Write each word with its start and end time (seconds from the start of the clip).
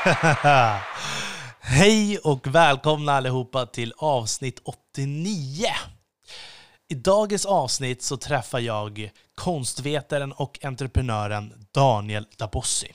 Hej 1.60 2.18
och 2.18 2.46
välkomna 2.46 3.12
allihopa 3.12 3.66
till 3.66 3.92
avsnitt 3.96 4.60
89. 4.64 5.66
I 6.88 6.94
dagens 6.94 7.46
avsnitt 7.46 8.02
så 8.02 8.16
träffar 8.16 8.58
jag 8.58 9.10
konstvetaren 9.34 10.32
och 10.32 10.64
entreprenören 10.64 11.66
Daniel 11.72 12.26
Dabossi. 12.38 12.92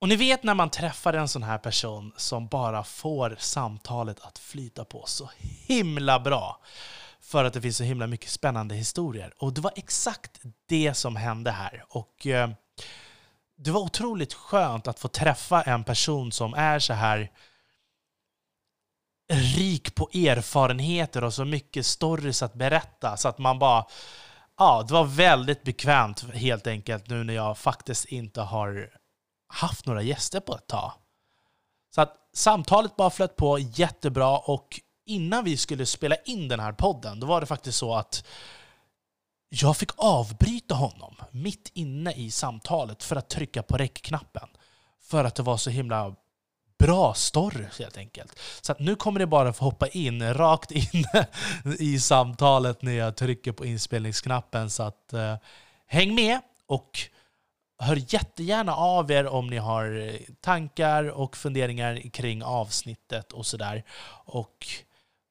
Och 0.00 0.08
ni 0.08 0.16
vet 0.16 0.42
när 0.42 0.54
man 0.54 0.70
träffar 0.70 1.12
en 1.12 1.28
sån 1.28 1.42
här 1.42 1.58
person 1.58 2.12
som 2.16 2.46
bara 2.46 2.84
får 2.84 3.36
samtalet 3.38 4.20
att 4.20 4.38
flyta 4.38 4.84
på 4.84 5.04
så 5.06 5.30
himla 5.66 6.20
bra 6.20 6.60
för 7.20 7.44
att 7.44 7.52
det 7.52 7.60
finns 7.60 7.76
så 7.76 7.84
himla 7.84 8.06
mycket 8.06 8.30
spännande 8.30 8.74
historier. 8.74 9.34
Och 9.38 9.52
det 9.52 9.60
var 9.60 9.72
exakt 9.76 10.40
det 10.68 10.94
som 10.94 11.16
hände 11.16 11.50
här. 11.50 11.84
Och 11.88 12.26
eh, 12.26 12.50
det 13.56 13.70
var 13.70 13.80
otroligt 13.80 14.34
skönt 14.34 14.88
att 14.88 14.98
få 14.98 15.08
träffa 15.08 15.62
en 15.62 15.84
person 15.84 16.32
som 16.32 16.54
är 16.54 16.78
så 16.78 16.92
här 16.92 17.30
rik 19.32 19.94
på 19.94 20.08
erfarenheter 20.12 21.24
och 21.24 21.34
så 21.34 21.44
mycket 21.44 21.86
stories 21.86 22.42
att 22.42 22.54
berätta 22.54 23.16
så 23.16 23.28
att 23.28 23.38
man 23.38 23.58
bara 23.58 23.86
Ja, 24.58 24.84
det 24.88 24.94
var 24.94 25.04
väldigt 25.04 25.62
bekvämt 25.62 26.34
helt 26.34 26.66
enkelt 26.66 27.08
nu 27.08 27.24
när 27.24 27.34
jag 27.34 27.58
faktiskt 27.58 28.04
inte 28.04 28.40
har 28.40 28.90
haft 29.48 29.86
några 29.86 30.02
gäster 30.02 30.40
på 30.40 30.54
ett 30.54 30.66
tag. 30.66 30.92
Så 31.94 32.00
att 32.00 32.16
samtalet 32.32 32.96
bara 32.96 33.10
flöt 33.10 33.36
på 33.36 33.58
jättebra 33.58 34.38
och 34.38 34.80
innan 35.06 35.44
vi 35.44 35.56
skulle 35.56 35.86
spela 35.86 36.16
in 36.16 36.48
den 36.48 36.60
här 36.60 36.72
podden, 36.72 37.20
då 37.20 37.26
var 37.26 37.40
det 37.40 37.46
faktiskt 37.46 37.78
så 37.78 37.94
att 37.94 38.24
jag 39.48 39.76
fick 39.76 39.90
avbryta 39.96 40.74
honom 40.74 41.14
mitt 41.30 41.70
inne 41.74 42.12
i 42.12 42.30
samtalet 42.30 43.02
för 43.02 43.16
att 43.16 43.28
trycka 43.28 43.62
på 43.62 43.76
räckknappen. 43.76 44.48
För 45.02 45.24
att 45.24 45.34
det 45.34 45.42
var 45.42 45.56
så 45.56 45.70
himla 45.70 46.14
bra 46.78 47.14
story 47.14 47.64
helt 47.78 47.96
enkelt. 47.96 48.38
Så 48.60 48.72
att 48.72 48.78
nu 48.78 48.96
kommer 48.96 49.20
det 49.20 49.26
bara 49.26 49.52
få 49.52 49.64
hoppa 49.64 49.88
in, 49.88 50.34
rakt 50.34 50.70
in 50.70 51.04
i 51.78 52.00
samtalet 52.00 52.82
när 52.82 52.92
jag 52.92 53.16
trycker 53.16 53.52
på 53.52 53.66
inspelningsknappen. 53.66 54.70
Så 54.70 54.82
att 54.82 55.12
eh, 55.12 55.36
häng 55.86 56.14
med 56.14 56.40
och 56.66 56.98
hör 57.78 58.14
jättegärna 58.14 58.74
av 58.76 59.10
er 59.10 59.26
om 59.26 59.46
ni 59.46 59.56
har 59.56 60.08
eh, 60.08 60.14
tankar 60.40 61.04
och 61.04 61.36
funderingar 61.36 62.10
kring 62.10 62.42
avsnittet 62.42 63.32
och 63.32 63.46
sådär. 63.46 63.84
Och 64.24 64.66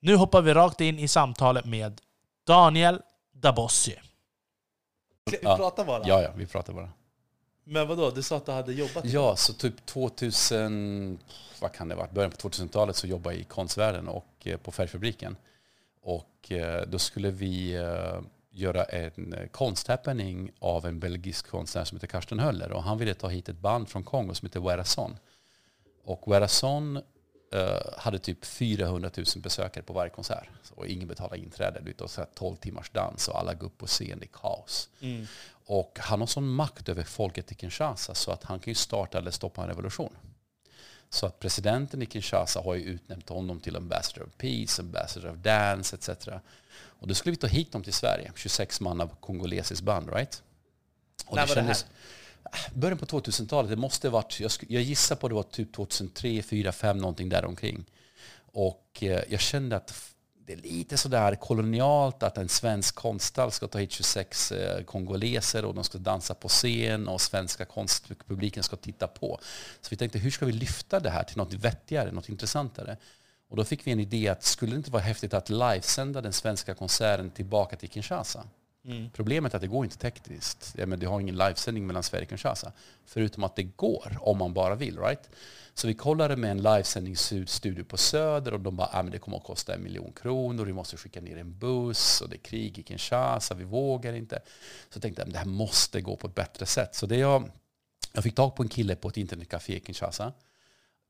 nu 0.02 0.16
hoppar 0.16 0.42
vi 0.42 0.54
rakt 0.54 0.82
in 0.82 1.00
i 1.00 1.08
samtalet 1.08 1.66
med 1.66 2.02
Daniel 2.48 3.02
Dabossi. 3.46 3.96
Vi 5.32 5.38
pratar 5.38 5.86
bara? 5.86 6.04
Ja, 6.08 6.22
ja, 6.22 6.30
vi 6.36 6.46
pratar 6.46 6.74
bara. 6.74 6.90
Men 7.64 7.88
vadå, 7.88 8.10
du 8.10 8.24
sa 8.24 8.38
att 8.38 8.46
du 8.46 8.52
hade 8.52 8.74
jobbat? 8.74 9.06
Ja, 9.06 9.36
så 9.36 9.54
typ 9.54 9.86
2000, 9.86 11.20
vad 11.62 11.72
kan 11.72 11.88
det 11.88 11.96
vara, 11.96 12.08
början 12.08 12.32
på 12.32 12.38
2000-talet 12.50 12.96
så 12.96 13.08
jobbade 13.08 13.36
jag 13.36 13.42
i 13.42 13.44
konstvärlden 13.44 14.08
och 14.08 14.28
eh, 14.44 14.58
på 14.58 14.72
färgfabriken. 14.72 15.38
Och 16.02 16.52
eh, 16.52 16.88
då 16.88 17.00
skulle 17.00 17.32
vi 17.32 17.76
eh, 17.76 18.22
göra 18.50 18.84
en 18.84 19.50
konsthappening 19.52 20.52
av 20.60 20.86
en 20.86 21.00
belgisk 21.00 21.48
konstnär 21.48 21.84
som 21.84 21.96
heter 21.98 22.08
Karsten 22.08 22.40
Höller. 22.40 22.72
Och 22.72 22.84
han 22.84 22.98
ville 22.98 23.14
ta 23.14 23.28
hit 23.28 23.50
ett 23.50 23.60
band 23.60 23.90
från 23.90 24.04
Kongo 24.04 24.34
som 24.34 24.46
heter 24.46 24.60
Werason. 24.60 25.18
Och 26.04 26.32
Werason 26.32 27.02
hade 27.98 28.20
typ 28.20 28.46
400 28.46 29.12
000 29.18 29.26
besökare 29.36 29.84
på 29.84 29.94
varje 29.94 30.10
konsert. 30.10 30.50
Och 30.76 30.88
ingen 30.88 31.08
betalade 31.08 31.38
inträde. 31.38 31.82
Det 31.86 32.02
var 32.02 32.08
så 32.08 32.22
här 32.22 32.30
12 32.36 32.56
timmars 32.56 32.90
dans 32.90 33.28
och 33.28 33.40
alla 33.40 33.54
går 33.54 33.68
upp 33.68 33.78
på 33.78 33.88
scen, 33.88 34.22
är 34.22 34.26
kaos. 34.26 34.90
Mm. 35.02 35.28
Och 35.68 36.00
han 36.02 36.20
har 36.20 36.28
sån 36.28 36.48
makt 36.48 36.90
över 36.90 37.04
folket 37.04 37.52
i 37.52 37.56
Kinshasa 37.56 38.16
så 38.16 38.32
att 38.32 38.44
han 38.44 38.60
kan 38.60 38.72
ju 38.72 38.76
starta 38.76 39.18
eller 39.18 39.32
stoppa 39.32 39.62
en 39.62 39.68
revolution. 39.68 40.16
Så 41.10 41.26
att 41.26 41.40
presidenten 41.40 42.02
i 42.02 42.06
Kinshasa 42.06 42.62
har 42.62 42.76
ju 42.76 42.84
utnämnt 42.84 43.30
honom 43.30 43.60
till 43.60 43.76
ambassador 43.76 44.28
of 44.28 44.34
peace, 44.38 44.82
ambassador 44.82 45.30
of 45.32 45.38
dance 45.38 45.96
etc. 45.96 46.28
Och 46.78 47.08
då 47.08 47.14
skulle 47.14 47.32
vi 47.32 47.38
ta 47.38 47.48
hit 47.48 47.72
dem 47.72 47.84
till 47.84 47.94
Sverige, 47.94 48.32
26 48.36 48.82
man 48.82 49.02
av 49.02 49.16
kongolesiskt 49.20 49.84
band, 49.84 50.14
right? 50.14 50.44
Och 51.26 51.36
När 51.36 51.48
var 51.48 51.56
det 51.56 51.62
här? 51.62 51.78
Början 52.74 52.98
på 52.98 53.06
2000-talet, 53.06 53.70
det 53.70 53.76
måste 53.76 54.10
varit, 54.10 54.40
jag, 54.40 54.52
jag 54.68 54.82
gissar 54.82 55.16
på 55.16 55.28
det 55.28 55.36
var 55.36 55.44
typ 55.44 55.74
2003, 55.74 56.12
2004, 56.22 56.72
2005, 56.72 56.98
någonting 56.98 57.30
däromkring. 57.30 57.86
Och 58.54 58.98
eh, 59.02 59.22
jag 59.30 59.40
kände 59.40 59.76
att 59.76 60.16
det 60.48 60.54
är 60.54 60.58
lite 60.58 60.98
sådär 60.98 61.36
kolonialt 61.36 62.24
att 62.24 62.38
en 62.38 62.50
svensk 62.50 62.96
konsthall 62.96 63.52
ska 63.52 63.68
ta 63.68 63.80
hit 63.80 63.92
26 63.92 64.52
eh, 64.52 64.84
kongoleser 64.84 65.66
och 65.66 65.76
de 65.76 65.84
ska 65.84 65.98
dansa 65.98 66.34
på 66.34 66.48
scen 66.48 67.08
och 67.08 67.22
svenska 67.22 67.66
konstpubliken 67.66 68.64
ska 68.64 68.76
titta 68.76 69.08
på. 69.08 69.40
Så 69.82 69.88
vi 69.90 69.98
tänkte, 69.98 70.20
hur 70.20 70.32
ska 70.32 70.46
vi 70.46 70.52
lyfta 70.52 71.00
det 71.00 71.10
här 71.10 71.24
till 71.24 71.38
något 71.38 71.54
vettigare, 71.54 72.12
något 72.12 72.30
intressantare? 72.30 72.98
Och 73.50 73.58
då 73.58 73.64
fick 73.64 73.88
vi 73.88 73.92
en 73.92 74.00
idé 74.00 74.28
att 74.28 74.44
skulle 74.44 74.72
det 74.72 74.78
inte 74.78 74.92
vara 74.92 75.04
häftigt 75.04 75.34
att 75.34 75.50
livesända 75.50 76.22
den 76.22 76.34
svenska 76.34 76.74
konserten 76.74 77.32
tillbaka 77.32 77.76
till 77.76 77.90
Kinshasa? 77.90 78.44
Mm. 78.88 79.10
Problemet 79.10 79.54
är 79.54 79.58
att 79.58 79.62
det 79.62 79.68
går 79.68 79.86
inte 79.86 79.98
tekniskt. 79.98 80.74
Ja, 80.78 80.86
men 80.86 81.00
du 81.00 81.08
har 81.08 81.20
ingen 81.20 81.38
livesändning 81.38 81.88
mellan 81.88 82.04
Sverige 82.04 82.24
och 82.24 82.30
Kinshasa. 82.30 82.72
Förutom 83.06 83.44
att 83.44 83.56
det 83.56 83.64
går 83.64 84.18
om 84.20 84.38
man 84.38 84.54
bara 84.54 84.76
vill. 84.76 85.00
Right? 85.00 85.30
Så 85.74 85.88
vi 85.88 85.94
kollade 85.94 86.36
med 86.36 86.52
en 86.52 86.58
livesändningsstudio 86.58 87.84
på 87.84 87.98
Söder 87.98 88.54
och 88.54 88.60
de 88.60 88.76
bara 88.76 88.90
ah, 88.92 89.04
men 89.04 89.12
det 89.12 89.20
kommer 89.20 89.38
att 89.38 89.44
kosta 89.44 89.74
en 89.74 89.84
miljon 89.84 90.12
kronor. 90.12 90.66
Vi 90.66 90.74
måste 90.74 90.98
skicka 90.98 91.22
ner 91.22 91.38
en 91.38 91.58
buss 91.58 92.22
och 92.22 92.30
det 92.30 92.36
är 92.36 92.40
krig 92.40 92.80
i 92.80 92.84
Kinshasa. 92.84 93.56
Vi 93.56 93.64
vågar 93.64 94.14
inte. 94.14 94.40
Så 94.90 94.96
jag 94.96 95.02
tänkte 95.02 95.22
jag 95.22 95.28
att 95.28 95.34
det 95.34 95.40
här 95.40 95.46
måste 95.46 96.02
gå 96.02 96.16
på 96.16 96.28
ett 96.28 96.36
bättre 96.36 96.66
sätt. 96.66 96.96
Så 96.96 97.06
det 97.06 97.18
jag, 97.18 97.52
jag 98.14 98.24
fick 98.24 98.36
tag 98.36 98.56
på 98.56 98.64
en 98.64 98.70
kille 98.70 98.96
på 98.96 99.08
ett 99.08 99.18
internetcafé 99.18 99.78
i 99.78 99.82
Kinshasa. 99.86 100.34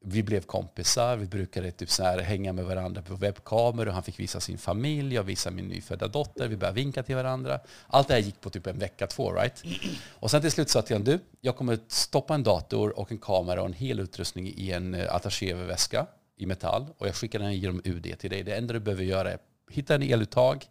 Vi 0.08 0.24
blev 0.24 0.42
kompisar, 0.42 1.18
vi 1.18 1.26
brukade 1.26 1.72
typ 1.72 1.90
så 1.90 2.04
här 2.04 2.20
hänga 2.20 2.54
med 2.54 2.66
varandra 2.66 3.02
på 3.02 3.16
webbkameror. 3.16 3.92
Han 3.92 4.04
fick 4.04 4.20
visa 4.20 4.40
sin 4.40 4.58
familj, 4.58 5.16
jag 5.16 5.24
visade 5.24 5.56
min 5.56 5.68
nyfödda 5.68 6.08
dotter. 6.08 6.48
Vi 6.48 6.58
började 6.58 6.76
vinka 6.76 7.04
till 7.04 7.16
varandra. 7.16 7.60
Allt 7.88 8.08
det 8.08 8.14
här 8.14 8.22
gick 8.22 8.42
på 8.42 8.50
typ 8.50 8.68
en 8.68 8.80
vecka, 8.80 9.08
två. 9.08 9.34
Right? 9.34 9.64
Och 10.20 10.32
sen 10.32 10.42
till 10.42 10.52
slut 10.52 10.70
sa 10.70 10.80
jag 10.80 10.86
till 10.86 10.96
honom, 10.96 11.06
du, 11.06 11.20
jag 11.42 11.56
kommer 11.56 11.80
stoppa 11.88 12.36
en 12.36 12.44
dator 12.44 13.00
och 13.00 13.12
en 13.12 13.18
kamera 13.18 13.62
och 13.62 13.68
en 13.68 13.74
hel 13.74 14.00
utrustning 14.00 14.48
i 14.48 14.72
en 14.72 14.94
eh, 14.94 15.16
attachéväska 15.16 16.08
i 16.38 16.46
metall 16.46 16.86
och 16.98 17.08
jag 17.08 17.16
skickar 17.16 17.40
den 17.40 17.54
genom 17.54 17.82
UD 17.84 18.20
till 18.20 18.30
dig. 18.30 18.44
Det 18.44 18.56
enda 18.56 18.74
du 18.74 18.80
behöver 18.80 19.04
göra 19.04 19.32
är 19.32 19.38
hitta 19.72 19.96
en 19.96 20.04
eluttag, 20.04 20.66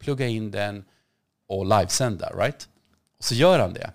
plugga 0.00 0.26
in 0.26 0.50
den 0.50 0.84
och 1.48 1.66
livesända. 1.66 2.30
Right? 2.30 2.68
Och 3.18 3.24
så 3.24 3.34
gör 3.34 3.58
han 3.58 3.72
det. 3.72 3.92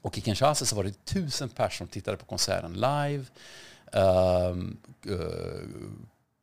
Och 0.00 0.18
i 0.18 0.20
Kinshasa 0.20 0.64
så 0.64 0.76
var 0.76 0.84
det 0.84 1.04
tusen 1.04 1.48
personer 1.48 1.70
som 1.70 1.88
tittade 1.88 2.16
på 2.16 2.24
konserten 2.24 2.72
live. 2.72 3.24
Ehm, 3.92 4.76
eh, 5.06 5.16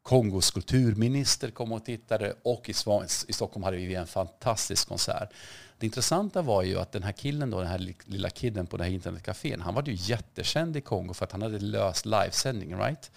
Kongos 0.04 0.52
kulturminister 0.52 1.52
kom 1.52 1.72
och 1.72 1.86
tittade 1.86 2.34
och 2.44 2.70
i, 2.70 2.74
i 3.28 3.34
Stockholm 3.34 3.64
hade 3.64 3.78
vi 3.78 3.96
en 3.96 4.08
fantastisk 4.08 4.88
konsert. 4.88 5.30
Det 5.80 5.86
intressanta 5.86 6.42
var 6.42 6.64
ju 6.64 6.80
att 6.80 6.92
den 6.92 7.04
här 7.04 7.12
killen, 7.12 7.50
då, 7.50 7.60
den 7.60 7.68
här 7.68 7.94
lilla 8.06 8.30
killen 8.30 8.68
på 8.68 8.78
det 8.78 8.84
här 8.84 8.92
internetcafén, 8.92 9.62
han 9.62 9.74
var 9.74 9.84
ju 9.84 9.94
jättekänd 9.96 10.78
i 10.78 10.82
Kongo 10.82 11.14
för 11.14 11.26
att 11.26 11.32
han 11.32 11.42
hade 11.42 11.60
löst 11.60 12.06
livesändning. 12.06 12.76
right? 12.76 13.12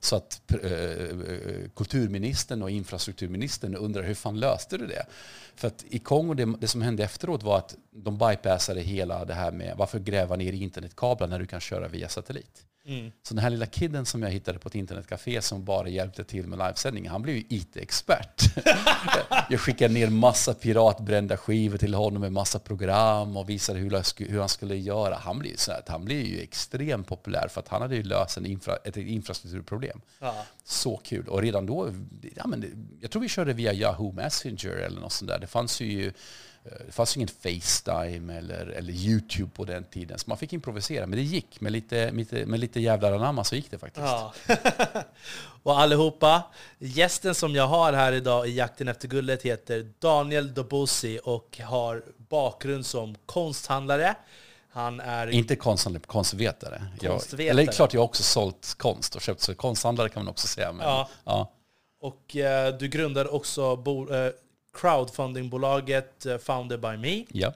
Så 0.00 0.16
att 0.16 0.52
eh, 0.62 0.72
eh, 0.72 1.68
kulturministern 1.76 2.62
och 2.62 2.70
infrastrukturministern 2.70 3.76
undrar 3.76 4.02
hur 4.02 4.14
fan 4.14 4.40
löste 4.40 4.78
du 4.78 4.86
det? 4.86 5.06
För 5.54 5.68
att 5.68 5.84
i 5.88 5.98
Kongo, 5.98 6.34
det, 6.34 6.54
det 6.58 6.68
som 6.68 6.82
hände 6.82 7.04
efteråt 7.04 7.42
var 7.42 7.58
att 7.58 7.76
de 7.90 8.18
bypassade 8.18 8.80
hela 8.80 9.24
det 9.24 9.34
här 9.34 9.52
med 9.52 9.76
varför 9.76 9.98
gräva 9.98 10.36
ner 10.36 10.52
internetkablar 10.52 11.28
när 11.28 11.38
du 11.38 11.46
kan 11.46 11.60
köra 11.60 11.88
via 11.88 12.08
satellit. 12.08 12.67
Mm. 12.88 13.12
Så 13.22 13.34
den 13.34 13.42
här 13.42 13.50
lilla 13.50 13.66
kidden 13.66 14.06
som 14.06 14.22
jag 14.22 14.30
hittade 14.30 14.58
på 14.58 14.68
ett 14.68 14.74
internetcafé 14.74 15.42
som 15.42 15.64
bara 15.64 15.88
hjälpte 15.88 16.24
till 16.24 16.46
med 16.46 16.58
livesändningen, 16.58 17.12
han 17.12 17.22
blev 17.22 17.36
ju 17.36 17.44
IT-expert. 17.48 18.42
jag 19.50 19.60
skickade 19.60 19.94
ner 19.94 20.10
massa 20.10 20.54
piratbrända 20.54 21.36
skivor 21.36 21.78
till 21.78 21.94
honom 21.94 22.20
med 22.20 22.32
massa 22.32 22.58
program 22.58 23.36
och 23.36 23.48
visade 23.48 23.78
hur, 23.78 24.38
han 24.38 24.48
skulle 24.48 24.76
göra. 24.76 25.16
Han 25.16 25.38
blev, 25.38 25.56
så 25.56 25.72
han 25.86 26.04
blev 26.04 26.20
ju 26.20 26.40
extremt 26.40 27.06
populär 27.06 27.48
för 27.48 27.60
att 27.60 27.68
han 27.68 27.82
hade 27.82 27.96
ju 27.96 28.02
löst 28.02 28.36
en 28.36 28.46
infra, 28.46 28.76
ett 28.76 28.96
infrastrukturproblem. 28.96 30.00
Ja. 30.18 30.34
Så 30.64 30.96
kul. 30.96 31.28
Och 31.28 31.42
redan 31.42 31.66
då, 31.66 31.92
ja, 32.36 32.46
men 32.46 32.88
jag 33.00 33.10
tror 33.10 33.22
vi 33.22 33.28
körde 33.28 33.52
via 33.52 33.72
Yahoo 33.72 34.12
Messenger 34.12 34.70
eller 34.70 35.00
något 35.00 35.12
sånt 35.12 35.30
där. 35.30 35.38
Det 35.38 35.46
fanns 35.46 35.80
ju 35.80 36.12
det 36.86 36.92
fanns 36.92 37.16
ingen 37.16 37.28
Facetime 37.28 38.36
eller, 38.38 38.66
eller 38.66 38.92
YouTube 38.92 39.50
på 39.54 39.64
den 39.64 39.84
tiden. 39.84 40.18
Så 40.18 40.24
man 40.28 40.38
fick 40.38 40.52
improvisera. 40.52 41.06
Men 41.06 41.18
det 41.18 41.24
gick. 41.24 41.60
Med 41.60 41.72
lite, 41.72 41.96
med 41.96 42.16
lite, 42.16 42.46
med 42.46 42.60
lite 42.60 42.80
jävlar 42.80 43.12
anamma 43.12 43.44
så 43.44 43.56
gick 43.56 43.70
det 43.70 43.78
faktiskt. 43.78 44.06
Ja. 44.06 44.32
och 45.62 45.80
allihopa, 45.80 46.42
gästen 46.78 47.34
som 47.34 47.54
jag 47.54 47.66
har 47.66 47.92
här 47.92 48.12
idag 48.12 48.48
i 48.48 48.50
Jakten 48.50 48.88
efter 48.88 49.08
guldet 49.08 49.42
heter 49.42 49.92
Daniel 49.98 50.54
Dobossi 50.54 51.20
och 51.24 51.58
har 51.64 52.02
bakgrund 52.16 52.86
som 52.86 53.14
konsthandlare. 53.26 54.14
Han 54.70 55.00
är... 55.00 55.26
Inte 55.30 55.56
konsthandlare, 55.56 56.02
konstvetare. 56.06 56.86
Jag, 57.00 57.12
Konstvetare. 57.12 57.50
eller 57.60 57.72
klart 57.72 57.94
jag 57.94 58.00
har 58.00 58.04
också 58.06 58.22
sålt 58.22 58.74
konst 58.78 59.14
och 59.16 59.22
köpt, 59.22 59.40
så 59.40 59.54
konsthandlare 59.54 60.08
kan 60.08 60.24
man 60.24 60.30
också 60.30 60.46
säga. 60.46 60.72
Men, 60.72 60.86
Ja. 60.86 61.08
ja. 61.24 61.52
Och 62.00 62.36
eh, 62.36 62.74
du 62.78 62.88
grundade 62.88 63.28
också 63.28 63.76
bo, 63.76 64.14
eh, 64.14 64.32
crowdfundingbolaget 64.80 66.26
eh, 66.26 66.38
Founded 66.38 66.80
by 66.80 66.96
Me. 66.96 67.24
ja. 67.32 67.54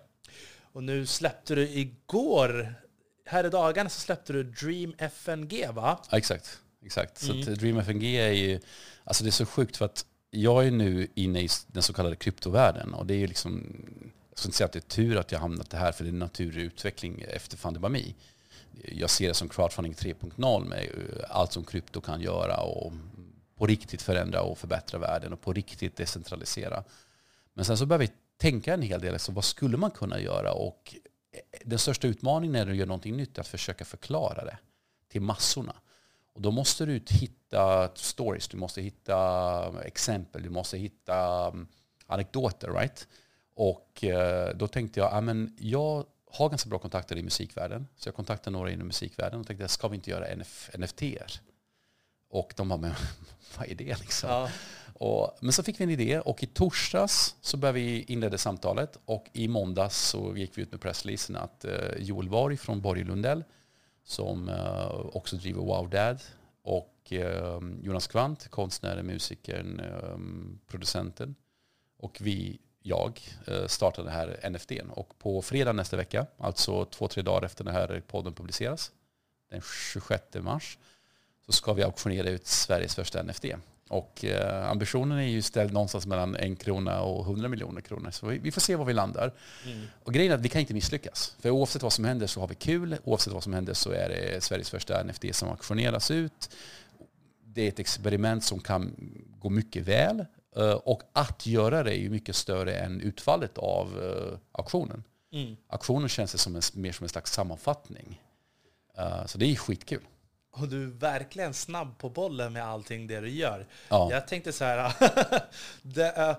Och 0.72 0.82
nu 0.82 1.06
släppte 1.06 1.54
du 1.54 1.68
igår 1.68 2.74
här 3.26 3.46
i 3.46 3.50
dagarna 3.50 3.90
så 3.90 4.00
släppte 4.00 4.32
du 4.32 4.42
Dream 4.42 4.94
FNG 4.98 5.72
va? 5.72 6.00
Ja, 6.10 6.18
exakt. 6.18 6.58
exakt. 6.84 7.22
Mm. 7.22 7.42
Så 7.42 7.50
att 7.50 7.58
Dream 7.58 7.78
FNG 7.78 8.04
är 8.04 8.32
ju, 8.32 8.60
alltså 9.04 9.24
det 9.24 9.30
är 9.30 9.32
så 9.32 9.46
sjukt 9.46 9.76
för 9.76 9.84
att 9.84 10.06
jag 10.30 10.66
är 10.66 10.70
nu 10.70 11.08
inne 11.14 11.40
i 11.40 11.48
den 11.66 11.82
så 11.82 11.92
kallade 11.92 12.16
kryptovärlden 12.16 12.94
och 12.94 13.06
det 13.06 13.14
är 13.14 13.18
ju 13.18 13.26
liksom, 13.26 13.66
jag 14.30 14.38
ska 14.38 14.48
inte 14.48 14.56
säga 14.56 14.66
att 14.66 14.72
det 14.72 14.78
är 14.78 14.80
tur 14.80 15.16
att 15.16 15.32
jag 15.32 15.38
hamnat 15.38 15.72
här 15.72 15.92
för 15.92 16.04
det 16.04 16.10
är 16.10 16.12
en 16.12 16.18
naturlig 16.18 16.62
utveckling 16.62 17.24
efter 17.28 17.56
Fundibami. 17.56 18.14
Jag 18.84 19.10
ser 19.10 19.28
det 19.28 19.34
som 19.34 19.48
crowdfunding 19.48 19.92
3.0 19.92 20.64
med 20.64 20.78
eh, 20.78 21.24
allt 21.28 21.52
som 21.52 21.64
krypto 21.64 22.00
kan 22.00 22.20
göra 22.20 22.56
och 22.56 22.92
på 23.56 23.66
riktigt 23.66 24.02
förändra 24.02 24.42
och 24.42 24.58
förbättra 24.58 24.98
världen 24.98 25.32
och 25.32 25.40
på 25.40 25.52
riktigt 25.52 25.96
decentralisera. 25.96 26.84
Men 27.54 27.64
sen 27.64 27.78
så 27.78 27.86
började 27.86 28.04
vi 28.04 28.12
tänka 28.36 28.74
en 28.74 28.82
hel 28.82 29.00
del, 29.00 29.12
alltså 29.12 29.32
vad 29.32 29.44
skulle 29.44 29.76
man 29.76 29.90
kunna 29.90 30.20
göra? 30.20 30.52
Och 30.52 30.94
eh, 31.32 31.40
den 31.64 31.78
största 31.78 32.08
utmaningen 32.08 32.52
när 32.52 32.66
du 32.66 32.76
gör 32.76 32.86
någonting 32.86 33.16
nytt 33.16 33.38
är 33.38 33.40
att 33.40 33.48
försöka 33.48 33.84
förklara 33.84 34.44
det 34.44 34.58
till 35.08 35.22
massorna. 35.22 35.74
Och 36.32 36.42
då 36.42 36.50
måste 36.50 36.86
du 36.86 37.04
hitta 37.10 37.90
stories, 37.94 38.48
du 38.48 38.56
måste 38.56 38.82
hitta 38.82 39.16
eh, 39.66 39.86
exempel, 39.86 40.42
du 40.42 40.50
måste 40.50 40.78
hitta 40.78 41.46
mm, 41.46 41.68
anekdoter. 42.06 42.72
Right? 42.72 43.08
Och 43.54 44.04
eh, 44.04 44.56
då 44.56 44.68
tänkte 44.68 45.00
jag, 45.00 45.12
ja, 45.12 45.20
men 45.20 45.56
jag 45.58 46.06
har 46.30 46.48
ganska 46.48 46.68
bra 46.68 46.78
kontakter 46.78 47.16
i 47.16 47.22
musikvärlden. 47.22 47.88
Så 47.96 48.08
jag 48.08 48.14
kontaktade 48.14 48.56
några 48.56 48.70
inom 48.70 48.86
musikvärlden 48.86 49.40
och 49.40 49.46
tänkte, 49.46 49.68
ska 49.68 49.88
vi 49.88 49.96
inte 49.96 50.10
göra 50.10 50.26
NF, 50.26 50.70
NFT-er? 50.78 51.40
Och 52.28 52.54
de 52.56 52.68
bara, 52.68 52.78
men 52.78 52.94
vad 53.58 53.68
är 53.68 53.74
det 53.74 54.00
liksom? 54.00 54.30
Ja. 54.30 54.48
Och, 55.02 55.38
men 55.40 55.52
så 55.52 55.62
fick 55.62 55.80
vi 55.80 55.84
en 55.84 55.90
idé 55.90 56.20
och 56.20 56.42
i 56.42 56.46
torsdags 56.46 57.36
så 57.40 57.56
började 57.56 57.78
vi 57.78 58.02
inleda 58.02 58.38
samtalet 58.38 58.98
och 59.04 59.30
i 59.32 59.48
måndags 59.48 60.08
så 60.08 60.36
gick 60.36 60.58
vi 60.58 60.62
ut 60.62 60.72
med 60.72 60.80
pressreleasen 60.80 61.36
att 61.36 61.64
eh, 61.64 61.72
Joel 61.98 62.28
Borg 62.28 62.56
från 62.56 62.80
Borg 62.80 63.04
Lundell 63.04 63.44
som 64.04 64.48
eh, 64.48 64.86
också 65.12 65.36
driver 65.36 65.60
Wow 65.62 65.90
Dad 65.90 66.22
och 66.62 67.12
eh, 67.12 67.60
Jonas 67.82 68.06
Kvant, 68.06 68.48
konstnären, 68.48 69.06
musikern, 69.06 69.82
producenten 70.66 71.34
och 71.98 72.18
vi, 72.20 72.58
jag, 72.82 73.20
startade 73.66 74.08
det 74.08 74.14
här 74.14 74.50
NFTn. 74.50 74.90
Och 74.90 75.18
på 75.18 75.42
fredag 75.42 75.72
nästa 75.72 75.96
vecka, 75.96 76.26
alltså 76.38 76.84
två, 76.84 77.08
tre 77.08 77.22
dagar 77.22 77.46
efter 77.46 77.64
den 77.64 77.74
här 77.74 78.02
podden 78.06 78.32
publiceras, 78.32 78.92
den 79.50 79.60
26 79.92 80.24
mars, 80.34 80.78
så 81.46 81.52
ska 81.52 81.72
vi 81.72 81.82
auktionera 81.82 82.28
ut 82.28 82.46
Sveriges 82.46 82.94
första 82.94 83.22
NFT. 83.22 83.44
Och 83.92 84.24
eh, 84.24 84.70
ambitionen 84.70 85.18
är 85.18 85.22
ju 85.22 85.42
ställd 85.42 85.72
någonstans 85.72 86.06
mellan 86.06 86.36
en 86.36 86.56
krona 86.56 87.00
och 87.00 87.24
hundra 87.24 87.48
miljoner 87.48 87.80
kronor. 87.80 88.10
Så 88.10 88.26
vi, 88.26 88.38
vi, 88.38 88.52
får 88.52 88.60
se 88.60 88.76
var 88.76 88.84
vi 88.84 88.92
landar. 88.92 89.32
Mm. 89.66 89.86
Och 90.02 90.14
grejen 90.14 90.32
är 90.32 90.36
att 90.36 90.42
vi 90.42 90.48
kan 90.48 90.60
inte 90.60 90.74
misslyckas. 90.74 91.36
För 91.40 91.50
oavsett 91.50 91.82
vad 91.82 91.92
som 91.92 92.04
händer 92.04 92.26
så 92.26 92.40
har 92.40 92.48
vi 92.48 92.54
kul. 92.54 92.96
Oavsett 93.04 93.32
vad 93.32 93.42
som 93.42 93.52
händer 93.52 93.74
så 93.74 93.90
är 93.90 94.08
det 94.08 94.44
Sveriges 94.44 94.70
första 94.70 95.02
NFT 95.02 95.24
som 95.34 95.48
auktioneras 95.48 96.10
ut. 96.10 96.50
Det 97.44 97.62
är 97.62 97.68
ett 97.68 97.78
experiment 97.78 98.44
som 98.44 98.60
kan 98.60 98.96
gå 99.38 99.50
mycket 99.50 99.82
väl. 99.82 100.24
Eh, 100.56 100.72
och 100.72 101.02
att 101.12 101.46
göra 101.46 101.82
det 101.82 101.90
är 101.90 102.00
ju 102.00 102.10
mycket 102.10 102.36
större 102.36 102.74
än 102.74 103.00
utfallet 103.00 103.58
av 103.58 103.98
uh, 103.98 104.38
auktionen. 104.52 105.04
Mm. 105.32 105.56
Auktionen 105.68 106.08
känns 106.08 106.32
det 106.32 106.38
som 106.38 106.56
en, 106.56 106.62
mer 106.74 106.92
som 106.92 107.04
en 107.04 107.08
slags 107.08 107.32
sammanfattning. 107.32 108.22
Så 109.26 109.38
det 109.38 109.46
är 109.46 109.56
skitkul. 109.56 110.02
Och 110.52 110.68
du 110.68 110.82
är 110.82 110.86
verkligen 110.86 111.54
snabb 111.54 111.98
på 111.98 112.10
bollen 112.10 112.52
med 112.52 112.64
allting 112.64 113.06
det 113.06 113.20
du 113.20 113.30
gör. 113.30 113.66
Ja. 113.88 114.08
Jag 114.10 114.28
tänkte 114.28 114.52
så 114.52 114.64
här, 114.64 114.92
det, 115.82 116.38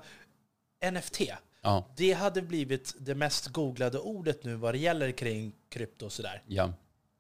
uh, 0.83 0.91
NFT, 0.91 1.21
ja. 1.61 1.85
det 1.95 2.13
hade 2.13 2.41
blivit 2.41 2.95
det 2.99 3.15
mest 3.15 3.47
googlade 3.47 3.99
ordet 3.99 4.43
nu 4.43 4.55
vad 4.55 4.73
det 4.73 4.77
gäller 4.77 5.11
kring 5.11 5.53
krypto 5.69 6.05
och 6.05 6.11
sådär. 6.11 6.41
Ja. 6.47 6.73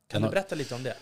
Kan 0.07 0.21
du 0.21 0.29
berätta 0.29 0.55
lite 0.55 0.75
om 0.75 0.83
det? 0.83 0.95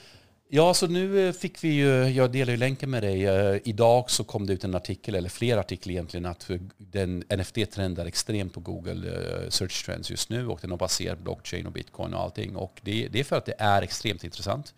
Ja, 0.54 0.74
så 0.74 0.88
nu 0.88 1.34
fick 1.34 1.64
vi 1.64 1.68
ju, 1.68 2.04
jag 2.04 2.32
delar 2.32 2.52
ju 2.52 2.58
länken 2.58 2.90
med 2.90 3.04
dig, 3.04 3.62
idag 3.64 4.12
så 4.12 4.24
kom 4.24 4.46
det 4.46 4.54
ut 4.54 4.64
en 4.64 4.76
artikel, 4.76 5.16
eller 5.16 5.30
flera 5.30 5.60
artiklar 5.60 5.92
egentligen, 5.92 6.26
att 6.26 6.50
den 6.78 7.24
NFT 7.38 7.72
trendar 7.72 8.06
extremt 8.06 8.54
på 8.54 8.60
Google 8.60 9.52
Search 9.52 9.86
Trends 9.86 10.10
just 10.10 10.30
nu 10.30 10.48
och 10.48 10.60
den 10.62 10.72
har 10.72 10.78
baserat 10.78 11.20
blockchain 11.20 11.66
och 11.66 11.72
bitcoin 11.72 12.14
och 12.14 12.22
allting. 12.22 12.56
Och 12.56 12.80
det, 12.84 13.08
det 13.08 13.20
är 13.20 13.24
för 13.24 13.36
att 13.36 13.46
det 13.46 13.56
är 13.58 13.82
extremt 13.82 14.24
intressant. 14.24 14.74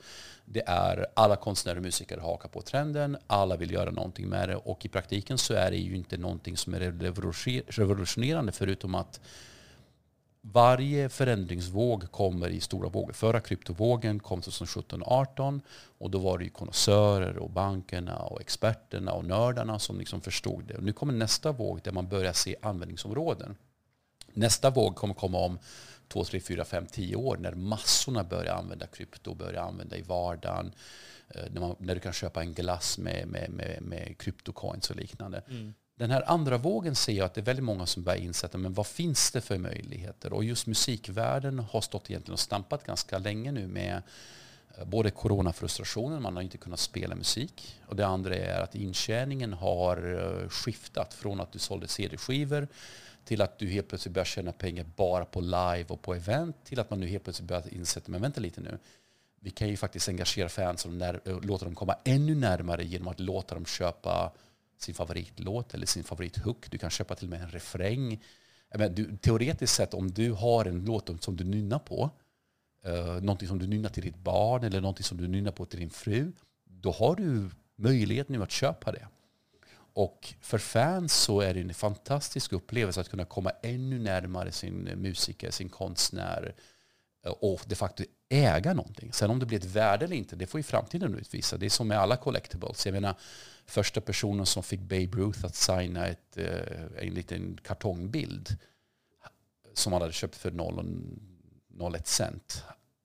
Det 0.54 0.64
är 0.66 1.06
alla 1.14 1.36
konstnärer 1.36 1.78
och 1.78 1.84
musiker 1.84 2.18
hakar 2.18 2.50
på 2.50 2.62
trenden, 2.62 3.18
alla 3.28 3.58
vill 3.58 3.72
göra 3.72 3.92
någonting 3.92 4.30
med 4.30 4.50
det 4.50 4.56
och 4.56 4.86
i 4.86 4.90
praktiken 4.90 5.38
så 5.38 5.54
är 5.54 5.72
det 5.72 5.78
ju 5.78 5.96
inte 5.96 6.18
någonting 6.18 6.58
som 6.58 6.74
är 6.74 6.80
revolutionerande 7.68 8.52
förutom 8.52 8.96
att 8.96 9.20
varje 10.42 11.10
förändringsvåg 11.10 12.12
kommer 12.12 12.50
i 12.50 12.60
stora 12.60 12.90
vågor. 12.90 13.14
Förra 13.14 13.40
kryptovågen 13.40 14.20
kom 14.20 14.42
2017-18 14.42 15.62
och 15.98 16.12
då 16.12 16.20
var 16.20 16.38
det 16.38 16.44
ju 16.44 16.50
konnässörer 16.50 17.38
och 17.38 17.50
bankerna 17.50 18.18
och 18.18 18.42
experterna 18.42 19.12
och 19.12 19.26
nördarna 19.26 19.80
som 19.80 20.00
liksom 20.00 20.22
förstod 20.22 20.64
det. 20.68 20.74
Och 20.74 20.84
nu 20.84 20.94
kommer 20.94 21.14
nästa 21.14 21.52
våg 21.52 21.82
där 21.84 21.92
man 21.92 22.08
börjar 22.08 22.34
se 22.34 22.56
användningsområden. 22.62 23.56
Nästa 24.34 24.70
våg 24.70 24.96
kommer 24.96 25.14
komma 25.14 25.38
om 25.38 25.60
två, 26.13 26.24
tre, 26.24 26.39
fyra, 26.39 26.65
fem, 26.65 26.86
tio 26.86 27.15
år 27.15 27.38
när 27.38 27.54
massorna 27.54 28.24
börjar 28.24 28.56
använda 28.56 28.88
krypto, 28.88 29.36
börjar 29.36 29.63
använda 29.63 29.98
i 29.98 30.01
vardagen. 30.01 30.71
Eh, 31.30 31.44
när, 31.51 31.62
man, 31.62 31.75
när 31.80 31.95
du 31.95 32.01
kan 32.01 32.13
köpa 32.13 32.42
en 32.42 32.54
glass 32.54 32.98
med, 32.98 33.27
med, 33.27 33.50
med, 33.50 33.81
med 33.81 34.18
kryptocoins 34.18 34.89
och 34.89 34.95
liknande. 34.95 35.42
Mm. 35.50 35.74
Den 35.95 36.12
här 36.12 36.31
andra 36.31 36.57
vågen 36.57 36.95
ser 36.95 37.13
jag 37.13 37.25
att 37.25 37.33
det 37.33 37.42
är 37.42 37.45
väldigt 37.45 37.65
många 37.65 37.86
som 37.86 38.04
börjar 38.04 38.19
insätta 38.19 38.57
men 38.57 38.74
vad 38.74 38.88
finns 38.88 39.31
det 39.31 39.42
för 39.42 39.57
möjligheter? 39.57 40.33
Och 40.33 40.44
just 40.44 40.68
musikvärlden 40.68 41.60
har 41.60 41.81
stått 41.81 42.10
egentligen 42.10 42.33
och 42.33 42.39
stampat 42.39 42.83
ganska 42.86 43.18
länge 43.18 43.51
nu 43.51 43.68
med 43.68 44.01
eh, 44.77 44.86
både 44.86 45.12
coronafrustrationen, 45.12 46.21
man 46.21 46.36
har 46.36 46.44
inte 46.44 46.57
kunnat 46.57 46.80
spela 46.80 47.16
musik. 47.16 47.80
Och 47.86 47.95
det 47.95 48.07
andra 48.07 48.36
är 48.36 48.62
att 48.62 48.75
intjäningen 48.75 49.54
har 49.54 49.98
eh, 50.44 50.50
skiftat 50.50 51.13
från 51.13 51.42
att 51.42 51.51
du 51.51 51.59
sålde 51.59 51.88
CD-skivor 51.88 52.68
till 53.25 53.42
att 53.42 53.60
du 53.60 53.68
helt 53.68 53.88
plötsligt 53.88 54.14
börjar 54.14 54.25
tjäna 54.25 54.52
pengar 54.52 54.86
bara 54.96 55.25
på 55.25 55.42
live 55.42 55.86
och 55.88 56.02
på 56.02 56.14
event 56.14 56.56
till 56.64 56.80
att 56.80 56.90
man 56.90 57.00
nu 57.00 57.08
helt 57.08 57.24
plötsligt 57.24 57.48
börjar 57.48 57.74
insätta, 57.74 58.12
men 58.12 58.22
vänta 58.22 58.42
lite 58.42 58.62
nu. 58.62 58.80
Vi 59.40 59.50
kan 59.50 59.68
ju 59.68 59.78
faktiskt 59.78 60.10
engagera 60.10 60.50
fans 60.50 60.86
och 60.86 60.94
när, 60.94 61.22
eh, 61.25 61.42
låta 61.42 61.66
dem 61.66 61.75
komma 61.75 61.96
ännu 62.04 62.36
närmare 62.36 62.86
genom 62.86 63.08
att 63.08 63.20
låta 63.20 63.56
dem 63.56 63.66
köpa 63.66 64.31
sin 64.78 64.96
favoritlåt 64.96 65.74
eller 65.74 65.86
sin 65.86 66.04
favorithook. 66.04 66.72
Du 66.72 66.78
kan 66.78 66.90
köpa 66.90 67.16
till 67.16 67.25
och 67.28 67.30
med 67.30 67.42
en 67.42 67.50
refräng. 67.50 68.24
Men 68.75 68.96
du, 68.96 69.18
teoretiskt 69.18 69.76
sett 69.76 69.94
om 69.94 70.12
du 70.12 70.31
har 70.31 70.66
en 70.66 70.86
låt 70.86 71.24
som 71.24 71.36
du 71.36 71.44
nynnar 71.44 71.80
på, 71.80 72.10
eh, 72.86 73.06
någonting 73.06 73.47
som 73.47 73.59
du 73.59 73.68
nynnar 73.68 73.90
till 73.90 74.04
ditt 74.04 74.18
barn 74.18 74.64
eller 74.64 74.81
någonting 74.81 75.04
som 75.04 75.18
du 75.18 75.28
nynnar 75.28 75.52
på 75.52 75.66
till 75.66 75.80
din 75.80 75.90
fru, 75.90 76.31
då 76.66 76.92
har 76.92 77.16
du 77.16 77.50
möjlighet 77.76 78.30
nu 78.30 78.44
att 78.44 78.52
köpa 78.52 78.92
det. 78.92 79.07
Och 79.94 80.33
för 80.42 80.57
fans 80.57 81.14
så 81.14 81.42
är 81.42 81.54
det 81.54 81.59
en 81.59 81.73
fantastisk 81.73 82.54
upplevelse 82.54 83.02
att 83.02 83.09
kunna 83.09 83.26
komma 83.26 83.52
ännu 83.62 84.00
närmare 84.00 84.52
sin 84.52 84.83
musiker, 84.83 85.52
sin 85.52 85.69
konstnär 85.69 86.56
eh, 87.26 87.31
och 87.31 87.62
de 87.66 87.76
facto 87.76 88.04
äga 88.30 88.73
någonting. 88.73 89.14
Sen 89.14 89.30
om 89.30 89.40
det 89.40 89.45
blir 89.45 89.57
ett 89.57 89.66
värde 89.66 90.06
eller 90.06 90.16
inte, 90.16 90.35
det 90.35 90.47
får 90.47 90.59
ju 90.59 90.64
framtiden 90.64 91.16
utvisa. 91.16 91.57
Det 91.57 91.66
är 91.66 91.69
som 91.69 91.88
med 91.88 92.00
alla 92.00 92.18
collectibles. 92.18 92.85
Jag 92.85 92.94
menar, 92.94 93.16
första 93.66 94.02
personen 94.02 94.45
som 94.45 94.64
fick 94.64 94.80
Babe 94.80 95.18
Ruth 95.18 95.45
att 95.45 95.56
signa 95.56 96.07
ett, 96.07 96.38
eh, 96.38 97.06
en 97.07 97.14
liten 97.14 97.57
kartongbild 97.64 98.57
som 99.73 99.94
han 99.94 100.02
hade 100.02 100.14
köpt 100.14 100.35
för 100.35 100.52
0,01 100.52 102.07
cent. 102.07 102.64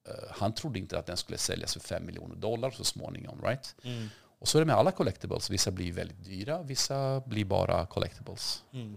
Eh, 0.09 0.30
han 0.30 0.54
trodde 0.54 0.78
inte 0.78 0.99
att 0.99 1.07
den 1.07 1.16
skulle 1.16 1.38
säljas 1.38 1.73
för 1.73 1.80
5 1.80 2.07
miljoner 2.07 2.37
dollar 2.37 2.71
så 2.71 2.85
småningom. 2.85 3.42
Right? 3.42 3.75
Mm. 3.83 4.09
Och 4.38 4.49
så 4.49 4.59
är 4.59 4.61
det 4.61 4.66
med 4.66 4.76
alla 4.76 4.92
collectibles. 4.92 5.50
Vissa 5.50 5.71
blir 5.71 5.92
väldigt 5.92 6.25
dyra, 6.25 6.62
vissa 6.62 7.21
blir 7.21 7.45
bara 7.45 7.87
collectibles. 7.87 8.62
Mm. 8.73 8.97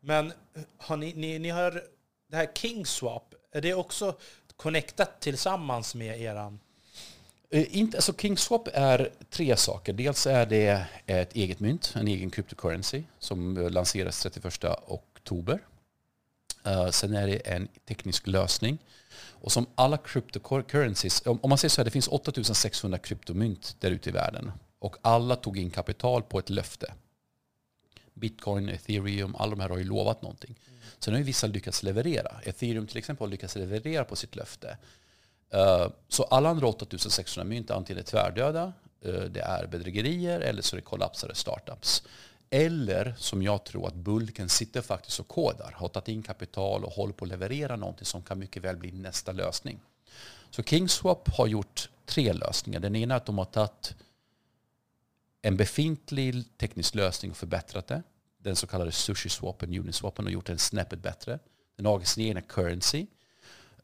Men 0.00 0.32
har 0.78 0.96
ni, 0.96 1.12
ni, 1.14 1.38
ni 1.38 1.50
har 1.50 1.82
det 2.30 2.36
här 2.36 2.48
Kingswap, 2.54 3.34
är 3.52 3.60
det 3.60 3.74
också 3.74 4.16
connectat 4.56 5.20
tillsammans 5.20 5.94
med 5.94 6.20
eran? 6.20 6.60
Eh, 7.50 7.76
inte, 7.76 7.98
alltså 7.98 8.12
Kingswap 8.12 8.68
är 8.72 9.10
tre 9.30 9.56
saker. 9.56 9.92
Dels 9.92 10.26
är 10.26 10.46
det 10.46 10.86
ett 11.06 11.36
eget 11.36 11.60
mynt, 11.60 11.92
en 11.96 12.08
egen 12.08 12.30
cryptocurrency 12.30 13.02
som 13.18 13.56
lanseras 13.56 14.22
31 14.22 14.64
oktober. 14.86 15.60
Uh, 16.66 16.90
sen 16.90 17.14
är 17.14 17.26
det 17.26 17.36
en 17.36 17.68
teknisk 17.88 18.26
lösning 18.26 18.78
och 19.46 19.52
som 19.52 19.66
alla 19.74 19.96
cryptocurrencies, 19.96 21.22
om 21.26 21.48
man 21.48 21.58
säger 21.58 21.70
så 21.70 21.80
här, 21.80 21.84
det 21.84 21.90
finns 21.90 22.08
8600 22.08 22.98
kryptomynt 22.98 23.76
där 23.80 23.90
ute 23.90 24.08
i 24.08 24.12
världen. 24.12 24.52
Och 24.78 24.96
alla 25.02 25.36
tog 25.36 25.58
in 25.58 25.70
kapital 25.70 26.22
på 26.22 26.38
ett 26.38 26.50
löfte. 26.50 26.94
Bitcoin, 28.14 28.68
ethereum, 28.68 29.36
alla 29.36 29.50
de 29.50 29.60
här 29.60 29.68
har 29.68 29.78
ju 29.78 29.84
lovat 29.84 30.22
någonting. 30.22 30.58
Mm. 30.68 30.80
Sen 30.98 31.14
har 31.14 31.18
ju 31.18 31.24
vissa 31.24 31.46
lyckats 31.46 31.82
leverera. 31.82 32.40
Ethereum 32.44 32.86
till 32.86 32.96
exempel 32.96 33.26
har 33.26 33.30
lyckats 33.30 33.56
leverera 33.56 34.04
på 34.04 34.16
sitt 34.16 34.36
löfte. 34.36 34.78
Eh, 35.50 35.88
så 36.08 36.22
alla 36.22 36.48
andra 36.48 36.66
8600 36.66 37.48
mynt 37.48 37.70
antingen 37.70 38.00
är 38.00 38.06
tvärdöda, 38.06 38.72
eh, 39.04 39.12
det 39.12 39.40
är 39.40 39.66
bedrägerier 39.66 40.40
eller 40.40 40.62
så 40.62 40.76
är 40.76 40.78
det 40.78 40.84
kollapsade 40.84 41.34
startups. 41.34 42.02
Eller 42.50 43.14
som 43.18 43.42
jag 43.42 43.64
tror 43.64 43.86
att 43.86 43.94
Bulken 43.94 44.48
sitter 44.48 44.82
faktiskt 44.82 45.20
och 45.20 45.28
kodar, 45.28 45.72
har 45.72 45.88
tagit 45.88 46.08
in 46.08 46.22
kapital 46.22 46.84
och 46.84 46.92
håller 46.92 47.12
på 47.12 47.24
att 47.24 47.28
leverera 47.28 47.76
någonting 47.76 48.04
som 48.04 48.22
kan 48.22 48.38
mycket 48.38 48.62
väl 48.62 48.76
bli 48.76 48.92
nästa 48.92 49.32
lösning. 49.32 49.80
Så 50.50 50.62
Kingswap 50.62 51.28
har 51.28 51.46
gjort 51.46 51.90
tre 52.04 52.32
lösningar. 52.32 52.80
Den 52.80 52.96
ena 52.96 53.14
är 53.14 53.16
att 53.16 53.26
de 53.26 53.38
har 53.38 53.44
tagit 53.44 53.94
en 55.42 55.56
befintlig 55.56 56.44
teknisk 56.58 56.94
lösning 56.94 57.30
och 57.30 57.36
förbättrat 57.36 57.86
det. 57.86 58.02
Den 58.38 58.56
så 58.56 58.66
kallade 58.66 58.90
sushi-swappen, 58.90 59.80
uniswappen, 59.80 60.26
och 60.26 60.30
gjort 60.30 60.46
den 60.46 60.58
snäppet 60.58 61.02
bättre. 61.02 61.38
Den 61.76 61.86
har 61.86 62.00
sin 62.00 62.24
egna 62.24 62.40
currency. 62.40 63.06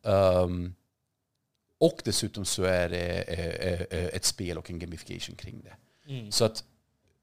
Um, 0.02 0.74
och 1.78 2.02
dessutom 2.04 2.44
så 2.44 2.62
är 2.62 2.88
det 2.88 3.22
eh, 3.22 3.98
eh, 3.98 4.06
ett 4.06 4.24
spel 4.24 4.58
och 4.58 4.70
en 4.70 4.78
gamification 4.78 5.36
kring 5.36 5.62
det. 5.62 5.76
Mm. 6.12 6.32
Så 6.32 6.44
att 6.44 6.64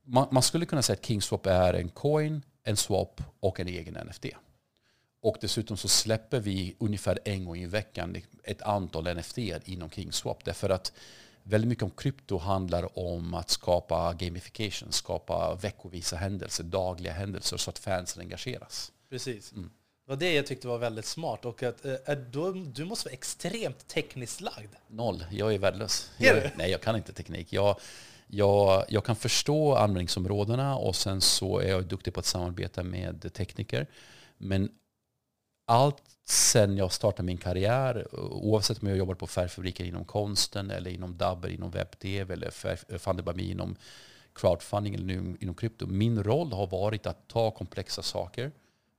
man, 0.09 0.27
man, 0.31 0.43
skulle 0.43 0.65
kunna 0.65 0.81
säga 0.81 0.97
att 0.99 1.05
Kingswap 1.05 1.45
är 1.45 1.73
en 1.73 1.89
coin, 1.89 2.41
en 2.63 2.77
swap 2.77 3.21
och 3.39 3.59
en 3.59 3.67
egen 3.67 3.93
NFT. 4.07 4.25
Och 5.21 5.37
dessutom 5.41 5.77
så 5.77 5.87
släpper 5.87 6.39
vi 6.39 6.75
ungefär 6.79 7.19
en 7.25 7.45
gång 7.45 7.57
i 7.57 7.65
veckan 7.65 8.17
ett 8.43 8.61
antal 8.61 9.15
NFT 9.15 9.37
inom 9.65 9.89
Kingswap. 9.89 10.45
Därför 10.45 10.69
att 10.69 10.93
väldigt 11.43 11.69
mycket 11.69 11.83
om 11.83 11.91
krypto 11.91 12.37
handlar 12.37 12.99
om 12.99 13.33
att 13.33 13.49
skapa 13.49 14.13
gamification, 14.13 14.91
skapa 14.91 15.55
veckovisa 15.55 16.15
händelser, 16.15 16.63
dagliga 16.63 17.13
händelser 17.13 17.57
så 17.57 17.69
att 17.69 17.79
fansen 17.79 18.21
engageras. 18.21 18.91
Precis. 19.09 19.51
Mm. 19.51 19.69
Det 20.05 20.11
var 20.11 20.19
det 20.19 20.33
jag 20.33 20.47
tyckte 20.47 20.67
var 20.67 20.77
väldigt 20.77 21.05
smart. 21.05 21.45
Och 21.45 21.63
att, 21.63 21.85
äh, 21.85 22.15
då, 22.31 22.51
du 22.51 22.85
måste 22.85 23.07
vara 23.07 23.13
extremt 23.13 23.87
tekniskt 23.87 24.41
lagd. 24.41 24.75
Noll. 24.87 25.25
Jag 25.31 25.53
är 25.53 25.57
värdelös. 25.57 26.11
Jag, 26.17 26.51
nej, 26.55 26.71
jag 26.71 26.81
kan 26.81 26.95
inte 26.95 27.13
teknik. 27.13 27.53
Jag, 27.53 27.79
jag, 28.31 28.85
jag 28.89 29.05
kan 29.05 29.15
förstå 29.15 29.75
användningsområdena 29.75 30.75
och 30.75 30.95
sen 30.95 31.21
så 31.21 31.59
är 31.59 31.69
jag 31.69 31.85
duktig 31.85 32.13
på 32.13 32.19
att 32.19 32.25
samarbeta 32.25 32.83
med 32.83 33.33
tekniker. 33.33 33.87
Men 34.37 34.69
allt 35.67 36.03
sen 36.25 36.77
jag 36.77 36.91
startade 36.91 37.25
min 37.25 37.37
karriär, 37.37 38.07
oavsett 38.31 38.81
om 38.81 38.87
jag 38.87 38.97
jobbar 38.97 39.15
på 39.15 39.27
färgfabriker 39.27 39.83
inom 39.83 40.05
konsten 40.05 40.71
eller 40.71 40.91
inom 40.91 41.17
Dabber, 41.17 41.49
inom 41.49 41.71
webb-tv 41.71 42.33
eller 42.33 42.97
Fandebami 42.97 43.51
inom 43.51 43.75
crowdfunding 44.33 44.95
eller 44.95 45.43
inom 45.43 45.55
krypto. 45.55 45.87
Min 45.87 46.23
roll 46.23 46.53
har 46.53 46.67
varit 46.67 47.07
att 47.07 47.27
ta 47.27 47.51
komplexa 47.51 48.01
saker, 48.01 48.51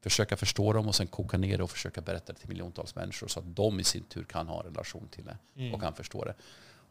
försöka 0.02 0.36
förstå 0.36 0.72
dem 0.72 0.88
och 0.88 0.94
sen 0.94 1.06
koka 1.06 1.38
ner 1.38 1.58
det 1.58 1.64
och 1.64 1.70
försöka 1.70 2.00
berätta 2.00 2.32
det 2.32 2.38
till 2.38 2.48
miljontals 2.48 2.94
människor 2.94 3.28
så 3.28 3.40
att 3.40 3.56
de 3.56 3.80
i 3.80 3.84
sin 3.84 4.04
tur 4.04 4.24
kan 4.24 4.48
ha 4.48 4.60
en 4.60 4.66
relation 4.66 5.08
till 5.10 5.24
det 5.24 5.38
mm. 5.56 5.74
och 5.74 5.80
kan 5.80 5.94
förstå 5.94 6.24
det. 6.24 6.34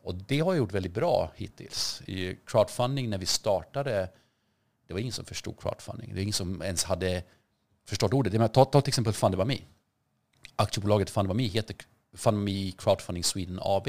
Och 0.01 0.15
det 0.15 0.39
har 0.39 0.53
jag 0.53 0.57
gjort 0.57 0.71
väldigt 0.71 0.93
bra 0.93 1.31
hittills. 1.35 2.01
I 2.05 2.37
crowdfunding 2.45 3.09
när 3.09 3.17
vi 3.17 3.25
startade, 3.25 4.09
det 4.87 4.93
var 4.93 4.99
ingen 4.99 5.13
som 5.13 5.25
förstod 5.25 5.61
crowdfunding. 5.61 6.09
Det 6.09 6.15
var 6.15 6.21
ingen 6.21 6.33
som 6.33 6.61
ens 6.61 6.83
hade 6.83 7.23
förstått 7.85 8.13
ordet. 8.13 8.53
Ta, 8.53 8.65
ta 8.65 8.81
till 8.81 8.89
exempel 8.89 9.13
Fundabami. 9.13 9.61
Aktiebolaget 10.55 11.09
Fundabami 11.09 11.47
heter 11.47 11.75
Fundabami 12.13 12.71
Crowdfunding 12.77 13.23
Sweden 13.23 13.59
AB. 13.61 13.87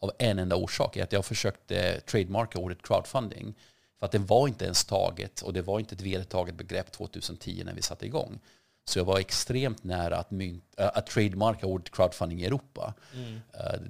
Av 0.00 0.10
en 0.18 0.38
enda 0.38 0.56
orsak, 0.56 0.96
är 0.96 1.02
att 1.02 1.12
jag 1.12 1.24
försökte 1.24 2.00
trademarka 2.00 2.58
ordet 2.58 2.82
crowdfunding. 2.82 3.54
För 3.98 4.06
att 4.06 4.12
det 4.12 4.18
var 4.18 4.48
inte 4.48 4.64
ens 4.64 4.84
taget 4.84 5.42
och 5.42 5.52
det 5.52 5.62
var 5.62 5.80
inte 5.80 5.94
ett 5.94 6.00
vedertaget 6.00 6.54
begrepp 6.54 6.92
2010 6.92 7.62
när 7.64 7.74
vi 7.74 7.82
satte 7.82 8.06
igång. 8.06 8.40
Så 8.88 8.98
jag 8.98 9.04
var 9.04 9.18
extremt 9.18 9.84
nära 9.84 10.16
att, 10.16 10.30
mynt, 10.30 10.64
äh, 10.76 10.86
att 10.94 11.06
trademarka 11.06 11.66
ordet 11.66 11.90
crowdfunding 11.90 12.40
i 12.40 12.44
Europa. 12.44 12.94
Mm. 13.14 13.34
Uh, 13.34 13.40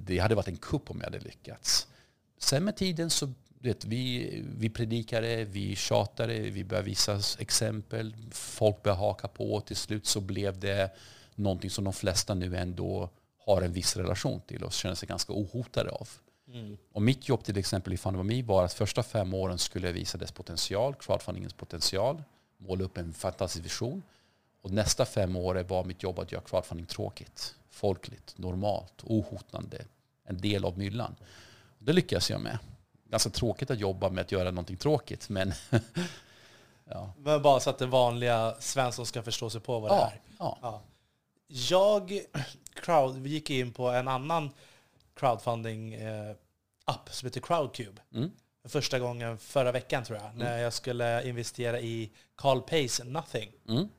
det 0.01 0.19
hade 0.19 0.35
varit 0.35 0.47
en 0.47 0.57
kupp 0.57 0.91
om 0.91 0.97
jag 0.97 1.05
hade 1.05 1.19
lyckats. 1.19 1.87
Sen 2.37 2.63
med 2.63 2.77
tiden 2.77 3.09
så 3.09 3.33
vet, 3.59 3.85
vi, 3.85 4.29
vi 4.57 4.69
predikade, 4.69 5.45
vi 5.45 5.75
tjatade, 5.75 6.39
vi 6.39 6.63
började 6.63 6.89
visa 6.89 7.19
exempel. 7.39 8.15
Folk 8.31 8.83
började 8.83 8.99
haka 8.99 9.27
på 9.27 9.53
och 9.53 9.65
till 9.65 9.75
slut 9.75 10.05
så 10.05 10.21
blev 10.21 10.59
det 10.59 10.91
någonting 11.35 11.69
som 11.69 11.83
de 11.83 11.93
flesta 11.93 12.33
nu 12.33 12.57
ändå 12.57 13.09
har 13.45 13.61
en 13.61 13.73
viss 13.73 13.97
relation 13.97 14.41
till 14.41 14.63
och 14.63 14.73
känner 14.73 14.95
sig 14.95 15.07
ganska 15.07 15.33
ohotade 15.33 15.91
av. 15.91 16.09
Mm. 16.53 16.77
Och 16.91 17.01
mitt 17.01 17.29
jobb 17.29 17.43
till 17.43 17.57
exempel 17.57 17.93
i 17.93 17.97
Fundami 17.97 18.41
var 18.41 18.63
att 18.65 18.73
första 18.73 19.03
fem 19.03 19.33
åren 19.33 19.57
skulle 19.57 19.87
jag 19.87 19.93
visa 19.93 20.17
dess 20.17 20.31
potential, 20.31 20.95
crowdfundingens 20.95 21.53
potential, 21.53 22.23
måla 22.57 22.83
upp 22.83 22.97
en 22.97 23.13
fantastisk 23.13 23.65
vision. 23.65 24.03
Och 24.61 24.71
nästa 24.71 25.05
fem 25.05 25.35
år 25.35 25.55
var 25.55 25.83
mitt 25.83 26.03
jobb 26.03 26.19
att 26.19 26.31
göra 26.31 26.43
crowdfunding 26.43 26.85
tråkigt, 26.85 27.55
folkligt, 27.69 28.37
normalt, 28.37 29.03
ohotande, 29.03 29.85
en 30.25 30.41
del 30.41 30.65
av 30.65 30.77
myllan. 30.77 31.15
Det 31.79 31.93
lyckas 31.93 32.29
jag 32.29 32.41
med. 32.41 32.57
Ganska 33.03 33.29
tråkigt 33.29 33.71
att 33.71 33.79
jobba 33.79 34.09
med 34.09 34.21
att 34.21 34.31
göra 34.31 34.51
någonting 34.51 34.77
tråkigt, 34.77 35.29
men 35.29 35.53
ja. 36.85 37.13
Men 37.17 37.41
bara 37.41 37.59
så 37.59 37.69
att 37.69 37.77
det 37.77 37.85
vanliga 37.85 38.55
Svensson 38.59 39.05
ska 39.05 39.23
förstå 39.23 39.49
sig 39.49 39.61
på 39.61 39.79
vad 39.79 39.91
det 39.91 39.95
är. 39.95 40.21
Ja. 40.37 40.57
ja. 40.61 40.81
Jag 41.47 42.21
crowd, 42.73 43.17
vi 43.17 43.29
gick 43.29 43.49
in 43.49 43.73
på 43.73 43.89
en 43.89 44.07
annan 44.07 44.49
crowdfunding-app 45.15 47.07
eh, 47.07 47.11
som 47.11 47.27
heter 47.27 47.41
Crowdcube. 47.41 48.01
Mm. 48.13 48.31
Första 48.63 48.99
gången 48.99 49.37
förra 49.37 49.71
veckan 49.71 50.03
tror 50.03 50.17
jag, 50.17 50.25
mm. 50.25 50.37
när 50.37 50.57
jag 50.57 50.73
skulle 50.73 51.27
investera 51.27 51.79
i 51.79 52.11
Carl 52.35 52.61
Pace 52.61 53.03
Nothing. 53.03 53.51
Mm. 53.67 53.89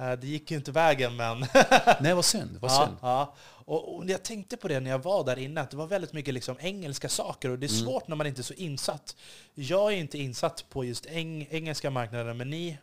Eh, 0.00 0.12
det 0.12 0.26
gick 0.26 0.50
ju 0.50 0.56
inte 0.56 0.72
vägen 0.72 1.16
men... 1.16 1.38
Nej, 2.00 2.14
vad 2.14 2.24
synd. 2.24 2.58
Vad 2.60 2.72
synd. 2.72 2.96
Ja, 3.02 3.08
ja. 3.08 3.34
Och, 3.64 3.96
och, 3.96 4.10
jag 4.10 4.22
tänkte 4.22 4.56
på 4.56 4.68
det 4.68 4.80
när 4.80 4.90
jag 4.90 5.02
var 5.02 5.24
där 5.24 5.38
inne, 5.38 5.60
att 5.60 5.70
det 5.70 5.76
var 5.76 5.86
väldigt 5.86 6.12
mycket 6.12 6.34
liksom 6.34 6.56
engelska 6.60 7.08
saker 7.08 7.50
och 7.50 7.58
det 7.58 7.66
är 7.66 7.70
mm. 7.70 7.84
svårt 7.84 8.08
när 8.08 8.16
man 8.16 8.26
inte 8.26 8.40
är 8.40 8.42
så 8.42 8.54
insatt. 8.54 9.16
Jag 9.54 9.92
är 9.92 9.96
inte 9.96 10.18
insatt 10.18 10.64
på 10.68 10.84
just 10.84 11.06
eng 11.06 11.46
engelska 11.50 11.90
marknaden, 11.90 12.36
men 12.36 12.50
ni... 12.50 12.78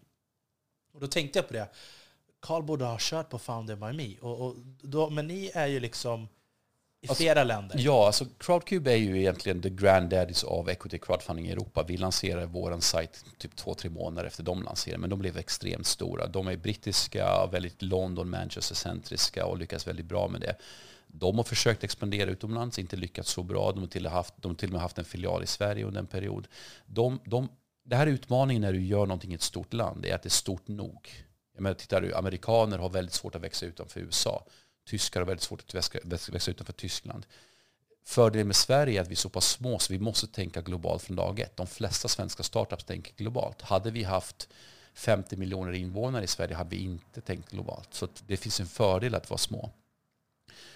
Och 0.94 1.00
då 1.00 1.08
tänkte 1.08 1.40
jag 1.40 1.48
på 1.48 1.54
det. 1.54 1.68
Carl 2.40 2.64
borde 2.64 2.86
ha 2.86 2.98
kört 3.00 3.30
på 3.30 3.40
Founded 3.40 3.80
by 3.80 3.94
Me. 3.94 4.20
Och, 4.22 4.42
och 4.42 4.56
då, 4.82 5.10
men 5.10 5.28
ni 5.28 5.52
är 5.54 5.68
ju 5.68 5.80
liksom 5.80 6.28
i 7.08 7.10
alltså, 7.10 7.24
flera 7.24 7.44
länder. 7.44 7.76
Ja, 7.80 8.06
alltså 8.06 8.26
Crowdcube 8.38 8.92
är 8.92 8.96
ju 8.96 9.20
egentligen 9.20 9.62
the 9.62 9.70
granddaddies 9.70 10.44
av 10.44 10.70
equity 10.70 10.98
crowdfunding 10.98 11.48
i 11.48 11.52
Europa. 11.52 11.84
Vi 11.88 11.98
lanserade 11.98 12.46
vår 12.46 12.80
sajt 12.80 13.26
typ 13.38 13.56
två, 13.56 13.74
tre 13.74 13.90
månader 13.90 14.28
efter 14.28 14.44
de 14.44 14.64
lanserade, 14.64 15.02
men 15.02 15.10
de 15.10 15.20
blev 15.20 15.38
extremt 15.38 15.88
stora. 15.88 16.28
De 16.28 16.48
är 16.48 16.58
brittiska, 16.58 17.46
väldigt 17.52 17.82
London, 17.82 18.30
Manchester-centriska 18.30 19.46
och 19.46 19.58
lyckas 19.58 19.88
väldigt 19.88 20.06
bra 20.06 20.28
med 20.28 20.42
det. 20.42 20.56
De 21.08 21.38
har 21.38 21.44
försökt 21.44 21.84
expandera 21.84 22.30
utomlands, 22.30 22.80
inte 22.80 22.96
lyckats 22.96 23.32
så 23.32 23.44
bra. 23.44 23.72
De 23.72 23.80
har 23.80 23.88
till 23.88 24.06
och, 24.06 24.12
haft, 24.12 24.34
de 24.38 24.56
till 24.56 24.70
och 24.70 24.74
med 24.74 24.82
haft 24.82 24.98
en 24.98 25.06
filial 25.06 25.44
i 25.44 25.48
Sverige 25.48 25.86
under 25.86 26.00
en 26.00 26.08
period. 26.08 26.48
De, 26.86 27.20
de, 27.26 27.50
det 27.86 27.96
här 27.96 28.08
är 28.08 28.12
utmaningen 28.12 28.62
när 28.62 28.74
du 28.74 28.86
gör 28.86 29.06
någonting 29.06 29.32
i 29.32 29.36
ett 29.36 29.42
stort 29.42 29.74
land, 29.74 30.02
det 30.02 30.10
är 30.10 30.16
att 30.16 30.24
det 30.24 30.28
är 30.28 30.32
stort 30.32 30.68
nog. 30.68 31.10
Jag 31.54 31.62
menar, 31.62 31.74
tittar 31.74 32.02
du, 32.02 32.16
amerikaner 32.16 32.78
har 32.78 32.90
väldigt 32.90 33.14
svårt 33.14 33.36
att 33.36 33.42
växa 33.42 33.66
utanför 33.66 34.00
USA. 34.00 34.44
Tyskar 34.88 35.20
har 35.20 35.28
väldigt 35.28 35.44
svårt 35.44 35.62
att 35.62 35.76
växa, 35.76 36.00
växa 36.32 36.52
utanför 36.52 36.74
Tyskland. 36.74 37.26
Fördelen 38.06 38.48
med 38.48 38.56
Sverige 38.56 39.00
är 39.00 39.02
att 39.02 39.08
vi 39.08 39.14
är 39.14 39.16
så 39.16 39.30
pass 39.30 39.48
små 39.48 39.80
så 39.80 39.94
vi 39.94 40.00
måste 40.00 40.28
tänka 40.28 40.62
globalt 40.62 41.04
från 41.04 41.16
dag 41.16 41.40
ett. 41.40 41.58
De 41.58 41.68
flesta 41.68 42.08
svenska 42.08 42.44
startups 42.44 42.84
tänker 42.84 43.14
globalt. 43.16 43.62
Hade 43.62 43.92
vi 43.92 44.04
haft 44.04 44.50
50 44.94 45.38
miljoner 45.38 45.72
invånare 45.72 46.24
i 46.24 46.28
Sverige 46.28 46.56
hade 46.56 46.70
vi 46.70 46.84
inte 46.84 47.22
tänkt 47.22 47.52
globalt. 47.52 47.94
Så 47.94 48.08
det 48.28 48.38
finns 48.38 48.60
en 48.60 48.68
fördel 48.68 49.16
att 49.16 49.30
vara 49.30 49.38
små. 49.38 49.72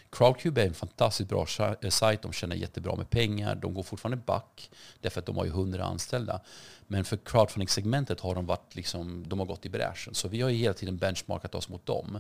Crowdcube 0.10 0.62
är 0.62 0.68
en 0.68 0.74
fantastiskt 0.74 1.30
bra 1.30 1.46
eh, 1.82 1.90
sajt. 1.90 2.22
De 2.22 2.34
tjänar 2.34 2.56
jättebra 2.56 2.96
med 2.96 3.10
pengar. 3.10 3.56
De 3.56 3.74
går 3.74 3.84
fortfarande 3.84 4.24
back 4.26 4.72
därför 5.02 5.20
att 5.20 5.26
de 5.26 5.38
har 5.38 5.46
ju 5.46 5.52
100 5.52 5.84
anställda. 5.84 6.42
Men 6.88 7.06
för 7.06 7.18
crowdfunding-segmentet 7.18 8.20
har 8.20 8.36
de, 8.36 8.46
varit 8.46 8.76
liksom, 8.76 9.28
de 9.28 9.40
har 9.40 9.46
gått 9.46 9.66
i 9.66 9.70
bräschen. 9.70 10.16
Så 10.16 10.28
vi 10.28 10.42
har 10.42 10.50
ju 10.50 10.58
hela 10.58 10.74
tiden 10.74 10.98
benchmarkat 10.98 11.56
oss 11.56 11.70
mot 11.70 11.86
dem. 11.86 12.20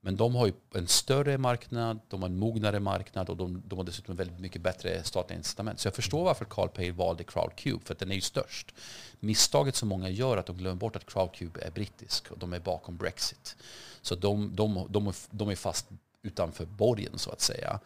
Men 0.00 0.16
de 0.16 0.34
har 0.34 0.46
ju 0.46 0.52
en 0.74 0.88
större 0.88 1.38
marknad, 1.38 2.00
de 2.08 2.22
har 2.22 2.28
en 2.28 2.38
mognare 2.38 2.80
marknad 2.80 3.28
och 3.28 3.36
de, 3.36 3.62
de 3.66 3.78
har 3.78 3.84
dessutom 3.84 4.16
väldigt 4.16 4.38
mycket 4.38 4.62
bättre 4.62 5.02
statliga 5.04 5.38
incitament. 5.38 5.80
Så 5.80 5.86
jag 5.86 5.94
förstår 5.94 6.24
varför 6.24 6.44
CarlPay 6.44 6.90
valde 6.90 7.24
Crowdcube, 7.24 7.84
för 7.84 7.94
att 7.94 7.98
den 7.98 8.10
är 8.10 8.14
ju 8.14 8.20
störst. 8.20 8.74
Misstaget 9.20 9.76
som 9.76 9.88
många 9.88 10.08
gör 10.08 10.36
är 10.36 10.40
att 10.40 10.46
de 10.46 10.56
glömmer 10.56 10.76
bort 10.76 10.96
att 10.96 11.06
Crowdcube 11.06 11.60
är 11.60 11.70
brittisk 11.70 12.30
och 12.30 12.38
de 12.38 12.52
är 12.52 12.60
bakom 12.60 12.96
Brexit. 12.96 13.56
Så 14.02 14.14
de, 14.14 14.56
de, 14.56 14.86
de, 14.88 15.12
de 15.30 15.48
är 15.48 15.54
fast 15.54 15.86
utanför 16.22 16.66
borgen 16.66 17.18
så 17.18 17.30
att 17.30 17.40
säga. 17.40 17.80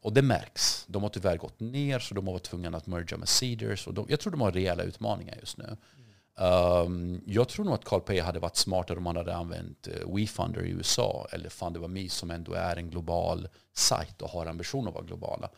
Och 0.00 0.12
det 0.12 0.22
märks. 0.22 0.84
De 0.88 1.02
har 1.02 1.10
tyvärr 1.10 1.36
gått 1.36 1.60
ner 1.60 1.98
så 1.98 2.14
de 2.14 2.26
har 2.26 2.32
varit 2.32 2.42
tvungna 2.42 2.76
att 2.76 2.86
merga 2.86 3.16
med 3.16 3.28
Cedars. 3.28 3.86
Och 3.86 3.94
de, 3.94 4.06
jag 4.08 4.20
tror 4.20 4.30
de 4.30 4.40
har 4.40 4.52
rejäla 4.52 4.82
utmaningar 4.82 5.36
just 5.40 5.58
nu. 5.58 5.76
Um, 6.34 7.22
jag 7.26 7.48
tror 7.48 7.64
nog 7.64 7.74
att 7.74 7.84
CarlPay 7.84 8.20
hade 8.20 8.38
varit 8.38 8.56
smartare 8.56 8.98
om 8.98 9.04
man 9.04 9.16
hade 9.16 9.36
använt 9.36 9.88
uh, 9.88 10.14
WeFunder 10.16 10.64
i 10.64 10.70
USA 10.70 11.26
eller 11.32 11.48
FundedByMe 11.48 12.08
som 12.08 12.30
ändå 12.30 12.52
är 12.52 12.76
en 12.76 12.90
global 12.90 13.48
sajt 13.72 14.22
och 14.22 14.30
har 14.30 14.46
ambition 14.46 14.88
att 14.88 14.94
vara 14.94 15.04
globala. 15.04 15.50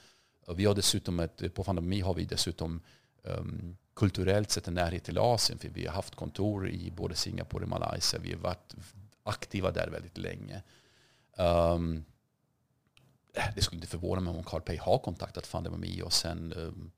Uh, 0.49 0.55
vi 0.55 0.65
har 0.65 0.75
dessutom 0.75 1.21
ett, 1.21 1.55
på 1.55 1.65
FundedByMe 1.65 2.05
har 2.05 2.15
vi 2.15 2.25
dessutom 2.25 2.81
um, 3.23 3.77
kulturellt 3.97 4.51
sett 4.51 4.69
en 4.69 4.75
närhet 4.75 5.05
till 5.05 5.19
Asien 5.19 5.59
för 5.59 5.69
vi 5.69 5.87
har 5.87 5.95
haft 5.95 6.15
kontor 6.15 6.69
i 6.69 6.91
både 6.91 7.15
Singapore 7.15 7.65
och 7.65 7.71
Malaysia. 7.71 8.21
Vi 8.23 8.33
har 8.33 8.41
varit 8.41 8.75
aktiva 9.23 9.71
där 9.71 9.89
väldigt 9.89 10.19
länge. 10.19 10.63
Um, 11.37 12.05
det 13.55 13.63
skulle 13.63 13.79
inte 13.79 13.89
förvåna 13.89 14.21
mig 14.21 14.35
om 14.35 14.45
CarlPay 14.45 14.77
har 14.77 14.99
kontaktat 14.99 15.47
FundedByMe 15.47 16.03
och 16.03 16.13
sen 16.13 16.53
um, 16.53 16.91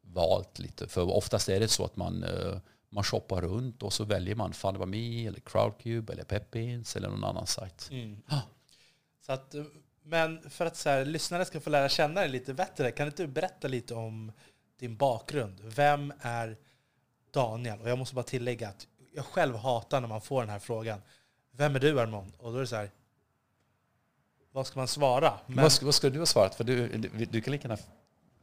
valt 0.00 0.58
lite. 0.58 0.88
För 0.88 1.10
oftast 1.10 1.48
är 1.48 1.60
det 1.60 1.68
så 1.68 1.84
att 1.84 1.96
man 1.96 2.24
uh, 2.24 2.58
man 2.92 3.04
shoppar 3.04 3.40
runt 3.40 3.82
och 3.82 3.92
så 3.92 4.04
väljer 4.04 4.34
man 4.34 4.52
FundMe 4.52 5.26
eller 5.26 5.40
Crowdcube 5.40 6.12
eller 6.12 6.24
Pepins 6.24 6.96
eller 6.96 7.08
någon 7.08 7.24
annan 7.24 7.46
sajt. 7.46 7.88
Mm. 7.90 8.16
Så 9.20 9.32
att, 9.32 9.54
Men 10.02 10.50
för 10.50 10.66
att 10.66 10.76
så 10.76 10.88
här, 10.88 11.04
lyssnarna 11.04 11.44
ska 11.44 11.60
få 11.60 11.70
lära 11.70 11.88
känna 11.88 12.20
dig 12.20 12.28
lite 12.28 12.54
bättre, 12.54 12.90
kan 12.90 13.06
inte 13.06 13.22
du 13.22 13.26
berätta 13.26 13.68
lite 13.68 13.94
om 13.94 14.32
din 14.78 14.96
bakgrund? 14.96 15.60
Vem 15.62 16.12
är 16.20 16.56
Daniel? 17.30 17.80
Och 17.80 17.90
jag 17.90 17.98
måste 17.98 18.14
bara 18.14 18.22
tillägga 18.22 18.68
att 18.68 18.86
jag 19.14 19.24
själv 19.24 19.56
hatar 19.56 20.00
när 20.00 20.08
man 20.08 20.20
får 20.20 20.40
den 20.40 20.50
här 20.50 20.58
frågan. 20.58 21.02
Vem 21.50 21.76
är 21.76 21.80
du 21.80 22.00
Armand? 22.00 22.32
Och 22.38 22.52
då 22.52 22.56
är 22.56 22.60
det 22.60 22.66
så 22.66 22.76
här, 22.76 22.90
vad 24.52 24.66
ska 24.66 24.80
man 24.80 24.88
svara? 24.88 25.40
Men, 25.46 25.70
vad, 25.82 25.94
ska 25.94 26.10
du 26.10 26.18
ha 26.18 26.26
svarat? 26.26 26.54
För 26.54 26.64
du, 26.64 26.88
du, 26.88 27.24
du 27.24 27.40
kan 27.40 27.52
lika 27.52 27.68
gärna 27.68 27.82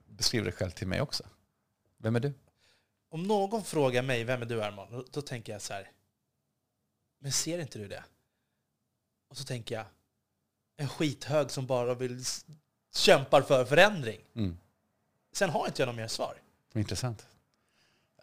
beskriva 0.08 0.44
dig 0.44 0.54
själv 0.54 0.72
till 0.72 0.88
mig 0.88 1.02
också. 1.02 1.24
Vem 1.98 2.16
är 2.16 2.20
du? 2.20 2.34
Om 3.10 3.24
någon 3.24 3.64
frågar 3.64 4.02
mig, 4.02 4.24
vem 4.24 4.42
är 4.42 4.46
du 4.46 4.64
Armand? 4.64 4.92
Då, 4.92 5.06
då 5.12 5.22
tänker 5.22 5.54
jag 5.54 5.62
så 5.62 5.74
här, 5.74 5.92
men 7.20 7.32
ser 7.32 7.60
inte 7.60 7.80
du 7.80 7.88
det? 7.88 8.04
Och 9.28 9.38
så 9.38 9.44
tänker 9.44 9.76
jag, 9.76 9.86
en 10.78 10.90
skithög 10.90 11.52
som 11.52 11.68
bara 11.68 11.94
vill 11.94 12.24
kämpar 12.96 13.42
för 13.42 13.66
förändring. 13.66 14.20
Mm. 14.36 14.58
Sen 15.32 15.50
har 15.50 15.68
inte 15.68 15.82
jag 15.82 15.88
något 15.88 15.96
mer 15.96 16.08
svar. 16.08 16.36
Intressant. 16.74 17.28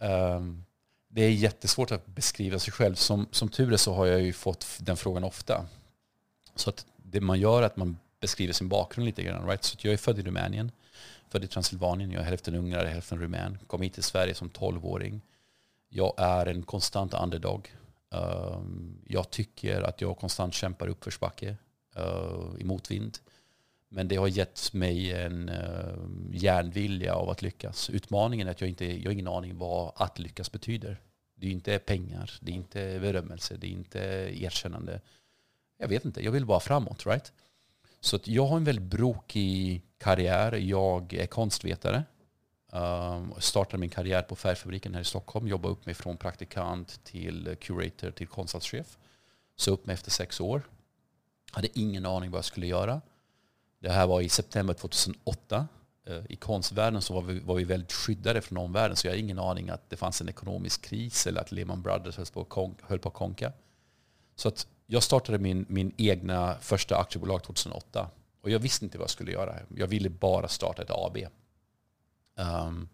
Um, 0.00 0.64
det 1.09 1.23
är 1.23 1.31
jättesvårt 1.31 1.90
att 1.90 2.07
beskriva 2.07 2.59
sig 2.59 2.73
själv. 2.73 2.95
Som, 2.95 3.28
som 3.31 3.49
tur 3.49 3.73
är 3.73 3.76
så 3.76 3.95
har 3.95 4.07
jag 4.07 4.21
ju 4.21 4.33
fått 4.33 4.78
den 4.81 4.97
frågan 4.97 5.25
ofta. 5.25 5.66
Så 6.55 6.71
att 6.71 6.87
det 6.97 7.21
man 7.21 7.40
gör 7.40 7.62
är 7.62 7.66
att 7.66 7.76
man 7.76 7.99
beskriver 8.21 8.52
sin 8.52 8.69
bakgrund 8.69 9.07
lite 9.07 9.23
grann. 9.23 9.47
Right? 9.47 9.64
Så 9.64 9.76
jag 9.81 9.93
är 9.93 9.97
född 9.97 10.19
i 10.19 10.23
Rumänien, 10.23 10.73
född 11.29 11.45
i 11.45 11.47
Transylvanien. 11.47 12.11
Jag 12.11 12.21
är 12.21 12.26
hälften 12.26 12.55
ungrare, 12.55 12.88
hälften 12.88 13.19
rumän. 13.21 13.59
Kom 13.67 13.83
hit 13.83 13.95
till 13.95 14.03
Sverige 14.03 14.35
som 14.35 14.49
tolvåring. 14.49 15.21
Jag 15.88 16.15
är 16.17 16.47
en 16.47 16.62
konstant 16.62 17.15
underdog. 17.15 17.75
Ehm, 18.11 18.99
jag 19.07 19.31
tycker 19.31 19.83
att 19.83 20.00
jag 20.00 20.19
konstant 20.19 20.55
kämpar 20.55 20.88
uppförsbacke 20.88 21.57
eh, 21.97 22.61
i 22.61 22.65
motvind. 22.65 23.19
Men 23.88 24.09
det 24.09 24.17
har 24.17 24.29
gett 24.29 24.73
mig 24.73 25.12
en 25.12 25.49
eh, 25.49 25.95
järnvilja 26.33 27.15
av 27.15 27.31
att 27.31 27.43
lyckas. 27.43 27.91
Utmaningen 27.91 28.47
är 28.47 28.50
att 28.50 28.61
jag 28.61 28.71
inte 28.71 28.85
jag 28.85 29.05
har 29.05 29.12
ingen 29.12 29.29
aning 29.29 29.59
vad 29.59 29.93
att 29.97 30.19
lyckas 30.19 30.53
betyder. 30.53 31.00
Det 31.35 31.47
är 31.47 31.50
inte 31.50 31.79
pengar, 31.79 32.33
det 32.41 32.53
är 32.53 32.57
inte 32.57 32.99
berömmelse, 33.00 33.57
det 33.57 33.67
är 33.67 33.71
inte 33.71 33.99
erkännande. 34.45 35.00
Jag 35.79 35.88
vet 35.88 36.05
inte, 36.05 36.25
jag 36.25 36.33
vill 36.33 36.47
bara 36.47 36.61
framåt. 36.61 37.07
Right? 37.07 37.33
Så 38.07 38.17
att 38.17 38.29
jag 38.29 38.47
har 38.47 38.57
en 38.57 38.65
väldigt 38.65 38.85
brokig 38.85 39.83
karriär. 39.99 40.53
Jag 40.53 41.15
är 41.15 41.27
konstvetare. 41.27 42.05
Um, 42.73 43.35
startade 43.39 43.79
min 43.79 43.91
karriär 43.91 44.23
på 44.23 44.37
Färgfabriken 44.37 44.95
här 44.95 45.01
i 45.01 45.05
Stockholm. 45.05 45.49
Jobbade 45.49 45.73
upp 45.73 45.87
mig 45.87 45.95
från 45.95 46.17
praktikant 46.17 47.05
till 47.05 47.57
curator 47.61 48.11
till 48.11 48.27
konstnärschef. 48.27 48.99
Så 49.57 49.71
upp 49.71 49.87
mig 49.87 49.95
efter 49.95 50.11
sex 50.11 50.41
år. 50.41 50.63
Hade 51.53 51.79
ingen 51.79 52.07
aning 52.07 52.31
vad 52.31 52.39
jag 52.39 52.45
skulle 52.45 52.67
göra. 52.67 53.01
Det 53.79 53.91
här 53.91 54.07
var 54.07 54.21
i 54.21 54.29
september 54.29 54.75
2008. 54.75 55.67
Uh, 56.09 56.17
ehm, 56.17 56.27
I 56.29 56.37
konstvärlden 56.37 57.03
så 57.03 57.15
var 57.15 57.23
vi, 57.23 57.41
var 57.41 57.55
vi 57.55 57.65
väldigt 57.65 57.93
skyddade 57.93 58.41
från 58.41 58.59
omvärlden 58.59 58.97
så 58.97 59.07
jag 59.07 59.13
har 59.13 59.19
ingen 59.19 59.39
aning 59.39 59.71
att 59.71 59.91
det 59.91 59.97
fanns 59.97 60.21
en 60.21 60.29
ekonomisk 60.29 60.83
kris 60.83 61.27
eller 61.27 61.41
att 61.41 61.53
Lehman 61.53 61.83
Brothers 61.83 62.17
höll 62.17 62.27
på, 62.27 62.75
höll 62.83 62.99
på 62.99 63.09
att 63.09 63.15
konka. 63.15 63.53
Så 64.37 64.49
att 64.49 64.67
jag 64.87 65.02
startade 65.02 65.38
min, 65.38 65.66
min 65.69 65.93
egna 65.97 66.57
första 66.61 66.97
aktiebolag 66.97 67.43
2008 67.43 68.11
och 68.40 68.50
jag 68.50 68.59
visste 68.59 68.85
inte 68.85 68.99
vad 68.99 69.05
jag 69.05 69.11
skulle 69.11 69.33
göra. 69.33 69.59
Jag 69.76 69.87
ville 69.87 70.11
bara 70.11 70.49
starta 70.49 70.83
ett 70.83 70.90
AB. 70.90 71.16
Um, 71.16 71.26
ehm, 72.37 72.88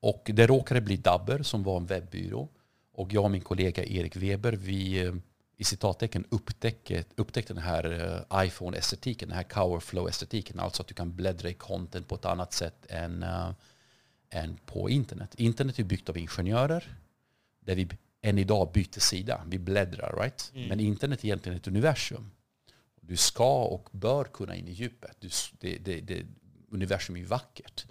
och 0.00 0.30
det 0.34 0.46
råkade 0.46 0.80
bli 0.80 0.96
Dabber 0.96 1.42
som 1.42 1.62
var 1.62 1.76
en 1.76 1.86
webbyrå. 1.86 2.48
Och 2.92 3.12
jag 3.12 3.24
och 3.24 3.30
min 3.30 3.40
kollega 3.40 3.84
Erik 3.84 4.16
Weber, 4.16 4.52
vi 4.52 5.06
eh, 5.06 5.14
i 5.56 5.64
citattecken 5.64 6.24
upptäckte, 6.30 7.04
upptäckte 7.16 7.54
den 7.54 7.62
här 7.62 7.84
eh, 8.32 8.44
iPhone-estetiken, 8.44 9.28
den 9.28 9.36
här 9.36 9.44
Cowerflow-estetiken. 9.44 10.60
Alltså 10.60 10.82
att 10.82 10.88
du 10.88 10.94
kan 10.94 11.16
bläddra 11.16 11.48
i 11.48 11.54
content 11.54 12.08
på 12.08 12.14
ett 12.14 12.24
annat 12.24 12.52
sätt 12.52 12.86
än, 12.88 13.22
uh, 13.22 13.50
än 14.30 14.58
på 14.66 14.90
internet. 14.90 15.34
Internet 15.34 15.78
är 15.78 15.84
byggt 15.84 16.08
av 16.08 16.18
ingenjörer 16.18 16.96
där 17.60 17.74
vi 17.74 17.88
än 18.22 18.38
idag 18.38 18.72
byter 18.72 19.00
sida. 19.00 19.44
Vi 19.46 19.58
bläddrar, 19.58 20.16
right? 20.22 20.52
Mm. 20.54 20.68
Men 20.68 20.80
internet 20.80 21.20
är 21.20 21.24
egentligen 21.24 21.58
ett 21.58 21.66
universum. 21.66 22.30
Du 23.00 23.16
ska 23.16 23.64
och 23.64 23.88
bör 23.92 24.24
kunna 24.24 24.56
in 24.56 24.68
i 24.68 24.72
djupet. 24.72 25.16
Du, 25.20 25.28
det, 25.60 25.78
det, 25.78 26.00
det, 26.00 26.26
universum 26.70 27.16
är 27.16 27.24
vackert. 27.24 27.86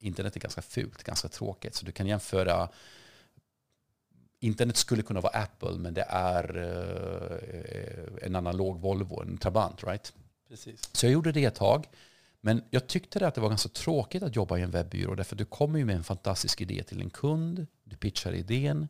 Internet 0.00 0.36
är 0.36 0.40
ganska 0.40 0.62
fult, 0.62 1.02
ganska 1.02 1.28
tråkigt. 1.28 1.74
Så 1.74 1.86
du 1.86 1.92
kan 1.92 2.06
jämföra 2.06 2.68
Internet 4.40 4.76
skulle 4.76 5.02
kunna 5.02 5.20
vara 5.20 5.38
Apple, 5.38 5.78
men 5.78 5.94
det 5.94 6.04
är 6.08 6.56
uh, 6.56 8.26
en 8.26 8.36
analog 8.36 8.80
Volvo, 8.80 9.22
en 9.22 9.38
Trabant. 9.38 9.84
Right? 9.84 10.12
Precis. 10.48 10.88
Så 10.92 11.06
jag 11.06 11.12
gjorde 11.12 11.32
det 11.32 11.44
ett 11.44 11.54
tag. 11.54 11.86
Men 12.40 12.62
jag 12.70 12.86
tyckte 12.86 13.26
att 13.26 13.34
det 13.34 13.40
var 13.40 13.48
ganska 13.48 13.68
tråkigt 13.68 14.22
att 14.22 14.36
jobba 14.36 14.58
i 14.58 14.62
en 14.62 14.70
webbyrå. 14.70 15.14
Därför 15.14 15.36
du 15.36 15.44
kommer 15.44 15.78
ju 15.78 15.84
med 15.84 15.96
en 15.96 16.04
fantastisk 16.04 16.60
idé 16.60 16.82
till 16.82 17.00
en 17.00 17.10
kund. 17.10 17.66
Du 17.84 17.96
pitchar 17.96 18.32
idén. 18.32 18.88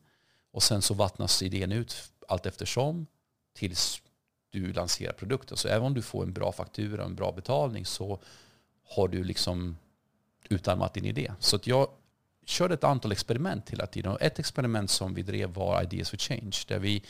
Och 0.55 0.63
sen 0.63 0.83
så 0.83 0.95
vattnas 0.95 1.43
idén 1.43 1.73
ut 1.73 2.13
allt 2.29 2.47
eftersom 2.47 3.07
tills 3.55 4.03
du 4.51 4.73
lanserar 4.73 5.13
produkten. 5.13 5.57
Så 5.57 5.69
även 5.69 5.87
om 5.87 5.95
du 5.95 6.03
får 6.03 6.23
en 6.23 6.33
bra 6.33 6.53
faktura 6.53 7.03
och 7.03 7.09
en 7.09 7.15
bra 7.15 7.33
betalning 7.33 7.87
så 7.87 8.21
har 8.89 9.09
du 9.09 9.25
liksom 9.25 9.77
utarmat 10.49 10.95
din 10.95 11.05
idé. 11.05 11.33
Så 11.39 11.57
att 11.57 11.67
jag 11.67 11.89
körde 12.47 12.75
ett 12.75 12.85
antal 12.85 13.13
experiment 13.13 13.71
hela 13.71 13.87
tiden. 13.87 14.13
Och 14.13 14.23
ett 14.23 14.39
experiment 14.39 14.91
som 14.91 15.15
vi 15.15 15.23
drev 15.23 15.55
var 15.55 15.83
Ideas 15.83 16.11
for 16.11 16.17
Change. 16.17 16.57
Där 16.69 16.79
vi 16.79 17.03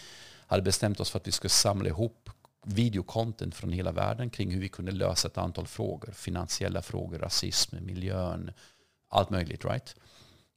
hade 0.46 0.62
bestämt 0.62 1.00
oss 1.00 1.11
för 1.11 1.18
att 1.18 1.26
vi 1.26 1.33
skulle 1.33 1.50
samla 1.50 1.88
ihop 1.88 2.30
videocontent 2.66 3.54
från 3.54 3.72
hela 3.72 3.92
världen 3.92 4.30
kring 4.30 4.50
hur 4.50 4.61
vi 4.61 4.68
kunde 4.68 4.92
lösa 4.92 5.28
ett 5.28 5.38
antal 5.38 5.66
frågor. 5.66 6.12
Finansiella 6.12 6.83
frågor, 6.83 7.18
rasism, 7.18 7.76
miljön, 7.80 8.52
allt 9.09 9.30
möjligt. 9.30 9.64
right? 9.64 9.96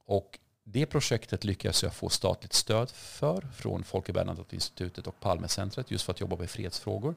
Och 0.04 0.38
det 0.72 0.86
projektet 0.86 1.44
lyckades 1.44 1.82
jag 1.82 1.94
få 1.94 2.08
statligt 2.08 2.52
stöd 2.52 2.90
för 2.90 3.40
från 3.40 3.84
Folke 3.84 4.12
Bernadotte-institutet 4.12 5.06
och 5.06 5.20
Palmecentret 5.20 5.90
just 5.90 6.04
för 6.04 6.12
att 6.12 6.20
jobba 6.20 6.36
med 6.36 6.50
fredsfrågor. 6.50 7.14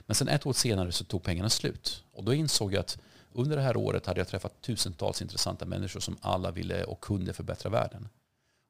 Men 0.00 0.14
sen 0.14 0.28
ett 0.28 0.46
år 0.46 0.52
senare 0.52 0.92
så 0.92 1.04
tog 1.04 1.22
pengarna 1.22 1.50
slut. 1.50 2.04
Och 2.12 2.24
då 2.24 2.34
insåg 2.34 2.72
jag 2.72 2.80
att 2.80 2.98
under 3.32 3.56
det 3.56 3.62
här 3.62 3.76
året 3.76 4.06
hade 4.06 4.20
jag 4.20 4.28
träffat 4.28 4.62
tusentals 4.62 5.22
intressanta 5.22 5.64
människor 5.64 6.00
som 6.00 6.16
alla 6.20 6.50
ville 6.50 6.84
och 6.84 7.00
kunde 7.00 7.32
förbättra 7.32 7.70
världen. 7.70 8.08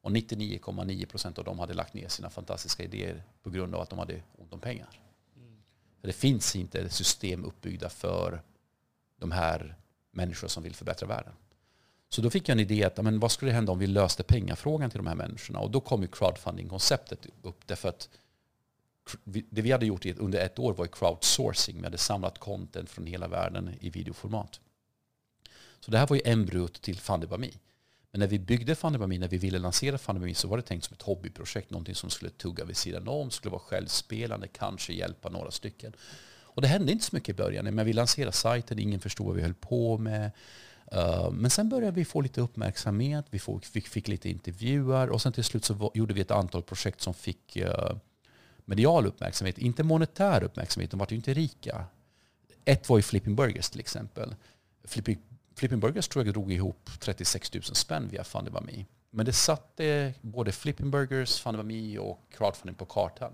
Och 0.01 0.11
99,9 0.11 1.07
procent 1.07 1.38
av 1.38 1.45
dem 1.45 1.59
hade 1.59 1.75
lagt 1.75 1.95
ner 1.95 2.09
sina 2.09 2.31
fantastiska 2.31 2.83
idéer 2.83 3.23
på 3.42 3.51
grund 3.51 3.75
av 3.75 3.81
att 3.81 3.90
de 3.90 3.99
hade 3.99 4.23
ont 4.38 4.53
om 4.53 4.61
pengar. 4.61 5.01
Mm. 5.37 5.62
För 6.01 6.07
det 6.07 6.12
finns 6.12 6.57
inte 6.57 6.88
system 6.88 7.45
uppbyggda 7.45 7.88
för 7.88 8.42
de 9.16 9.31
här 9.33 9.77
människor 10.11 10.49
som 10.49 10.62
vill 10.62 10.75
förbättra 10.75 11.09
världen. 11.09 11.33
Så 12.09 12.23
då 12.23 12.31
fick 12.31 12.49
jag 12.49 12.55
en 12.55 12.61
idé 12.61 12.85
att 12.85 12.97
men 12.97 13.21
vad 13.21 13.33
skulle 13.33 13.53
hända 13.53 13.73
om 13.73 13.79
vi 13.79 13.87
löste 13.87 14.23
pengafrågan 14.23 14.90
till 14.90 14.99
de 14.99 15.07
här 15.07 15.14
människorna? 15.14 15.59
Och 15.59 15.71
då 15.71 15.81
kom 15.81 16.03
ju 16.03 16.09
crowdfunding-konceptet 16.09 17.27
upp. 17.42 17.66
Därför 17.66 17.88
att 17.88 18.09
det 19.25 19.62
vi 19.62 19.73
hade 19.73 19.87
gjort 19.87 20.07
under 20.07 20.38
ett 20.38 20.59
år 20.59 20.75
var 20.75 20.87
crowdsourcing. 20.87 21.77
Vi 21.79 21.85
hade 21.85 21.99
samlat 21.99 22.38
content 22.38 22.90
från 22.90 23.07
hela 23.07 23.29
världen 23.29 23.75
i 23.81 23.90
videoformat. 23.90 24.61
Så 25.81 25.90
det 25.90 25.99
här 25.99 26.07
var 26.07 26.16
ju 26.16 26.23
embryot 26.25 26.83
till 26.83 26.99
Fundibami. 26.99 27.59
Men 28.11 28.21
när 28.21 28.27
vi 28.27 28.38
byggde 28.38 28.75
Fundibami, 28.75 29.19
när 29.19 29.29
vi 29.29 29.38
ville 29.38 29.59
lansera 29.59 29.99
Fundibami 29.99 30.35
så 30.35 30.49
var 30.49 30.57
det 30.57 30.62
tänkt 30.62 30.85
som 30.85 30.95
ett 30.95 31.03
hobbyprojekt. 31.03 31.71
Någonting 31.71 31.95
som 31.95 32.11
skulle 32.11 32.31
tugga 32.31 32.64
vid 32.64 32.77
sidan 32.77 33.09
om, 33.09 33.31
skulle 33.31 33.53
vara 33.53 33.62
självspelande, 33.62 34.49
kanske 34.49 34.92
hjälpa 34.92 35.29
några 35.29 35.51
stycken. 35.51 35.92
Och 36.57 36.62
det 36.62 36.69
hände 36.69 36.92
inte 36.92 37.05
så 37.05 37.16
mycket 37.16 37.29
i 37.29 37.35
början. 37.35 37.75
Men 37.75 37.87
vi 37.87 37.92
lanserade 37.92 38.33
sajten, 38.33 38.79
ingen 38.79 39.01
förstod 39.01 39.27
vad 39.27 39.37
vi 39.37 39.42
höll 39.42 39.55
på 39.55 39.99
med. 39.99 40.31
Eh, 40.92 41.31
men 41.31 41.51
sen 41.51 41.68
började 41.68 41.96
vi 41.96 42.05
få 42.05 42.20
lite 42.20 42.40
uppmärksamhet, 42.40 43.27
vi 43.31 43.38
fick, 43.62 43.88
fick, 43.88 44.09
lite 44.09 44.31
intervjuer 44.31 45.09
och 45.11 45.22
sen 45.22 45.33
till 45.33 45.44
slut 45.44 45.64
så 45.64 45.90
gjorde 45.94 46.14
vi 46.14 46.20
ett 46.20 46.31
antal 46.31 46.62
projekt 46.62 47.01
som 47.01 47.14
fick 47.14 47.57
eh, 47.57 47.96
medial 48.64 49.07
uppmärksamhet. 49.07 49.59
Inte 49.59 49.83
monetär 49.83 50.42
uppmärksamhet, 50.42 50.90
de 50.90 51.01
var 51.01 51.07
ju 51.11 51.16
inte 51.16 51.35
rika. 51.35 51.85
Ett 52.64 52.88
var 52.88 52.99
ju 52.99 53.03
Flipping 53.03 53.37
Burgers 53.37 53.70
till 53.70 53.81
exempel. 53.81 54.35
Flipping, 54.85 55.18
Flipping 55.55 55.81
Burgers 55.81 56.09
tror 56.09 56.25
jag 56.25 56.35
drog 56.35 56.53
ihop 56.53 56.90
36 57.01 57.55
000 57.55 57.62
spänn 57.62 58.09
via 58.09 58.25
Fundibami. 58.25 58.87
Men 59.11 59.27
det 59.27 59.33
satte 59.33 60.14
både 60.20 60.53
Flipping 60.53 60.90
Burgers, 60.90 61.40
Fundibami 61.40 61.99
och 61.99 62.20
crowdfunding 62.31 62.75
på 62.75 62.85
kartan. 62.85 63.33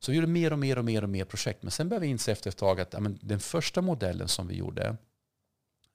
Så 0.00 0.10
vi 0.10 0.16
gjorde 0.16 0.26
mer 0.26 0.52
och 0.52 0.58
mer 0.58 0.78
och 0.78 0.84
mer 0.84 1.02
och 1.02 1.08
mer 1.08 1.24
projekt. 1.24 1.62
Men 1.62 1.70
sen 1.70 1.88
började 1.88 2.06
vi 2.06 2.10
inse 2.10 2.32
efter 2.32 2.50
ett 2.50 2.56
tag 2.56 2.80
att 2.80 3.02
men, 3.02 3.18
den 3.22 3.40
första 3.40 3.82
modellen 3.82 4.28
som 4.28 4.48
vi 4.48 4.54
gjorde, 4.54 4.96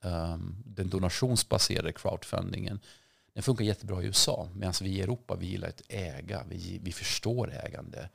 Ehm, 0.03 0.55
den 0.65 0.89
donationsbaserade 0.89 1.91
crowdfundingen, 1.91 2.79
den 3.33 3.43
funkar 3.43 3.65
jättebra 3.65 4.03
i 4.03 4.05
USA. 4.05 4.49
Medan 4.55 4.73
vi 4.81 4.89
i 4.89 5.01
Europa, 5.01 5.35
vi 5.35 5.45
gillar 5.45 5.67
att 5.67 5.81
äga. 5.87 6.43
Vi, 6.49 6.79
vi 6.83 6.91
förstår 6.91 7.53
ägande. 7.65 8.09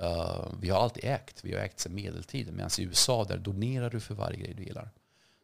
Uh, 0.00 0.52
vi 0.60 0.68
har 0.68 0.80
alltid 0.80 1.04
ägt. 1.04 1.44
Vi 1.44 1.54
har 1.54 1.60
ägt 1.60 1.80
sedan 1.80 1.94
medeltiden. 1.94 2.56
Medan 2.56 2.70
i 2.78 2.82
USA 2.82 3.24
där 3.24 3.38
donerar 3.38 3.90
du 3.90 4.00
för 4.00 4.14
varje 4.14 4.38
grej 4.38 4.54
du 4.54 4.64
gillar. 4.64 4.90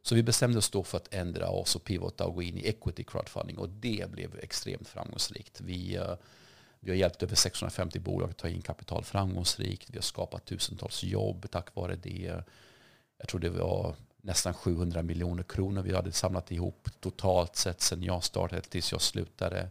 Så 0.03 0.14
vi 0.14 0.23
bestämde 0.23 0.59
oss 0.59 0.70
då 0.70 0.83
för 0.83 0.99
att 0.99 1.14
ändra 1.14 1.49
oss 1.49 1.77
och 1.77 1.85
pivota 1.85 2.27
och 2.27 2.35
gå 2.35 2.42
in 2.42 2.59
i 2.59 2.68
equity 2.68 3.05
crowdfunding. 3.05 3.59
Och 3.59 3.68
det 3.68 4.11
blev 4.11 4.38
extremt 4.38 4.88
framgångsrikt. 4.88 5.61
Vi, 5.61 5.99
uh, 5.99 6.14
vi 6.81 6.90
har 6.90 6.97
hjälpt 6.97 7.23
över 7.23 7.35
650 7.35 7.99
bolag 7.99 8.31
att 8.31 8.37
ta 8.37 8.49
in 8.49 8.62
kapital 8.62 9.05
framgångsrikt. 9.05 9.90
Vi 9.90 9.97
har 9.97 10.03
skapat 10.03 10.44
tusentals 10.44 11.03
jobb 11.03 11.47
tack 11.51 11.75
vare 11.75 11.97
det. 11.97 12.42
jag 13.18 13.29
tror 13.29 13.40
det 13.40 13.51
var 13.51 13.97
nästan 14.24 14.54
700 14.54 15.02
miljoner 15.02 15.42
kronor 15.42 15.82
vi 15.82 15.94
hade 15.94 16.12
samlat 16.12 16.52
ihop 16.52 16.88
totalt 17.00 17.56
sett 17.56 17.80
sedan 17.80 18.02
jag 18.02 18.24
startade 18.24 18.62
tills 18.62 18.92
jag 18.92 19.00
slutade. 19.00 19.70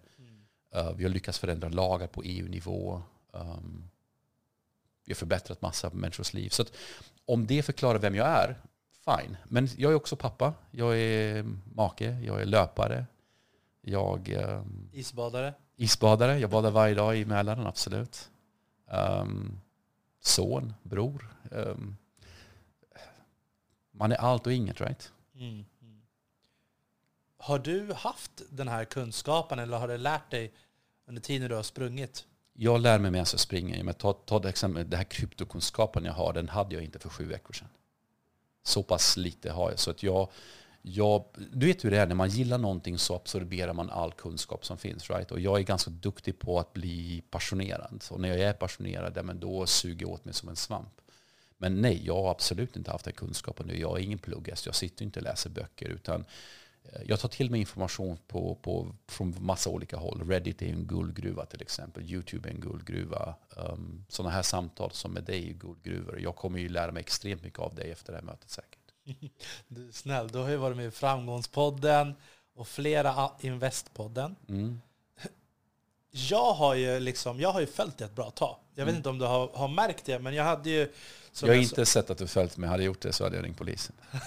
Uh, 0.76 0.92
vi 0.96 1.04
har 1.04 1.12
lyckats 1.12 1.40
förändra 1.40 1.70
lagar 1.70 2.08
på 2.08 2.24
EU-nivå. 2.24 3.02
Um, 3.32 3.90
vi 5.06 5.14
har 5.14 5.16
förbättrat 5.16 5.62
massa 5.62 5.90
människors 5.94 6.34
liv. 6.34 6.50
Så 6.50 6.66
om 7.26 7.48
det 7.48 7.64
förklarar 7.64 8.00
vem 8.00 8.16
jag 8.16 8.28
är, 8.28 8.62
fine. 9.06 9.38
Men 9.44 9.70
jag 9.78 9.92
är 9.92 9.96
också 9.96 10.16
pappa. 10.16 10.54
Jag 10.72 11.00
är 11.00 11.46
make. 11.74 12.06
Jag 12.06 12.42
är 12.42 12.46
löpare. 12.46 13.06
Jag... 13.82 14.30
Um, 14.48 14.90
isbadare? 14.94 15.54
Isbadare. 15.76 16.40
Jag 16.40 16.50
badar 16.50 16.72
varje 16.72 16.96
dag 16.96 17.18
i 17.18 17.26
Mälaren, 17.26 17.68
absolut. 17.68 18.30
Um, 18.92 19.60
son, 20.20 20.74
bror. 20.84 21.36
Um, 21.52 21.98
man 23.94 24.12
är 24.12 24.16
allt 24.16 24.48
och 24.48 24.54
inget, 24.54 24.82
right? 24.82 25.12
Mm, 25.36 25.66
mm. 25.82 26.02
Har 27.38 27.60
du 27.60 27.94
haft 27.94 28.32
den 28.50 28.68
här 28.68 28.86
kunskapen 28.86 29.60
eller 29.60 29.78
har 29.78 29.88
du 29.88 29.98
lärt 29.98 30.32
dig 30.32 30.54
under 31.06 31.22
tiden 31.22 31.50
du 31.50 31.56
har 31.56 31.64
sprungit? 31.64 32.26
Jag 32.54 32.82
lär 32.82 33.00
mig 33.00 33.12
medan 33.12 33.26
jag 33.32 33.40
springer. 33.40 33.84
Men 33.84 33.94
ta, 33.94 34.14
ta 34.14 34.40
det 34.40 34.50
exempel, 34.50 34.90
den 34.90 34.98
här 34.98 35.04
kryptokunskapen 35.04 36.06
jag 36.06 36.14
har, 36.14 36.34
den 36.34 36.50
hade 36.50 36.76
jag 36.76 36.84
inte 36.84 37.00
för 37.00 37.10
sju 37.10 37.26
veckor 37.26 37.54
sedan. 37.54 37.68
Så 38.64 38.84
pass 38.84 39.18
lite 39.18 39.52
har 39.52 39.70
jag. 39.70 39.80
Så 39.80 39.92
att 39.92 40.04
jag, 40.04 40.30
jag, 40.82 41.26
du 41.52 41.66
vet 41.66 41.86
hur 41.86 41.92
det 41.92 42.00
är, 42.00 42.08
när 42.08 42.16
man 42.16 42.30
gillar 42.30 42.58
någonting 42.58 42.98
så 42.98 43.16
absorberar 43.16 43.74
man 43.74 43.90
all 43.90 44.12
kunskap 44.12 44.66
som 44.66 44.78
finns. 44.78 45.10
Right? 45.10 45.32
Och 45.32 45.40
jag 45.40 45.60
är 45.60 45.64
ganska 45.64 45.92
duktig 45.92 46.40
på 46.40 46.60
att 46.60 46.74
bli 46.74 47.24
passionerad. 47.30 48.04
Och 48.12 48.20
när 48.20 48.30
jag 48.30 48.40
är 48.40 48.54
passionerad, 48.54 49.26
men 49.26 49.40
då 49.40 49.66
suger 49.66 50.06
jag 50.06 50.14
åt 50.14 50.26
mig 50.26 50.34
som 50.34 50.50
en 50.50 50.56
svamp. 50.56 51.02
Men 51.64 51.82
nej, 51.82 52.06
jag 52.06 52.16
har 52.16 52.32
absolut 52.32 52.76
inte 52.76 52.92
haft 52.92 53.06
den 53.06 53.14
kunskapen 53.14 53.68
nu. 53.68 53.80
Jag 53.80 54.00
är 54.00 54.04
ingen 54.04 54.20
pluggast, 54.20 54.66
jag 54.66 54.76
sitter 54.76 55.06
inte 55.06 55.20
och 55.20 55.24
läser 55.24 55.50
böcker. 55.50 55.90
Utan 55.90 56.26
eh, 56.84 57.02
jag 57.06 57.20
tar 57.20 57.30
till 57.30 57.52
mig 57.52 57.60
information 57.60 58.18
på, 58.28 58.56
på, 58.56 58.96
från 59.08 59.36
massa 59.40 59.70
olika 59.70 59.98
håll. 59.98 60.30
Reddit 60.30 60.62
är 60.62 60.66
en 60.66 60.86
guldgruva 60.86 61.46
till 61.46 61.62
exempel. 61.62 62.04
YouTube 62.04 62.50
är 62.50 62.54
en 62.54 62.60
guldgruva. 62.60 63.36
Um, 63.50 64.06
sådana 64.10 64.36
här 64.36 64.42
samtal 64.42 64.92
som 64.92 65.12
med 65.12 65.24
dig 65.24 65.50
är 65.50 65.54
guldgruvor. 65.54 66.20
Jag 66.20 66.36
kommer 66.36 66.60
ju 66.60 66.70
lära 66.70 66.92
mig 66.92 67.02
extremt 67.02 67.44
mycket 67.44 67.60
av 67.60 67.76
dig 67.76 67.92
efter 67.92 68.14
det 68.14 68.18
här 68.20 68.26
mötet 68.26 68.50
säkert. 68.50 68.80
Du 69.68 69.88
är 69.88 69.92
snäll. 69.92 70.28
Du 70.28 70.38
har 70.38 70.50
ju 70.50 70.58
varit 70.58 70.78
med 70.78 70.86
i 70.86 70.92
Framgångspodden 70.92 72.16
och 72.56 72.68
flera 72.68 73.32
Investpodden. 73.42 74.36
Mm. 74.50 74.82
Jag 76.16 76.54
har 76.54 76.76
ju 76.76 77.00
liksom, 77.00 77.40
jag 77.40 77.52
har 77.52 77.60
ju 77.60 77.68
följt 77.68 77.98
det 77.98 78.06
ett 78.06 78.16
bra 78.16 78.32
tag. 78.32 78.56
Jag 78.76 78.86
vet 78.86 78.90
mm. 78.92 78.98
inte 78.98 79.10
om 79.10 79.20
du 79.20 79.26
har, 79.26 79.50
har 79.54 79.68
märkt 79.68 80.06
det, 80.06 80.20
men 80.20 80.34
jag 80.34 80.44
hade 80.44 80.70
ju... 80.70 80.92
Jag 81.42 81.48
har 81.48 81.56
inte 81.56 81.86
sett 81.86 82.10
att 82.10 82.18
du 82.18 82.28
följt 82.28 82.58
mig. 82.58 82.70
Hade 82.70 82.84
jag 82.84 82.86
gjort 82.88 83.02
det 83.02 83.14
så 83.14 83.24
hade 83.24 83.36
jag 83.36 83.46
ringt 83.46 83.58
polisen. 83.58 83.96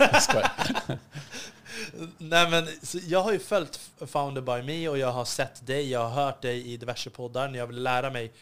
Nej, 2.18 2.50
men, 2.50 2.68
jag 3.06 3.22
har 3.22 3.32
ju 3.32 3.38
följt 3.38 3.80
Founder 4.06 4.40
by 4.40 4.62
Me 4.62 4.88
och 4.88 4.98
jag 4.98 5.12
har 5.12 5.24
sett 5.24 5.66
dig, 5.66 5.90
jag 5.90 6.08
har 6.08 6.24
hört 6.24 6.42
dig 6.42 6.72
i 6.72 6.76
diverse 6.76 7.10
poddar. 7.10 7.48
När 7.48 7.58
jag 7.58 7.66
ville 7.66 7.80
lära 7.80 8.10
mig 8.10 8.32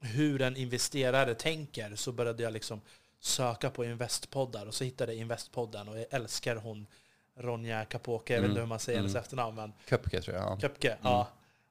hur 0.00 0.42
en 0.42 0.56
investerare 0.56 1.34
tänker 1.34 1.96
så 1.96 2.12
började 2.12 2.42
jag 2.42 2.52
liksom 2.52 2.80
söka 3.20 3.70
på 3.70 3.84
investpoddar 3.84 4.66
och 4.66 4.74
så 4.74 4.84
hittade 4.84 5.12
jag 5.12 5.20
Investpodden 5.20 5.88
och 5.88 5.98
jag 5.98 6.06
älskar 6.10 6.56
hon 6.56 6.86
Ronja 7.38 7.84
Kapoke, 7.84 8.34
jag 8.34 8.40
vet 8.40 8.48
inte 8.48 8.60
mm. 8.60 8.62
hur 8.62 8.68
man 8.68 8.78
säger 8.78 8.98
mm. 8.98 9.10
hennes 9.10 9.24
efternamn. 9.24 9.56
Men 9.56 9.72
Köpke 9.88 10.22
tror 10.22 10.36
jag. 10.36 10.60
Köpke, 10.60 10.88
mm. 10.88 10.98
ja. 11.02 11.28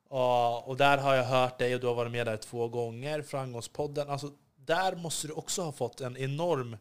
Och, 0.08 0.68
och, 0.68 0.78
där 0.78 0.98
har 0.98 1.16
jag 1.16 1.24
hört 1.24 1.60
dig 1.60 1.76
och 1.76 1.82
du 1.82 1.88
har 1.88 1.96
varit 1.96 2.12
med 2.12 2.28
där 2.28 2.38
två 2.38 2.68
gånger, 2.68 3.22
Framgångspodden. 3.22 4.10
Alltså, 4.10 4.32
där 4.56 4.96
måste 4.96 5.28
du 5.28 5.34
också 5.34 5.62
ha 5.62 5.72
fått 5.72 6.02
en 6.02 6.18
enorm 6.18 6.78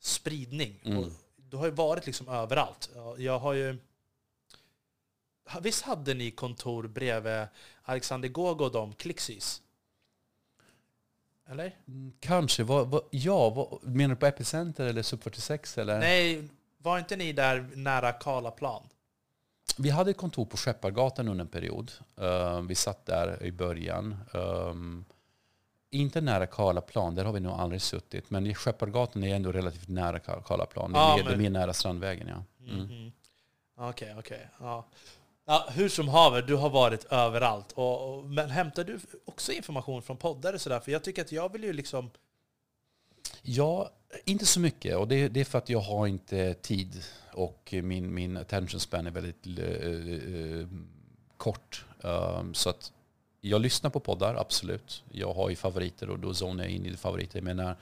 spridning. 0.00 0.82
Mm. 0.84 1.10
du 1.36 1.56
har 1.56 1.64
ju 1.64 1.70
varit 1.70 2.06
liksom 2.06 2.28
överallt. 2.28 2.90
Jag 3.18 3.38
har 3.38 3.52
ju... 3.52 3.78
Visst 5.60 5.82
hade 5.82 6.14
ni 6.14 6.30
kontor 6.30 6.86
bredvid 6.86 7.46
Alexander 7.82 8.28
Gogo 8.28 8.64
och 8.64 8.72
de, 8.72 8.92
Clixys? 8.92 9.62
Eller? 11.50 11.76
Mm, 11.88 12.12
kanske. 12.20 12.62
Vad, 12.62 12.88
vad, 12.88 13.02
ja, 13.10 13.50
vad, 13.50 13.84
menar 13.84 14.14
du 14.14 14.20
på 14.20 14.26
Epicenter 14.26 14.86
eller 14.86 15.02
Sub 15.02 15.22
46? 15.22 15.78
Eller? 15.78 15.98
Nej, 15.98 16.48
var 16.78 16.98
inte 16.98 17.16
ni 17.16 17.32
där 17.32 17.70
nära 17.74 18.12
Karlaplan? 18.12 18.82
Vi 19.82 19.90
hade 19.90 20.10
ett 20.10 20.16
kontor 20.16 20.44
på 20.44 20.56
Skeppargatan 20.56 21.28
under 21.28 21.44
en 21.44 21.50
period. 21.50 21.92
Uh, 22.20 22.60
vi 22.60 22.74
satt 22.74 23.06
där 23.06 23.42
i 23.42 23.52
början. 23.52 24.16
Um, 24.32 25.04
inte 25.90 26.20
nära 26.20 26.46
Karlaplan, 26.46 27.14
där 27.14 27.24
har 27.24 27.32
vi 27.32 27.40
nog 27.40 27.52
aldrig 27.52 27.82
suttit. 27.82 28.30
Men 28.30 28.46
i 28.46 28.54
Skeppargatan 28.54 29.24
är 29.24 29.36
ändå 29.36 29.52
relativt 29.52 29.88
nära 29.88 30.18
Karlaplan. 30.18 30.92
Ah, 30.94 31.16
det 31.16 31.32
är 31.32 31.36
mer 31.36 31.50
nära 31.50 31.72
Strandvägen. 31.72 32.28
Ja. 32.28 32.66
Mm. 32.72 32.90
Mm. 32.90 33.12
Okej, 33.76 34.14
okej. 34.18 34.48
Ja. 34.60 34.86
Ja, 35.44 35.68
hur 35.72 35.88
som 35.88 36.08
haver, 36.08 36.42
du 36.42 36.56
har 36.56 36.70
varit 36.70 37.04
överallt. 37.04 37.72
Och, 37.72 38.18
och, 38.18 38.24
men 38.24 38.50
hämtar 38.50 38.84
du 38.84 39.00
också 39.24 39.52
information 39.52 40.02
från 40.02 40.16
poddar 40.16 40.54
och 40.54 40.60
sådär? 40.60 40.80
För 40.80 40.92
jag 40.92 41.04
tycker 41.04 41.22
att 41.22 41.32
jag 41.32 41.52
vill 41.52 41.64
ju 41.64 41.72
liksom... 41.72 42.10
Ja, 43.42 43.90
inte 44.24 44.46
så 44.46 44.60
mycket. 44.60 44.96
Och 44.96 45.08
det, 45.08 45.28
det 45.28 45.40
är 45.40 45.44
för 45.44 45.58
att 45.58 45.68
jag 45.68 45.80
har 45.80 46.06
inte 46.06 46.54
tid. 46.54 47.04
Och 47.32 47.74
min, 47.82 48.14
min 48.14 48.36
attention 48.36 48.80
span 48.80 49.06
är 49.06 49.10
väldigt 49.10 49.46
uh, 49.46 50.68
kort. 51.36 51.84
Um, 52.00 52.54
så 52.54 52.70
att 52.70 52.92
jag 53.40 53.60
lyssnar 53.60 53.90
på 53.90 54.00
poddar, 54.00 54.34
absolut. 54.34 55.02
Jag 55.12 55.32
har 55.34 55.50
ju 55.50 55.56
favoriter 55.56 56.10
och 56.10 56.18
då 56.18 56.34
zonar 56.34 56.64
jag 56.64 56.72
in 56.72 56.86
i 56.86 56.96
favoriter. 56.96 57.40
Men 57.40 57.56
när, 57.56 57.76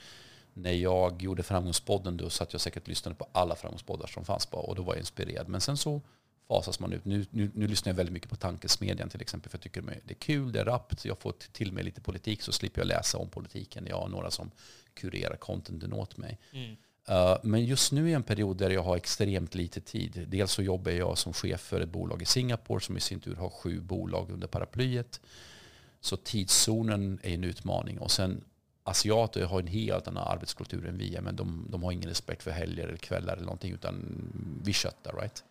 när 0.54 0.72
jag 0.72 1.22
gjorde 1.22 1.42
Framgångspodden 1.42 2.16
då 2.16 2.30
satt 2.30 2.52
jag 2.52 2.60
säkert 2.60 2.82
och 2.82 2.88
lyssnade 2.88 3.16
på 3.16 3.26
alla 3.32 3.56
Framgångspoddar 3.56 4.06
som 4.06 4.24
fanns 4.24 4.46
på 4.46 4.58
och 4.58 4.74
då 4.74 4.82
var 4.82 4.94
jag 4.94 5.00
inspirerad. 5.00 5.48
Men 5.48 5.60
sen 5.60 5.76
så 5.76 6.00
fasas 6.48 6.80
man 6.80 6.92
ut. 6.92 7.04
Nu, 7.04 7.26
nu, 7.30 7.50
nu 7.54 7.66
lyssnar 7.66 7.90
jag 7.90 7.96
väldigt 7.96 8.12
mycket 8.12 8.30
på 8.30 8.36
Tankesmedjan 8.36 9.08
till 9.08 9.20
exempel 9.20 9.50
för 9.50 9.58
jag 9.58 9.62
tycker 9.62 9.82
det 9.82 10.12
är 10.12 10.14
kul, 10.14 10.52
det 10.52 10.60
är 10.60 10.64
rappt, 10.64 11.04
jag 11.04 11.18
får 11.18 11.32
till 11.52 11.72
mig 11.72 11.84
lite 11.84 12.00
politik 12.00 12.42
så 12.42 12.52
slipper 12.52 12.80
jag 12.80 12.88
läsa 12.88 13.18
om 13.18 13.28
politiken. 13.28 13.86
Jag 13.88 14.00
har 14.00 14.08
några 14.08 14.30
som 14.30 14.50
kurerar 14.94 15.36
contenten 15.36 15.92
åt 15.92 16.16
mig. 16.16 16.38
Mm. 16.52 16.76
Eh, 17.08 17.36
men 17.42 17.64
just 17.64 17.92
nu 17.92 18.10
är 18.10 18.14
en 18.14 18.22
period 18.22 18.56
där 18.56 18.70
jag 18.70 18.82
har 18.82 18.96
extremt 18.96 19.54
lite 19.54 19.80
tid. 19.80 20.24
Dels 20.28 20.52
så 20.52 20.62
jobbar 20.62 20.90
jag 20.90 21.18
som 21.18 21.32
chef 21.32 21.60
för 21.60 21.80
ett 21.80 21.88
bolag 21.88 22.22
i 22.22 22.24
Singapore 22.24 22.80
som 22.80 22.96
i 22.96 23.00
sin 23.00 23.20
tur 23.20 23.36
har 23.36 23.50
sju 23.50 23.80
bolag 23.80 24.30
under 24.30 24.46
paraplyet. 24.46 25.20
Så 26.00 26.16
tidszonen 26.16 27.18
är 27.22 27.34
en 27.34 27.44
utmaning. 27.44 27.98
Och 27.98 28.10
sen 28.10 28.44
asiater 28.82 29.44
har 29.44 29.60
en 29.60 29.66
helt 29.66 30.08
annan 30.08 30.28
arbetskultur 30.28 30.86
än 30.86 30.98
vi. 30.98 31.18
Men 31.20 31.36
de, 31.36 31.66
de 31.68 31.82
har 31.82 31.92
ingen 31.92 32.08
respekt 32.08 32.42
för 32.42 32.50
helger 32.50 32.88
eller 32.88 32.96
kvällar 32.96 33.32
eller 33.32 33.44
någonting 33.44 33.72
utan 33.72 34.22
vi 34.64 34.72
köttar. 34.72 35.12
Right? 35.12 35.44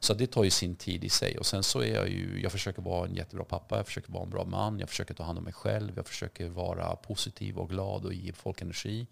Så 0.00 0.14
det 0.14 0.26
tar 0.26 0.44
ju 0.44 0.50
sin 0.50 0.76
tid 0.76 1.04
i 1.04 1.08
sig. 1.08 1.38
Och 1.38 1.46
sen 1.46 1.62
så 1.62 1.80
är 1.80 1.94
jag 1.94 2.08
ju, 2.08 2.40
jag 2.42 2.52
försöker 2.52 2.82
vara 2.82 3.06
en 3.06 3.14
jättebra 3.14 3.44
pappa, 3.44 3.76
jag 3.76 3.86
försöker 3.86 4.12
vara 4.12 4.22
en 4.22 4.30
bra 4.30 4.44
man, 4.44 4.78
jag 4.78 4.88
försöker 4.88 5.14
ta 5.14 5.22
hand 5.22 5.38
om 5.38 5.44
mig 5.44 5.52
själv, 5.52 5.92
jag 5.96 6.06
försöker 6.06 6.48
vara 6.48 6.96
positiv 6.96 7.58
och 7.58 7.70
glad 7.70 8.04
och 8.04 8.14
ge 8.14 8.32
folk 8.32 8.62
energi. 8.62 9.06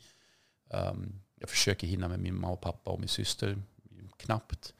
Um, 0.69 1.21
jag 1.45 1.51
försöker 1.51 1.87
hinna 1.87 2.09
med 2.09 2.21
min 2.21 2.35
mamma 2.35 2.53
och 2.53 2.61
pappa 2.61 2.91
och 2.91 3.01
min 3.01 3.09
syster, 3.09 3.63
knappt. 4.17 4.75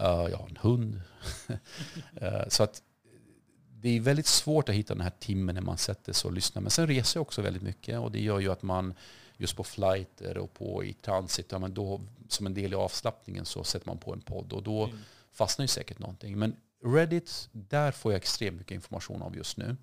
Uh, 0.00 0.06
jag 0.06 0.36
har 0.36 0.48
en 0.48 0.58
hund. 0.60 1.00
uh, 2.22 2.48
så 2.48 2.62
att 2.62 2.82
det 3.80 3.96
är 3.96 4.00
väldigt 4.00 4.26
svårt 4.26 4.68
att 4.68 4.74
hitta 4.74 4.94
den 4.94 5.02
här 5.02 5.12
timmen 5.18 5.54
när 5.54 5.62
man 5.62 5.78
sätter 5.78 6.12
sig 6.12 6.28
och 6.28 6.34
lyssnar. 6.34 6.62
Men 6.62 6.70
sen 6.70 6.86
reser 6.86 7.18
jag 7.18 7.22
också 7.22 7.42
väldigt 7.42 7.62
mycket 7.62 7.98
och 7.98 8.12
det 8.12 8.20
gör 8.20 8.40
ju 8.40 8.52
att 8.52 8.62
man 8.62 8.94
just 9.36 9.56
på 9.56 9.64
flighter 9.64 10.38
och 10.38 10.54
på 10.54 10.84
i 10.84 10.92
transit, 10.92 11.46
ja, 11.50 11.58
men 11.58 11.74
då, 11.74 12.00
som 12.28 12.46
en 12.46 12.54
del 12.54 12.72
i 12.72 12.76
avslappningen 12.76 13.44
så 13.44 13.64
sätter 13.64 13.86
man 13.86 13.98
på 13.98 14.12
en 14.12 14.20
podd 14.20 14.52
och 14.52 14.62
då 14.62 14.84
mm. 14.84 14.98
fastnar 15.32 15.62
ju 15.62 15.68
säkert 15.68 15.98
någonting. 15.98 16.38
Men 16.38 16.56
Reddit, 16.84 17.48
där 17.52 17.92
får 17.92 18.12
jag 18.12 18.16
extremt 18.16 18.58
mycket 18.58 18.74
information 18.74 19.22
av 19.22 19.36
just 19.36 19.56
nu. 19.56 19.76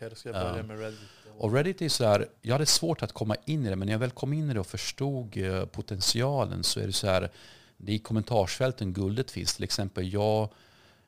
Okej, 0.00 0.10
då 0.10 0.16
ska 0.16 0.28
jag 0.28 0.52
börja 0.52 0.62
med 0.62 0.78
Reddit. 0.78 0.98
Och 1.38 1.54
Reddit 1.54 1.82
är 1.82 1.88
så 1.88 2.04
här, 2.04 2.28
jag 2.42 2.54
hade 2.54 2.66
svårt 2.66 3.02
att 3.02 3.12
komma 3.12 3.36
in 3.44 3.66
i 3.66 3.70
det, 3.70 3.76
men 3.76 3.86
när 3.86 3.94
jag 3.94 3.98
väl 3.98 4.10
kom 4.10 4.32
in 4.32 4.50
i 4.50 4.54
det 4.54 4.60
och 4.60 4.66
förstod 4.66 5.36
eh, 5.36 5.64
potentialen 5.64 6.64
så 6.64 6.80
är 6.80 6.86
det 6.86 6.92
så 6.92 7.06
här, 7.06 7.30
det 7.76 7.92
är 7.92 7.96
i 7.96 7.98
kommentarsfälten 7.98 8.92
guldet 8.92 9.30
finns. 9.30 9.54
Till 9.54 9.64
exempel, 9.64 10.12
jag 10.12 10.48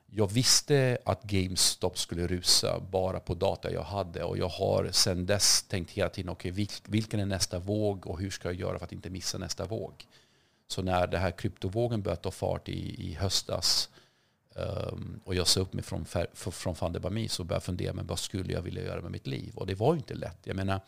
jag 0.05 0.31
visste 0.31 0.97
att 1.05 1.23
GameStop 1.23 1.97
skulle 1.97 2.27
rusa 2.27 2.79
bara 2.79 3.19
på 3.19 3.33
data 3.33 3.71
jag 3.71 3.83
hade 3.83 4.23
och 4.23 4.37
jag 4.37 4.49
har 4.49 4.89
sedan 4.91 5.25
dess 5.25 5.63
tänkt 5.63 5.91
hela 5.91 6.09
tiden, 6.09 6.29
okej, 6.29 6.51
okay, 6.51 6.67
vilken 6.87 7.19
är 7.19 7.25
nästa 7.25 7.59
våg 7.59 8.07
och 8.07 8.19
hur 8.19 8.29
ska 8.29 8.47
jag 8.47 8.59
göra 8.59 8.79
för 8.79 8.85
att 8.85 8.91
inte 8.91 9.09
missa 9.09 9.37
nästa 9.37 9.65
våg? 9.65 10.07
Så 10.67 10.81
när 10.81 11.07
det 11.07 11.17
här 11.17 11.31
kryptovågen 11.31 12.01
började 12.01 12.21
ta 12.21 12.31
fart 12.31 12.69
i, 12.69 13.09
i 13.09 13.13
höstas 13.13 13.89
um, 14.55 15.21
och 15.25 15.35
jag 15.35 15.47
sa 15.47 15.59
upp 15.59 15.73
mig 15.73 15.83
från, 15.83 16.05
från 16.33 16.75
Fandebami 16.75 17.27
så 17.27 17.43
började 17.43 17.65
fundera, 17.65 17.93
men 17.93 18.07
vad 18.07 18.19
skulle 18.19 18.53
jag 18.53 18.61
vilja 18.61 18.83
göra 18.83 19.01
med 19.01 19.11
mitt 19.11 19.27
liv? 19.27 19.55
Och 19.55 19.67
det 19.67 19.75
var 19.75 19.93
ju 19.93 19.97
inte 19.97 20.13
lätt. 20.13 20.39
Jag 20.43 20.55
menar, 20.55 20.81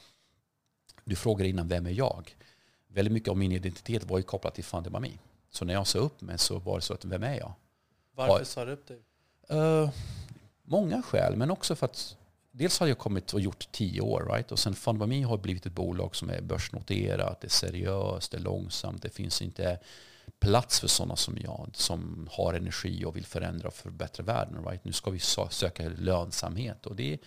du 1.04 1.16
frågade 1.16 1.50
innan, 1.50 1.68
vem 1.68 1.86
är 1.86 1.92
jag? 1.92 2.36
Väldigt 2.88 3.12
mycket 3.12 3.30
av 3.30 3.38
min 3.38 3.52
identitet 3.52 4.04
var 4.04 4.18
ju 4.18 4.24
kopplat 4.24 4.56
till 4.56 4.64
Fandebami. 4.64 5.20
Så 5.50 5.66
när 5.66 5.74
jag 5.74 5.88
sa 5.88 6.00
upp 6.00 6.22
mig 6.22 6.38
så 6.38 6.60
var 6.60 6.76
det 6.76 6.82
så 6.82 6.94
att, 6.94 7.06
vem 7.06 7.24
är 7.24 7.38
jag? 7.40 7.54
Varför 8.16 8.46
sa 8.46 8.66
du 8.66 8.72
upp 8.72 8.88
dig? 8.88 9.02
Uh, 9.52 9.90
många 10.64 11.02
skäl, 11.02 11.36
men 11.36 11.52
också 11.52 11.76
för 11.76 11.86
att 11.86 12.18
dels 12.52 12.80
har 12.80 12.88
jag 12.88 12.98
kommit 12.98 13.34
och 13.34 13.42
gjort 13.42 13.72
tio 13.72 14.02
år, 14.02 14.30
right? 14.34 14.52
och 14.52 14.60
sen 14.60 14.76
Fundami 14.76 15.22
har 15.22 15.38
blivit 15.38 15.66
ett 15.66 15.74
bolag 15.74 16.16
som 16.16 16.30
är 16.30 16.42
börsnoterat, 16.42 17.42
det 17.42 17.48
är 17.48 17.50
seriöst, 17.50 18.32
det 18.32 18.38
är 18.38 18.42
långsamt, 18.42 19.02
det 19.02 19.10
finns 19.10 19.42
inte 19.42 19.80
plats 20.40 20.80
för 20.80 20.88
sådana 20.88 21.16
som 21.16 21.38
jag 21.44 21.70
som 21.74 22.30
har 22.32 22.54
energi 22.54 23.06
och 23.06 23.16
vill 23.16 23.26
förändra 23.26 23.68
och 23.68 23.74
förbättra 23.74 24.24
världen. 24.24 24.66
Right? 24.66 24.86
Nu 24.86 24.92
ska 24.92 25.12
vi 25.12 25.20
söka 25.50 25.90
lönsamhet 25.90 26.86
och 26.86 26.96
det, 26.96 27.18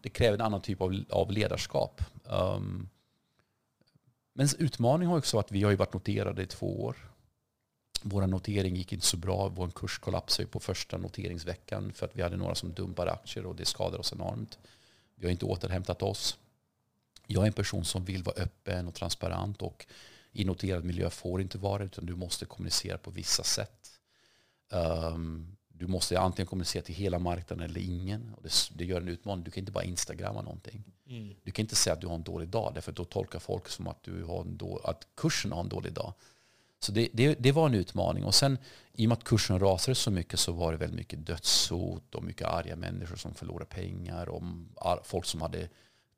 det 0.00 0.08
kräver 0.08 0.38
en 0.38 0.44
annan 0.44 0.60
typ 0.60 0.80
av, 0.80 1.04
av 1.10 1.32
ledarskap. 1.32 2.02
Um, 2.24 2.88
men 4.34 4.48
utmaningen 4.58 5.10
har 5.10 5.18
också 5.18 5.36
varit 5.36 5.46
att 5.46 5.52
vi 5.52 5.62
har 5.62 5.70
ju 5.70 5.76
varit 5.76 5.92
noterade 5.92 6.42
i 6.42 6.46
två 6.46 6.84
år. 6.84 6.96
Vår 8.02 8.26
notering 8.26 8.76
gick 8.76 8.92
inte 8.92 9.06
så 9.06 9.16
bra. 9.16 9.48
Vår 9.48 9.68
kurs 9.68 9.98
kollapsade 9.98 10.48
på 10.48 10.60
första 10.60 10.98
noteringsveckan 10.98 11.92
för 11.92 12.06
att 12.06 12.16
vi 12.16 12.22
hade 12.22 12.36
några 12.36 12.54
som 12.54 12.72
dumpade 12.72 13.12
aktier 13.12 13.46
och 13.46 13.56
det 13.56 13.64
skadade 13.64 13.98
oss 13.98 14.12
enormt. 14.12 14.58
Vi 15.14 15.26
har 15.26 15.32
inte 15.32 15.44
återhämtat 15.44 16.02
oss. 16.02 16.38
Jag 17.26 17.42
är 17.42 17.46
en 17.46 17.52
person 17.52 17.84
som 17.84 18.04
vill 18.04 18.22
vara 18.22 18.36
öppen 18.36 18.88
och 18.88 18.94
transparent 18.94 19.62
och 19.62 19.86
i 20.34 20.44
noterad 20.44 20.84
miljö 20.84 21.10
får 21.10 21.40
inte 21.40 21.58
vara 21.58 21.84
utan 21.84 22.06
du 22.06 22.16
måste 22.16 22.44
kommunicera 22.46 22.98
på 22.98 23.10
vissa 23.10 23.42
sätt. 23.42 23.90
Um, 24.72 25.56
du 25.68 25.86
måste 25.86 26.20
antingen 26.20 26.46
kommunicera 26.46 26.82
till 26.82 26.94
hela 26.94 27.18
marknaden 27.18 27.70
eller 27.70 27.80
ingen. 27.80 28.34
Och 28.36 28.42
det, 28.42 28.50
det 28.74 28.84
gör 28.84 29.00
en 29.00 29.08
utmaning. 29.08 29.44
Du 29.44 29.50
kan 29.50 29.60
inte 29.60 29.72
bara 29.72 29.84
instagramma 29.84 30.42
någonting. 30.42 30.84
Mm. 31.06 31.34
Du 31.42 31.50
kan 31.50 31.62
inte 31.62 31.76
säga 31.76 31.94
att 31.94 32.00
du 32.00 32.06
har 32.06 32.14
en 32.14 32.22
dålig 32.22 32.48
dag 32.48 32.72
därför 32.74 32.92
då 32.92 33.04
tolkar 33.04 33.38
folk 33.38 33.68
som 33.68 33.88
att, 33.88 34.02
du 34.02 34.24
har 34.24 34.40
en 34.40 34.56
då, 34.56 34.80
att 34.84 35.06
kursen 35.16 35.52
har 35.52 35.60
en 35.60 35.68
dålig 35.68 35.92
dag. 35.92 36.12
Så 36.80 36.92
det, 36.92 37.08
det, 37.12 37.34
det, 37.34 37.52
var 37.52 37.66
en 37.66 37.74
utmaning. 37.74 38.24
Och 38.24 38.34
sen 38.34 38.58
i 38.92 39.06
och 39.06 39.08
med 39.08 39.18
att 39.18 39.24
kursen 39.24 39.58
rasade 39.58 39.94
så 39.94 40.10
mycket 40.10 40.40
så 40.40 40.52
var 40.52 40.72
det 40.72 40.78
väldigt 40.78 40.98
mycket 40.98 41.26
dödshot 41.26 42.14
och 42.14 42.24
mycket 42.24 42.46
arga 42.46 42.76
människor 42.76 43.16
som 43.16 43.34
förlorade 43.34 43.64
pengar 43.64 44.28
och 44.28 44.42
folk 45.04 45.24
som 45.24 45.42
hade 45.42 45.68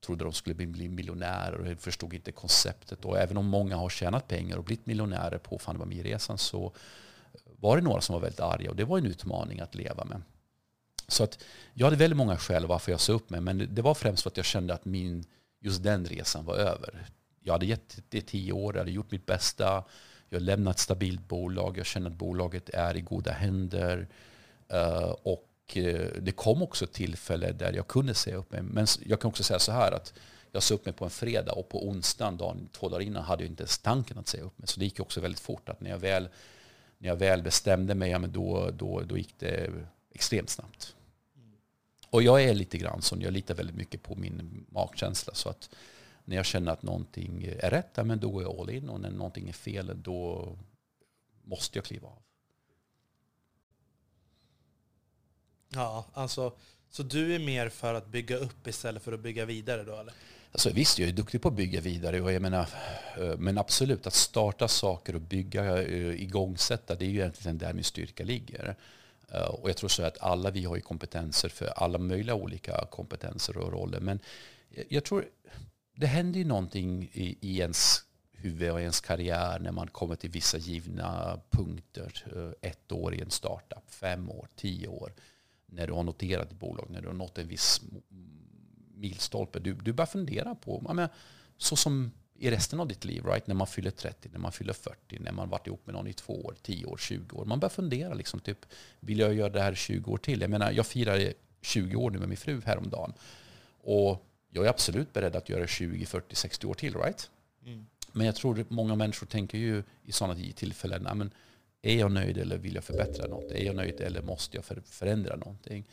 trodde 0.01 0.25
de 0.25 0.33
skulle 0.33 0.55
bli 0.55 0.89
miljonärer 0.89 1.73
och 1.73 1.79
förstod 1.79 2.15
inte 2.15 2.33
konceptet. 2.33 3.05
Och 3.05 3.19
även 3.19 3.37
om 3.37 3.47
många 3.47 3.77
har 3.77 3.89
tjänat 3.89 4.29
pengar 4.29 4.57
och 4.57 4.65
blivit 4.65 4.87
miljonärer 4.87 5.39
på 5.39 5.59
Fanbami-resan 5.59 6.39
så 6.39 6.73
var 7.61 7.77
det 7.77 7.83
några 7.83 8.01
som 8.01 8.13
var 8.13 8.21
väldigt 8.21 8.41
arga 8.41 8.71
och 8.71 8.77
det 8.77 8.85
var 8.85 8.99
en 8.99 9.07
utmaning 9.07 9.61
att 9.61 9.75
leva 9.75 10.05
med. 10.05 10.23
Så 11.09 11.25
att 11.25 11.39
jag 11.75 11.87
hade 11.87 11.97
väldigt 11.97 12.17
många 12.17 12.37
skäl 12.37 12.67
varför 12.67 12.91
jag 12.93 13.01
sa 13.01 13.13
upp 13.13 13.31
mig 13.31 13.41
men 13.41 13.75
det 13.75 13.83
var 13.83 13.95
främst 13.95 14.23
för 14.23 14.31
att 14.31 14.37
jag 14.37 14.47
kände 14.47 14.75
att 14.75 14.85
min, 14.85 15.25
just 15.61 15.83
den 15.83 16.07
resan 16.07 16.45
var 16.45 16.55
över. 16.55 17.07
Jag 17.41 17.53
hade 17.53 17.67
gett 17.67 17.99
det 18.09 18.21
tio 18.21 18.53
år, 18.53 18.75
jag 18.75 18.81
hade 18.81 18.91
gjort 18.91 19.11
mitt 19.11 19.27
bästa, 19.27 19.85
jag 20.29 20.43
lämnat 20.43 20.75
ett 20.75 20.81
stabilt 20.81 21.29
bolag, 21.29 21.79
jag 21.79 21.87
känner 21.87 22.11
att 22.11 22.17
bolaget 22.17 22.69
är 22.69 22.97
i 22.97 23.01
goda 23.01 23.33
händer. 23.33 24.09
Eh, 24.69 25.15
och 25.23 25.49
Eh, 25.75 26.09
det 26.21 26.33
kom 26.33 26.63
också 26.63 26.85
ett 26.85 26.93
tillfälle 26.93 27.53
där 27.53 27.73
jag 27.73 27.87
kunde 27.87 28.15
säga 28.15 28.37
upp 28.37 28.53
mig. 28.53 28.63
Men 28.63 28.87
jag 29.07 29.21
kan 29.21 29.29
också 29.29 29.43
säga 29.43 29.59
så 29.59 29.73
här 29.73 29.93
att 29.93 30.15
jag 30.53 30.63
sa 30.63 30.75
upp 30.75 30.85
mig 30.85 30.95
på 30.95 31.05
en 31.05 31.11
fredag 31.11 31.53
och 31.53 31.69
på 31.69 31.89
onsdagen, 31.89 32.37
dagen, 32.37 32.69
två 32.73 32.89
dagar 32.89 33.07
innan, 33.07 33.23
hade 33.23 33.43
jag 33.43 33.51
inte 33.51 33.63
ens 33.63 33.79
tanken 33.79 34.19
att 34.19 34.29
säga 34.29 34.45
upp 34.45 34.59
mig. 34.59 34.69
Så 34.69 34.81
det 34.81 34.85
gick 34.85 35.01
också 35.01 35.21
väldigt 35.21 35.41
fort. 35.41 35.69
att 35.69 35.81
När 35.81 35.91
jag 35.91 35.99
väl, 35.99 36.29
när 36.99 37.09
jag 37.09 37.17
väl 37.17 37.43
bestämde 37.43 37.95
mig, 37.95 38.11
ja, 38.11 38.19
men 38.19 38.33
då, 38.33 38.71
då, 38.71 39.01
då 39.01 39.19
gick 39.19 39.35
det 39.39 39.71
extremt 40.13 40.51
snabbt. 40.51 40.95
Och 42.11 42.23
jag 42.23 42.43
är 42.43 42.55
lite 42.55 42.79
grann 42.79 43.03
sån, 43.03 43.21
jag 43.21 43.33
litar 43.33 43.55
väldigt 43.55 43.77
mycket 43.77 44.03
på 44.03 44.15
min 44.15 44.67
magkänsla. 44.69 45.35
Så 45.35 45.49
att 45.49 45.71
när 46.25 46.37
jag 46.37 46.47
känner 46.47 46.73
att 46.73 46.83
någonting 46.83 47.45
är 47.45 47.71
rätt, 47.71 47.91
ja, 47.95 48.05
men 48.05 48.21
då 48.21 48.31
går 48.31 48.43
jag 48.43 48.61
all 48.61 48.71
in. 48.71 48.89
Och 48.89 49.01
när 49.01 49.11
någonting 49.11 49.49
är 49.49 49.53
fel, 49.53 50.03
då 50.03 50.49
måste 51.45 51.79
jag 51.79 51.85
kliva 51.85 52.09
av. 52.09 52.23
Ja, 55.69 56.07
alltså, 56.13 56.53
så 56.91 57.03
du 57.03 57.35
är 57.35 57.39
mer 57.39 57.69
för 57.69 57.95
att 57.95 58.07
bygga 58.07 58.37
upp 58.37 58.67
istället 58.67 59.03
för 59.03 59.13
att 59.13 59.21
bygga 59.21 59.45
vidare 59.45 59.85
då 59.85 59.97
eller? 59.97 60.15
Alltså, 60.53 60.71
visst, 60.71 60.99
jag 60.99 61.09
är 61.09 61.13
duktig 61.13 61.43
på 61.43 61.49
att 61.49 61.55
bygga 61.55 61.81
vidare. 61.81 62.21
Och 62.21 62.33
jag 62.33 62.43
menar, 62.43 62.69
eh, 63.19 63.37
men 63.39 63.59
absolut, 63.59 64.07
att 64.07 64.15
starta 64.15 64.69
saker 64.69 65.15
och 65.15 65.21
bygga, 65.21 65.83
eh, 65.83 66.23
igångsätta, 66.23 66.95
det 66.95 67.05
är 67.05 67.09
ju 67.09 67.19
egentligen 67.19 67.59
där 67.59 67.73
min 67.73 67.85
styrka 67.85 68.25
ligger. 68.25 68.77
Eh, 69.29 69.41
och 69.41 69.69
jag 69.69 69.77
tror 69.77 69.89
så 69.89 70.03
att 70.03 70.23
alla 70.23 70.51
vi 70.51 70.65
har 70.65 70.77
ju 70.77 70.83
kompetenser 70.83 71.49
för 71.49 71.67
alla 71.67 71.99
möjliga 71.99 72.35
olika 72.35 72.87
kompetenser 72.91 73.57
och 73.57 73.73
roller. 73.73 74.01
Men 74.01 74.21
jag 74.89 75.05
tror 75.05 75.25
det 75.97 76.07
händer 76.07 76.39
ju 76.39 76.45
någonting 76.45 77.03
i, 77.13 77.39
i 77.41 77.59
ens 77.59 78.05
huvud 78.33 78.71
och 78.71 78.81
ens 78.81 79.01
karriär 79.01 79.59
när 79.59 79.73
man 79.73 79.89
kommer 79.89 80.17
till 80.17 80.31
vissa 80.31 80.59
givna 80.59 81.41
punkter. 81.51 82.27
Ett 82.61 82.93
år 82.93 83.15
i 83.15 83.21
en 83.21 83.31
startup, 83.31 83.91
fem 83.91 84.31
år, 84.31 84.49
tio 84.57 84.89
år 84.89 85.13
när 85.67 85.87
du 85.87 85.93
har 85.93 86.03
noterat 86.03 86.53
ett 86.53 86.59
bolag, 86.59 86.87
när 86.91 87.01
du 87.01 87.07
har 87.07 87.15
nått 87.15 87.39
en 87.39 87.49
viss 87.49 87.81
milstolpe. 88.95 89.59
Du, 89.59 89.75
du 89.75 89.93
börjar 89.93 90.07
fundera 90.07 90.55
på, 90.55 90.81
menar, 90.81 91.09
så 91.57 91.77
som 91.77 92.11
i 92.39 92.51
resten 92.51 92.81
av 92.81 92.89
ditt 92.89 93.05
liv, 93.05 93.25
right? 93.27 93.47
när 93.47 93.55
man 93.55 93.67
fyller 93.67 93.91
30, 93.91 94.29
när 94.33 94.39
man 94.39 94.53
fyller 94.53 94.73
40, 94.73 95.19
när 95.19 95.33
man 95.33 95.49
varit 95.49 95.67
ihop 95.67 95.87
med 95.87 95.95
någon 95.95 96.07
i 96.07 96.13
två 96.13 96.45
år, 96.45 96.55
10 96.63 96.87
år, 96.87 96.97
20 96.97 97.37
år. 97.37 97.45
Man 97.45 97.61
börjar 97.61 97.71
fundera, 97.71 98.15
liksom, 98.15 98.41
typ, 98.41 98.59
vill 99.01 99.19
jag 99.19 99.35
göra 99.35 99.49
det 99.49 99.61
här 99.61 99.75
20 99.75 100.13
år 100.13 100.19
till? 100.19 100.41
Jag 100.41 100.51
menar, 100.51 100.73
jag 100.73 100.87
firar 100.87 101.33
20 101.63 101.97
år 101.97 102.11
nu 102.11 102.19
med 102.19 102.29
min 102.29 102.37
fru 102.37 102.61
häromdagen. 102.65 103.13
Och 103.81 104.27
jag 104.51 104.65
är 104.65 104.71
absolut 104.71 105.13
beredd 105.13 105.37
att 105.37 105.49
göra 105.49 105.67
20, 105.67 106.07
40, 106.07 106.37
60 106.37 106.67
år 106.67 106.75
till, 106.75 106.95
right? 106.95 107.31
Mm. 107.65 107.87
Men 108.13 108.27
jag 108.27 108.37
tror 108.37 108.61
att 108.61 108.71
många 108.71 108.95
människor 108.95 109.27
tänker 109.27 109.59
ju 109.59 109.83
i 110.05 110.13
sådana 110.13 110.35
tillfällen, 110.57 111.31
är 111.83 111.99
jag 111.99 112.13
nöjd 112.13 112.39
eller 112.39 112.59
vill 112.59 112.75
jag 112.75 112.85
förbättra 112.85 113.27
något? 113.27 113.53
Är 113.53 113.65
jag 113.65 113.77
nöjd 113.77 114.01
eller 114.01 114.23
måste 114.23 114.57
jag 114.57 114.65
förändra 114.87 115.37
någonting? 115.37 115.85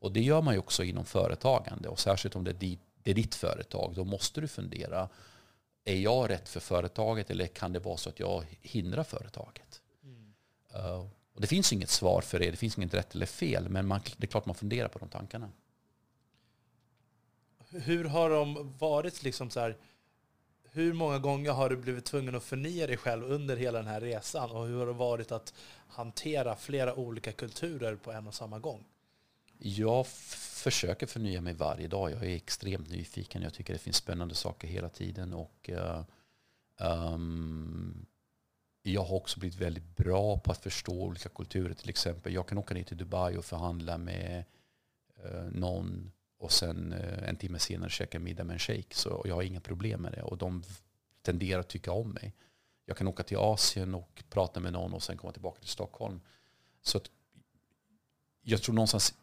Och 0.00 0.12
det 0.12 0.20
gör 0.20 0.42
man 0.42 0.54
ju 0.54 0.60
också 0.60 0.84
inom 0.84 1.04
företagande. 1.04 1.88
Och 1.88 2.00
särskilt 2.00 2.36
om 2.36 2.44
det 2.44 2.50
är, 2.50 2.54
ditt, 2.54 2.80
det 3.02 3.10
är 3.10 3.14
ditt 3.14 3.34
företag, 3.34 3.92
då 3.94 4.04
måste 4.04 4.40
du 4.40 4.48
fundera. 4.48 5.08
Är 5.84 5.96
jag 5.96 6.30
rätt 6.30 6.48
för 6.48 6.60
företaget 6.60 7.30
eller 7.30 7.46
kan 7.46 7.72
det 7.72 7.78
vara 7.78 7.96
så 7.96 8.08
att 8.08 8.20
jag 8.20 8.44
hindrar 8.62 9.04
företaget? 9.04 9.82
Mm. 10.02 10.34
Uh, 10.76 11.06
och 11.34 11.40
det 11.40 11.46
finns 11.46 11.72
inget 11.72 11.90
svar 11.90 12.20
för 12.20 12.38
det, 12.38 12.50
det 12.50 12.56
finns 12.56 12.78
inget 12.78 12.94
rätt 12.94 13.14
eller 13.14 13.26
fel. 13.26 13.68
Men 13.68 13.86
man, 13.86 14.00
det 14.16 14.24
är 14.24 14.28
klart 14.28 14.46
man 14.46 14.54
funderar 14.54 14.88
på 14.88 14.98
de 14.98 15.08
tankarna. 15.08 15.50
Hur 17.70 18.04
har 18.04 18.30
de 18.30 18.76
varit 18.78 19.22
liksom 19.22 19.50
så 19.50 19.60
här, 19.60 19.76
hur 20.78 20.92
många 20.92 21.18
gånger 21.18 21.52
har 21.52 21.70
du 21.70 21.76
blivit 21.76 22.04
tvungen 22.04 22.34
att 22.34 22.44
förnya 22.44 22.86
dig 22.86 22.96
själv 22.96 23.24
under 23.24 23.56
hela 23.56 23.78
den 23.78 23.86
här 23.86 24.00
resan? 24.00 24.50
Och 24.50 24.66
hur 24.66 24.78
har 24.78 24.86
det 24.86 24.92
varit 24.92 25.32
att 25.32 25.54
hantera 25.88 26.56
flera 26.56 26.94
olika 26.94 27.32
kulturer 27.32 27.96
på 27.96 28.12
en 28.12 28.26
och 28.26 28.34
samma 28.34 28.58
gång? 28.58 28.84
Jag 29.58 30.06
försöker 30.06 31.06
förnya 31.06 31.40
mig 31.40 31.54
varje 31.54 31.88
dag. 31.88 32.10
Jag 32.10 32.22
är 32.22 32.36
extremt 32.36 32.90
nyfiken. 32.90 33.42
Jag 33.42 33.54
tycker 33.54 33.72
det 33.72 33.78
finns 33.78 33.96
spännande 33.96 34.34
saker 34.34 34.68
hela 34.68 34.88
tiden. 34.88 35.32
Och, 35.34 35.70
uh, 35.72 36.02
um, 36.80 38.06
jag 38.82 39.04
har 39.04 39.16
också 39.16 39.40
blivit 39.40 39.58
väldigt 39.58 39.96
bra 39.96 40.38
på 40.38 40.52
att 40.52 40.62
förstå 40.62 41.02
olika 41.02 41.28
kulturer. 41.28 41.74
Till 41.74 41.88
exempel, 41.88 42.34
jag 42.34 42.46
kan 42.46 42.58
åka 42.58 42.74
ner 42.74 42.84
till 42.84 42.96
Dubai 42.96 43.36
och 43.36 43.44
förhandla 43.44 43.98
med 43.98 44.44
uh, 45.24 45.50
någon 45.52 46.12
och 46.38 46.52
sen 46.52 46.92
eh, 46.92 47.28
en 47.28 47.36
timme 47.36 47.58
senare 47.58 47.90
käka 47.90 48.18
middag 48.18 48.44
med 48.44 48.54
en 48.54 48.58
shejk. 48.58 48.94
Så 48.94 49.22
jag 49.24 49.34
har 49.34 49.42
inga 49.42 49.60
problem 49.60 50.00
med 50.00 50.12
det. 50.12 50.22
Och 50.22 50.38
de 50.38 50.62
tenderar 51.22 51.60
att 51.60 51.68
tycka 51.68 51.92
om 51.92 52.10
mig. 52.10 52.34
Jag 52.84 52.96
kan 52.96 53.08
åka 53.08 53.22
till 53.22 53.36
Asien 53.36 53.94
och 53.94 54.24
prata 54.30 54.60
med 54.60 54.72
någon 54.72 54.94
och 54.94 55.02
sen 55.02 55.16
komma 55.16 55.32
tillbaka 55.32 55.60
till 55.60 55.68
Stockholm. 55.68 56.20
Så 56.82 57.00
jag 58.42 58.62
tror 58.62 58.74
någonstans, 58.74 59.14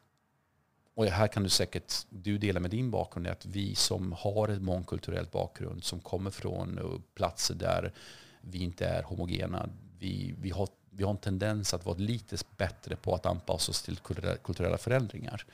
och 0.94 1.06
här 1.06 1.28
kan 1.28 1.44
du 1.44 1.50
säkert 1.50 1.94
du 2.10 2.38
dela 2.38 2.60
med 2.60 2.72
din 2.72 2.92
bakgrund, 2.92 3.28
att 3.28 3.46
vi 3.46 3.76
som 3.76 4.12
har 4.12 4.48
ett 4.48 4.62
mångkulturellt 4.62 5.32
bakgrund, 5.32 5.84
som 5.84 6.00
kommer 6.00 6.32
från 6.32 6.78
eh, 6.78 7.00
platser 7.14 7.56
där 7.56 7.94
vi 8.42 8.64
inte 8.64 8.88
är 8.88 9.04
homogena, 9.04 9.70
vi, 10.00 10.36
vi, 10.42 10.50
har, 10.50 10.70
vi 10.90 11.04
har 11.04 11.12
en 11.12 11.18
tendens 11.18 11.74
att 11.74 11.86
vara 11.86 11.98
lite 11.98 12.38
bättre 12.58 12.96
på 12.96 13.16
att 13.16 13.26
anpassa 13.26 13.72
oss 13.72 13.82
till 13.82 13.98
kulturella 14.44 14.78
förändringar. 14.78 15.46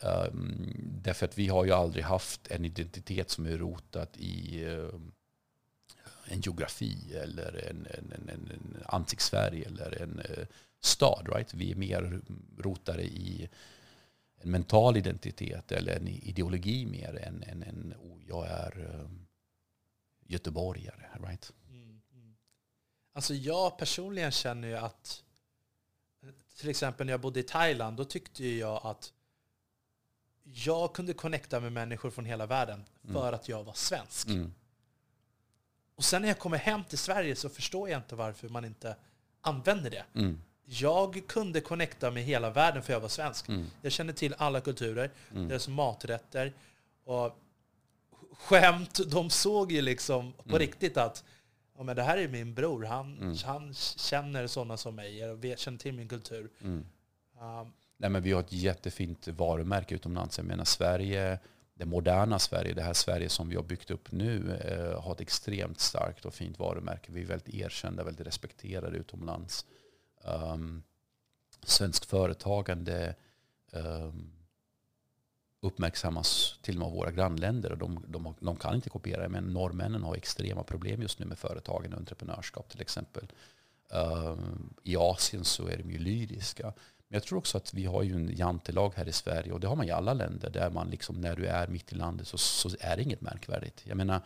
Um, 0.00 0.74
därför 1.02 1.26
att 1.26 1.38
vi 1.38 1.48
har 1.48 1.64
ju 1.64 1.72
aldrig 1.72 2.04
haft 2.04 2.46
en 2.46 2.64
identitet 2.64 3.30
som 3.30 3.46
är 3.46 3.58
rotad 3.58 4.08
i 4.16 4.64
eh, 4.64 4.88
en 6.24 6.40
geografi 6.40 7.14
eller 7.14 7.66
en, 7.70 7.86
en, 7.86 8.12
en, 8.12 8.50
en 8.50 8.82
ansiktsfärg 8.86 9.62
eller 9.62 10.02
en 10.02 10.20
uh, 10.20 10.46
stad. 10.80 11.28
Right? 11.32 11.54
Vi 11.54 11.70
är 11.70 11.76
mer 11.76 12.20
rotade 12.58 13.02
i 13.02 13.48
en 14.36 14.50
mental 14.50 14.96
identitet 14.96 15.72
eller 15.72 15.96
en 15.96 16.08
ideologi 16.08 16.86
mer 16.86 17.16
än, 17.22 17.42
än, 17.42 17.62
än 17.62 17.94
oh, 18.02 18.18
jag 18.28 18.46
är 18.46 18.90
eh, 18.90 19.10
göteborgare. 20.26 21.08
Right? 21.26 21.52
Mm, 21.68 22.00
mm. 22.12 22.36
Alltså 23.12 23.34
jag 23.34 23.78
personligen 23.78 24.30
känner 24.30 24.68
ju 24.68 24.76
att 24.76 25.22
till 26.56 26.68
exempel 26.68 27.06
när 27.06 27.12
jag 27.12 27.20
bodde 27.20 27.40
i 27.40 27.42
Thailand, 27.42 27.96
då 27.96 28.04
tyckte 28.04 28.46
jag 28.46 28.80
att 28.86 29.12
jag 30.52 30.92
kunde 30.92 31.14
connecta 31.14 31.60
med 31.60 31.72
människor 31.72 32.10
från 32.10 32.24
hela 32.24 32.46
världen 32.46 32.84
mm. 33.04 33.14
för 33.14 33.32
att 33.32 33.48
jag 33.48 33.64
var 33.64 33.72
svensk. 33.72 34.28
Mm. 34.28 34.54
Och 35.96 36.04
sen 36.04 36.22
när 36.22 36.28
jag 36.28 36.38
kommer 36.38 36.58
hem 36.58 36.84
till 36.84 36.98
Sverige 36.98 37.36
så 37.36 37.48
förstår 37.48 37.88
jag 37.90 37.98
inte 37.98 38.14
varför 38.14 38.48
man 38.48 38.64
inte 38.64 38.96
använder 39.40 39.90
det. 39.90 40.04
Mm. 40.14 40.40
Jag 40.64 41.22
kunde 41.26 41.60
connecta 41.60 42.10
med 42.10 42.22
hela 42.22 42.50
världen 42.50 42.82
för 42.82 42.92
jag 42.92 43.00
var 43.00 43.08
svensk. 43.08 43.48
Mm. 43.48 43.66
Jag 43.82 43.92
kände 43.92 44.12
till 44.12 44.34
alla 44.38 44.60
kulturer, 44.60 45.10
mm. 45.30 45.48
deras 45.48 45.68
maträtter. 45.68 46.52
Och 47.04 47.38
skämt, 48.32 49.00
de 49.10 49.30
såg 49.30 49.72
ju 49.72 49.82
liksom 49.82 50.32
på 50.32 50.42
Mm. 50.48 50.58
riktigt 50.58 50.96
att 50.96 51.24
ja, 51.76 51.82
men 51.82 51.96
det 51.96 52.02
här 52.02 52.18
är 52.18 52.28
min 52.28 52.54
bror, 52.54 52.84
han, 52.84 53.36
han 53.44 53.74
känner 53.74 54.46
sådana 54.46 54.76
som 54.76 54.94
mig, 54.94 55.30
och 55.30 55.58
känner 55.58 55.78
till 55.78 55.94
min 55.94 56.08
kultur. 56.08 56.50
Um, 56.60 56.86
Nej, 57.96 58.10
men 58.10 58.22
vi 58.22 58.32
har 58.32 58.40
ett 58.40 58.52
jättefint 58.52 59.28
varumärke 59.28 59.94
utomlands. 59.94 60.38
Jag 60.38 60.46
menar 60.46 60.64
Sverige, 60.64 61.38
det 61.74 61.84
moderna 61.84 62.38
Sverige, 62.38 62.74
det 62.74 62.82
här 62.82 62.92
Sverige 62.92 63.28
som 63.28 63.48
vi 63.48 63.56
har 63.56 63.62
byggt 63.62 63.90
upp 63.90 64.12
nu, 64.12 64.56
eh, 64.56 65.02
har 65.02 65.12
ett 65.12 65.20
extremt 65.20 65.80
starkt 65.80 66.24
och 66.24 66.34
fint 66.34 66.58
varumärke. 66.58 67.12
Vi 67.12 67.22
är 67.22 67.26
väldigt 67.26 67.54
erkända, 67.54 68.04
väldigt 68.04 68.26
respekterade 68.26 68.96
utomlands. 68.96 69.66
Ehm, 70.24 70.50
um, 70.50 70.82
svensk 71.62 72.04
företagande 72.04 73.14
um, 73.72 74.32
uppmärksammas 75.60 76.58
till 76.62 76.74
och 76.74 76.78
med 76.78 76.86
av 76.86 76.92
våra 76.92 77.10
grannländer 77.10 77.72
och 77.72 77.78
de, 77.78 78.04
de, 78.08 78.34
de 78.40 78.56
kan 78.56 78.74
inte 78.74 78.90
kopiera. 78.90 79.28
Men 79.28 79.44
norrmännen 79.44 80.02
har 80.02 80.14
extrema 80.14 80.62
problem 80.62 81.02
just 81.02 81.18
nu 81.18 81.26
med 81.26 81.38
företagen 81.38 81.92
och 81.92 81.98
entreprenörskap 81.98 82.68
till 82.68 82.80
exempel. 82.80 83.32
Um, 83.88 84.74
I 84.82 84.96
Asien 84.96 85.44
så 85.44 85.66
är 85.66 85.76
de 85.76 85.90
ju 85.90 85.98
lyriska. 85.98 86.72
Jag 87.16 87.22
tror 87.22 87.38
också 87.38 87.56
att 87.56 87.74
vi 87.74 87.84
har 87.84 88.02
ju 88.02 88.14
en 88.14 88.36
jantelag 88.36 88.92
här 88.96 89.08
i 89.08 89.12
Sverige 89.12 89.52
och 89.52 89.60
det 89.60 89.66
har 89.66 89.76
man 89.76 89.86
i 89.86 89.90
alla 89.90 90.14
länder 90.14 90.50
där 90.50 90.70
man 90.70 90.90
liksom 90.90 91.20
när 91.20 91.36
du 91.36 91.46
är 91.46 91.68
mitt 91.68 91.92
i 91.92 91.94
landet 91.94 92.28
så, 92.28 92.38
så 92.38 92.70
är 92.80 92.96
det 92.96 93.02
inget 93.02 93.20
märkvärdigt. 93.20 93.82
Jag 93.84 93.96
menar, 93.96 94.20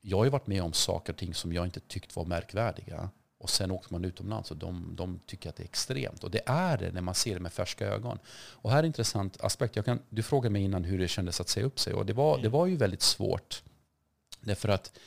jag 0.00 0.16
har 0.16 0.24
ju 0.24 0.30
varit 0.30 0.46
med 0.46 0.62
om 0.62 0.72
saker 0.72 1.12
och 1.12 1.18
ting 1.18 1.34
som 1.34 1.52
jag 1.52 1.66
inte 1.66 1.80
tyckt 1.80 2.16
var 2.16 2.24
märkvärdiga. 2.24 3.10
Och 3.38 3.50
sen 3.50 3.70
åker 3.70 3.92
man 3.92 4.04
utomlands 4.04 4.50
och 4.50 4.56
de, 4.56 4.96
de 4.96 5.20
tycker 5.26 5.48
att 5.48 5.56
det 5.56 5.62
är 5.62 5.64
extremt. 5.64 6.24
Och 6.24 6.30
det 6.30 6.42
är 6.46 6.78
det 6.78 6.92
när 6.92 7.00
man 7.00 7.14
ser 7.14 7.34
det 7.34 7.40
med 7.40 7.52
färska 7.52 7.86
ögon. 7.86 8.18
Och 8.34 8.70
här 8.70 8.76
är 8.76 8.82
en 8.82 8.86
intressant 8.86 9.40
aspekt. 9.40 9.76
Jag 9.76 9.84
kan, 9.84 9.98
du 10.08 10.22
frågade 10.22 10.52
mig 10.52 10.62
innan 10.62 10.84
hur 10.84 10.98
det 10.98 11.08
kändes 11.08 11.40
att 11.40 11.48
säga 11.48 11.66
upp 11.66 11.78
sig. 11.78 11.94
Och 11.94 12.06
det 12.06 12.12
var, 12.12 12.38
det 12.38 12.48
var 12.48 12.66
ju 12.66 12.76
väldigt 12.76 13.02
svårt. 13.02 13.62
Därför 14.40 14.68
att 14.68 14.98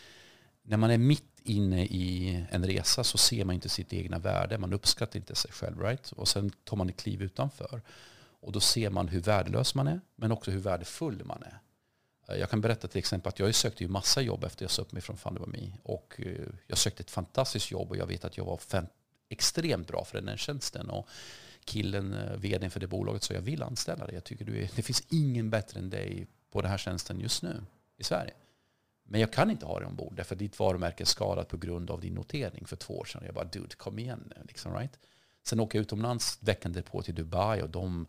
när 0.64 0.78
man 0.78 0.92
är 0.92 0.98
mitt 0.98 1.35
inne 1.46 1.86
i 1.86 2.46
en 2.50 2.66
resa 2.66 3.04
så 3.04 3.18
ser 3.18 3.46
man 3.46 3.56
inte 3.56 3.70
sitt 3.70 3.94
egna 3.94 4.20
värde. 4.20 4.58
Man 4.58 4.74
uppskattar 4.74 5.20
inte 5.20 5.36
sig 5.36 5.52
själv. 5.52 5.82
Right? 5.82 6.12
Och 6.12 6.28
sen 6.28 6.52
tar 6.64 6.78
man 6.78 6.90
ett 6.90 6.98
kliv 6.98 7.22
utanför. 7.22 7.82
Och 8.46 8.52
då 8.52 8.60
ser 8.60 8.90
man 8.90 9.08
hur 9.08 9.22
värdelös 9.22 9.76
man 9.76 9.88
är, 9.88 10.02
men 10.16 10.32
också 10.32 10.52
hur 10.52 10.60
värdefull 10.60 11.24
man 11.26 11.44
är. 11.44 11.60
Eh, 12.28 12.40
jag 12.40 12.50
kan 12.50 12.62
berätta 12.62 12.88
till 12.88 13.00
exempel 13.00 13.30
att 13.30 13.40
jag 13.40 13.56
sökte 13.56 13.84
ju 13.84 13.90
massa 13.90 14.22
jobb 14.22 14.44
efter 14.44 14.64
jag 14.64 14.72
sa 14.72 14.82
upp 14.82 14.92
mig 14.92 15.02
från 15.02 15.18
Fundabami. 15.18 15.74
Och 15.84 16.16
eh, 16.18 16.48
jag 16.68 16.78
sökte 16.78 17.04
ett 17.04 17.12
fantastiskt 17.12 17.72
jobb 17.72 17.90
och 17.90 17.98
jag 17.98 18.06
vet 18.06 18.26
att 18.26 18.38
jag 18.38 18.46
var 18.46 18.58
fem, 18.58 18.86
extremt 19.30 19.88
bra 19.88 20.06
för 20.06 20.18
den 20.18 20.28
här 20.28 20.38
tjänsten. 20.38 20.90
Och 20.90 21.08
killen, 21.64 22.14
eh, 22.14 22.38
vdn 22.38 22.72
för 22.72 22.80
det 22.80 22.88
bolaget, 22.88 23.24
sa 23.24 23.34
jag 23.34 23.42
vill 23.42 23.64
anställa 23.64 24.06
dig. 24.06 24.16
Jag 24.16 24.24
tycker 24.24 24.46
du 24.46 24.64
är, 24.64 24.70
det 24.76 24.82
finns 24.82 25.04
ingen 25.10 25.50
bättre 25.50 25.80
än 25.80 25.90
dig 25.90 26.28
på 26.52 26.62
den 26.62 26.72
här 26.72 26.78
tjänsten 26.78 27.20
just 27.20 27.44
nu 27.44 27.64
i 27.98 28.04
Sverige. 28.04 28.34
Men 29.08 29.22
jag 29.22 29.34
kan 29.34 29.52
inte 29.52 29.66
ha 29.66 29.80
det 29.80 29.86
ombord 29.86 30.16
därför 30.16 30.36
att 30.36 30.40
ditt 30.40 30.60
varumärke 30.60 31.04
är 31.04 31.06
skadat 31.06 31.48
på 31.48 31.58
grund 31.58 31.92
av 31.92 32.02
din 32.02 32.14
notering 32.14 32.66
för 32.66 32.76
två 32.76 32.98
år 32.98 33.06
sedan. 33.06 33.24
Jag 33.26 33.36
bara, 33.36 33.46
dude, 33.46 33.76
kom 33.76 34.00
igen 34.00 34.34
nu. 34.36 34.44
Liksom, 34.48 34.74
right? 34.74 35.00
Sen 35.44 35.60
åker 35.60 35.80
jag 35.80 35.84
utomlands 35.84 36.38
veckan 36.42 36.74
därpå 36.74 37.02
till 37.02 37.16
Dubai 37.16 37.62
och 37.62 37.70
de, 37.70 38.08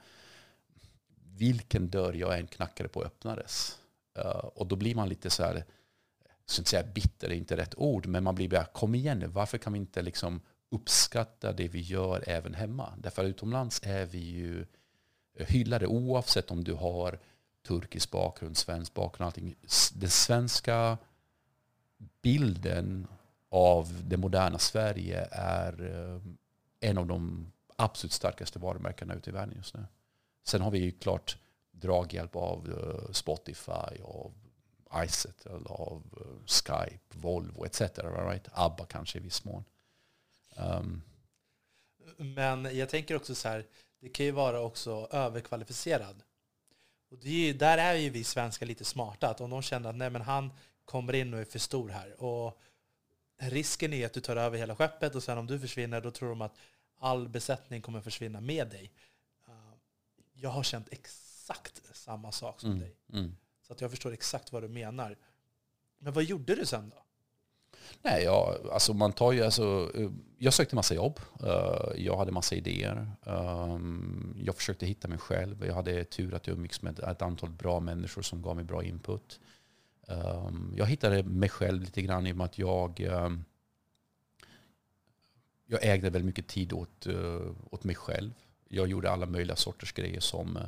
vilken 1.36 1.90
dörr 1.90 2.12
jag 2.12 2.38
än 2.38 2.46
knackade 2.46 2.88
på 2.88 3.04
öppnades. 3.04 3.78
Uh, 4.18 4.24
och 4.26 4.66
då 4.66 4.76
blir 4.76 4.94
man 4.94 5.08
lite 5.08 5.30
så 5.30 5.42
här, 5.42 5.54
jag 5.54 5.64
ska 6.44 6.60
inte 6.60 6.70
säga 6.70 6.86
bitter, 6.94 7.28
det 7.28 7.34
är 7.34 7.38
inte 7.38 7.56
rätt 7.56 7.74
ord, 7.74 8.06
men 8.06 8.24
man 8.24 8.34
blir 8.34 8.48
bara, 8.48 8.64
kom 8.64 8.94
igen 8.94 9.18
nu, 9.18 9.26
varför 9.26 9.58
kan 9.58 9.72
vi 9.72 9.78
inte 9.78 10.02
liksom 10.02 10.40
uppskatta 10.70 11.52
det 11.52 11.68
vi 11.68 11.80
gör 11.80 12.24
även 12.26 12.54
hemma? 12.54 12.92
Därför 12.98 13.24
att 13.24 13.28
utomlands 13.28 13.80
är 13.82 14.06
vi 14.06 14.18
ju 14.18 14.66
hyllade 15.38 15.86
oavsett 15.86 16.50
om 16.50 16.64
du 16.64 16.72
har 16.72 17.18
turkisk 17.66 18.10
bakgrund, 18.10 18.56
svensk 18.56 18.94
bakgrund, 18.94 19.26
allting. 19.26 19.54
Den 19.94 20.10
svenska 20.10 20.98
bilden 22.22 23.06
av 23.48 24.02
det 24.04 24.16
moderna 24.16 24.58
Sverige 24.58 25.28
är 25.30 25.82
eh, 25.82 26.20
en 26.80 26.98
av 26.98 27.06
de 27.06 27.52
absolut 27.76 28.12
starkaste 28.12 28.58
varumärkena 28.58 29.14
ute 29.14 29.30
i 29.30 29.32
världen 29.32 29.54
just 29.56 29.74
nu. 29.74 29.86
Sen 30.44 30.60
har 30.60 30.70
vi 30.70 30.78
ju 30.78 30.90
klart 30.90 31.38
draghjälp 31.70 32.36
av 32.36 32.72
eh, 32.72 33.12
Spotify, 33.12 34.02
av 34.04 34.32
Iset, 35.04 35.46
av 35.66 36.02
eh, 36.20 36.46
Skype, 36.46 37.18
Volvo 37.18 37.64
etc. 37.64 37.80
Right? 37.80 38.48
ABBA 38.52 38.86
kanske 38.86 39.18
i 39.18 39.20
viss 39.20 39.44
mån. 39.44 39.64
Um, 40.56 41.02
men 42.16 42.76
jag 42.76 42.88
tänker 42.88 43.16
också 43.16 43.34
så 43.34 43.48
här, 43.48 43.66
det 44.00 44.08
kan 44.08 44.26
ju 44.26 44.32
vara 44.32 44.60
också 44.60 45.08
överkvalificerad. 45.10 46.22
Och 47.10 47.26
är 47.26 47.54
där 47.54 47.78
är 47.78 47.94
ju 47.94 48.10
vi 48.10 48.24
svenskar 48.24 48.66
lite 48.66 48.84
smarta, 48.84 49.28
att 49.28 49.40
om 49.40 49.50
de 49.50 49.62
känner 49.62 49.90
att 49.90 49.96
nej, 49.96 50.10
men 50.10 50.22
han 50.22 50.52
kommer 50.84 51.12
in 51.12 51.34
och 51.34 51.40
är 51.40 51.44
för 51.44 51.58
stor 51.58 51.88
här. 51.88 52.22
Och 52.22 52.60
risken 53.38 53.92
är 53.92 54.06
att 54.06 54.12
du 54.12 54.20
tar 54.20 54.36
över 54.36 54.58
hela 54.58 54.76
skeppet 54.76 55.14
och 55.14 55.22
sen 55.22 55.38
om 55.38 55.46
du 55.46 55.60
försvinner 55.60 56.00
då 56.00 56.10
tror 56.10 56.28
de 56.28 56.42
att 56.42 56.56
all 56.98 57.28
besättning 57.28 57.82
kommer 57.82 58.00
försvinna 58.00 58.40
med 58.40 58.68
dig. 58.68 58.92
Jag 60.32 60.50
har 60.50 60.62
känt 60.62 60.88
exakt 60.90 61.82
samma 61.96 62.32
sak 62.32 62.60
som 62.60 62.70
mm, 62.70 62.80
dig. 62.80 62.96
Mm. 63.12 63.36
Så 63.62 63.72
att 63.72 63.80
jag 63.80 63.90
förstår 63.90 64.12
exakt 64.12 64.52
vad 64.52 64.62
du 64.62 64.68
menar. 64.68 65.16
Men 65.98 66.12
vad 66.12 66.24
gjorde 66.24 66.54
du 66.54 66.66
sen 66.66 66.88
då? 66.88 67.05
Nej, 68.02 68.24
jag, 68.24 68.56
alltså 68.72 68.94
man 68.94 69.12
tar 69.12 69.32
ju, 69.32 69.42
alltså, 69.42 69.90
eh, 69.94 70.10
jag 70.38 70.54
sökte 70.54 70.74
massa 70.74 70.94
jobb. 70.94 71.20
Eh, 71.42 72.04
jag 72.04 72.16
hade 72.16 72.32
massa 72.32 72.54
idéer. 72.54 73.10
Ehm, 73.26 74.36
jag 74.44 74.56
försökte 74.56 74.86
hitta 74.86 75.08
mig 75.08 75.18
själv. 75.18 75.66
Jag 75.66 75.74
hade 75.74 76.04
tur 76.04 76.34
att 76.34 76.46
jag 76.46 76.56
umgicks 76.56 76.82
med 76.82 76.98
ett 76.98 77.22
antal 77.22 77.50
bra 77.50 77.80
människor 77.80 78.22
som 78.22 78.42
gav 78.42 78.56
mig 78.56 78.64
bra 78.64 78.84
input. 78.84 79.40
Ehm, 80.08 80.74
jag 80.76 80.86
hittade 80.86 81.22
mig 81.22 81.48
själv 81.48 81.80
lite 81.82 82.02
grann 82.02 82.26
i 82.26 82.32
och 82.32 82.36
med 82.36 82.44
att 82.44 82.58
jag, 82.58 83.00
ehm, 83.00 83.44
jag 85.66 85.84
ägde 85.84 86.10
väldigt 86.10 86.26
mycket 86.26 86.46
tid 86.46 86.72
åt, 86.72 87.06
eh, 87.06 87.50
åt 87.70 87.84
mig 87.84 87.94
själv. 87.94 88.32
Jag 88.68 88.88
gjorde 88.88 89.10
alla 89.10 89.26
möjliga 89.26 89.56
sorters 89.56 89.92
grejer 89.92 90.20
som 90.20 90.58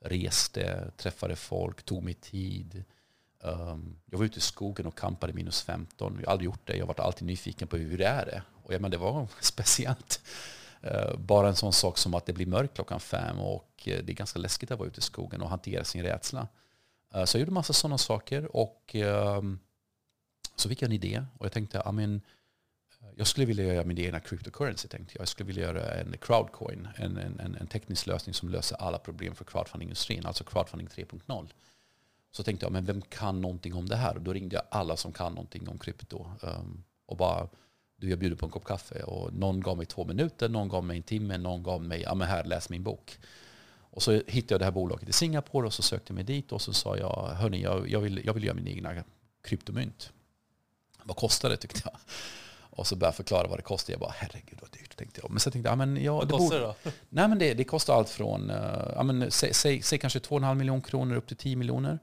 reste, 0.00 0.90
träffade 0.96 1.36
folk, 1.36 1.82
tog 1.82 2.02
mig 2.02 2.14
tid. 2.14 2.84
Um, 3.42 3.96
jag 4.06 4.18
var 4.18 4.24
ute 4.24 4.38
i 4.38 4.40
skogen 4.40 4.86
och 4.86 4.98
kampade 4.98 5.32
minus 5.32 5.62
15. 5.62 6.16
Jag 6.20 6.26
har 6.26 6.32
aldrig 6.32 6.44
gjort 6.44 6.66
det. 6.66 6.72
Jag 6.72 6.82
har 6.82 6.88
varit 6.88 7.00
alltid 7.00 7.26
nyfiken 7.26 7.68
på 7.68 7.76
hur 7.76 7.98
det 7.98 8.06
är 8.06 8.26
det. 8.26 8.42
Och 8.62 8.74
jag, 8.74 8.80
menar, 8.80 8.90
det 8.90 8.98
var 8.98 9.28
speciellt. 9.40 10.20
Uh, 10.84 11.16
bara 11.16 11.48
en 11.48 11.56
sån 11.56 11.72
sak 11.72 11.98
som 11.98 12.14
att 12.14 12.26
det 12.26 12.32
blir 12.32 12.46
mörkt 12.46 12.74
klockan 12.74 13.00
fem 13.00 13.38
och 13.38 13.82
eh, 13.84 14.04
det 14.04 14.12
är 14.12 14.14
ganska 14.14 14.38
läskigt 14.38 14.70
att 14.70 14.78
vara 14.78 14.88
ute 14.88 14.98
i 14.98 15.02
skogen 15.02 15.42
och 15.42 15.48
hantera 15.48 15.84
sin 15.84 16.02
rädsla. 16.02 16.48
Uh, 17.16 17.24
så 17.24 17.36
jag 17.36 17.40
gjorde 17.40 17.52
massa 17.52 17.72
sådana 17.72 17.98
saker 17.98 18.56
och 18.56 18.94
um, 18.94 19.58
så 20.56 20.68
fick 20.68 20.82
jag 20.82 20.86
en 20.86 20.92
idé 20.92 21.24
och 21.38 21.44
jag 21.44 21.52
tänkte, 21.52 21.82
I 21.88 21.92
mean, 21.92 22.20
eh, 23.00 23.08
jag 23.16 23.26
skulle 23.26 23.46
vilja 23.46 23.64
göra 23.64 23.84
min 23.84 23.98
egna 23.98 24.20
cryptocurrency 24.20 24.88
tänkte 24.88 25.14
jag. 25.14 25.20
Jag 25.20 25.28
skulle 25.28 25.46
vilja 25.46 25.62
göra 25.62 25.94
en 25.94 26.14
crowdcoin, 26.20 26.88
en, 26.96 27.16
en, 27.16 27.56
en 27.60 27.66
teknisk 27.66 28.06
lösning 28.06 28.34
som 28.34 28.48
löser 28.48 28.76
alla 28.76 28.98
problem 28.98 29.34
för 29.34 29.44
crowdfunding-industrin, 29.44 30.26
alltså 30.26 30.44
crowdfunding 30.44 30.88
3.0. 30.88 31.48
Så 32.32 32.42
tänkte 32.42 32.66
jag, 32.66 32.72
men 32.72 32.84
vem 32.84 33.02
kan 33.02 33.40
någonting 33.40 33.74
om 33.74 33.88
det 33.88 33.96
här? 33.96 34.14
Och 34.14 34.22
då 34.22 34.32
ringde 34.32 34.56
jag 34.56 34.64
alla 34.70 34.96
som 34.96 35.12
kan 35.12 35.32
någonting 35.32 35.68
om 35.68 35.78
krypto. 35.78 36.26
Um, 36.40 36.84
och 37.06 37.16
bara, 37.16 37.48
du 37.96 38.10
jag 38.10 38.18
bjuder 38.18 38.36
på 38.36 38.46
en 38.46 38.52
kopp 38.52 38.64
kaffe. 38.64 39.02
Och 39.02 39.34
någon 39.34 39.60
gav 39.60 39.76
mig 39.76 39.86
två 39.86 40.04
minuter, 40.04 40.48
någon 40.48 40.68
gav 40.68 40.84
mig 40.84 40.96
en 40.96 41.02
timme, 41.02 41.38
någon 41.38 41.62
gav 41.62 41.82
mig, 41.82 42.02
ja 42.02 42.14
men 42.14 42.28
här, 42.28 42.44
läs 42.44 42.70
min 42.70 42.82
bok. 42.82 43.18
Och 43.92 44.02
så 44.02 44.12
hittade 44.12 44.54
jag 44.54 44.60
det 44.60 44.64
här 44.64 44.72
bolaget 44.72 45.08
i 45.08 45.12
Singapore 45.12 45.66
och 45.66 45.72
så 45.72 45.82
sökte 45.82 46.10
jag 46.10 46.14
mig 46.14 46.24
dit 46.24 46.52
och 46.52 46.62
så 46.62 46.72
sa 46.72 46.96
jag, 46.96 47.28
hörni, 47.34 47.62
jag, 47.62 47.88
jag, 47.88 48.00
vill, 48.00 48.22
jag 48.24 48.34
vill 48.34 48.44
göra 48.44 48.54
min 48.54 48.68
egna 48.68 49.04
kryptomynt. 49.42 50.12
Vad 51.02 51.16
kostar 51.16 51.50
det 51.50 51.56
tyckte 51.56 51.80
jag. 51.84 51.96
Och 52.80 52.86
så 52.86 52.96
började 52.96 53.08
jag 53.08 53.16
förklara 53.16 53.48
vad 53.48 53.58
det 53.58 53.62
kostar. 53.62 53.92
Jag 53.92 54.00
bara, 54.00 54.14
herregud 54.16 54.58
vad 54.60 54.70
dyrt, 54.70 54.96
tänkte 54.96 55.20
jag. 55.22 55.30
Men 55.30 55.40
så 55.40 55.50
tänkte 55.50 55.70
jag, 55.70 55.78
men 55.78 56.02
ja, 56.02 56.16
vad 56.16 56.28
det 56.28 56.32
kostar 56.32 56.60
det 56.60 56.66
då? 56.66 56.74
Nej, 57.08 57.28
men 57.28 57.38
det, 57.38 57.54
det 57.54 57.64
kostar 57.64 57.94
allt 57.94 58.08
från, 58.08 58.50
uh, 58.50 58.92
ja, 58.96 59.02
men, 59.02 59.30
säg, 59.30 59.54
säg, 59.54 59.82
säg 59.82 59.98
kanske 59.98 60.18
2,5 60.18 60.54
miljoner 60.54 60.82
kronor 60.82 61.16
upp 61.16 61.26
till 61.26 61.36
10 61.36 61.56
miljoner. 61.56 61.98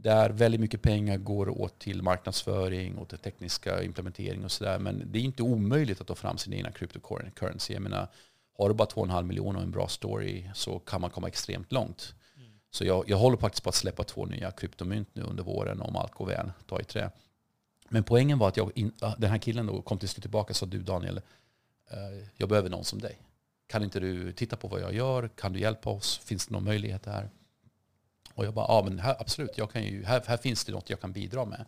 Där 0.00 0.30
väldigt 0.30 0.60
mycket 0.60 0.82
pengar 0.82 1.16
går 1.16 1.48
åt 1.48 1.78
till 1.78 2.02
marknadsföring 2.02 2.98
och 2.98 3.08
till 3.08 3.18
tekniska 3.18 3.82
implementering 3.82 4.44
och 4.44 4.52
sådär. 4.52 4.78
Men 4.78 5.02
det 5.12 5.18
är 5.18 5.22
inte 5.22 5.42
omöjligt 5.42 6.00
att 6.00 6.06
ta 6.06 6.14
fram 6.14 6.38
sin 6.38 6.52
egna 6.52 6.72
cryptocurrency. 6.72 7.72
Jag 7.72 7.82
menar, 7.82 8.08
har 8.58 8.68
du 8.68 8.74
bara 8.74 8.88
2,5 8.88 9.22
miljoner 9.22 9.58
och 9.58 9.64
en 9.64 9.70
bra 9.70 9.88
story 9.88 10.50
så 10.54 10.78
kan 10.78 11.00
man 11.00 11.10
komma 11.10 11.28
extremt 11.28 11.72
långt. 11.72 12.14
Mm. 12.36 12.50
Så 12.70 12.84
jag, 12.84 13.04
jag 13.08 13.16
håller 13.16 13.36
faktiskt 13.36 13.62
på 13.62 13.68
att 13.68 13.74
släppa 13.74 14.04
två 14.04 14.26
nya 14.26 14.50
kryptomynt 14.50 15.08
nu 15.12 15.22
under 15.22 15.42
våren 15.42 15.80
om 15.80 15.96
allt 15.96 16.12
går 16.12 16.26
väl, 16.26 16.52
ta 16.66 16.80
i 16.80 16.84
trä. 16.84 17.10
Men 17.88 18.04
poängen 18.04 18.38
var 18.38 18.48
att 18.48 18.56
jag 18.56 18.72
in, 18.74 18.92
den 19.18 19.30
här 19.30 19.38
killen 19.38 19.66
då 19.66 19.82
kom 19.82 19.98
till 19.98 20.08
slut 20.08 20.22
tillbaka 20.22 20.50
och 20.50 20.56
sa 20.56 20.66
du 20.66 20.82
Daniel, 20.82 21.20
jag 22.36 22.48
behöver 22.48 22.70
någon 22.70 22.84
som 22.84 22.98
dig. 22.98 23.18
Kan 23.66 23.82
inte 23.82 24.00
du 24.00 24.32
titta 24.32 24.56
på 24.56 24.68
vad 24.68 24.80
jag 24.80 24.94
gör? 24.94 25.28
Kan 25.28 25.52
du 25.52 25.60
hjälpa 25.60 25.90
oss? 25.90 26.18
Finns 26.18 26.46
det 26.46 26.52
någon 26.52 26.64
möjlighet 26.64 27.06
här? 27.06 27.30
Och 28.38 28.44
jag 28.44 28.54
bara, 28.54 28.66
ja 28.68 28.82
men 28.84 28.98
här, 28.98 29.16
absolut, 29.18 29.58
jag 29.58 29.70
kan 29.70 29.84
ju, 29.84 30.04
här, 30.04 30.22
här 30.26 30.36
finns 30.36 30.64
det 30.64 30.72
något 30.72 30.90
jag 30.90 31.00
kan 31.00 31.12
bidra 31.12 31.44
med. 31.44 31.64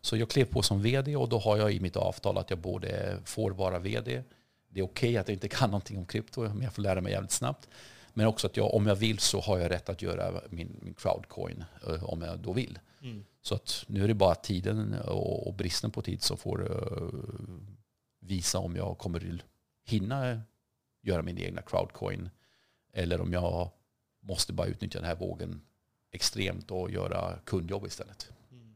Så 0.00 0.16
jag 0.16 0.30
klev 0.30 0.44
på 0.44 0.62
som 0.62 0.82
vd 0.82 1.16
och 1.16 1.28
då 1.28 1.38
har 1.38 1.56
jag 1.56 1.72
i 1.72 1.80
mitt 1.80 1.96
avtal 1.96 2.38
att 2.38 2.50
jag 2.50 2.58
både 2.58 3.18
får 3.24 3.50
vara 3.50 3.78
vd, 3.78 4.22
det 4.68 4.80
är 4.80 4.84
okej 4.84 5.08
okay 5.08 5.16
att 5.16 5.28
jag 5.28 5.34
inte 5.34 5.48
kan 5.48 5.70
någonting 5.70 5.98
om 5.98 6.06
krypto, 6.06 6.40
men 6.40 6.62
jag 6.62 6.74
får 6.74 6.82
lära 6.82 7.00
mig 7.00 7.12
jävligt 7.12 7.30
snabbt. 7.30 7.68
Men 8.12 8.26
också 8.26 8.46
att 8.46 8.56
jag, 8.56 8.74
om 8.74 8.86
jag 8.86 8.94
vill 8.94 9.18
så 9.18 9.40
har 9.40 9.58
jag 9.58 9.70
rätt 9.70 9.88
att 9.88 10.02
göra 10.02 10.40
min, 10.50 10.76
min 10.82 10.94
crowdcoin 10.94 11.64
eh, 11.86 12.04
om 12.04 12.22
jag 12.22 12.38
då 12.38 12.52
vill. 12.52 12.78
Mm. 13.02 13.24
Så 13.42 13.54
att 13.54 13.84
nu 13.86 14.04
är 14.04 14.08
det 14.08 14.14
bara 14.14 14.34
tiden 14.34 14.94
och, 14.94 15.46
och 15.46 15.54
bristen 15.54 15.90
på 15.90 16.02
tid 16.02 16.22
som 16.22 16.36
får 16.36 16.62
uh, 16.62 17.20
visa 18.20 18.58
om 18.58 18.76
jag 18.76 18.98
kommer 18.98 19.42
hinna 19.84 20.40
göra 21.02 21.22
min 21.22 21.38
egna 21.38 21.62
crowdcoin 21.62 22.30
eller 22.92 23.20
om 23.20 23.32
jag 23.32 23.70
måste 24.20 24.52
bara 24.52 24.66
utnyttja 24.66 24.98
den 24.98 25.08
här 25.08 25.16
vågen 25.16 25.60
extremt 26.14 26.70
och 26.70 26.90
göra 26.90 27.38
kundjobb 27.44 27.86
istället. 27.86 28.28
Mm. 28.52 28.74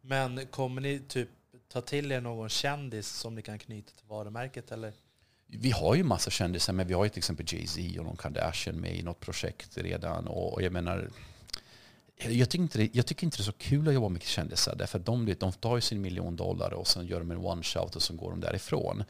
Men 0.00 0.46
kommer 0.46 0.80
ni 0.80 1.00
typ 1.08 1.28
ta 1.68 1.80
till 1.80 2.12
er 2.12 2.20
någon 2.20 2.48
kändis 2.48 3.08
som 3.08 3.34
ni 3.34 3.42
kan 3.42 3.58
knyta 3.58 3.92
till 3.96 4.06
varumärket 4.06 4.72
eller? 4.72 4.92
Vi 5.46 5.70
har 5.70 5.94
ju 5.94 6.02
massa 6.02 6.30
kändisar, 6.30 6.72
men 6.72 6.86
vi 6.86 6.94
har 6.94 7.04
ju 7.04 7.10
till 7.10 7.18
exempel 7.18 7.46
Jay-Z 7.48 7.98
och 7.98 8.04
någon 8.04 8.16
Kardashian 8.16 8.80
med 8.80 8.96
i 8.96 9.02
något 9.02 9.20
projekt 9.20 9.78
redan. 9.78 10.26
Och 10.26 10.62
jag 10.62 10.72
menar, 10.72 11.10
jag 12.16 12.50
tycker, 12.50 12.62
inte 12.62 12.78
det, 12.78 12.94
jag 12.94 13.06
tycker 13.06 13.24
inte 13.24 13.36
det 13.36 13.40
är 13.40 13.44
så 13.44 13.52
kul 13.52 13.88
att 13.88 13.94
jobba 13.94 14.08
med 14.08 14.22
kändisar. 14.22 14.76
Därför 14.76 14.98
att 14.98 15.06
de, 15.06 15.34
de 15.38 15.52
tar 15.52 15.76
ju 15.76 15.80
sin 15.80 16.00
miljon 16.00 16.36
dollar 16.36 16.74
och 16.74 16.86
sen 16.86 17.06
gör 17.06 17.18
de 17.18 17.30
en 17.30 17.38
one-shot 17.38 17.96
och 17.96 18.02
så 18.02 18.14
går 18.14 18.30
de 18.30 18.40
därifrån. 18.40 19.04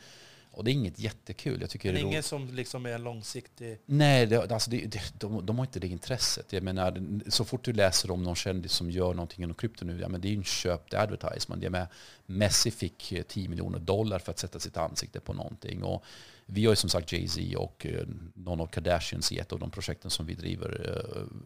Och 0.55 0.65
det 0.65 0.71
är 0.71 0.73
inget 0.73 0.99
jättekul. 0.99 1.61
Jag 1.61 1.71
tycker 1.71 1.89
Men 1.89 1.95
det 1.95 2.01
är 2.01 2.11
ingen 2.11 2.23
som 2.23 2.55
liksom 2.55 2.87
är 2.87 2.99
långsiktig? 2.99 3.79
Nej, 3.87 4.27
det, 4.27 4.53
alltså 4.53 4.71
det, 4.71 4.87
det, 4.87 5.01
de, 5.19 5.47
de 5.47 5.59
har 5.59 5.65
inte 5.65 5.81
det 5.81 5.89
intresset. 5.89 6.53
Jag 6.53 6.63
menar, 6.63 7.21
så 7.31 7.45
fort 7.45 7.65
du 7.65 7.73
läser 7.73 8.11
om 8.11 8.23
någon 8.23 8.37
kändis 8.37 8.73
som 8.73 8.91
gör 8.91 9.15
någonting 9.15 9.45
inom 9.45 9.55
krypto 9.55 9.85
nu, 9.85 10.01
ja, 10.01 10.09
men 10.09 10.21
det 10.21 10.29
är 10.29 10.31
ju 10.31 10.37
en 10.37 10.45
köpt 10.45 10.95
advertisement. 10.95 11.63
Jag 11.63 11.73
menar, 11.73 11.89
Messi 12.27 12.71
fick 12.71 13.15
10 13.29 13.49
miljoner 13.49 13.79
dollar 13.79 14.19
för 14.19 14.31
att 14.31 14.39
sätta 14.39 14.61
sitt 14.61 14.77
ansikte 14.77 15.21
på 15.21 15.33
någonting. 15.33 15.83
Och 15.83 16.05
vi 16.47 16.65
har 16.65 16.73
ju 16.73 16.77
som 16.77 16.91
sagt 16.91 17.13
Jay-Z 17.13 17.59
och 17.59 17.87
eh, 17.87 18.07
någon 18.35 18.61
av 18.61 18.67
Kardashians 18.67 19.33
i 19.33 19.39
ett 19.39 19.53
av 19.53 19.59
de 19.59 19.71
projekten 19.71 20.11
som 20.11 20.27
vi 20.27 20.35
driver. 20.35 20.87
Eh, 20.89 21.37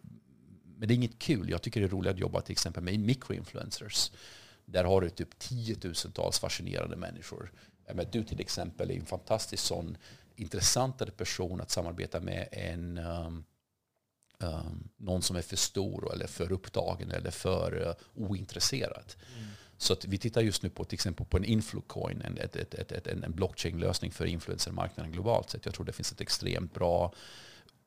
men 0.78 0.88
det 0.88 0.94
är 0.94 0.96
inget 0.96 1.18
kul. 1.18 1.50
Jag 1.50 1.62
tycker 1.62 1.80
det 1.80 1.86
är 1.86 1.90
roligt 1.90 2.12
att 2.12 2.18
jobba 2.18 2.40
till 2.40 2.52
exempel 2.52 2.82
med 2.82 3.00
microinfluencers. 3.00 4.10
Där 4.64 4.84
har 4.84 5.00
du 5.00 5.10
typ 5.10 5.38
tiotusentals 5.38 6.38
fascinerande 6.38 6.96
människor 6.96 7.52
men 7.94 8.06
du 8.10 8.24
till 8.24 8.40
exempel 8.40 8.90
är 8.90 8.94
en 8.94 9.06
fantastisk 9.06 9.62
sån 9.62 9.96
intressantare 10.36 11.10
person 11.10 11.60
att 11.60 11.70
samarbeta 11.70 12.20
med 12.20 12.48
än 12.52 12.98
um, 12.98 13.44
um, 14.38 14.88
någon 14.96 15.22
som 15.22 15.36
är 15.36 15.42
för 15.42 15.56
stor 15.56 16.12
eller 16.12 16.26
för 16.26 16.52
upptagen 16.52 17.10
eller 17.10 17.30
för 17.30 17.86
uh, 17.86 18.24
ointresserad. 18.26 19.14
Mm. 19.36 19.48
Så 19.76 19.96
vi 20.04 20.18
tittar 20.18 20.40
just 20.40 20.62
nu 20.62 20.70
på 20.70 20.84
till 20.84 20.96
exempel 20.96 21.26
på 21.26 21.36
en 21.36 21.44
influcoin, 21.44 22.22
en, 22.22 22.38
ett, 22.38 22.56
ett, 22.56 22.92
ett, 22.92 23.06
en 23.06 23.32
blockchain-lösning 23.32 24.12
för 24.12 24.26
influencermarknaden 24.26 25.12
globalt 25.12 25.50
sett. 25.50 25.64
Jag 25.64 25.74
tror 25.74 25.86
det 25.86 25.92
finns 25.92 26.12
ett 26.12 26.20
extremt 26.20 26.74
bra 26.74 27.12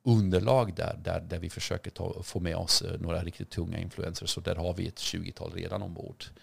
underlag 0.04 0.76
där, 0.76 0.99
där, 1.04 1.20
där 1.20 1.39
vi 1.39 1.49
försöker 1.49 1.91
ta, 1.91 2.24
få 2.24 2.39
med 2.39 2.56
oss 2.56 2.82
uh, 2.82 2.99
några 2.99 3.24
riktigt 3.24 3.49
tunga 3.49 3.78
influencers. 3.78 4.30
Så 4.30 4.41
där 4.41 4.56
har 4.56 4.74
vi 4.74 4.88
ett 4.88 4.99
20-tal 4.99 5.54
redan 5.54 5.82
ombord. 5.82 6.26
Uh, 6.26 6.36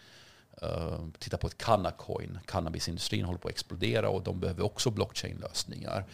Eh, 0.62 1.00
titta 1.18 1.38
på 1.38 1.46
ett 1.46 1.58
Cannacoin. 1.58 2.38
Cannabisindustrin 2.46 3.24
håller 3.24 3.38
på 3.38 3.48
att 3.48 3.54
explodera 3.54 4.10
och 4.10 4.22
de 4.22 4.40
behöver 4.40 4.64
också 4.64 4.90
blockchain-lösningar. 4.90 6.04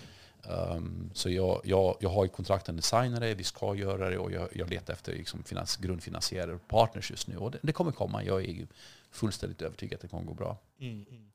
Um, 0.46 1.10
så 1.14 1.30
jag, 1.30 1.60
jag, 1.64 1.96
jag 2.00 2.10
har 2.10 2.24
ju 2.24 2.30
kontrakten 2.30 2.76
designare, 2.76 3.34
vi 3.34 3.44
ska 3.44 3.74
göra 3.74 4.10
det 4.10 4.18
och 4.18 4.32
jag, 4.32 4.48
jag 4.52 4.70
letar 4.70 4.92
efter 4.92 5.12
liksom 5.12 5.42
finans, 5.44 5.76
grundfinansiärer 5.76 6.54
och 6.54 6.68
partners 6.68 7.10
just 7.10 7.28
nu. 7.28 7.36
Och 7.36 7.50
det, 7.50 7.58
det, 7.62 7.72
kommer 7.72 7.92
komma. 7.92 8.24
Jag 8.24 8.44
är 8.44 8.66
fullständigt 9.10 9.62
övertygad 9.62 9.96
att 9.96 10.02
det 10.02 10.08
kommer 10.08 10.24
gå 10.24 10.34
bra. 10.34 10.58
Mm, 10.80 11.06
mm. 11.10 11.32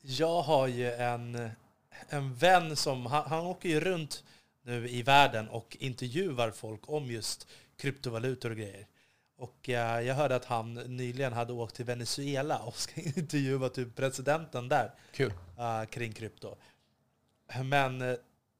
Jag 0.00 0.42
har 0.42 0.66
ju 0.66 0.92
en, 0.92 1.50
en 2.08 2.34
vän 2.34 2.76
som, 2.76 3.06
han, 3.06 3.24
han 3.26 3.46
åker 3.46 3.68
ju 3.68 3.80
runt 3.80 4.24
nu 4.62 4.88
i 4.88 5.02
världen 5.02 5.48
och 5.48 5.76
intervjuar 5.80 6.50
folk 6.50 6.80
om 6.88 7.10
just 7.10 7.46
kryptovalutor 7.76 8.50
och 8.50 8.56
grejer. 8.56 8.86
Och 9.38 9.68
uh, 9.68 9.74
jag 9.74 10.14
hörde 10.14 10.36
att 10.36 10.44
han 10.44 10.74
nyligen 10.74 11.32
hade 11.32 11.52
åkt 11.52 11.74
till 11.74 11.84
Venezuela 11.84 12.58
och 12.58 12.76
ska 12.76 13.00
intervjua 13.16 13.68
typ 13.68 13.96
presidenten 13.96 14.68
där. 14.68 14.94
Kul. 15.12 15.32
Uh, 15.58 15.84
kring 15.90 16.12
krypto. 16.12 16.56
Men 17.64 18.02
uh, 18.02 18.16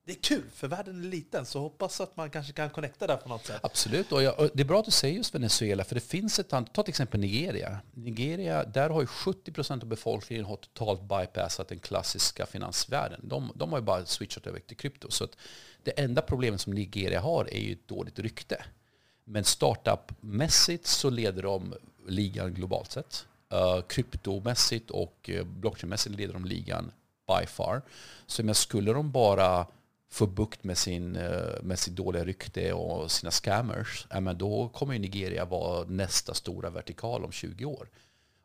det 0.09 0.13
är 0.13 0.23
kul, 0.23 0.45
för 0.55 0.69
världen 0.69 1.05
är 1.05 1.09
liten, 1.09 1.47
så 1.47 1.61
hoppas 1.61 2.01
att 2.01 2.17
man 2.17 2.31
kanske 2.31 2.53
kan 2.53 2.71
connecta 2.71 3.07
där 3.07 3.17
på 3.17 3.29
något 3.29 3.47
sätt. 3.47 3.61
Absolut, 3.63 4.13
och, 4.13 4.23
jag, 4.23 4.41
och 4.41 4.51
det 4.55 4.63
är 4.63 4.65
bra 4.65 4.79
att 4.79 4.85
du 4.85 4.91
säger 4.91 5.17
just 5.17 5.35
Venezuela, 5.35 5.85
för 5.85 5.95
det 5.95 6.01
finns 6.01 6.39
ett 6.39 6.53
annat, 6.53 6.75
ta 6.75 6.83
till 6.83 6.91
exempel 6.91 7.21
Nigeria. 7.21 7.79
Nigeria, 7.95 8.65
där 8.65 8.91
har 8.91 9.01
ju 9.01 9.07
70 9.07 9.53
procent 9.53 9.83
av 9.83 9.89
befolkningen 9.89 10.45
har 10.45 10.57
totalt 10.57 11.03
bypassat 11.03 11.69
den 11.69 11.79
klassiska 11.79 12.47
finansvärlden. 12.47 13.21
De, 13.23 13.53
de 13.55 13.71
har 13.73 13.79
ju 13.79 13.85
bara 13.85 14.07
switchat 14.07 14.47
över 14.47 14.61
till 14.61 14.77
krypto. 14.77 15.11
Så 15.11 15.25
att 15.25 15.37
det 15.83 15.91
enda 15.91 16.23
problemet 16.23 16.61
som 16.61 16.73
Nigeria 16.75 17.21
har 17.21 17.45
är 17.45 17.61
ju 17.61 17.73
ett 17.73 17.89
dåligt 17.89 18.19
rykte. 18.19 18.65
Men 19.31 19.45
startup-mässigt 19.45 20.87
så 20.87 21.11
leder 21.11 21.43
de 21.43 21.75
ligan 22.07 22.55
globalt 22.55 22.93
sett. 22.93 23.27
Uh, 23.53 23.83
kryptomässigt 23.83 24.91
och 24.91 25.31
eh, 25.31 25.45
blockchainmässigt 25.45 26.17
leder 26.17 26.33
de 26.33 26.45
ligan 26.45 26.91
by 27.27 27.47
far. 27.47 27.83
Så 28.27 28.45
men 28.45 28.55
skulle 28.55 28.93
de 28.93 29.13
bara 29.13 29.67
få 30.11 30.27
bukt 30.27 30.65
med, 30.65 30.79
sin, 30.79 31.17
eh, 31.17 31.63
med 31.63 31.79
sitt 31.79 31.97
dåliga 31.97 32.25
rykte 32.25 32.73
och 32.73 33.11
sina 33.11 33.31
scammers, 33.31 34.07
ja, 34.11 34.21
men 34.21 34.39
då 34.39 34.69
kommer 34.69 34.93
ju 34.93 34.99
Nigeria 34.99 35.45
vara 35.45 35.85
nästa 35.85 36.35
stora 36.35 36.71
vertikal 36.71 37.25
om 37.25 37.33
20 37.33 37.65
år. 37.65 37.89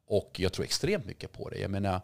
Och 0.07 0.39
jag 0.39 0.53
tror 0.53 0.65
extremt 0.65 1.05
mycket 1.05 1.31
på 1.31 1.49
det. 1.49 1.57
Jag 1.57 1.71
menar, 1.71 2.01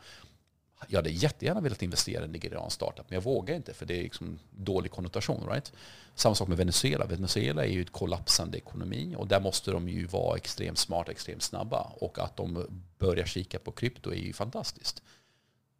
jag 0.88 0.98
hade 0.98 1.10
jättegärna 1.10 1.62
velat 1.62 1.84
investera 1.84 2.22
i 2.22 2.26
en 2.26 2.32
nigeriansk 2.32 2.76
startup, 2.76 3.06
men 3.10 3.16
jag 3.16 3.24
vågar 3.24 3.56
inte 3.56 3.74
för 3.74 3.86
det 3.86 4.00
är 4.00 4.04
liksom 4.04 4.40
dålig 4.52 4.92
konnotation. 4.92 5.50
Right? 5.50 5.74
Samma 6.16 6.36
sak 6.36 6.48
med 6.48 6.58
Venezuela. 6.58 7.06
Venezuela 7.06 7.66
är 7.66 7.70
ju 7.70 7.82
ett 7.82 7.92
kollapsande 7.92 8.58
ekonomi 8.58 9.16
och 9.18 9.28
där 9.28 9.40
måste 9.40 9.72
de 9.72 9.90
ju 9.90 10.06
vara 10.06 10.38
extremt 10.38 10.78
smarta, 10.78 11.12
extremt 11.12 11.44
snabba. 11.44 11.82
Och 11.82 12.20
att 12.20 12.38
de 12.38 12.66
börjar 12.98 13.26
kika 13.26 13.60
på 13.60 13.72
krypto 13.72 14.12
är 14.12 14.16
ju 14.16 14.34
fantastiskt. 14.34 15.02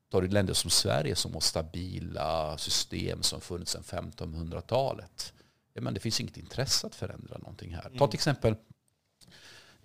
Tar 0.10 0.22
du 0.22 0.28
länder 0.28 0.54
som 0.54 0.70
Sverige 0.70 1.16
som 1.16 1.34
har 1.34 1.42
stabila 1.42 2.58
system 2.58 3.24
som 3.24 3.42
funnits 3.42 3.72
sedan 3.72 3.84
1500-talet. 3.84 5.34
Ja, 5.74 5.82
men 5.82 5.94
det 5.94 6.00
finns 6.00 6.22
inget 6.22 6.38
intresse 6.38 6.88
att 6.88 6.96
förändra 6.96 7.38
någonting 7.38 7.76
här. 7.76 7.82
Ta 7.84 7.90
till 7.90 8.00
mm. 8.00 8.14
exempel 8.14 8.56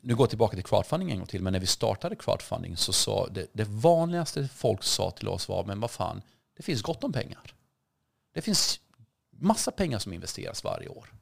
nu 0.04 0.14
går 0.14 0.24
jag 0.24 0.30
tillbaka 0.30 0.56
till 0.56 0.64
crowdfunding 0.64 1.10
en 1.10 1.18
gång 1.18 1.26
till, 1.26 1.42
men 1.42 1.52
när 1.52 1.60
vi 1.60 1.66
startade 1.66 2.16
crowdfunding 2.16 2.76
så 2.76 2.92
sa 2.92 3.28
det, 3.28 3.46
det 3.52 3.64
vanligaste 3.64 4.48
folk 4.48 4.82
sa 4.82 5.10
till 5.10 5.28
oss 5.28 5.48
var, 5.48 5.64
men 5.64 5.80
vad 5.80 5.90
fan, 5.90 6.22
det 6.56 6.62
finns 6.62 6.82
gott 6.82 7.04
om 7.04 7.12
pengar. 7.12 7.54
Det 8.32 8.42
finns 8.42 8.80
massa 9.30 9.70
pengar 9.70 9.98
som 9.98 10.12
investeras 10.12 10.64
varje 10.64 10.88
år. 10.88 11.12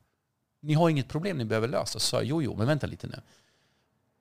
Ni 0.61 0.75
har 0.75 0.91
inget 0.91 1.09
problem 1.09 1.39
ni 1.39 1.45
behöver 1.45 1.69
lösa. 1.69 1.99
Så 1.99 2.01
sa 2.01 2.17
jag, 2.17 2.25
jo, 2.25 2.43
jo, 2.43 2.57
men 2.57 2.67
vänta 2.67 2.87
lite 2.87 3.07
nu. 3.07 3.21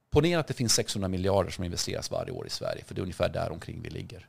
Ponera 0.10 0.40
att 0.40 0.48
det 0.48 0.54
finns 0.54 0.74
600 0.74 1.08
miljarder 1.08 1.52
som 1.52 1.64
investeras 1.64 2.12
varje 2.12 2.32
år 2.32 2.48
i 2.48 2.50
Sverige, 2.50 2.84
för 2.84 2.96
det 2.96 3.00
är 3.00 3.04
ungefär 3.04 3.30
där 3.30 3.52
omkring 3.52 3.82
vi 3.82 3.90
ligger. 3.90 4.28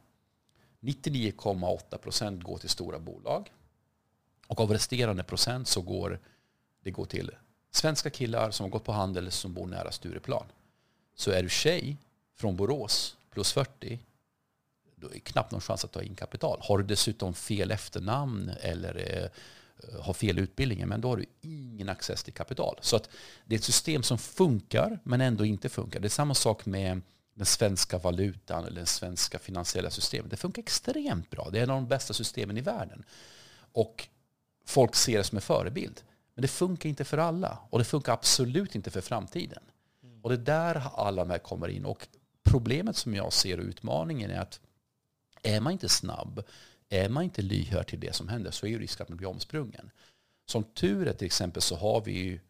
99,8 0.80 1.96
procent 1.96 2.42
går 2.42 2.58
till 2.58 2.68
stora 2.68 2.98
bolag. 2.98 3.52
Och 4.46 4.60
av 4.60 4.72
resterande 4.72 5.22
procent 5.22 5.68
så 5.68 5.82
går 5.82 6.18
det 6.82 6.90
går 6.90 7.04
till 7.04 7.30
svenska 7.72 8.10
killar 8.10 8.50
som 8.50 8.64
har 8.64 8.70
gått 8.70 8.84
på 8.84 8.92
handel 8.92 9.30
som 9.30 9.52
bor 9.52 9.66
nära 9.66 9.92
Stureplan. 9.92 10.44
Så 11.14 11.30
är 11.30 11.42
du 11.42 11.48
tjej 11.48 11.96
från 12.36 12.56
Borås 12.56 13.16
plus 13.30 13.52
40, 13.52 13.98
då 14.96 15.08
är 15.08 15.12
det 15.12 15.20
knappt 15.20 15.52
någon 15.52 15.60
chans 15.60 15.84
att 15.84 15.92
ta 15.92 16.02
in 16.02 16.14
kapital. 16.14 16.58
Har 16.62 16.78
du 16.78 16.84
dessutom 16.84 17.34
fel 17.34 17.70
efternamn 17.70 18.50
eller 18.60 19.22
eh, 19.22 19.30
har 20.00 20.14
fel 20.14 20.38
utbildning, 20.38 20.88
men 20.88 21.00
då 21.00 21.08
har 21.08 21.16
du 21.16 21.26
ingen 21.40 21.88
access 21.88 22.22
till 22.22 22.32
kapital. 22.32 22.78
Så 22.80 22.96
att 22.96 23.08
det 23.44 23.54
är 23.54 23.58
ett 23.58 23.64
system 23.64 24.02
som 24.02 24.18
funkar, 24.18 24.98
men 25.02 25.20
ändå 25.20 25.44
inte 25.44 25.68
funkar. 25.68 26.00
Det 26.00 26.06
är 26.06 26.10
samma 26.10 26.34
sak 26.34 26.66
med 26.66 27.00
den 27.34 27.46
svenska 27.46 27.98
valutan 27.98 28.64
eller 28.64 28.80
det 28.80 28.86
svenska 28.86 29.38
finansiella 29.38 29.90
systemet. 29.90 30.30
Det 30.30 30.36
funkar 30.36 30.62
extremt 30.62 31.30
bra. 31.30 31.48
Det 31.52 31.58
är 31.58 31.62
en 31.62 31.70
av 31.70 31.76
de 31.76 31.88
bästa 31.88 32.14
systemen 32.14 32.58
i 32.58 32.60
världen. 32.60 33.04
Och 33.72 34.08
folk 34.64 34.94
ser 34.94 35.18
det 35.18 35.24
som 35.24 35.38
en 35.38 35.42
förebild. 35.42 36.02
Men 36.34 36.42
det 36.42 36.48
funkar 36.48 36.88
inte 36.88 37.04
för 37.04 37.18
alla 37.18 37.58
och 37.70 37.78
det 37.78 37.84
funkar 37.84 38.12
absolut 38.12 38.74
inte 38.74 38.90
för 38.90 39.00
framtiden. 39.00 39.62
Mm. 40.02 40.20
Och 40.22 40.30
det 40.30 40.36
är 40.36 40.38
där 40.38 40.82
alla 40.94 41.24
de 41.24 41.30
här 41.30 41.38
kommer 41.38 41.68
in. 41.68 41.84
Och 41.84 42.08
problemet 42.42 42.96
som 42.96 43.14
jag 43.14 43.32
ser 43.32 43.58
och 43.58 43.64
utmaningen 43.64 44.30
är 44.30 44.40
att 44.40 44.60
är 45.42 45.60
man 45.60 45.72
inte 45.72 45.88
snabb, 45.88 46.44
är 46.88 47.08
man 47.08 47.22
inte 47.24 47.42
lyhörd 47.42 47.86
till 47.86 48.00
det 48.00 48.14
som 48.14 48.28
händer 48.28 48.50
så 48.50 48.66
är 48.66 48.70
ju 48.70 48.78
risken 48.78 49.02
att 49.02 49.08
man 49.08 49.18
blir 49.18 49.28
omsprungen. 49.28 49.90
Som 50.46 50.64
tur 50.64 51.08
är 51.08 51.12
till 51.12 51.26
exempel 51.26 51.62
så 51.62 51.76
har 51.76 52.00
vi 52.00 52.12
ju 52.12 52.40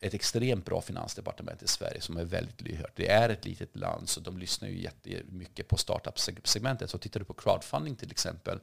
ett 0.00 0.14
extremt 0.14 0.64
bra 0.64 0.80
finansdepartement 0.80 1.62
i 1.62 1.66
Sverige 1.66 2.00
som 2.00 2.16
är 2.16 2.24
väldigt 2.24 2.60
lyhört. 2.60 2.92
Det 2.96 3.10
är 3.10 3.28
ett 3.28 3.44
litet 3.44 3.76
land 3.76 4.08
så 4.08 4.20
de 4.20 4.38
lyssnar 4.38 4.68
ju 4.68 4.82
jättemycket 4.82 5.68
på 5.68 5.76
startup-segmentet. 5.76 6.90
Så 6.90 6.98
tittar 6.98 7.20
du 7.20 7.26
på 7.26 7.34
crowdfunding 7.34 7.96
till 7.96 8.10
exempel 8.10 8.60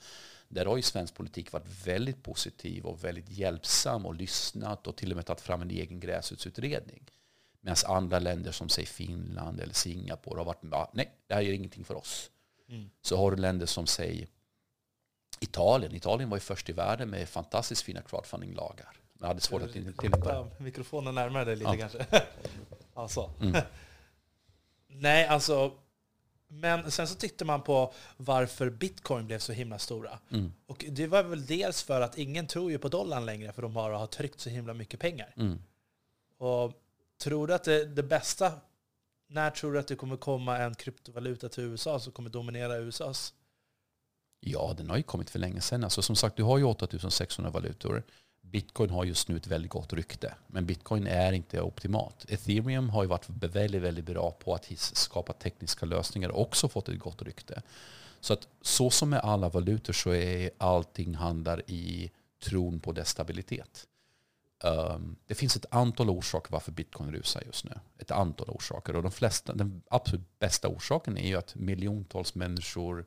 där 0.48 0.66
har 0.66 0.78
ju 0.78 0.82
svensk 0.82 1.16
politik 1.16 1.52
varit 1.52 1.88
väldigt 1.88 2.24
positiv 2.24 2.86
och 2.86 3.04
väldigt 3.04 3.30
hjälpsam 3.30 4.06
och 4.06 4.16
lyssnat 4.16 4.88
och 4.88 4.96
till 4.96 5.12
och 5.12 5.16
med 5.16 5.26
tagit 5.26 5.42
fram 5.42 5.62
en 5.62 5.72
egen 5.72 6.00
gräsrotsutredning. 6.00 7.04
Medan 7.62 7.78
andra 7.88 8.20
länder 8.20 8.52
som 8.52 8.70
säg 8.70 8.86
Finland 8.86 9.60
eller 9.60 9.74
Singapore 9.74 10.40
har 10.40 10.46
varit 10.46 10.94
nej, 10.94 11.12
det 11.28 11.34
här 11.34 11.42
är 11.42 11.54
ingenting 11.54 11.84
för 11.84 11.96
oss. 11.96 12.32
Mm. 12.70 12.90
Så 13.02 13.18
har 13.18 13.32
du 13.32 13.38
länder 13.38 13.66
som 13.66 13.88
säg 13.88 14.28
Italien. 15.40 15.96
Italien 15.96 16.30
var 16.30 16.38
ju 16.38 16.42
först 16.42 16.70
i 16.70 16.74
världen 16.74 17.10
med 17.10 17.30
fantastiskt 17.30 17.82
fina 17.82 18.02
crowdfunding-lagar. 18.02 19.03
Men 19.24 19.28
hade 19.28 19.42
svårt 19.42 19.62
att 19.62 19.72
tillämpa 19.74 20.34
Ja, 20.34 20.48
mikrofonen 20.58 21.16
närmare 21.16 21.46
dig 21.46 21.56
lite 21.56 21.72
Ja. 21.72 21.78
kanske. 21.78 22.06
alltså. 22.94 23.32
Mm. 23.42 23.62
Nej, 24.88 25.28
alltså. 25.28 25.72
Men 26.48 26.92
sen 26.92 27.08
så 27.08 27.16
tittar 27.16 27.46
man 27.46 27.62
på 27.62 27.94
varför 28.18 28.70
bitcoin 28.70 29.28
blev 29.28 29.40
så 29.40 29.54
himla 29.54 29.80
stora. 29.80 30.20
Mm. 30.32 30.54
Och 30.66 30.86
det 30.90 31.08
var 31.08 31.24
väl 31.24 31.46
dels 31.46 31.84
för 31.84 32.02
att 32.02 32.18
ingen 32.18 32.48
tror 32.48 32.72
ju 32.72 32.78
på 32.78 32.88
dollarn 32.88 33.26
längre 33.26 33.54
för 33.54 33.62
de 33.62 33.74
bara 33.74 33.98
har 33.98 34.08
tryckt 34.08 34.40
så 34.40 34.50
himla 34.50 34.74
mycket 34.74 35.00
pengar. 35.00 35.34
Mm. 35.38 35.60
Och 36.38 36.74
tror 37.18 37.48
du 37.48 37.54
att 37.54 37.64
det, 37.64 37.86
det 37.86 38.04
bästa, 38.04 38.52
när 39.28 39.52
tror 39.52 39.74
du 39.74 39.80
att 39.80 39.88
det 39.88 39.96
kommer 39.96 40.18
komma 40.18 40.58
en 40.58 40.76
kryptovaluta 40.76 41.50
till 41.50 41.64
USA 41.64 42.00
som 42.00 42.14
kommer 42.14 42.30
dominera 42.30 42.78
USAs? 42.78 43.34
Ja, 44.40 44.74
den 44.78 44.90
har 44.90 44.98
ju 44.98 45.04
kommit 45.04 45.30
för 45.30 45.40
länge 45.40 45.62
sedan. 45.62 45.84
Alltså, 45.84 46.02
som 46.02 46.16
sagt, 46.16 46.38
du 46.38 46.44
har 46.44 46.58
ju 46.58 46.64
8600 46.64 47.52
valutor. 47.52 48.04
Bitcoin 48.54 48.90
har 48.90 49.06
just 49.06 49.28
nu 49.28 49.38
ett 49.38 49.48
väldigt 49.48 49.72
gott 49.72 49.94
rykte. 49.94 50.36
Men 50.48 50.66
bitcoin 50.66 51.08
är 51.08 51.32
inte 51.32 51.62
optimalt. 51.62 52.26
Ethereum 52.30 52.90
har 52.90 53.04
ju 53.04 53.10
varit 53.10 53.30
väldigt, 53.30 53.82
väldigt 53.82 54.06
bra 54.06 54.32
på 54.32 54.54
att 54.54 54.72
skapa 54.78 55.34
tekniska 55.34 55.86
lösningar 55.86 56.30
och 56.30 56.42
också 56.42 56.68
fått 56.68 56.90
ett 56.90 57.00
gott 57.00 57.22
rykte. 57.22 57.62
Så 58.20 58.34
att 58.34 58.48
så 58.62 58.90
som 58.90 59.10
med 59.10 59.20
alla 59.20 59.50
valutor 59.50 59.94
så 59.94 60.14
är 60.14 60.50
allting 60.58 61.16
handlar 61.16 61.62
i 61.72 62.12
tron 62.44 62.80
på 62.80 62.92
dess 62.92 63.10
stabilitet. 63.10 63.88
Um, 64.64 65.16
det 65.26 65.36
finns 65.36 65.56
ett 65.56 65.66
antal 65.72 66.10
orsaker 66.10 66.52
varför 66.52 66.72
bitcoin 66.72 67.12
rusar 67.12 67.44
just 67.46 67.66
nu. 67.66 67.80
Ett 67.98 68.12
antal 68.12 68.50
orsaker. 68.50 68.96
Och 68.96 69.04
de 69.04 69.12
flesta, 69.12 69.54
den 69.54 69.82
absolut 69.90 70.40
bästa 70.40 70.68
orsaken 70.68 71.18
är 71.18 71.28
ju 71.28 71.36
att 71.36 71.56
miljontals 71.56 72.36
människor 72.36 73.06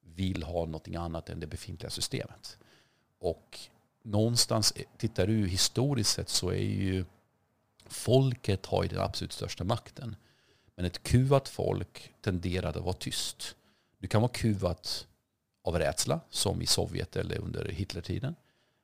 vill 0.00 0.42
ha 0.42 0.64
någonting 0.64 0.96
annat 0.96 1.28
än 1.28 1.40
det 1.40 1.46
befintliga 1.46 1.90
systemet. 1.90 2.58
Och 3.18 3.58
någonstans, 4.02 4.72
eh, 4.72 4.84
tittar 4.98 5.26
du 5.26 5.46
historiskt 5.46 6.10
sett 6.10 6.28
så 6.28 6.48
är 6.48 6.62
ju 6.62 7.04
folket 7.86 8.66
har 8.66 8.82
ju 8.82 8.88
den 8.88 9.00
absolut 9.00 9.32
största 9.32 9.64
makten. 9.64 10.16
Men 10.76 10.84
ett 10.84 11.02
kuvat 11.02 11.48
folk 11.48 12.14
tenderar 12.20 12.68
att 12.68 12.76
vara 12.76 12.92
tyst. 12.92 13.56
Du 13.98 14.08
kan 14.08 14.22
vara 14.22 14.32
kuvat 14.32 15.06
av 15.64 15.78
rädsla, 15.78 16.20
som 16.30 16.62
i 16.62 16.66
Sovjet 16.66 17.16
eller 17.16 17.38
under 17.38 17.68
Hitlertiden. 17.68 18.34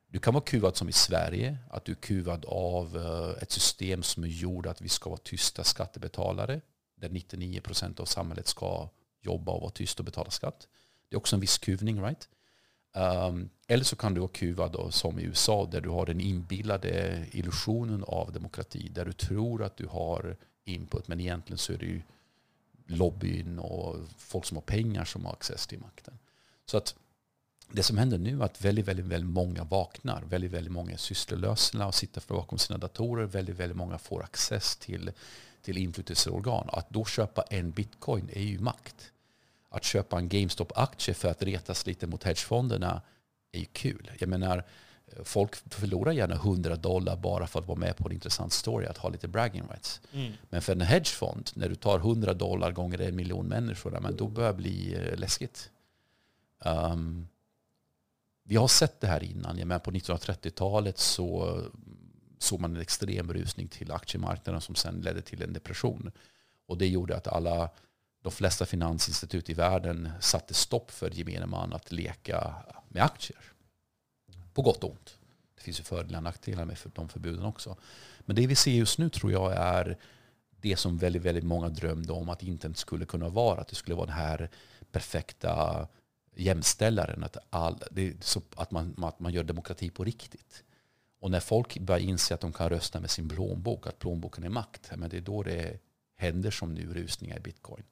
Du 0.07 0.19
kan 0.19 0.33
vara 0.33 0.43
kuvad 0.43 0.77
som 0.77 0.89
i 0.89 0.93
Sverige, 0.93 1.57
att 1.69 1.85
du 1.85 1.91
är 1.91 1.95
kuvad 1.95 2.45
av 2.45 2.97
eh, 2.97 3.43
ett 3.43 3.51
system 3.51 4.03
som 4.03 4.23
är 4.23 4.27
gjort 4.27 4.65
att 4.65 4.81
vi 4.81 4.89
ska 4.89 5.09
vara 5.09 5.19
tysta 5.23 5.63
skattebetalare, 5.63 6.61
där 6.95 7.09
99% 7.09 7.99
av 8.01 8.05
samhället 8.05 8.47
ska 8.47 8.89
jobba 9.21 9.51
och 9.51 9.61
vara 9.61 9.71
tyst 9.71 9.99
och 9.99 10.05
betala 10.05 10.31
skatt. 10.31 10.67
Det 11.09 11.15
är 11.15 11.17
också 11.17 11.35
en 11.35 11.39
viss 11.39 11.57
kuvning, 11.57 12.03
right? 12.03 12.29
Um, 12.97 13.49
eller 13.67 13.83
så 13.83 13.95
kan 13.95 14.13
du 14.13 14.19
vara 14.19 14.31
kuvad 14.31 14.71
då, 14.71 14.91
som 14.91 15.19
i 15.19 15.23
USA 15.23 15.67
där 15.71 15.81
du 15.81 15.89
har 15.89 16.05
den 16.05 16.21
inbillade 16.21 17.25
illusionen 17.31 18.03
av 18.03 18.31
demokrati. 18.31 18.89
Där 18.89 19.05
du 19.05 19.13
tror 19.13 19.63
att 19.63 19.77
du 19.77 19.87
har 19.87 20.37
input 20.65 21.07
men 21.07 21.19
egentligen 21.19 21.57
så 21.57 21.73
är 21.73 21.77
det 21.77 21.85
ju 21.85 22.01
lobbyn 22.85 23.59
och 23.59 23.95
folk 24.17 24.45
som 24.45 24.57
har 24.57 24.61
pengar 24.61 25.05
som 25.05 25.25
har 25.25 25.33
access 25.33 25.67
till 25.67 25.79
makten. 25.79 26.19
Så 26.65 26.77
att 26.77 26.95
det 27.71 27.83
som 27.83 27.97
händer 27.97 28.17
nu 28.17 28.39
är 28.39 28.45
att 28.45 28.61
väldigt, 28.61 28.87
väldigt, 28.87 29.05
väldigt 29.05 29.29
många 29.29 29.63
vaknar. 29.63 30.21
Väldigt, 30.21 30.51
väldigt 30.51 30.73
många 30.73 30.91
är 30.91 30.97
sysslolösa 30.97 31.87
och 31.87 31.95
sitter 31.95 32.23
bakom 32.27 32.57
sina 32.57 32.77
datorer. 32.77 33.25
Väldigt, 33.25 33.55
väldigt 33.55 33.77
många 33.77 33.97
får 33.97 34.23
access 34.23 34.77
till, 34.77 35.11
till 35.61 35.77
inflytelseorgan. 35.77 36.69
Att 36.71 36.89
då 36.89 37.05
köpa 37.05 37.41
en 37.41 37.71
bitcoin 37.71 38.29
är 38.33 38.43
ju 38.43 38.59
makt 38.59 39.11
att 39.69 39.83
köpa 39.83 40.17
en 40.17 40.29
GameStop-aktie 40.29 41.13
för 41.13 41.29
att 41.29 41.43
retas 41.43 41.85
lite 41.85 42.07
mot 42.07 42.23
hedgefonderna 42.23 43.01
är 43.51 43.59
ju 43.59 43.65
kul. 43.65 44.11
Jag 44.19 44.29
menar, 44.29 44.63
folk 45.23 45.55
förlorar 45.73 46.11
gärna 46.11 46.35
100 46.35 46.75
dollar 46.75 47.15
bara 47.15 47.47
för 47.47 47.59
att 47.59 47.67
vara 47.67 47.79
med 47.79 47.97
på 47.97 48.07
en 48.07 48.13
intressant 48.13 48.53
story, 48.53 48.85
att 48.85 48.97
ha 48.97 49.09
lite 49.09 49.27
bragging 49.27 49.63
rights. 49.69 50.01
Mm. 50.13 50.33
Men 50.49 50.61
för 50.61 50.73
en 50.73 50.81
hedgefond, 50.81 51.49
när 51.53 51.69
du 51.69 51.75
tar 51.75 51.99
100 51.99 52.33
dollar 52.33 52.71
gånger 52.71 53.01
en 53.01 53.15
miljon 53.15 53.45
människor, 53.45 53.99
men 53.99 54.15
då 54.15 54.27
börjar 54.27 54.51
det 54.51 54.57
bli 54.57 54.95
eh, 54.95 55.17
läskigt. 55.17 55.69
Um, 56.65 57.27
vi 58.43 58.55
har 58.55 58.67
sett 58.67 59.01
det 59.01 59.07
här 59.07 59.23
innan. 59.23 59.57
Jag 59.57 59.67
menar, 59.67 59.79
på 59.79 59.91
1930-talet 59.91 60.97
så 60.97 61.61
såg 62.39 62.59
man 62.59 62.75
en 62.75 62.81
extrem 62.81 63.33
rusning 63.33 63.67
till 63.67 63.91
aktiemarknaden 63.91 64.61
som 64.61 64.75
sen 64.75 65.01
ledde 65.01 65.21
till 65.21 65.41
en 65.41 65.53
depression. 65.53 66.11
Och 66.65 66.77
det 66.77 66.87
gjorde 66.87 67.17
att 67.17 67.27
alla 67.27 67.69
de 68.27 68.31
flesta 68.31 68.65
finansinstitut 68.65 69.49
i 69.49 69.53
världen 69.53 70.09
satte 70.19 70.53
stopp 70.53 70.91
för 70.91 71.09
gemene 71.09 71.45
man 71.45 71.73
att 71.73 71.91
leka 71.91 72.55
med 72.87 73.03
aktier. 73.03 73.39
På 74.53 74.61
gott 74.61 74.83
och 74.83 74.89
ont. 74.89 75.17
Det 75.55 75.61
finns 75.61 75.79
ju 75.79 75.83
fördelar 75.83 76.19
och 76.19 76.23
nackdelar 76.23 76.65
med 76.65 76.77
de 76.93 77.09
förbuden 77.09 77.45
också. 77.45 77.77
Men 78.19 78.35
det 78.35 78.47
vi 78.47 78.55
ser 78.55 78.71
just 78.71 78.97
nu 78.97 79.09
tror 79.09 79.31
jag 79.31 79.53
är 79.55 79.97
det 80.61 80.75
som 80.75 80.97
väldigt, 80.97 81.21
väldigt 81.21 81.43
många 81.43 81.69
drömde 81.69 82.13
om 82.13 82.29
att 82.29 82.43
internet 82.43 82.77
skulle 82.77 83.05
kunna 83.05 83.29
vara. 83.29 83.61
Att 83.61 83.67
det 83.67 83.75
skulle 83.75 83.95
vara 83.95 84.05
den 84.05 84.15
här 84.15 84.49
perfekta 84.91 85.87
jämställaren. 86.35 87.23
Att, 87.23 87.37
all, 87.49 87.83
det 87.91 88.07
är 88.07 88.13
så 88.21 88.41
att, 88.55 88.71
man, 88.71 88.95
att 89.03 89.19
man 89.19 89.33
gör 89.33 89.43
demokrati 89.43 89.89
på 89.89 90.03
riktigt. 90.03 90.63
Och 91.19 91.31
när 91.31 91.39
folk 91.39 91.79
börjar 91.79 92.01
inse 92.01 92.33
att 92.33 92.41
de 92.41 92.53
kan 92.53 92.69
rösta 92.69 92.99
med 92.99 93.09
sin 93.09 93.29
plånbok, 93.29 93.87
att 93.87 93.99
plånboken 93.99 94.43
är 94.43 94.49
makt, 94.49 94.91
men 94.95 95.09
det 95.09 95.17
är 95.17 95.21
då 95.21 95.43
det 95.43 95.79
händer 96.15 96.51
som 96.51 96.73
nu 96.73 96.93
rusningar 96.93 97.37
i 97.37 97.39
bitcoin 97.39 97.83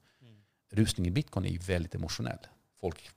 rusning 0.76 1.06
i 1.06 1.10
bitcoin 1.10 1.46
är 1.46 1.50
ju 1.50 1.58
väldigt 1.58 1.94
emotionell. 1.94 2.38
Folk 2.80 3.10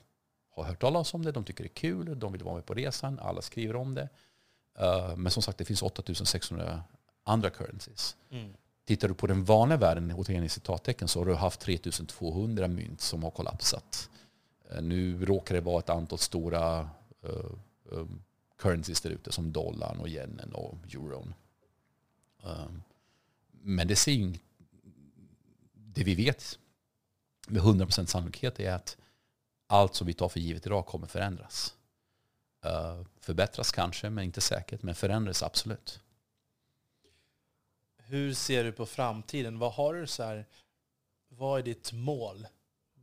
har 0.49 0.63
hört 0.63 0.81
talas 0.81 1.13
om 1.13 1.25
det, 1.25 1.31
de 1.31 1.43
tycker 1.43 1.63
det 1.63 1.67
är 1.67 1.73
kul, 1.73 2.19
de 2.19 2.31
vill 2.31 2.43
vara 2.43 2.55
med 2.55 2.65
på 2.65 2.73
resan, 2.73 3.19
alla 3.19 3.41
skriver 3.41 3.75
om 3.75 3.95
det. 3.95 4.09
Uh, 4.81 5.15
men 5.15 5.31
som 5.31 5.43
sagt, 5.43 5.57
det 5.57 5.65
finns 5.65 5.81
8600 5.81 6.83
andra 7.23 7.49
currencies. 7.49 8.15
Mm. 8.29 8.53
Tittar 8.85 9.07
du 9.07 9.13
på 9.13 9.27
den 9.27 9.43
vanliga 9.43 9.77
världen, 9.77 10.13
återigen 10.15 10.43
i 10.43 10.49
citattecken, 10.49 11.07
så 11.07 11.19
har 11.19 11.25
du 11.25 11.35
haft 11.35 11.59
3200 11.59 12.67
mynt 12.67 13.01
som 13.01 13.23
har 13.23 13.31
kollapsat. 13.31 14.09
Uh, 14.71 14.81
nu 14.81 15.25
råkar 15.25 15.55
det 15.55 15.61
vara 15.61 15.79
ett 15.79 15.89
antal 15.89 16.19
stora 16.19 16.89
uh, 17.25 17.51
um, 17.83 18.23
currencies 18.57 19.01
där 19.01 19.09
ute 19.09 19.31
som 19.31 19.51
dollarn 19.51 19.99
och 19.99 20.07
yenen 20.07 20.53
och 20.53 20.75
euron. 20.93 21.33
Um, 22.43 22.83
men 23.61 23.87
det 23.87 23.95
ser 23.95 24.11
ju 24.11 24.33
det 25.73 26.03
vi 26.03 26.15
vet 26.15 26.59
med 27.49 27.61
100% 27.61 28.05
sannolikhet 28.05 28.59
är 28.59 28.71
att 28.71 28.97
allt 29.67 29.95
som 29.95 30.07
vi 30.07 30.13
tar 30.13 30.29
för 30.29 30.39
givet 30.39 30.65
idag 30.65 30.85
kommer 30.85 31.07
förändras. 31.07 31.73
Uh, 32.65 33.05
förbättras 33.19 33.71
kanske, 33.71 34.09
men 34.09 34.23
inte 34.23 34.41
säkert. 34.41 34.83
Men 34.83 34.95
förändras 34.95 35.43
absolut. 35.43 35.99
Hur 37.97 38.33
ser 38.33 38.63
du 38.63 38.71
på 38.71 38.85
framtiden? 38.85 39.59
Vad 39.59 39.73
har 39.73 39.93
du 39.93 40.07
så 40.07 40.23
här, 40.23 40.45
vad 41.29 41.59
är 41.59 41.63
ditt 41.63 41.91
mål? 41.91 42.47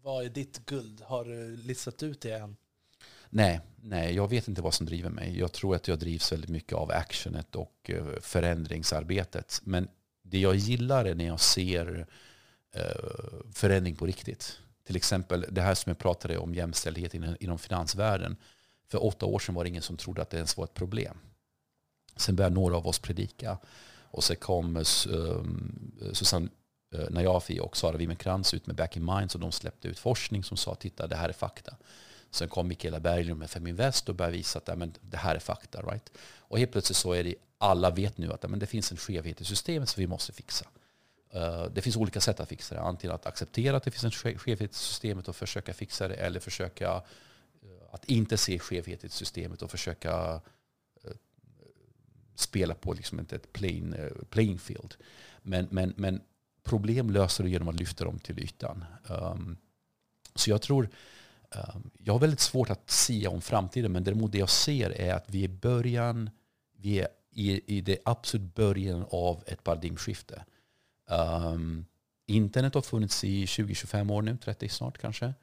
Vad 0.03 0.25
är 0.25 0.29
ditt 0.29 0.67
guld? 0.67 1.01
Har 1.01 1.25
du 1.25 1.57
listat 1.57 2.03
ut 2.03 2.21
det 2.21 2.33
än? 2.33 2.57
Nej, 3.31 3.61
nej, 3.77 4.15
jag 4.15 4.29
vet 4.29 4.49
inte 4.49 4.63
vad 4.63 4.75
som 4.75 4.87
driver 4.87 5.11
mig. 5.11 5.39
Jag 5.39 5.53
tror 5.53 5.75
att 5.75 5.89
jag 5.89 5.99
drivs 5.99 6.33
väldigt 6.33 6.51
mycket 6.51 6.73
av 6.73 6.91
actionet 6.91 7.57
och 7.57 7.91
förändringsarbetet. 8.21 9.61
Men 9.65 9.89
det 10.23 10.39
jag 10.39 10.57
gillar 10.57 11.05
är 11.05 11.15
när 11.15 11.27
jag 11.27 11.41
ser 11.41 12.07
Eh, 12.77 13.41
förändring 13.53 13.97
på 13.97 14.07
riktigt. 14.07 14.59
Till 14.85 14.97
exempel 14.97 15.47
det 15.51 15.61
här 15.61 15.75
som 15.75 15.91
jag 15.91 15.99
pratade 15.99 16.39
om 16.39 16.55
jämställdhet 16.55 17.15
inom 17.15 17.59
finansvärlden. 17.59 18.37
För 18.89 19.05
åtta 19.05 19.27
år 19.27 19.39
sedan 19.39 19.55
var 19.55 19.65
det 19.65 19.69
ingen 19.69 19.83
som 19.83 19.97
trodde 19.97 20.23
att 20.23 20.31
det 20.31 20.37
ens 20.37 20.57
var 20.57 20.65
ett 20.65 20.75
problem. 20.75 21.19
Sen 22.17 22.37
började 22.37 22.55
några 22.55 22.77
av 22.77 22.87
oss 22.87 22.99
predika. 22.99 23.59
Och 24.01 24.25
sen 24.25 24.37
kom 24.37 24.77
eh, 24.77 24.83
eh, 24.83 26.13
Susanne 26.13 26.49
Najafi 27.11 27.61
och 27.61 27.77
Sara 27.77 27.97
Wimmercrantz 27.97 28.55
ut 28.55 28.67
med 28.67 28.77
Back 28.77 28.97
in 28.97 29.05
Minds 29.05 29.35
och 29.35 29.41
de 29.41 29.53
släppte 29.53 29.89
ut 29.89 29.99
forskning 29.99 30.45
som 30.45 30.57
sa 30.57 30.75
titta 30.75 31.07
det 31.07 31.17
här 31.17 31.29
är 31.29 31.33
fakta. 31.33 31.77
Sen 32.31 32.49
kom 32.49 32.69
Mikaela 32.69 33.01
Berglund 33.01 33.39
med 33.39 33.51
Feminvest 33.51 34.09
och 34.09 34.15
började 34.15 34.37
visa 34.37 34.59
att 34.59 34.79
men, 34.79 34.95
det 35.01 35.17
här 35.17 35.35
är 35.35 35.39
fakta. 35.39 35.83
Right? 35.83 36.13
Och 36.39 36.59
helt 36.59 36.73
plötsligt 36.73 36.97
så 36.97 37.13
är 37.13 37.25
det, 37.25 37.35
alla 37.59 37.91
vet 37.91 38.19
nu 38.19 38.33
att 38.33 38.51
men, 38.51 38.59
det 38.59 38.67
finns 38.67 38.91
en 38.91 38.99
skevhet 38.99 39.41
i 39.41 39.45
systemet 39.45 39.89
som 39.89 40.01
vi 40.01 40.07
måste 40.07 40.33
fixa. 40.33 40.67
Eh, 41.31 41.65
det 41.65 41.83
finns 41.83 41.97
olika 41.97 42.21
sätt 42.21 42.41
att 42.41 42.49
fixa 42.49 42.75
det. 42.75 42.81
Antingen 42.81 43.15
att 43.15 43.27
acceptera 43.27 43.77
att 43.77 43.83
det 43.83 43.91
finns 43.91 44.05
en 44.05 44.39
skevhet 44.39 44.71
i 44.71 44.75
systemet 44.75 45.29
och 45.29 45.37
försöka 45.37 45.75
fixa 45.75 46.09
det 46.09 46.15
eller 46.15 46.41
försöka 46.41 47.03
eh, 47.63 47.95
att 47.95 48.05
inte 48.05 48.37
se 48.37 48.59
skevhet 48.59 49.05
i 49.05 49.09
systemet 49.09 49.63
och 49.63 49.71
försöka 49.71 50.41
eh, 51.05 51.11
spela 52.35 52.75
på 52.75 52.93
liksom 52.93 53.19
ett 53.19 53.53
plain, 53.53 53.97
playing 54.31 54.59
field. 54.59 54.95
Men, 55.43 55.69
men, 55.71 55.95
men 55.97 56.21
problem 56.65 57.11
löser 57.11 57.45
du 57.45 57.51
genom 57.51 57.69
att 57.69 57.81
lyfta 57.81 58.05
dem 58.05 58.19
till 58.19 58.39
ytan. 58.39 58.85
Ehm, 59.09 59.57
så 60.35 60.51
jag 60.51 60.63
tror, 60.63 60.89
ehm, 61.51 61.91
jag 61.99 62.13
har 62.13 62.21
väldigt 62.21 62.41
svårt 62.41 62.71
att 62.71 62.91
se 62.91 63.27
om 63.27 63.41
framtiden 63.41 63.93
men 63.93 64.05
däremot 64.05 64.33
det 64.33 64.39
jag 64.39 64.51
ser 64.51 64.91
är 64.91 65.15
att 65.15 65.25
vi 65.29 65.45
är 65.45 65.49
början, 65.49 66.31
vi 66.77 67.01
är 67.01 67.09
i, 67.31 67.77
i 67.77 67.81
det 67.81 67.99
absolut 68.05 68.55
början 68.55 69.07
av 69.11 69.43
ett 69.47 69.65
paradigmskifte. 69.65 70.45
Um, 71.07 71.87
internet 72.27 72.75
har 72.75 72.83
funnits 72.83 73.25
i 73.25 73.45
20-25 73.45 74.13
år 74.13 74.23
nu, 74.23 74.37
30 74.37 74.69
snart 74.69 74.99
kanske. 74.99 75.35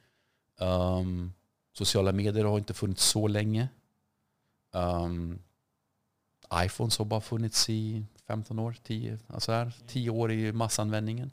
Um, 0.59 1.33
Sociala 1.73 2.11
medier 2.11 2.45
har 2.45 2.57
inte 2.57 2.73
funnits 2.73 3.03
så 3.03 3.27
länge. 3.27 3.67
Um, 4.71 5.39
iPhones 6.53 6.97
har 6.97 7.05
bara 7.05 7.21
funnits 7.21 7.69
i 7.69 8.05
15 8.27 8.59
år, 8.59 8.75
10, 8.83 9.19
alltså 9.27 9.51
här, 9.51 9.71
10 9.87 10.09
år 10.09 10.31
i 10.31 10.51
massanvändningen. 10.51 11.31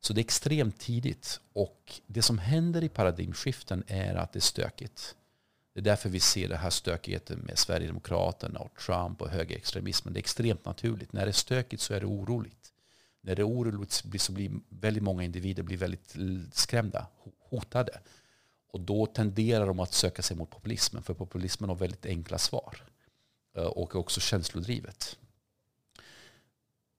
Så 0.00 0.12
det 0.12 0.20
är 0.20 0.24
extremt 0.24 0.78
tidigt. 0.78 1.40
Och 1.52 2.00
det 2.06 2.22
som 2.22 2.38
händer 2.38 2.84
i 2.84 2.88
paradigmskiften 2.88 3.84
är 3.86 4.14
att 4.14 4.32
det 4.32 4.38
är 4.38 4.40
stökigt. 4.40 5.14
Det 5.74 5.80
är 5.80 5.84
därför 5.84 6.08
vi 6.08 6.20
ser 6.20 6.48
den 6.48 6.58
här 6.58 6.70
stökigheten 6.70 7.38
med 7.38 7.58
Sverigedemokraterna 7.58 8.58
och 8.58 8.74
Trump 8.78 9.22
och 9.22 9.28
högerextremismen. 9.28 10.14
Det 10.14 10.18
är 10.18 10.22
extremt 10.22 10.64
naturligt. 10.64 11.12
När 11.12 11.24
det 11.24 11.30
är 11.30 11.32
stökigt 11.32 11.82
så 11.82 11.94
är 11.94 12.00
det 12.00 12.06
oroligt. 12.06 12.72
När 13.20 13.34
det 13.34 13.42
är 13.42 13.48
oroligt 13.48 13.92
så 14.18 14.32
blir 14.32 14.60
väldigt 14.68 15.02
många 15.02 15.24
individer 15.24 15.62
blir 15.62 15.76
väldigt 15.76 16.16
skrämda, 16.52 17.06
hotade. 17.38 18.00
Och 18.72 18.80
då 18.80 19.06
tenderar 19.06 19.66
de 19.66 19.80
att 19.80 19.92
söka 19.92 20.22
sig 20.22 20.36
mot 20.36 20.50
populismen. 20.50 21.02
För 21.02 21.14
populismen 21.14 21.68
har 21.68 21.76
väldigt 21.76 22.06
enkla 22.06 22.38
svar. 22.38 22.82
Eh, 23.56 23.64
och 23.64 23.94
är 23.94 23.98
också 23.98 24.20
känslodrivet. 24.20 25.18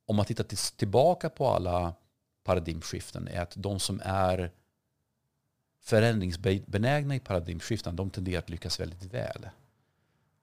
Om 0.06 0.16
man 0.16 0.26
tittar 0.26 0.76
tillbaka 0.78 1.30
på 1.30 1.48
alla 1.48 1.94
paradigmskiften 2.44 3.28
är 3.28 3.42
att 3.42 3.54
de 3.56 3.80
som 3.80 4.02
är 4.04 4.52
förändringsbenägna 5.82 7.16
i 7.16 7.20
paradigmskiften 7.20 7.96
de 7.96 8.10
tenderar 8.10 8.40
att 8.40 8.50
lyckas 8.50 8.80
väldigt 8.80 9.04
väl. 9.04 9.50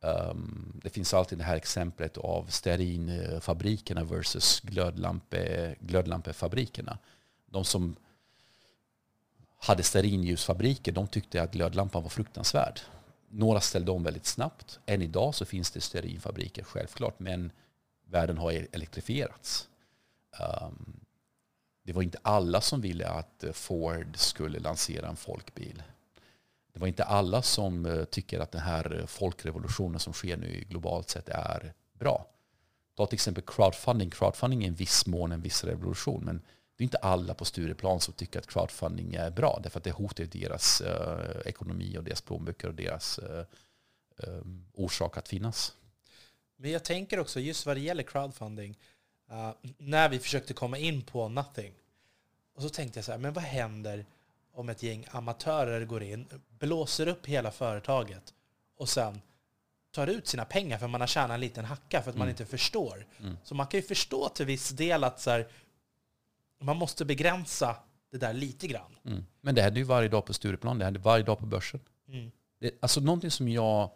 Um, 0.06 0.80
det 0.82 0.90
finns 0.90 1.14
alltid 1.14 1.38
det 1.38 1.44
här 1.44 1.56
exemplet 1.56 2.18
av 2.18 2.46
stearinfabrikerna 2.46 4.04
versus 4.04 4.60
glödlampe, 4.60 5.74
glödlampefabrikerna. 5.80 6.98
De 7.46 7.64
som 7.64 7.96
hade 9.58 9.82
stearinljusfabriker 9.82 10.92
de 10.92 11.06
tyckte 11.06 11.42
att 11.42 11.52
glödlampan 11.52 12.02
var 12.02 12.10
fruktansvärd. 12.10 12.80
Några 13.28 13.60
ställde 13.60 13.90
om 13.90 14.02
väldigt 14.02 14.26
snabbt. 14.26 14.78
Än 14.86 15.02
idag 15.02 15.34
så 15.34 15.44
finns 15.44 15.70
det 15.70 15.80
stearinfabriker 15.80 16.64
självklart 16.64 17.20
men 17.20 17.50
världen 18.04 18.38
har 18.38 18.52
elektrifierats. 18.52 19.68
Um, 20.40 21.00
det 21.82 21.92
var 21.92 22.02
inte 22.02 22.18
alla 22.22 22.60
som 22.60 22.80
ville 22.80 23.08
att 23.08 23.44
Ford 23.52 24.16
skulle 24.16 24.58
lansera 24.58 25.08
en 25.08 25.16
folkbil. 25.16 25.82
Det 26.76 26.80
var 26.80 26.88
inte 26.88 27.04
alla 27.04 27.42
som 27.42 27.86
eh, 27.86 28.04
tycker 28.04 28.40
att 28.40 28.52
den 28.52 28.60
här 28.60 28.98
eh, 28.98 29.06
folkrevolutionen 29.06 30.00
som 30.00 30.12
sker 30.12 30.36
nu 30.36 30.64
globalt 30.68 31.10
sett 31.10 31.28
är 31.28 31.72
bra. 31.92 32.26
Ta 32.96 33.06
till 33.06 33.14
exempel 33.14 33.44
crowdfunding. 33.46 34.10
Crowdfunding 34.10 34.64
är 34.64 34.68
en 34.68 34.74
viss 34.74 35.06
mån 35.06 35.32
en 35.32 35.40
viss 35.40 35.64
revolution. 35.64 36.24
Men 36.24 36.42
det 36.76 36.82
är 36.82 36.84
inte 36.84 36.98
alla 36.98 37.34
på 37.34 37.44
Stureplan 37.44 38.00
som 38.00 38.14
tycker 38.14 38.38
att 38.38 38.46
crowdfunding 38.46 39.14
är 39.14 39.30
bra. 39.30 39.60
Därför 39.62 39.80
att 39.80 39.84
det 39.84 39.90
hotar 39.90 40.24
deras 40.24 40.80
eh, 40.80 41.40
ekonomi 41.46 41.98
och 41.98 42.04
deras 42.04 42.20
plånböcker 42.20 42.68
och 42.68 42.74
deras 42.74 43.18
eh, 43.18 43.44
eh, 44.18 44.40
orsak 44.74 45.16
att 45.16 45.28
finnas. 45.28 45.72
Men 46.56 46.70
jag 46.70 46.84
tänker 46.84 47.18
också 47.18 47.40
just 47.40 47.66
vad 47.66 47.76
det 47.76 47.80
gäller 47.80 48.02
crowdfunding. 48.02 48.78
Uh, 49.30 49.52
när 49.78 50.08
vi 50.08 50.18
försökte 50.18 50.54
komma 50.54 50.78
in 50.78 51.02
på 51.02 51.28
Nothing. 51.28 51.72
Och 52.54 52.62
så 52.62 52.68
tänkte 52.68 52.98
jag 52.98 53.04
så 53.04 53.12
här, 53.12 53.18
men 53.18 53.32
vad 53.32 53.44
händer 53.44 54.06
om 54.56 54.68
ett 54.68 54.82
gäng 54.82 55.06
amatörer 55.10 55.84
går 55.84 56.02
in, 56.02 56.26
blåser 56.48 57.08
upp 57.08 57.26
hela 57.26 57.50
företaget 57.50 58.34
och 58.76 58.88
sen 58.88 59.20
tar 59.90 60.06
ut 60.06 60.26
sina 60.26 60.44
pengar 60.44 60.78
för 60.78 60.88
man 60.88 61.00
har 61.00 61.08
tjänat 61.08 61.34
en 61.34 61.40
liten 61.40 61.64
hacka 61.64 62.02
för 62.02 62.10
att 62.10 62.16
mm. 62.16 62.18
man 62.18 62.28
inte 62.28 62.46
förstår. 62.46 63.06
Mm. 63.20 63.36
Så 63.44 63.54
man 63.54 63.66
kan 63.66 63.80
ju 63.80 63.86
förstå 63.86 64.28
till 64.28 64.46
viss 64.46 64.70
del 64.70 65.04
att 65.04 65.20
så 65.20 65.30
här, 65.30 65.48
man 66.60 66.76
måste 66.76 67.04
begränsa 67.04 67.76
det 68.10 68.18
där 68.18 68.32
lite 68.32 68.66
grann. 68.66 68.98
Mm. 69.04 69.26
Men 69.40 69.54
det 69.54 69.62
händer 69.62 69.78
ju 69.78 69.84
varje 69.84 70.08
dag 70.08 70.24
på 70.24 70.32
Stureplan, 70.32 70.78
det 70.78 70.84
händer 70.84 71.00
varje 71.00 71.24
dag 71.24 71.38
på 71.38 71.46
börsen. 71.46 71.80
Mm. 72.08 72.30
Det, 72.60 72.70
alltså 72.80 73.00
någonting 73.00 73.30
som 73.30 73.48
jag 73.48 73.90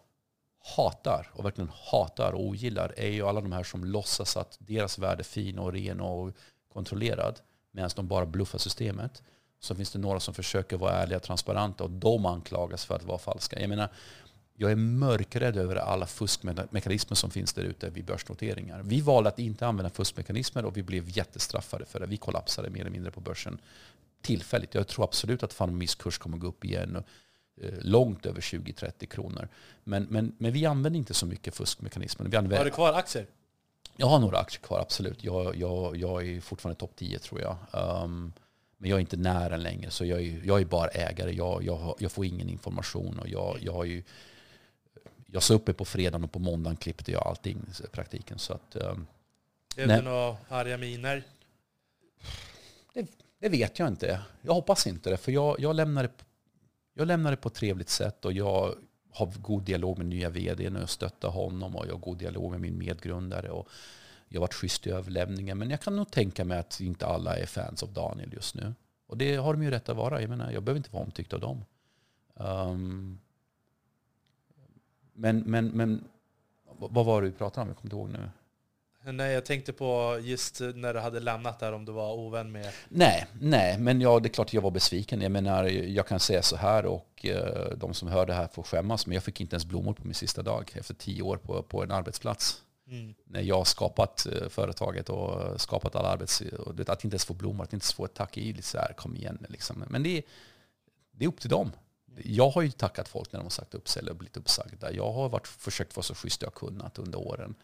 hatar 0.75 1.29
och 1.33 1.45
verkligen 1.45 1.71
hatar 1.91 2.31
och 2.31 2.45
ogillar 2.45 2.93
är 2.97 3.09
ju 3.09 3.27
alla 3.27 3.41
de 3.41 3.51
här 3.51 3.63
som 3.63 3.83
låtsas 3.83 4.37
att 4.37 4.57
deras 4.59 4.99
värld 4.99 5.19
är 5.19 5.23
fin 5.23 5.59
och 5.59 5.73
ren 5.73 6.01
och 6.01 6.33
kontrollerad 6.73 7.39
medan 7.71 7.89
de 7.95 8.07
bara 8.07 8.25
bluffar 8.25 8.59
systemet. 8.59 9.23
Så 9.63 9.75
finns 9.75 9.91
det 9.91 9.99
några 9.99 10.19
som 10.19 10.33
försöker 10.33 10.77
vara 10.77 10.93
ärliga 10.93 11.17
och 11.17 11.23
transparenta 11.23 11.83
och 11.83 11.89
de 11.89 12.25
anklagas 12.25 12.85
för 12.85 12.95
att 12.95 13.03
vara 13.03 13.17
falska. 13.17 13.59
Jag 13.59 13.69
menar, 13.69 13.89
jag 14.55 14.71
är 14.71 14.75
mörkrädd 14.75 15.57
över 15.57 15.75
alla 15.75 16.07
fuskmekanismer 16.07 17.15
som 17.15 17.31
finns 17.31 17.53
där 17.53 17.63
ute 17.63 17.89
vid 17.89 18.05
börsnoteringar. 18.05 18.81
Vi 18.83 19.01
valde 19.01 19.29
att 19.29 19.39
inte 19.39 19.67
använda 19.67 19.89
fuskmekanismer 19.89 20.65
och 20.65 20.77
vi 20.77 20.83
blev 20.83 21.17
jättestraffade 21.17 21.85
för 21.85 21.99
det. 21.99 22.05
Vi 22.05 22.17
kollapsade 22.17 22.69
mer 22.69 22.81
eller 22.81 22.91
mindre 22.91 23.11
på 23.11 23.21
börsen 23.21 23.59
tillfälligt. 24.21 24.75
Jag 24.75 24.87
tror 24.87 25.05
absolut 25.05 25.43
att 25.43 25.53
Fanmis 25.53 25.95
kurs 25.95 26.17
kommer 26.17 26.37
gå 26.37 26.47
upp 26.47 26.65
igen 26.65 27.03
eh, 27.61 27.73
långt 27.81 28.25
över 28.25 28.41
20-30 28.41 29.05
kronor. 29.05 29.47
Men, 29.83 30.03
men, 30.03 30.35
men 30.37 30.51
vi 30.51 30.65
använder 30.65 30.97
inte 30.97 31.13
så 31.13 31.25
mycket 31.25 31.55
fuskmekanismer. 31.55 32.29
Vi 32.29 32.37
använder, 32.37 32.57
Har 32.57 32.65
du 32.65 32.71
kvar 32.71 32.93
aktier? 32.93 33.27
Jag 33.95 34.07
har 34.07 34.19
några 34.19 34.37
aktier 34.37 34.61
kvar, 34.61 34.79
absolut. 34.79 35.23
Jag, 35.23 35.55
jag, 35.55 35.97
jag 35.97 36.27
är 36.27 36.41
fortfarande 36.41 36.79
topp 36.79 36.95
10 36.95 37.19
tror 37.19 37.41
jag. 37.41 37.57
Um, 37.71 38.33
men 38.81 38.89
jag 38.89 38.97
är 38.97 39.01
inte 39.01 39.17
nära 39.17 39.57
längre, 39.57 39.91
så 39.91 40.05
jag 40.05 40.21
är, 40.21 40.41
jag 40.43 40.61
är 40.61 40.65
bara 40.65 40.87
ägare. 40.87 41.31
Jag, 41.31 41.63
jag, 41.63 41.95
jag 41.99 42.11
får 42.11 42.25
ingen 42.25 42.49
information. 42.49 43.19
Och 43.19 43.27
jag, 43.29 43.57
jag, 43.61 43.73
har 43.73 43.83
ju, 43.83 44.03
jag 45.25 45.43
sa 45.43 45.53
uppe 45.53 45.73
på 45.73 45.85
fredagen 45.85 46.23
och 46.23 46.31
på 46.31 46.39
måndagen 46.39 46.77
klippte 46.77 47.11
jag 47.11 47.27
allting 47.27 47.65
i 47.83 47.87
praktiken. 47.87 48.39
Så 48.39 48.53
att, 48.53 48.75
um, 48.75 49.07
Blev 49.75 49.87
det 49.87 50.01
några 50.01 50.37
arga 50.49 50.77
miner? 50.77 51.23
Det, 52.93 53.07
det, 53.39 53.49
vet 53.49 53.79
jag 53.79 53.87
inte. 53.87 54.21
Jag 54.41 54.53
hoppas 54.53 54.87
inte 54.87 55.09
det. 55.09 55.17
För 55.17 55.31
jag, 55.31 55.59
jag, 55.59 55.75
lämnar 55.75 56.03
det, 56.03 56.11
jag 56.93 57.07
lämnar 57.07 57.31
det 57.31 57.37
på 57.37 57.47
ett 57.47 57.53
trevligt 57.53 57.89
sätt. 57.89 58.25
Och 58.25 58.33
jag 58.33 58.75
har 59.11 59.33
god 59.41 59.63
dialog 59.63 59.97
med 59.97 60.07
nya 60.07 60.29
vdn 60.29 60.75
och 60.75 60.81
jag 60.81 60.89
stöttar 60.89 61.29
honom. 61.29 61.75
Och 61.75 61.87
jag 61.87 61.93
har 61.93 61.99
god 61.99 62.17
dialog 62.17 62.51
med 62.51 62.61
min 62.61 62.77
medgrundare. 62.77 63.49
Och 63.49 63.69
jag 64.33 64.41
varit 64.41 64.53
schysst 64.53 64.87
i 64.87 64.89
överlämningen. 64.89 65.57
Men 65.57 65.69
jag 65.69 65.81
kan 65.81 65.95
nog 65.95 66.11
tänka 66.11 66.45
mig 66.45 66.57
att 66.57 66.79
inte 66.79 67.05
alla 67.07 67.37
är 67.37 67.45
fans 67.45 67.83
av 67.83 67.93
Daniel 67.93 68.33
just 68.33 68.55
nu. 68.55 68.73
Och 69.07 69.17
det 69.17 69.35
har 69.35 69.53
de 69.53 69.63
ju 69.63 69.71
rätt 69.71 69.89
att 69.89 69.97
vara. 69.97 70.21
Jag 70.21 70.29
menar, 70.29 70.51
jag 70.51 70.63
behöver 70.63 70.77
inte 70.77 70.91
vara 70.91 71.03
omtyckt 71.03 71.33
av 71.33 71.39
dem. 71.39 71.65
Um, 72.33 73.19
men, 75.13 75.39
men, 75.39 75.67
men 75.67 76.03
vad 76.77 77.05
var 77.05 77.21
det 77.21 77.27
vi 77.27 77.33
pratade 77.33 77.61
om? 77.61 77.67
Jag 77.67 77.77
kommer 77.77 77.87
inte 77.87 77.95
ihåg 77.95 78.09
nu. 78.09 78.29
Nej, 79.11 79.33
jag 79.33 79.45
tänkte 79.45 79.73
på 79.73 80.19
just 80.21 80.59
när 80.75 80.93
du 80.93 80.99
hade 80.99 81.19
lämnat 81.19 81.59
där, 81.59 81.73
om 81.73 81.85
du 81.85 81.91
var 81.91 82.13
ovän 82.13 82.51
med... 82.51 82.71
Nej, 82.89 83.25
nej, 83.39 83.77
men 83.79 84.01
ja, 84.01 84.19
det 84.19 84.27
är 84.27 84.33
klart 84.33 84.47
att 84.47 84.53
jag 84.53 84.61
var 84.61 84.71
besviken. 84.71 85.21
Jag 85.21 85.31
menar, 85.31 85.63
jag 85.65 86.07
kan 86.07 86.19
säga 86.19 86.41
så 86.41 86.55
här 86.55 86.85
och 86.85 87.25
eh, 87.25 87.77
de 87.77 87.93
som 87.93 88.07
hör 88.07 88.25
det 88.25 88.33
här 88.33 88.47
får 88.47 88.63
skämmas, 88.63 89.07
men 89.07 89.13
jag 89.13 89.23
fick 89.23 89.41
inte 89.41 89.53
ens 89.53 89.65
blommor 89.65 89.93
på 89.93 90.05
min 90.05 90.13
sista 90.13 90.41
dag 90.41 90.71
efter 90.75 90.93
tio 90.93 91.21
år 91.21 91.37
på, 91.37 91.63
på 91.63 91.83
en 91.83 91.91
arbetsplats. 91.91 92.61
Mm. 92.91 93.13
När 93.25 93.41
jag 93.41 93.67
skapat 93.67 94.25
eh, 94.25 94.49
företaget 94.49 95.09
och 95.09 95.61
skapat 95.61 95.95
alla 95.95 96.07
arbets... 96.07 96.41
Och 96.41 96.79
att 96.79 97.03
inte 97.03 97.13
ens 97.13 97.25
få 97.25 97.33
blommor, 97.33 97.63
att 97.63 97.73
inte 97.73 97.83
ens 97.83 97.93
få 97.93 98.05
ett 98.05 98.13
tack 98.13 98.37
i, 98.37 98.61
så 98.61 98.77
här, 98.77 98.93
kom 98.93 99.15
igen 99.15 99.45
liksom. 99.49 99.83
Men 99.89 100.03
det 100.03 100.17
är, 100.17 100.23
det 101.11 101.25
är 101.25 101.29
upp 101.29 101.39
till 101.39 101.49
dem. 101.49 101.71
Jag 102.23 102.49
har 102.49 102.61
ju 102.61 102.71
tackat 102.71 103.07
folk 103.07 103.31
när 103.31 103.39
de 103.39 103.43
har 103.43 103.49
sagt 103.49 103.73
upp 103.73 103.87
sig 103.87 104.01
eller 104.01 104.13
blivit 104.13 104.37
uppsagda. 104.37 104.91
Jag 104.91 105.11
har 105.11 105.29
varit, 105.29 105.47
försökt 105.47 105.95
vara 105.95 106.03
så 106.03 106.15
schysst 106.15 106.41
jag 106.41 106.53
kunnat 106.53 106.99
under 106.99 107.19
åren. 107.19 107.55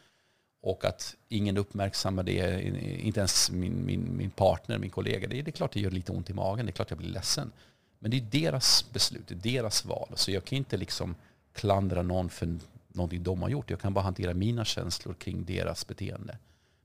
Och 0.62 0.86
att 0.86 1.16
ingen 1.28 1.58
uppmärksammar 1.58 2.24
det, 2.24 2.62
inte 3.00 3.20
ens 3.20 3.52
min, 3.52 3.86
min, 3.86 4.18
min 4.18 4.30
partner, 4.30 4.78
min 4.78 4.90
kollega. 4.90 5.28
Det 5.28 5.40
är, 5.40 5.44
det 5.44 5.50
är 5.50 5.52
klart 5.52 5.72
det 5.74 5.80
gör 5.80 5.92
lite 5.92 6.12
ont 6.12 6.30
i 6.30 6.34
magen, 6.34 6.66
det 6.66 6.70
är 6.70 6.74
klart 6.74 6.90
jag 6.90 6.98
blir 6.98 7.10
ledsen. 7.10 7.52
Men 8.00 8.12
det 8.12 8.18
är 8.18 8.22
deras 8.22 8.86
beslut, 8.94 9.28
det 9.28 9.34
är 9.34 9.54
deras 9.54 9.86
val. 9.86 10.10
Så 10.16 10.32
jag 10.32 10.46
kan 10.46 10.58
inte 10.58 10.78
liksom 10.78 11.16
klandra 11.54 12.02
någon 12.02 12.30
för 12.30 12.58
någonting 12.98 13.24
de 13.24 13.42
har 13.42 13.50
gjort. 13.50 13.70
Jag 13.70 13.80
kan 13.80 13.94
bara 13.94 14.04
hantera 14.04 14.34
mina 14.34 14.66
känslor 14.66 15.14
kring 15.14 15.46
deras 15.46 15.88
beteende. 15.88 16.38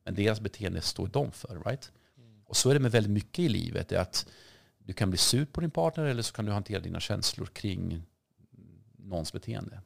Men 0.04 0.14
deras 0.14 0.40
beteende 0.40 0.80
står 0.80 1.06
de 1.06 1.32
för. 1.32 1.62
Right? 1.66 1.92
Mm. 2.16 2.42
Och 2.44 2.56
så 2.56 2.70
är 2.70 2.74
det 2.74 2.80
med 2.80 2.92
väldigt 2.92 3.12
mycket 3.12 3.38
i 3.38 3.48
livet. 3.48 3.88
Det 3.88 3.96
är 3.96 4.00
att 4.00 4.26
du 4.78 4.92
kan 4.92 5.10
bli 5.10 5.18
sur 5.18 5.44
på 5.44 5.60
din 5.60 5.70
partner 5.70 6.04
eller 6.04 6.22
så 6.22 6.32
kan 6.32 6.44
du 6.44 6.52
hantera 6.52 6.80
dina 6.80 7.00
känslor 7.00 7.46
kring 7.46 8.02
någons 8.96 9.32
beteende. 9.32 9.80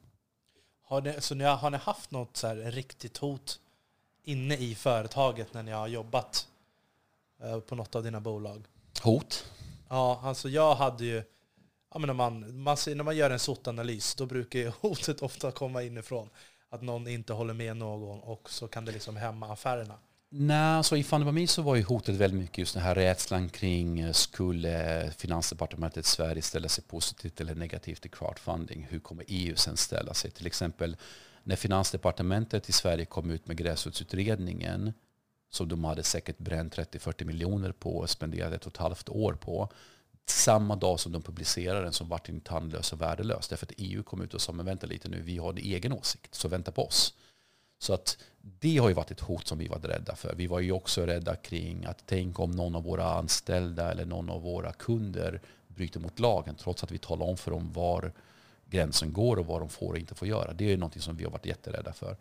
Har 0.81 1.01
ni, 1.01 1.13
så 1.19 1.35
ni 1.35 1.43
har, 1.43 1.55
har 1.55 1.69
ni 1.69 1.77
haft 1.77 2.11
något 2.11 2.37
så 2.37 2.53
riktigt 2.53 3.17
hot 3.17 3.59
inne 4.23 4.57
i 4.57 4.75
företaget 4.75 5.53
när 5.53 5.63
ni 5.63 5.71
har 5.71 5.87
jobbat 5.87 6.47
eh, 7.41 7.59
på 7.59 7.75
något 7.75 7.95
av 7.95 8.03
dina 8.03 8.19
bolag? 8.19 8.63
Hot? 9.01 9.51
Ja, 9.89 10.21
alltså 10.23 10.49
jag 10.49 10.75
hade 10.75 11.05
ju... 11.05 11.23
Ja, 11.97 12.01
men 12.01 12.07
när, 12.07 12.13
man, 12.13 12.63
man, 12.63 12.77
när 12.87 13.03
man 13.03 13.17
gör 13.17 13.29
en 13.29 13.39
SOT-analys, 13.39 14.15
då 14.15 14.25
brukar 14.25 14.67
hotet 14.81 15.21
ofta 15.21 15.51
komma 15.51 15.83
inifrån. 15.83 16.29
Att 16.69 16.81
någon 16.81 17.07
inte 17.07 17.33
håller 17.33 17.53
med 17.53 17.77
någon 17.77 18.19
och 18.19 18.49
så 18.49 18.67
kan 18.67 18.85
det 18.85 18.91
liksom 18.91 19.15
hämma 19.15 19.53
affärerna. 19.53 19.93
Nej, 20.29 20.83
så 20.83 20.95
i 20.95 21.03
Fanny 21.03 21.47
så 21.47 21.61
var 21.61 21.75
ju 21.75 21.83
hotet 21.83 22.15
väldigt 22.15 22.39
mycket 22.39 22.57
just 22.57 22.73
den 22.73 22.83
här 22.83 22.95
rädslan 22.95 23.49
kring 23.49 23.99
eh, 23.99 24.11
skulle 24.11 25.11
Finansdepartementet 25.17 26.05
i 26.05 26.09
Sverige 26.09 26.41
ställa 26.41 26.69
sig 26.69 26.83
positivt 26.83 27.41
eller 27.41 27.55
negativt 27.55 28.01
till 28.01 28.11
crowdfunding? 28.11 28.87
Hur 28.89 28.99
kommer 28.99 29.23
EU 29.27 29.55
sen 29.55 29.77
ställa 29.77 30.13
sig? 30.13 30.31
Till 30.31 30.47
exempel 30.47 30.97
när 31.43 31.55
Finansdepartementet 31.55 32.69
i 32.69 32.71
Sverige 32.71 33.05
kom 33.05 33.31
ut 33.31 33.47
med 33.47 33.57
gräsrotsutredningen 33.57 34.93
som 35.49 35.67
de 35.67 35.83
hade 35.83 36.03
säkert 36.03 36.37
bränt 36.37 36.77
30-40 36.77 37.25
miljoner 37.25 37.71
på 37.71 37.97
och 37.97 38.09
spenderat 38.09 38.53
ett 38.53 38.65
och 38.65 38.73
ett 38.73 38.77
halvt 38.77 39.09
år 39.09 39.33
på 39.33 39.69
samma 40.29 40.75
dag 40.75 40.99
som 40.99 41.11
de 41.11 41.21
publicerade 41.21 41.81
den 41.81 41.93
så 41.93 42.03
vart 42.03 42.25
den 42.25 42.39
tandlös 42.39 42.93
och 42.93 43.01
värdelös. 43.01 43.47
Därför 43.47 43.65
att 43.65 43.73
EU 43.77 44.03
kom 44.03 44.21
ut 44.21 44.33
och 44.33 44.41
sa, 44.41 44.51
men 44.51 44.65
vänta 44.65 44.87
lite 44.87 45.09
nu, 45.09 45.21
vi 45.21 45.37
har 45.37 45.49
en 45.49 45.57
egen 45.57 45.93
åsikt, 45.93 46.35
så 46.35 46.47
vänta 46.47 46.71
på 46.71 46.85
oss. 46.85 47.13
Så 47.79 47.93
att 47.93 48.17
det 48.41 48.77
har 48.77 48.89
ju 48.89 48.93
varit 48.93 49.11
ett 49.11 49.19
hot 49.19 49.47
som 49.47 49.57
vi 49.57 49.67
var 49.67 49.79
rädda 49.79 50.15
för. 50.15 50.35
Vi 50.35 50.47
var 50.47 50.59
ju 50.59 50.71
också 50.71 51.05
rädda 51.05 51.35
kring 51.35 51.85
att 51.85 52.03
tänk 52.05 52.39
om 52.39 52.51
någon 52.51 52.75
av 52.75 52.83
våra 52.83 53.13
anställda 53.13 53.91
eller 53.91 54.05
någon 54.05 54.29
av 54.29 54.41
våra 54.41 54.73
kunder 54.73 55.41
bryter 55.67 55.99
mot 55.99 56.19
lagen 56.19 56.55
trots 56.55 56.83
att 56.83 56.91
vi 56.91 56.97
talar 56.97 57.25
om 57.25 57.37
för 57.37 57.51
dem 57.51 57.71
var 57.73 58.13
gränsen 58.65 59.13
går 59.13 59.39
och 59.39 59.45
vad 59.45 59.61
de 59.61 59.69
får 59.69 59.91
och 59.91 59.97
inte 59.97 60.15
får 60.15 60.27
göra. 60.27 60.53
Det 60.53 60.73
är 60.73 60.77
något 60.77 61.01
som 61.01 61.17
vi 61.17 61.23
har 61.23 61.31
varit 61.31 61.45
jätterädda 61.45 61.93
för. 61.93 62.17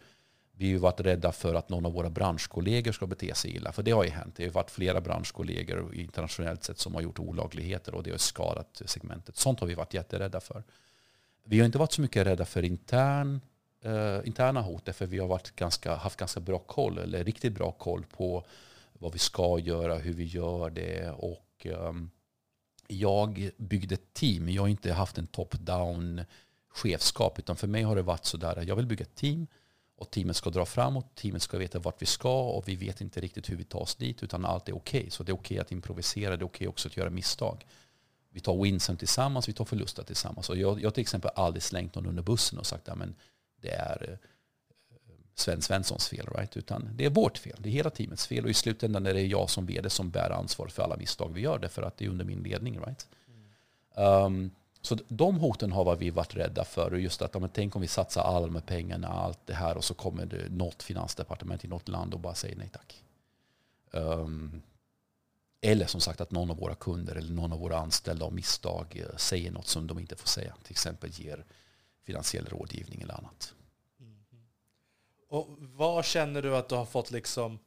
Vi 0.58 0.72
har 0.72 0.80
varit 0.80 1.00
rädda 1.00 1.32
för 1.32 1.54
att 1.54 1.68
någon 1.68 1.86
av 1.86 1.92
våra 1.92 2.10
branschkollegor 2.10 2.92
ska 2.92 3.06
bete 3.06 3.34
sig 3.34 3.56
illa. 3.56 3.72
För 3.72 3.82
det 3.82 3.90
har 3.90 4.04
ju 4.04 4.10
hänt. 4.10 4.36
Det 4.36 4.44
har 4.44 4.50
varit 4.50 4.70
flera 4.70 5.00
branschkollegor 5.00 5.94
internationellt 5.94 6.64
sett 6.64 6.78
som 6.78 6.94
har 6.94 7.02
gjort 7.02 7.18
olagligheter 7.18 7.94
och 7.94 8.02
det 8.02 8.10
har 8.10 8.18
skadat 8.18 8.82
segmentet. 8.84 9.36
Sånt 9.36 9.60
har 9.60 9.66
vi 9.66 9.74
varit 9.74 9.94
jätterädda 9.94 10.40
för. 10.40 10.64
Vi 11.44 11.58
har 11.58 11.66
inte 11.66 11.78
varit 11.78 11.92
så 11.92 12.00
mycket 12.00 12.26
rädda 12.26 12.44
för 12.44 12.62
intern, 12.62 13.40
eh, 13.82 14.18
interna 14.24 14.60
hot 14.60 14.88
för 14.96 15.06
vi 15.06 15.18
har 15.18 15.26
varit 15.26 15.56
ganska, 15.56 15.94
haft 15.94 16.18
ganska 16.18 16.40
bra 16.40 16.58
koll, 16.58 16.98
eller 16.98 17.24
riktigt 17.24 17.52
bra 17.52 17.72
koll 17.72 18.04
på 18.16 18.46
vad 18.92 19.12
vi 19.12 19.18
ska 19.18 19.58
göra, 19.58 19.94
hur 19.94 20.12
vi 20.12 20.24
gör 20.24 20.70
det. 20.70 21.10
Och 21.10 21.66
eh, 21.66 21.92
jag 22.88 23.50
byggde 23.56 23.94
ett 23.94 24.14
team. 24.14 24.48
Jag 24.48 24.62
har 24.62 24.68
inte 24.68 24.92
haft 24.92 25.18
en 25.18 25.26
top-down 25.26 26.24
chefskap 26.68 27.38
utan 27.38 27.56
för 27.56 27.66
mig 27.66 27.82
har 27.82 27.96
det 27.96 28.02
varit 28.02 28.24
sådär 28.24 28.58
att 28.58 28.66
jag 28.66 28.76
vill 28.76 28.86
bygga 28.86 29.02
ett 29.02 29.14
team 29.14 29.46
och 29.96 30.10
teamet 30.10 30.36
ska 30.36 30.50
dra 30.50 30.66
framåt, 30.66 31.14
teamet 31.14 31.42
ska 31.42 31.58
veta 31.58 31.78
vart 31.78 32.02
vi 32.02 32.06
ska 32.06 32.40
och 32.40 32.68
vi 32.68 32.76
vet 32.76 33.00
inte 33.00 33.20
riktigt 33.20 33.50
hur 33.50 33.56
vi 33.56 33.64
tar 33.64 33.78
oss 33.78 33.94
dit 33.94 34.22
utan 34.22 34.44
allt 34.44 34.68
är 34.68 34.76
okej. 34.76 35.00
Okay. 35.00 35.10
Så 35.10 35.22
det 35.22 35.30
är 35.32 35.34
okej 35.34 35.54
okay 35.54 35.58
att 35.58 35.72
improvisera, 35.72 36.36
det 36.36 36.42
är 36.42 36.46
okej 36.46 36.46
okay 36.46 36.66
också 36.68 36.88
att 36.88 36.96
göra 36.96 37.10
misstag. 37.10 37.66
Vi 38.30 38.40
tar 38.40 38.62
winsen 38.62 38.96
tillsammans, 38.96 39.48
vi 39.48 39.52
tar 39.52 39.64
förluster 39.64 40.02
tillsammans. 40.02 40.50
Och 40.50 40.56
jag, 40.56 40.82
jag 40.82 40.94
till 40.94 41.00
exempel 41.00 41.30
aldrig 41.34 41.62
slängt 41.62 41.94
någon 41.94 42.06
under 42.06 42.22
bussen 42.22 42.58
och 42.58 42.66
sagt 42.66 42.88
att 42.88 42.98
det 43.60 43.70
är 43.70 44.10
eh, 44.10 44.28
Sven 45.34 45.62
Svenssons 45.62 46.08
fel. 46.08 46.26
Right? 46.26 46.56
Utan 46.56 46.88
det 46.94 47.04
är 47.04 47.10
vårt 47.10 47.38
fel, 47.38 47.56
det 47.58 47.68
är 47.68 47.72
hela 47.72 47.90
teamets 47.90 48.26
fel. 48.26 48.44
Och 48.44 48.50
i 48.50 48.54
slutändan 48.54 49.06
är 49.06 49.14
det 49.14 49.26
jag 49.26 49.50
som 49.50 49.66
vd 49.66 49.90
som 49.90 50.10
bär 50.10 50.30
ansvar 50.30 50.68
för 50.68 50.82
alla 50.82 50.96
misstag 50.96 51.32
vi 51.34 51.40
gör. 51.40 51.58
Därför 51.58 51.82
att 51.82 51.96
det 51.96 52.04
är 52.04 52.08
under 52.08 52.24
min 52.24 52.42
ledning. 52.42 52.80
Right? 52.80 53.06
Mm. 53.94 54.24
Um, 54.24 54.50
så 54.86 54.98
de 55.08 55.36
hoten 55.40 55.72
har 55.72 55.96
vi 55.96 56.10
varit 56.10 56.36
rädda 56.36 56.64
för. 56.64 56.92
Och 56.92 57.00
just 57.00 57.22
att 57.22 57.34
men 57.34 57.48
tänk 57.48 57.76
om 57.76 57.82
vi 57.82 57.88
satsar 57.88 58.22
alla 58.22 58.46
med 58.46 58.66
pengarna, 58.66 59.08
allt 59.08 59.46
det 59.46 59.54
här 59.54 59.76
och 59.76 59.84
så 59.84 59.94
kommer 59.94 60.26
det 60.26 60.48
något 60.48 60.82
finansdepartement 60.82 61.64
i 61.64 61.68
något 61.68 61.88
land 61.88 62.14
och 62.14 62.20
bara 62.20 62.34
säger 62.34 62.56
nej 62.56 62.70
tack. 62.72 63.04
Um, 63.90 64.62
eller 65.60 65.86
som 65.86 66.00
sagt 66.00 66.20
att 66.20 66.30
någon 66.30 66.50
av 66.50 66.56
våra 66.56 66.74
kunder 66.74 67.14
eller 67.14 67.32
någon 67.32 67.52
av 67.52 67.58
våra 67.58 67.78
anställda 67.78 68.26
av 68.26 68.34
misstag 68.34 68.96
eh, 68.96 69.16
säger 69.16 69.50
något 69.50 69.66
som 69.66 69.86
de 69.86 69.98
inte 69.98 70.16
får 70.16 70.28
säga. 70.28 70.54
Till 70.62 70.72
exempel 70.72 71.10
ger 71.10 71.44
finansiell 72.02 72.46
rådgivning 72.46 73.00
eller 73.00 73.14
annat. 73.14 73.54
Mm. 74.00 74.24
Och 75.28 75.48
Var 75.58 76.02
känner 76.02 76.42
du 76.42 76.56
att 76.56 76.68
du 76.68 76.74
har 76.74 76.86
fått 76.86 77.10
liksom, 77.10 77.58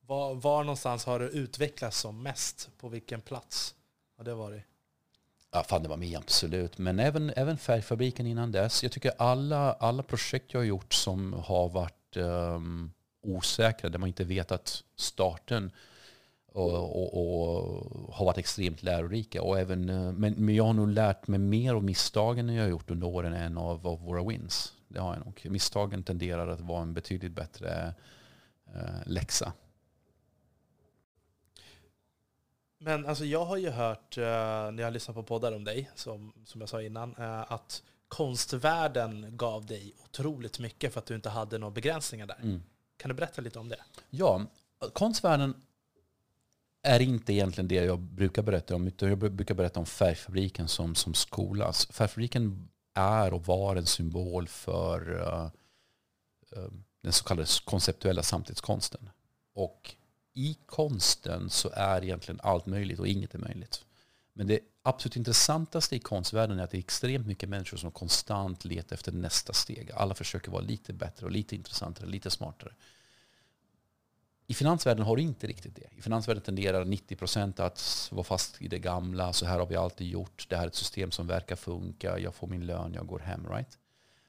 var, 0.00 0.34
var 0.34 0.64
någonstans 0.64 1.04
har 1.04 1.18
du 1.18 1.28
utvecklats 1.28 1.98
som 1.98 2.22
mest? 2.22 2.70
På 2.78 2.88
vilken 2.88 3.20
plats 3.20 3.74
har 4.16 4.24
det 4.24 4.34
varit? 4.34 4.62
Ja, 5.54 5.62
fan 5.62 5.82
det 5.82 5.88
var 5.88 5.96
med 5.96 6.18
absolut. 6.18 6.78
Men 6.78 6.98
även, 6.98 7.32
även 7.36 7.58
färgfabriken 7.58 8.26
innan 8.26 8.52
dess. 8.52 8.82
Jag 8.82 8.92
tycker 8.92 9.12
alla, 9.18 9.72
alla 9.72 10.02
projekt 10.02 10.52
jag 10.52 10.60
har 10.60 10.64
gjort 10.64 10.94
som 10.94 11.32
har 11.32 11.68
varit 11.68 12.16
um, 12.16 12.92
osäkra, 13.22 13.90
där 13.90 13.98
man 13.98 14.08
inte 14.08 14.24
vetat 14.24 14.84
starten 14.96 15.70
och, 16.52 16.72
och, 16.72 17.14
och, 17.14 18.14
har 18.14 18.24
varit 18.24 18.38
extremt 18.38 18.82
lärorika. 18.82 19.42
Och 19.42 19.58
även, 19.58 19.88
eh, 19.88 20.12
men, 20.12 20.32
men 20.32 20.54
jag 20.54 20.64
har 20.64 20.72
nog 20.72 20.88
lärt 20.88 21.26
mig 21.26 21.38
mer 21.38 21.74
av 21.74 21.84
misstagen 21.84 22.48
jag 22.48 22.62
har 22.62 22.70
gjort 22.70 22.90
under 22.90 23.06
åren 23.06 23.32
än 23.32 23.58
av, 23.58 23.86
av 23.86 24.00
våra 24.00 24.24
wins. 24.24 24.72
Det 24.88 25.00
har 25.00 25.14
jag 25.14 25.24
nog. 25.24 25.40
Misstagen 25.52 26.02
tenderar 26.02 26.48
att 26.48 26.60
vara 26.60 26.82
en 26.82 26.94
betydligt 26.94 27.32
bättre 27.32 27.94
uh, 28.76 28.82
läxa. 29.06 29.52
Men 32.84 33.06
alltså 33.06 33.24
jag 33.24 33.44
har 33.44 33.56
ju 33.56 33.70
hört, 33.70 34.18
uh, 34.18 34.24
när 34.24 34.78
jag 34.78 34.86
har 34.86 34.90
lyssnat 34.90 35.14
på 35.14 35.22
poddar 35.22 35.52
om 35.52 35.64
dig, 35.64 35.90
som, 35.94 36.32
som 36.44 36.60
jag 36.60 36.70
sa 36.70 36.82
innan, 36.82 37.16
uh, 37.16 37.52
att 37.52 37.82
konstvärlden 38.08 39.36
gav 39.36 39.66
dig 39.66 39.94
otroligt 40.04 40.58
mycket 40.58 40.92
för 40.92 41.00
att 41.00 41.06
du 41.06 41.14
inte 41.14 41.28
hade 41.28 41.58
några 41.58 41.70
begränsningar 41.70 42.26
där. 42.26 42.38
Mm. 42.42 42.62
Kan 42.96 43.08
du 43.08 43.14
berätta 43.14 43.42
lite 43.42 43.58
om 43.58 43.68
det? 43.68 43.76
Ja, 44.10 44.46
konstvärlden 44.92 45.54
är 46.82 47.00
inte 47.00 47.32
egentligen 47.32 47.68
det 47.68 47.74
jag 47.74 47.98
brukar 47.98 48.42
berätta 48.42 48.74
om, 48.74 48.86
utan 48.86 49.08
jag 49.08 49.18
brukar 49.18 49.54
berätta 49.54 49.80
om 49.80 49.86
Färgfabriken 49.86 50.68
som, 50.68 50.94
som 50.94 51.14
skola. 51.14 51.72
Färgfabriken 51.72 52.68
är 52.94 53.32
och 53.32 53.46
var 53.46 53.76
en 53.76 53.86
symbol 53.86 54.48
för 54.48 55.10
uh, 55.10 55.50
uh, 56.56 56.68
den 57.02 57.12
så 57.12 57.24
kallade 57.24 57.48
konceptuella 57.64 58.22
samtidskonsten. 58.22 59.10
Och 59.54 59.96
i 60.34 60.56
konsten 60.66 61.50
så 61.50 61.70
är 61.74 62.04
egentligen 62.04 62.40
allt 62.42 62.66
möjligt 62.66 62.98
och 62.98 63.08
inget 63.08 63.34
är 63.34 63.38
möjligt. 63.38 63.84
Men 64.32 64.46
det 64.46 64.60
absolut 64.82 65.16
intressantaste 65.16 65.96
i 65.96 65.98
konstvärlden 65.98 66.58
är 66.58 66.64
att 66.64 66.70
det 66.70 66.76
är 66.76 66.78
extremt 66.78 67.26
mycket 67.26 67.48
människor 67.48 67.76
som 67.76 67.90
konstant 67.90 68.64
letar 68.64 68.94
efter 68.94 69.12
nästa 69.12 69.52
steg. 69.52 69.90
Alla 69.94 70.14
försöker 70.14 70.50
vara 70.50 70.62
lite 70.62 70.92
bättre 70.92 71.26
och 71.26 71.32
lite 71.32 71.56
intressantare, 71.56 72.06
lite 72.06 72.30
smartare. 72.30 72.74
I 74.46 74.54
finansvärlden 74.54 75.06
har 75.06 75.16
du 75.16 75.22
inte 75.22 75.46
riktigt 75.46 75.76
det. 75.76 75.88
I 75.96 76.02
finansvärlden 76.02 76.42
tenderar 76.42 76.84
90% 76.84 77.60
att 77.60 78.08
vara 78.12 78.24
fast 78.24 78.62
i 78.62 78.68
det 78.68 78.78
gamla. 78.78 79.32
Så 79.32 79.46
här 79.46 79.58
har 79.58 79.66
vi 79.66 79.76
alltid 79.76 80.06
gjort. 80.06 80.46
Det 80.48 80.56
här 80.56 80.62
är 80.62 80.68
ett 80.68 80.74
system 80.74 81.10
som 81.10 81.26
verkar 81.26 81.56
funka. 81.56 82.18
Jag 82.18 82.34
får 82.34 82.46
min 82.46 82.66
lön, 82.66 82.94
jag 82.94 83.06
går 83.06 83.18
hem. 83.18 83.46
Right? 83.50 83.78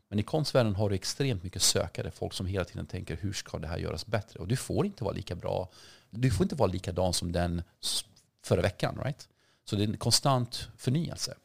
Men 0.10 0.20
i 0.20 0.24
konstvärlden 0.24 0.76
har 0.76 0.90
du 0.90 0.96
extremt 0.96 1.44
mycket 1.44 1.62
sökare. 1.62 2.12
Folk 2.12 2.34
som 2.34 2.46
hela 2.46 2.66
tiden 2.66 2.86
tänker 2.86 3.16
hur 3.16 3.34
ska 3.34 3.58
det 3.58 3.68
här 3.68 3.78
göras 3.78 4.06
bättre? 4.06 4.40
Och 4.40 4.48
du 4.48 4.56
får 4.56 4.86
inte 4.86 5.04
vara 5.04 5.14
lika 5.14 5.36
bra. 5.36 5.70
Du 6.16 6.32
får 6.32 6.44
inte 6.44 6.56
vara 6.56 6.72
likadan 6.72 7.14
som 7.14 7.32
den 7.32 7.64
förra 8.44 8.62
veckan. 8.62 9.00
Right? 9.04 9.30
Så 9.66 9.76
det 9.76 9.84
är 9.84 9.88
en 9.88 9.98
konstant 9.98 10.70
förnyelse 10.78 11.36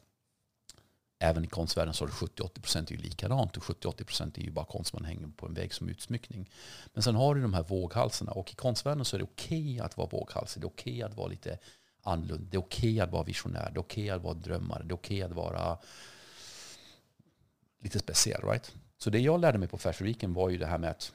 även 1.21 1.43
i 1.43 1.47
konstvärlden 1.47 1.93
så 1.93 2.05
är 2.05 2.07
det 2.07 2.13
70-80% 2.13 2.87
är 2.87 2.91
ju 2.91 2.97
likadant 2.97 3.57
och 3.57 3.63
70-80% 3.63 4.39
är 4.39 4.41
ju 4.41 4.51
bara 4.51 4.65
konst 4.65 4.93
man 4.93 5.05
hänger 5.05 5.27
på 5.27 5.45
en 5.45 5.53
vägg 5.53 5.73
som 5.73 5.89
utsmyckning. 5.89 6.49
Men 6.93 7.03
sen 7.03 7.15
har 7.15 7.35
du 7.35 7.41
de 7.41 7.53
här 7.53 7.63
våghalsarna 7.63 8.31
och 8.31 8.51
i 8.51 8.55
konstvärlden 8.55 9.05
så 9.05 9.15
är 9.15 9.17
det 9.17 9.23
okej 9.23 9.73
okay 9.73 9.79
att 9.79 9.97
vara 9.97 10.07
våghalsig. 10.07 10.61
Det 10.61 10.65
är 10.65 10.69
okej 10.69 10.93
okay 10.93 11.01
att 11.01 11.17
vara 11.17 11.27
lite 11.27 11.57
annorlunda. 12.01 12.47
Det 12.51 12.57
är 12.57 12.59
okej 12.59 12.91
okay 12.91 12.99
att 12.99 13.11
vara 13.11 13.23
visionär. 13.23 13.71
Det 13.73 13.77
är 13.77 13.81
okej 13.81 14.09
att 14.09 14.21
vara 14.21 14.33
drömmare. 14.33 14.83
Det 14.83 14.91
är 14.91 14.95
okej 14.95 15.21
att 15.21 15.31
vara 15.31 15.77
lite 17.79 17.99
speciell. 17.99 18.41
Right? 18.41 18.75
Så 18.97 19.09
det 19.09 19.19
jag 19.19 19.39
lärde 19.39 19.57
mig 19.57 19.67
på 19.67 19.77
Färgfabriken 19.77 20.33
var 20.33 20.49
ju 20.49 20.57
det 20.57 20.67
här 20.67 20.77
med 20.77 20.89
att 20.89 21.13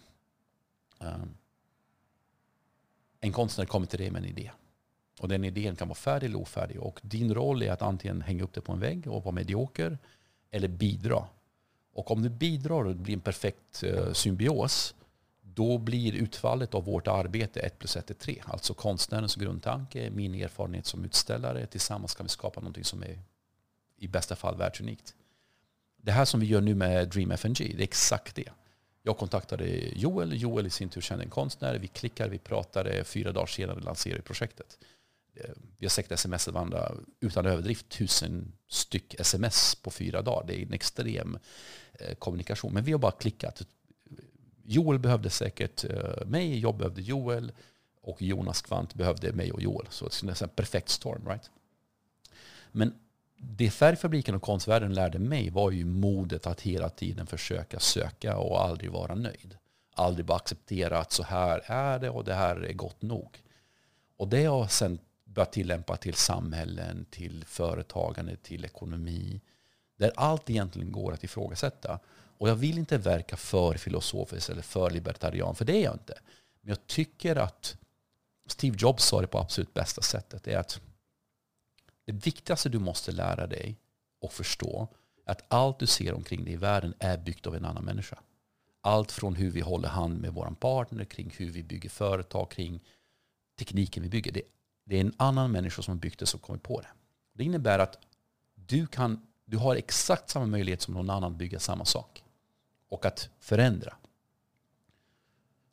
um, 0.99 1.37
en 3.27 3.33
konstnär 3.33 3.65
kommer 3.65 3.87
till 3.87 3.99
dig 3.99 4.11
med 4.11 4.23
en 4.23 4.29
idé. 4.29 4.51
Och 5.21 5.29
den 5.29 5.45
idén 5.45 5.77
kan 5.77 5.89
vara 5.89 5.97
färdig 5.97 6.27
eller 6.27 6.39
ofärdig. 6.39 6.81
Och 6.81 7.01
din 7.03 7.35
roll 7.35 7.63
är 7.63 7.73
att 7.73 7.83
antingen 7.83 8.23
hänga 8.23 8.45
upp 8.45 8.53
det 8.55 8.61
på 8.61 8.73
en 8.73 8.81
vägg 8.81 9.07
och 9.07 9.25
vara 9.25 9.35
medioker 9.35 9.99
eller 10.51 10.69
bidra. 10.69 11.25
Och 11.93 12.11
om 12.11 12.23
du 12.23 12.29
bidrar 12.29 12.85
och 12.85 12.97
det 12.97 13.03
blir 13.03 13.15
en 13.15 13.21
perfekt 13.21 13.85
uh, 13.85 14.13
symbios 14.13 14.95
då 15.57 15.79
blir 15.79 16.15
utfallet 16.15 16.75
av 16.75 16.85
vårt 16.85 17.09
arbete 17.09 17.61
1 17.61 17.79
plus 17.79 17.97
1 17.97 18.11
är 18.11 18.15
3. 18.15 18.43
Alltså 18.45 18.75
konstnärens 18.75 19.35
grundtanke, 19.35 20.11
min 20.11 20.35
erfarenhet 20.35 20.87
som 20.87 21.05
utställare. 21.05 21.67
Tillsammans 21.67 22.15
kan 22.15 22.27
vi 22.27 22.31
skapa 22.31 22.61
någonting 22.61 22.85
som 22.85 23.03
är 23.03 23.19
i 23.97 24.09
bästa 24.09 24.37
fall 24.37 24.57
världsunikt. 24.57 25.15
Det 25.97 26.13
här 26.13 26.25
som 26.25 26.41
vi 26.41 26.47
gör 26.47 26.61
nu 26.61 26.75
med 26.75 27.09
Dream 27.09 27.31
FNG, 27.31 27.55
det 27.55 27.81
är 27.81 27.83
exakt 27.83 28.35
det. 28.35 28.49
Jag 29.07 29.19
kontaktade 29.19 29.67
Joel, 29.99 30.41
Joel 30.43 30.67
i 30.67 30.71
sin 30.71 30.89
tur 30.89 31.01
kände 31.01 31.25
en 31.25 31.31
konstnär, 31.31 31.79
vi 31.79 31.89
klickade, 31.89 32.31
vi 32.31 32.39
pratade, 32.39 33.05
fyra 33.05 33.33
dagar 33.33 33.47
senare 33.47 33.81
lanserade 33.81 34.21
vi 34.21 34.27
projektet. 34.27 34.79
Eh, 35.35 35.51
vi 35.79 35.87
har 35.87 35.91
säkert 35.91 36.19
smsat 36.19 36.55
varandra 36.55 36.93
utan 37.21 37.47
överdrift 37.47 37.89
tusen 37.89 38.53
styck 38.69 39.15
sms 39.15 39.75
på 39.75 39.91
fyra 39.91 40.23
dagar. 40.23 40.47
Det 40.47 40.61
är 40.61 40.67
en 40.67 40.73
extrem 40.73 41.39
eh, 41.93 42.15
kommunikation. 42.15 42.73
Men 42.75 42.85
vi 42.85 42.93
har 42.93 42.99
bara 42.99 43.13
klickat. 43.13 43.63
Joel 44.65 44.99
behövde 44.99 45.31
säkert 45.31 45.85
eh, 45.85 46.27
mig, 46.27 46.59
jag 46.59 46.77
behövde 46.77 47.03
Joel 47.03 47.53
och 48.01 48.23
Jonas 48.23 48.63
Kvant 48.63 48.95
behövde 48.95 49.33
mig 49.33 49.53
och 49.53 49.63
Joel. 49.63 49.87
Så 49.91 50.09
det 50.23 50.41
är 50.41 50.43
en 50.43 50.49
perfekt 50.49 50.89
storm. 50.89 51.29
Right? 51.29 51.51
Men 52.73 52.95
det 53.37 53.71
färgfabriken 53.71 54.35
och 54.35 54.43
konstvärlden 54.43 54.95
lärde 54.95 55.19
mig 55.19 55.51
var 55.51 55.71
ju 55.71 55.85
modet 55.85 56.47
att 56.47 56.61
hela 56.61 56.89
tiden 56.89 57.27
försöka 57.27 57.81
söka 57.81 58.37
och 58.37 58.65
aldrig 58.65 58.91
vara 58.91 59.15
nöjd. 59.15 59.57
Aldrig 59.95 60.27
bara 60.27 60.37
acceptera 60.37 60.99
att 60.99 61.13
så 61.13 61.23
här 61.23 61.63
är 61.67 61.99
det 61.99 62.11
och 62.11 62.25
det 62.25 62.35
här 62.35 62.57
är 62.57 62.73
gott 62.73 63.03
nog. 63.03 63.43
Och 64.17 64.29
det 64.29 64.45
har 64.45 64.67
sen 64.67 64.99
börjat 65.25 65.53
tillämpa 65.53 65.97
till 65.97 66.15
samhällen, 66.15 67.07
till 67.11 67.45
företagande, 67.45 68.37
till 68.37 68.65
ekonomi. 68.65 69.41
Där 69.97 70.13
allt 70.17 70.51
egentligen 70.51 70.93
går 70.93 71.13
att 71.13 71.25
ifrågasätta. 71.25 71.99
Och 72.39 72.49
jag 72.49 72.55
vill 72.55 72.79
inte 72.79 72.99
verka 72.99 73.37
för 73.37 73.75
filosofiskt 73.75 74.51
eller 74.51 74.63
för 74.63 74.91
libertarian, 74.91 75.55
för 75.55 75.65
det 75.65 75.77
är 75.77 75.85
jag 75.85 75.95
inte. 75.95 76.15
Men 76.61 76.69
jag 76.69 76.87
tycker 76.87 77.37
att 77.37 77.77
Steve 78.47 78.77
Jobs 78.79 79.05
sa 79.05 79.21
det 79.21 79.27
på 79.27 79.39
absolut 79.39 79.75
bästa 79.75 80.03
sättet. 80.03 80.45
Det 80.45 80.53
är 80.53 80.59
att 80.59 80.81
det 82.07 82.13
viktigaste 82.13 82.69
du 82.69 82.79
måste 82.79 83.13
lära 83.13 83.47
dig 83.47 83.79
och 84.21 84.33
förstå 84.33 84.89
är 85.25 85.33
att 85.33 85.45
allt 85.49 85.79
du 85.79 85.87
ser 85.87 86.15
omkring 86.15 86.45
dig 86.45 86.53
i 86.53 86.57
världen 86.57 86.95
är 86.99 87.19
byggt 87.19 87.47
av 87.47 87.57
en 87.57 87.65
annan 87.65 87.85
människa. 87.85 88.19
Allt 88.81 89.13
från 89.13 89.35
hur 89.35 89.51
vi 89.51 89.61
håller 89.61 89.89
hand 89.89 90.21
med 90.21 90.35
vår 90.35 90.51
partner, 90.61 91.05
kring 91.05 91.35
hur 91.37 91.51
vi 91.51 91.63
bygger 91.63 91.89
företag, 91.89 92.51
kring 92.51 92.81
tekniken 93.59 94.03
vi 94.03 94.09
bygger. 94.09 94.33
Det, 94.33 94.43
det 94.85 94.97
är 94.97 95.01
en 95.01 95.15
annan 95.17 95.53
människa 95.53 95.83
som 95.83 95.93
har 95.93 95.99
byggt 95.99 96.19
det 96.19 96.27
som 96.27 96.41
kommit 96.41 96.63
på 96.63 96.81
det. 96.81 96.89
Det 97.33 97.45
innebär 97.45 97.79
att 97.79 97.99
du, 98.55 98.87
kan, 98.87 99.27
du 99.45 99.57
har 99.57 99.77
exakt 99.77 100.31
samma 100.31 100.47
möjlighet 100.47 100.83
som 100.83 100.95
någon 100.95 101.11
annan 101.11 101.33
att 101.33 101.39
bygga 101.39 101.59
samma 101.59 101.85
sak. 101.85 102.25
Och 102.89 103.05
att 103.05 103.31
förändra. 103.39 103.97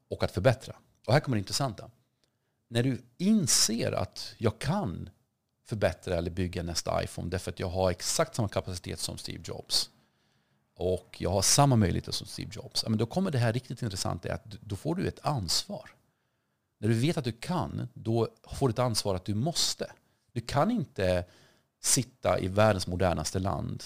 Och 0.09 0.23
att 0.23 0.31
förbättra. 0.31 0.75
Och 1.05 1.13
här 1.13 1.19
kommer 1.19 1.35
det 1.35 1.39
intressanta. 1.39 1.91
När 2.67 2.83
du 2.83 3.01
inser 3.17 3.91
att 3.91 4.35
jag 4.37 4.59
kan 4.59 5.09
förbättra 5.73 6.15
eller 6.15 6.31
bygga 6.31 6.63
nästa 6.63 7.03
iPhone 7.03 7.29
därför 7.29 7.51
att 7.51 7.59
jag 7.59 7.69
har 7.69 7.91
exakt 7.91 8.35
samma 8.35 8.47
kapacitet 8.47 8.99
som 8.99 9.17
Steve 9.17 9.43
Jobs 9.43 9.89
och 10.75 11.17
jag 11.19 11.29
har 11.29 11.41
samma 11.41 11.75
möjligheter 11.75 12.11
som 12.11 12.27
Steve 12.27 12.51
Jobs, 12.53 12.85
men 12.87 12.97
då 12.97 13.05
kommer 13.05 13.31
det 13.31 13.37
här 13.37 13.53
riktigt 13.53 13.81
intressanta 13.81 14.33
att 14.33 14.45
då 14.45 14.75
får 14.75 14.95
du 14.95 15.07
ett 15.07 15.25
ansvar. 15.25 15.89
När 16.79 16.89
du 16.89 16.95
vet 16.95 17.17
att 17.17 17.23
du 17.23 17.31
kan, 17.31 17.87
då 17.93 18.27
får 18.43 18.67
du 18.67 18.71
ett 18.71 18.79
ansvar 18.79 19.15
att 19.15 19.25
du 19.25 19.35
måste. 19.35 19.91
Du 20.31 20.41
kan 20.41 20.71
inte 20.71 21.25
sitta 21.81 22.39
i 22.39 22.47
världens 22.47 22.87
modernaste 22.87 23.39
land 23.39 23.83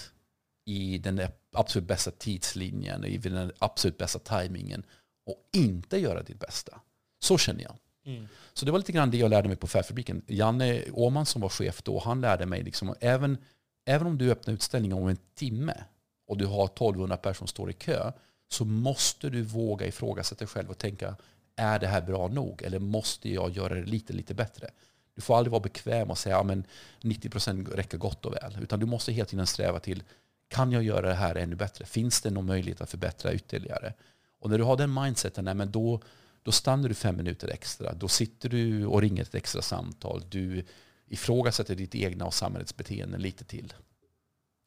i 0.66 0.98
den 0.98 1.22
absolut 1.52 1.88
bästa 1.88 2.12
tidslinjen, 2.12 3.06
i 3.06 3.18
den 3.18 3.52
absolut 3.60 3.98
bästa 3.98 4.20
tajmingen 4.20 4.84
och 5.26 5.50
inte 5.54 5.98
göra 5.98 6.24
ditt 6.24 6.40
bästa. 6.40 6.82
Så 7.20 7.38
känner 7.38 7.64
jag. 7.64 7.76
Mm. 8.08 8.28
Så 8.54 8.66
det 8.66 8.72
var 8.72 8.80
lite 8.80 8.92
grann 8.92 9.12
det 9.12 9.18
jag 9.18 9.30
lärde 9.30 9.48
mig 9.48 9.58
på 9.58 9.68
Färgfabriken. 9.68 10.22
Janne 10.28 10.84
Åman 10.92 11.26
som 11.26 11.42
var 11.42 11.50
chef 11.50 11.82
då, 11.82 12.00
han 12.00 12.22
lärde 12.22 12.46
mig 12.46 12.64
liksom, 12.64 12.96
även, 13.00 13.38
även 13.86 14.08
om 14.08 14.18
du 14.18 14.32
öppnar 14.32 14.54
utställningen 14.54 14.98
om 14.98 15.08
en 15.08 15.18
timme 15.36 15.84
och 16.28 16.38
du 16.38 16.46
har 16.46 16.66
1200 16.66 17.18
personer 17.18 17.34
som 17.34 17.48
står 17.48 17.70
i 17.70 17.74
kö, 17.74 18.12
så 18.50 18.66
måste 18.66 19.30
du 19.30 19.42
våga 19.42 19.86
ifrågasätta 19.86 20.40
dig 20.40 20.48
själv 20.48 20.70
och 20.70 20.78
tänka, 20.78 21.16
är 21.56 21.80
det 21.80 21.88
här 21.88 22.02
bra 22.02 22.28
nog? 22.28 22.64
Eller 22.64 22.80
måste 22.80 23.30
jag 23.30 23.50
göra 23.52 23.76
det 23.76 23.86
lite, 23.86 24.14
lite 24.14 24.34
bättre? 24.34 24.70
Du 25.16 25.22
får 25.22 25.38
aldrig 25.38 25.52
vara 25.52 25.62
bekväm 25.62 26.10
och 26.12 26.18
säga, 26.18 26.36
ja 26.36 26.44
men 26.44 26.64
90% 27.02 27.76
räcker 27.76 27.98
gott 27.98 28.26
och 28.26 28.34
väl. 28.34 28.58
Utan 28.62 28.80
du 28.80 28.86
måste 28.86 29.12
hela 29.12 29.26
tiden 29.26 29.48
sträva 29.48 29.80
till, 29.80 30.04
kan 30.48 30.72
jag 30.72 30.84
göra 30.84 31.08
det 31.08 31.14
här 31.14 31.36
ännu 31.36 31.56
bättre? 31.56 31.86
Finns 31.86 32.22
det 32.22 32.30
någon 32.30 32.46
möjlighet 32.46 32.82
att 32.82 32.90
förbättra 32.90 33.34
ytterligare? 33.34 33.94
Och 34.40 34.50
när 34.50 34.58
du 34.58 34.64
har 34.64 34.78
den 34.78 34.94
mindseten, 34.94 35.46
nej, 35.46 35.54
men 35.54 35.72
då, 35.72 36.02
då 36.48 36.52
stannar 36.52 36.90
du 36.90 36.96
fem 36.96 37.18
minuter 37.18 37.48
extra. 37.48 37.94
Då 37.94 38.08
sitter 38.08 38.50
du 38.50 38.86
och 38.86 39.02
ringer 39.02 39.22
ett 39.22 39.36
extra 39.36 39.62
samtal. 39.62 40.24
Du 40.30 40.66
ifrågasätter 41.08 41.76
ditt 41.76 41.96
egna 41.96 42.26
och 42.26 42.34
samhällets 42.34 42.78
beteende 42.78 43.18
lite 43.18 43.44
till. 43.44 43.74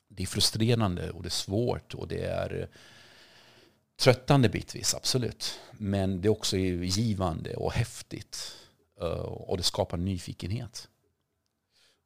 Det 0.09 0.23
är 0.23 0.27
frustrerande 0.27 1.11
och 1.11 1.23
det 1.23 1.29
är 1.29 1.31
svårt 1.31 1.95
och 1.95 2.09
det 2.09 2.25
är 2.25 2.69
tröttande 3.97 4.49
bitvis, 4.49 4.95
absolut. 4.95 5.61
Men 5.73 6.21
det 6.21 6.29
är 6.29 6.31
också 6.31 6.57
givande 6.57 7.57
och 7.57 7.73
häftigt. 7.73 8.57
Eh, 9.01 9.07
och 9.21 9.57
det 9.57 9.63
skapar 9.63 9.97
nyfikenhet. 9.97 10.89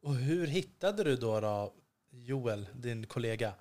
Och 0.02 0.14
hur 0.14 0.46
hittade 0.46 1.04
du 1.04 1.16
då, 1.16 1.40
då 1.40 1.72
Joel, 2.10 2.66
din 2.72 3.06
kollega? 3.06 3.54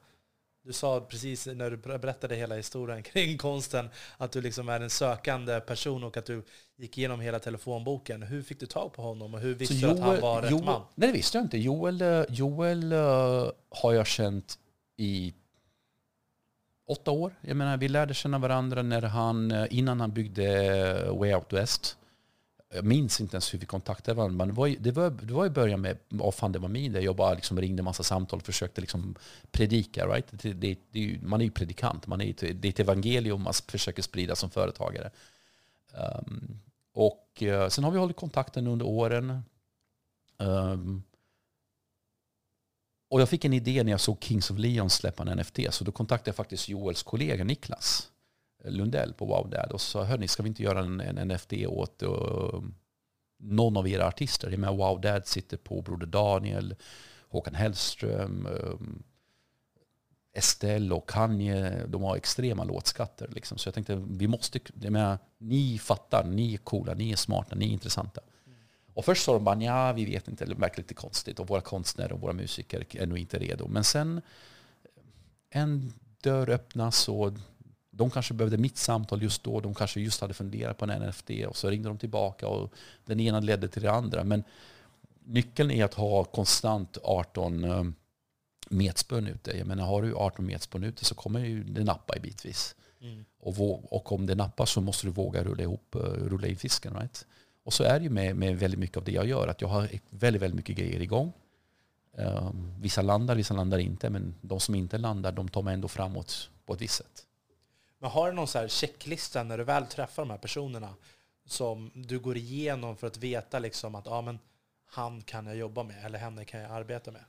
Du 0.65 0.73
sa 0.73 0.99
precis 0.99 1.47
när 1.47 1.69
du 1.71 1.77
berättade 1.77 2.35
hela 2.35 2.55
historien 2.55 3.03
kring 3.13 3.37
konsten 3.37 3.89
att 4.17 4.31
du 4.31 4.41
liksom 4.41 4.69
är 4.69 4.79
en 4.79 4.89
sökande 4.89 5.59
person 5.59 6.03
och 6.03 6.17
att 6.17 6.25
du 6.25 6.43
gick 6.77 6.97
igenom 6.97 7.19
hela 7.19 7.39
telefonboken. 7.39 8.23
Hur 8.23 8.41
fick 8.41 8.59
du 8.59 8.65
tag 8.65 8.93
på 8.93 9.01
honom 9.01 9.33
och 9.33 9.39
hur 9.39 9.55
visste 9.55 9.75
Joel, 9.75 9.95
du 9.95 10.01
att 10.01 10.07
han 10.07 10.21
var 10.21 10.41
rätt 10.41 10.51
Joel, 10.51 10.65
man? 10.65 10.81
Nej, 10.95 11.07
det 11.07 11.13
visste 11.13 11.37
jag 11.37 11.45
inte. 11.45 11.57
Joel, 11.57 12.01
eh, 12.01 12.23
Joel 12.29 12.93
uh, 12.93 13.51
har 13.69 13.93
jag 13.93 14.07
känt 14.07 14.59
i 14.97 15.33
åtta 16.87 17.11
år. 17.11 17.35
Jag 17.41 17.57
menar, 17.57 17.77
vi 17.77 17.87
lärde 17.87 18.13
känna 18.13 18.37
varandra 18.37 18.81
när 18.81 19.01
han, 19.01 19.51
eh, 19.51 19.67
innan 19.69 20.01
han 20.01 20.13
byggde 20.13 21.11
Way 21.11 21.33
Out 21.33 21.53
West. 21.53 21.97
Jag 22.75 22.85
minns 22.85 23.21
inte 23.21 23.35
ens 23.35 23.53
hur 23.53 23.59
vi 23.59 23.65
kontaktade 23.65 24.15
varandra, 24.15 24.37
men 24.37 24.47
det 24.47 24.53
var, 24.53 24.67
det 24.79 24.91
var, 24.91 25.09
det 25.09 25.33
var 25.33 25.45
i 25.45 25.49
början 25.49 25.81
med 25.81 25.97
vad 26.09 26.33
fan 26.33 26.51
det 26.51 26.59
var 26.59 26.69
min 26.69 26.93
där 26.93 27.01
jag 27.01 27.15
bara 27.15 27.33
liksom 27.33 27.61
ringde 27.61 27.83
massa 27.83 28.03
samtal 28.03 28.39
och 28.39 28.45
försökte 28.45 28.81
liksom 28.81 29.15
predika. 29.51 30.07
Right? 30.07 30.27
Det, 30.31 30.53
det, 30.53 30.77
det, 30.91 31.19
man 31.21 31.41
är 31.41 31.45
ju 31.45 31.51
predikant, 31.51 32.07
man 32.07 32.21
är, 32.21 32.33
det 32.53 32.67
är 32.67 32.69
ett 32.69 32.79
evangelium 32.79 33.41
man 33.41 33.53
försöker 33.67 34.01
sprida 34.01 34.35
som 34.35 34.49
företagare. 34.49 35.11
Um, 35.93 36.59
och 36.93 37.41
uh, 37.41 37.67
sen 37.67 37.83
har 37.83 37.91
vi 37.91 37.97
hållit 37.97 38.15
kontakten 38.15 38.67
under 38.67 38.85
åren. 38.85 39.43
Um, 40.37 41.03
och 43.09 43.21
jag 43.21 43.29
fick 43.29 43.45
en 43.45 43.53
idé 43.53 43.83
när 43.83 43.91
jag 43.91 44.01
såg 44.01 44.23
Kings 44.23 44.51
of 44.51 44.57
Leon 44.57 44.89
släppa 44.89 45.23
en 45.23 45.37
NFT, 45.37 45.59
så 45.69 45.83
då 45.83 45.91
kontaktade 45.91 46.29
jag 46.29 46.35
faktiskt 46.35 46.69
Joels 46.69 47.03
kollega 47.03 47.43
Niklas. 47.43 48.09
Lundell 48.63 49.13
på 49.13 49.25
Wow 49.25 49.49
Dad 49.49 49.71
och 49.71 49.81
sa, 49.81 50.03
hörni, 50.03 50.27
ska 50.27 50.43
vi 50.43 50.49
inte 50.49 50.63
göra 50.63 50.79
en, 50.79 50.99
en 50.99 51.27
NFT 51.27 51.53
åt 51.53 52.03
uh, 52.03 52.61
någon 53.39 53.77
av 53.77 53.87
era 53.87 54.07
artister? 54.07 54.49
Jag 54.49 54.59
menar, 54.59 54.73
Wow 54.73 55.01
Dad 55.01 55.27
sitter 55.27 55.57
på 55.57 55.81
Broder 55.81 56.07
Daniel, 56.07 56.75
Håkan 57.29 57.55
Hellström, 57.55 58.47
um, 58.61 59.03
Estelle 60.33 60.93
och 60.93 61.09
Kanye, 61.09 61.85
de 61.87 62.03
har 62.03 62.15
extrema 62.15 62.63
låtskatter. 62.63 63.27
Liksom. 63.27 63.57
Så 63.57 63.67
jag 63.67 63.73
tänkte, 63.73 64.03
vi 64.09 64.27
måste, 64.27 64.59
jag 64.81 64.91
menar, 64.91 65.17
ni 65.37 65.79
fattar, 65.79 66.23
ni 66.23 66.53
är 66.53 66.57
coola, 66.57 66.93
ni 66.93 67.11
är 67.11 67.15
smarta, 67.15 67.55
ni 67.55 67.65
är 67.65 67.69
intressanta. 67.69 68.21
Mm. 68.45 68.57
Och 68.93 69.05
först 69.05 69.23
sa 69.23 69.33
de 69.33 69.43
bara, 69.43 69.63
ja 69.63 69.93
vi 69.93 70.05
vet 70.05 70.27
inte, 70.27 70.45
det 70.45 70.55
verkar 70.55 70.77
lite 70.77 70.93
konstigt 70.93 71.39
och 71.39 71.47
våra 71.47 71.61
konstnärer 71.61 72.13
och 72.13 72.21
våra 72.21 72.33
musiker 72.33 72.85
är 72.91 73.05
nog 73.05 73.17
inte 73.17 73.39
redo. 73.39 73.67
Men 73.67 73.83
sen 73.83 74.21
en 75.49 75.93
dörr 76.23 76.49
öppnas 76.49 77.09
och 77.09 77.33
de 77.95 78.09
kanske 78.09 78.33
behövde 78.33 78.57
mitt 78.57 78.77
samtal 78.77 79.23
just 79.23 79.43
då. 79.43 79.59
De 79.59 79.73
kanske 79.73 79.99
just 80.01 80.21
hade 80.21 80.33
funderat 80.33 80.77
på 80.77 80.85
en 80.85 81.01
NFT 81.01 81.29
och 81.47 81.57
så 81.57 81.69
ringde 81.69 81.89
de 81.89 81.97
tillbaka 81.97 82.47
och 82.47 82.73
den 83.05 83.19
ena 83.19 83.39
ledde 83.39 83.67
till 83.67 83.81
det 83.81 83.91
andra. 83.91 84.23
Men 84.23 84.43
nyckeln 85.23 85.71
är 85.71 85.85
att 85.85 85.93
ha 85.93 86.23
konstant 86.23 86.97
18 87.03 87.63
eh, 87.63 87.83
metspön 88.69 89.27
ute. 89.27 89.57
Jag 89.57 89.67
menar, 89.67 89.85
har 89.85 90.01
du 90.01 90.15
18 90.15 90.45
metspön 90.45 90.83
ute 90.83 91.05
så 91.05 91.15
kommer 91.15 91.39
ju 91.39 91.63
det 91.63 91.83
nappa 91.83 92.17
i 92.17 92.19
bitvis. 92.19 92.75
Mm. 93.01 93.25
Och, 93.39 93.93
och, 93.95 94.11
om 94.11 94.25
det 94.25 94.35
nappar 94.35 94.65
så 94.65 94.81
måste 94.81 95.07
du 95.07 95.11
våga 95.11 95.43
rulla, 95.43 95.63
ihop, 95.63 95.95
eh, 95.95 95.99
rulla 96.01 96.47
in 96.47 96.57
fisken. 96.57 96.93
Right? 96.93 97.25
Och 97.63 97.73
så 97.73 97.83
är 97.83 97.99
det 97.99 98.03
ju 98.03 98.09
med, 98.09 98.35
med 98.35 98.59
väldigt 98.59 98.79
mycket 98.79 98.97
av 98.97 99.03
det 99.03 99.11
jag 99.11 99.25
gör. 99.25 99.47
Att 99.47 99.61
jag 99.61 99.67
har 99.67 99.89
väldigt, 100.09 100.41
väldigt 100.41 100.55
mycket 100.55 100.75
grejer 100.75 101.01
igång. 101.01 101.33
Um, 102.17 102.73
vissa 102.79 103.01
landar, 103.01 103.35
vissa 103.35 103.53
landar 103.53 103.77
inte. 103.77 104.09
Men 104.09 104.35
de 104.41 104.59
som 104.59 104.75
inte 104.75 104.97
landar, 104.97 105.31
de 105.31 105.49
tar 105.49 105.61
mig 105.61 105.73
ändå 105.73 105.87
framåt 105.87 106.49
på 106.65 106.73
ett 106.73 106.81
visst 106.81 106.95
sätt. 106.95 107.27
Men 108.03 108.11
har 108.11 108.27
du 108.27 108.33
någon 108.33 108.47
så 108.47 108.59
här 108.59 108.67
checklista 108.67 109.43
när 109.43 109.57
du 109.57 109.63
väl 109.63 109.85
träffar 109.85 110.23
de 110.23 110.29
här 110.29 110.37
personerna 110.37 110.95
som 111.45 111.91
du 111.93 112.19
går 112.19 112.37
igenom 112.37 112.97
för 112.97 113.07
att 113.07 113.17
veta 113.17 113.59
liksom 113.59 113.95
att 113.95 114.05
ja, 114.05 114.21
men 114.21 114.39
han 114.85 115.21
kan 115.21 115.45
jag 115.45 115.55
jobba 115.55 115.83
med 115.83 116.05
eller 116.05 116.19
henne 116.19 116.45
kan 116.45 116.59
jag 116.59 116.71
arbeta 116.71 117.11
med? 117.11 117.21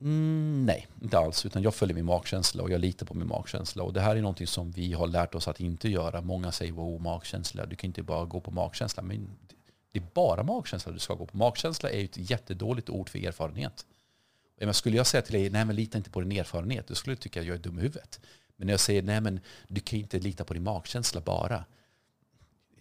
Mm, 0.00 0.66
nej, 0.66 0.86
inte 1.02 1.18
alls. 1.18 1.46
Utan 1.46 1.62
jag 1.62 1.74
följer 1.74 1.94
min 1.94 2.04
magkänsla 2.04 2.62
och 2.62 2.70
jag 2.70 2.80
litar 2.80 3.06
på 3.06 3.14
min 3.14 3.28
magkänsla. 3.28 3.82
Och 3.82 3.92
det 3.92 4.00
här 4.00 4.16
är 4.16 4.20
någonting 4.20 4.46
som 4.46 4.70
vi 4.70 4.92
har 4.92 5.06
lärt 5.06 5.34
oss 5.34 5.48
att 5.48 5.60
inte 5.60 5.88
göra. 5.88 6.20
Många 6.20 6.52
säger 6.52 6.72
wow, 6.72 7.00
magkänsla. 7.00 7.66
Du 7.66 7.76
kan 7.76 7.88
inte 7.88 8.02
bara 8.02 8.24
gå 8.24 8.40
på 8.40 8.50
magkänsla. 8.50 9.02
Men 9.02 9.28
det 9.92 9.98
är 9.98 10.04
bara 10.14 10.42
magkänsla 10.42 10.92
du 10.92 10.98
ska 10.98 11.14
gå 11.14 11.26
på. 11.26 11.36
Magkänsla 11.36 11.90
är 11.90 12.04
ett 12.04 12.30
jättedåligt 12.30 12.90
ord 12.90 13.08
för 13.08 13.18
erfarenhet. 13.18 13.86
Men 14.60 14.74
skulle 14.74 14.96
jag 14.96 15.06
säga 15.06 15.22
till 15.22 15.34
dig, 15.34 15.50
nej 15.50 15.64
men 15.64 15.76
lita 15.76 15.98
inte 15.98 16.10
på 16.10 16.20
din 16.20 16.32
erfarenhet, 16.32 16.86
då 16.86 16.94
skulle 16.94 17.16
du 17.16 17.20
tycka 17.20 17.40
att 17.40 17.46
jag 17.46 17.54
är 17.54 17.60
dum 17.60 17.78
i 17.78 17.82
huvudet. 17.82 18.20
Men 18.60 18.66
när 18.66 18.72
jag 18.72 18.80
säger 18.80 19.02
nej 19.02 19.20
men 19.20 19.40
du 19.68 19.80
kan 19.80 19.98
inte 19.98 20.18
lita 20.18 20.44
på 20.44 20.54
din 20.54 20.62
magkänsla 20.62 21.20
bara. 21.20 21.64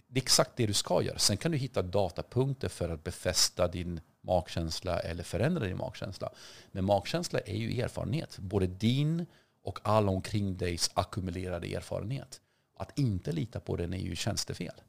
Det 0.08 0.20
är 0.20 0.24
exakt 0.24 0.52
det 0.56 0.66
du 0.66 0.74
ska 0.74 1.02
göra. 1.02 1.20
Sen 1.20 1.38
kan 1.38 1.52
du 1.52 1.58
hitta 1.58 1.82
datapunkter 1.82 2.70
för 2.70 2.90
att 2.90 3.04
befästa 3.04 3.68
din 3.68 4.02
magkänsla 4.22 5.00
eller 5.00 5.24
förändra 5.24 5.66
din 5.66 5.78
magkänsla. 5.78 6.30
Men 6.72 6.86
magkänsla 6.86 7.40
är 7.40 7.56
ju 7.56 7.82
erfarenhet. 7.82 8.38
Både 8.40 8.68
din 8.68 9.26
och 9.64 9.80
alla 9.84 10.12
omkring 10.12 10.58
digs 10.58 10.92
ackumulerade 10.94 11.68
erfarenhet. 11.68 12.42
Att 12.78 13.00
inte 13.00 13.32
lita 13.32 13.60
på 13.60 13.76
den 13.76 13.94
är 13.94 13.98
ju 13.98 14.16
tjänstefel. 14.16 14.82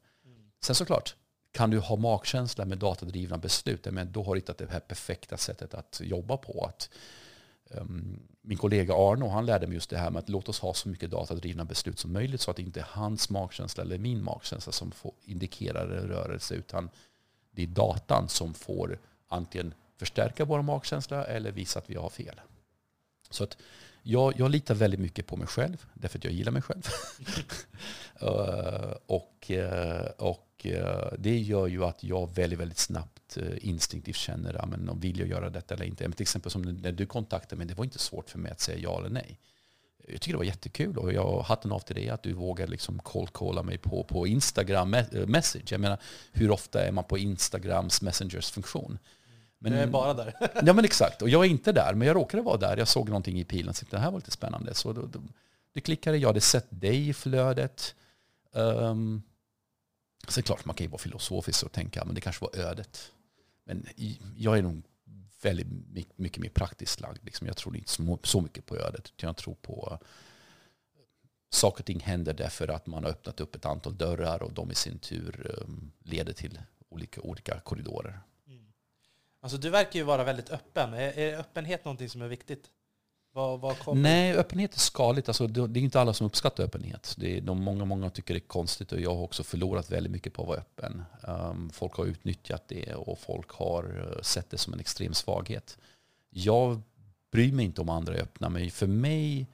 Sen 0.61 0.75
såklart, 0.75 1.15
kan 1.51 1.69
du 1.69 1.79
ha 1.79 1.95
magkänsla 1.95 2.65
med 2.65 2.77
datadrivna 2.77 3.37
beslut, 3.37 3.87
men 3.91 4.11
då 4.11 4.23
har 4.23 4.35
du 4.35 4.39
hittat 4.39 4.57
det 4.57 4.71
här 4.71 4.79
perfekta 4.79 5.37
sättet 5.37 5.73
att 5.73 6.01
jobba 6.03 6.37
på. 6.37 6.65
Att 6.65 6.89
Ehm, 7.77 8.19
min 8.41 8.57
kollega 8.57 8.93
Arno 8.93 9.27
han 9.27 9.45
lärde 9.45 9.67
mig 9.67 9.73
just 9.75 9.89
det 9.89 9.97
här 9.97 10.11
med 10.11 10.19
att 10.19 10.29
låt 10.29 10.49
oss 10.49 10.59
ha 10.59 10.73
så 10.73 10.89
mycket 10.89 11.11
datadrivna 11.11 11.65
beslut 11.65 11.99
som 11.99 12.13
möjligt 12.13 12.41
så 12.41 12.51
att 12.51 12.57
det 12.57 12.63
inte 12.63 12.79
är 12.79 12.87
hans 12.89 13.29
magkänsla 13.29 13.83
eller 13.83 13.97
min 13.97 14.23
magkänsla 14.23 14.71
som 14.71 14.91
får 14.91 15.13
indikerar 15.23 15.87
en 15.87 16.07
rörelse 16.07 16.55
utan 16.55 16.89
det 17.51 17.63
är 17.63 17.67
datan 17.67 18.29
som 18.29 18.53
får 18.53 18.99
antingen 19.27 19.73
förstärka 19.97 20.45
vår 20.45 20.61
magkänsla 20.61 21.25
eller 21.25 21.51
visa 21.51 21.79
att 21.79 21.89
vi 21.89 21.95
har 21.95 22.09
fel. 22.09 22.41
Så 23.29 23.43
att 23.43 23.57
jag, 24.03 24.39
jag 24.39 24.51
litar 24.51 24.75
väldigt 24.75 24.99
mycket 24.99 25.27
på 25.27 25.37
mig 25.37 25.47
själv, 25.47 25.85
därför 25.93 26.17
att 26.17 26.23
jag 26.23 26.33
gillar 26.33 26.51
mig 26.51 26.61
själv. 26.61 26.81
uh, 28.23 28.93
och, 29.05 29.51
uh, 29.51 30.11
och 30.17 30.65
eh, 30.65 31.13
det 31.19 31.37
gör 31.37 31.67
ju 31.67 31.85
att 31.85 32.03
jag 32.03 32.35
väldigt, 32.35 32.59
väldigt 32.59 32.77
snabbt 32.77 33.37
instinktivt 33.57 34.15
känner, 34.15 34.53
ja, 34.53 34.65
men, 34.65 34.99
vill 34.99 35.19
jag 35.19 35.27
göra 35.27 35.49
detta 35.49 35.73
eller 35.73 35.85
inte? 35.85 36.03
Men 36.03 36.13
till 36.13 36.21
exempel 36.21 36.51
som 36.51 36.61
när 36.61 36.91
du 36.91 37.05
kontaktade 37.05 37.55
mig, 37.55 37.67
det 37.67 37.73
var 37.73 37.83
inte 37.83 37.99
svårt 37.99 38.29
för 38.29 38.39
mig 38.39 38.51
att 38.51 38.59
säga 38.59 38.77
ja 38.77 38.99
eller 38.99 39.09
nej. 39.09 39.39
Jag 40.07 40.21
tycker 40.21 40.31
det 40.31 40.37
var 40.37 40.45
jättekul 40.45 40.97
och 40.97 41.13
jag 41.13 41.41
hatten 41.41 41.71
av 41.71 41.79
till 41.79 41.95
dig 41.95 42.09
att 42.09 42.23
du 42.23 42.33
vågar 42.33 42.67
liksom 42.67 42.99
cold 42.99 43.65
mig 43.65 43.77
på, 43.77 44.03
på 44.03 44.27
Instagram-message. 44.27 45.71
Jag 45.71 45.81
menar, 45.81 45.97
hur 46.31 46.51
ofta 46.51 46.85
är 46.85 46.91
man 46.91 47.03
på 47.03 47.17
Instagrams 47.17 48.01
messengers 48.01 48.51
funktion? 48.51 48.99
Men, 49.63 49.73
jag 49.73 49.81
är 49.81 49.87
bara 49.87 50.13
där. 50.13 50.33
ja 50.65 50.73
men 50.73 50.85
exakt, 50.85 51.21
och 51.21 51.29
jag 51.29 51.45
är 51.45 51.49
inte 51.49 51.71
där, 51.71 51.93
men 51.93 52.07
jag 52.07 52.15
råkade 52.15 52.43
vara 52.43 52.57
där. 52.57 52.77
Jag 52.77 52.87
såg 52.87 53.09
någonting 53.09 53.39
i 53.39 53.43
pilen 53.43 53.69
och 53.69 53.75
tänkte 53.75 53.95
det 53.95 54.01
här 54.01 54.11
var 54.11 54.19
lite 54.19 54.31
spännande. 54.31 54.73
Så 54.73 54.93
då, 54.93 55.01
då, 55.01 55.19
det 55.73 55.81
klickade, 55.81 56.17
jag 56.17 56.29
hade 56.29 56.41
sett 56.41 56.67
dig 56.69 57.09
i 57.09 57.13
flödet. 57.13 57.95
Um, 58.51 59.23
Sen 60.27 60.43
klart 60.43 60.65
man 60.65 60.75
kan 60.75 60.85
ju 60.85 60.91
vara 60.91 61.01
filosofisk 61.01 61.63
och 61.63 61.71
tänka 61.71 62.01
att 62.01 62.15
det 62.15 62.21
kanske 62.21 62.45
var 62.45 62.55
ödet. 62.55 63.11
Men 63.65 63.87
jag 64.37 64.57
är 64.57 64.61
nog 64.61 64.83
väldigt 65.41 65.67
mycket 66.17 66.41
mer 66.41 66.49
praktiskt 66.49 66.99
lagd. 66.99 67.25
Liksom. 67.25 67.47
Jag 67.47 67.57
tror 67.57 67.77
inte 67.77 67.91
så 68.23 68.41
mycket 68.41 68.65
på 68.65 68.77
ödet. 68.77 69.13
Jag 69.15 69.37
tror 69.37 69.55
på 69.55 69.99
saker 71.49 71.81
och 71.81 71.85
ting 71.85 71.99
händer 71.99 72.33
därför 72.33 72.67
att 72.67 72.87
man 72.87 73.03
har 73.03 73.11
öppnat 73.11 73.39
upp 73.39 73.55
ett 73.55 73.65
antal 73.65 73.97
dörrar 73.97 74.43
och 74.43 74.53
de 74.53 74.71
i 74.71 74.75
sin 74.75 74.99
tur 74.99 75.55
um, 75.61 75.91
leder 76.03 76.33
till 76.33 76.59
olika, 76.89 77.21
olika 77.21 77.59
korridorer. 77.59 78.19
Alltså 79.41 79.57
du 79.57 79.69
verkar 79.69 79.99
ju 79.99 80.05
vara 80.05 80.23
väldigt 80.23 80.49
öppen. 80.49 80.93
Är, 80.93 81.19
är 81.19 81.39
öppenhet 81.39 81.85
någonting 81.85 82.09
som 82.09 82.21
är 82.21 82.27
viktigt? 82.27 82.69
Vad, 83.33 83.59
vad 83.59 83.97
Nej, 83.97 84.33
öppenhet 84.33 84.75
är 84.75 84.79
skaligt. 84.79 85.27
Alltså, 85.27 85.47
det 85.47 85.79
är 85.79 85.83
inte 85.83 86.01
alla 86.01 86.13
som 86.13 86.27
uppskattar 86.27 86.63
öppenhet. 86.63 87.15
Det 87.17 87.37
är, 87.37 87.41
de, 87.41 87.63
många, 87.63 87.85
många 87.85 88.09
tycker 88.09 88.33
det 88.33 88.37
är 88.37 88.47
konstigt 88.47 88.91
och 88.91 88.99
jag 88.99 89.15
har 89.15 89.23
också 89.23 89.43
förlorat 89.43 89.91
väldigt 89.91 90.11
mycket 90.11 90.33
på 90.33 90.41
att 90.41 90.47
vara 90.47 90.57
öppen. 90.57 91.03
Um, 91.21 91.69
folk 91.69 91.93
har 91.93 92.05
utnyttjat 92.05 92.67
det 92.67 92.95
och 92.95 93.19
folk 93.19 93.51
har 93.51 94.13
eh, 94.15 94.21
sett 94.21 94.49
det 94.49 94.57
som 94.57 94.73
en 94.73 94.79
extrem 94.79 95.13
svaghet. 95.13 95.77
Jag 96.29 96.81
bryr 97.31 97.51
mig 97.51 97.65
inte 97.65 97.81
om 97.81 97.89
andra 97.89 98.15
är 98.15 98.21
öppna, 98.21 98.49
men 98.49 98.71
för 98.71 98.87
mig, 98.87 99.47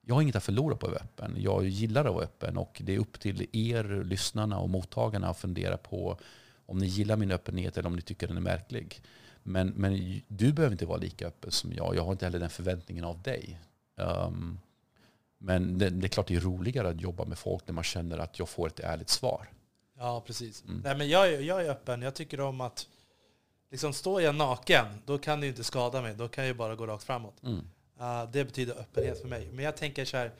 jag 0.00 0.14
har 0.14 0.22
inget 0.22 0.36
att 0.36 0.44
förlora 0.44 0.76
på 0.76 0.86
att 0.86 0.92
vara 0.92 1.02
öppen. 1.02 1.36
Jag 1.38 1.64
gillar 1.64 2.04
att 2.04 2.14
vara 2.14 2.24
öppen 2.24 2.56
och 2.56 2.82
det 2.84 2.94
är 2.94 2.98
upp 2.98 3.20
till 3.20 3.46
er, 3.52 4.04
lyssnarna 4.04 4.58
och 4.58 4.70
mottagarna 4.70 5.28
att 5.28 5.38
fundera 5.38 5.76
på 5.76 6.18
om 6.66 6.78
ni 6.78 6.86
gillar 6.86 7.16
min 7.16 7.30
öppenhet 7.30 7.78
eller 7.78 7.86
om 7.86 7.96
ni 7.96 8.02
tycker 8.02 8.28
den 8.28 8.36
är 8.36 8.40
märklig. 8.40 9.02
Men, 9.42 9.68
men 9.68 10.22
du 10.28 10.52
behöver 10.52 10.72
inte 10.72 10.86
vara 10.86 10.98
lika 10.98 11.26
öppen 11.26 11.50
som 11.50 11.72
jag. 11.72 11.96
Jag 11.96 12.04
har 12.04 12.12
inte 12.12 12.24
heller 12.24 12.38
den 12.38 12.50
förväntningen 12.50 13.04
av 13.04 13.22
dig. 13.22 13.60
Um, 13.96 14.60
men 15.38 15.78
det, 15.78 15.90
det, 15.90 16.06
är 16.06 16.08
klart 16.08 16.26
det 16.26 16.34
är 16.34 16.40
roligare 16.40 16.88
att 16.88 17.00
jobba 17.00 17.24
med 17.24 17.38
folk 17.38 17.66
när 17.66 17.74
man 17.74 17.84
känner 17.84 18.18
att 18.18 18.38
jag 18.38 18.48
får 18.48 18.66
ett 18.66 18.80
ärligt 18.80 19.08
svar. 19.08 19.48
Ja, 19.98 20.22
precis. 20.26 20.64
Mm. 20.64 20.80
Nej, 20.84 20.96
men 20.96 21.08
jag, 21.08 21.42
jag 21.42 21.64
är 21.64 21.70
öppen. 21.70 22.02
Jag 22.02 22.14
tycker 22.14 22.40
om 22.40 22.60
att 22.60 22.86
liksom, 23.70 23.92
står 23.92 24.22
jag 24.22 24.34
naken, 24.34 24.86
då 25.06 25.18
kan 25.18 25.40
det 25.40 25.46
inte 25.46 25.64
skada 25.64 26.02
mig. 26.02 26.14
Då 26.14 26.28
kan 26.28 26.46
jag 26.46 26.56
bara 26.56 26.74
gå 26.74 26.86
rakt 26.86 27.04
framåt. 27.04 27.42
Mm. 27.42 27.58
Uh, 28.00 28.30
det 28.32 28.44
betyder 28.44 28.74
öppenhet 28.74 29.20
för 29.20 29.28
mig. 29.28 29.48
Men 29.52 29.64
jag 29.64 29.76
tänker 29.76 30.04
så 30.04 30.16
här, 30.16 30.32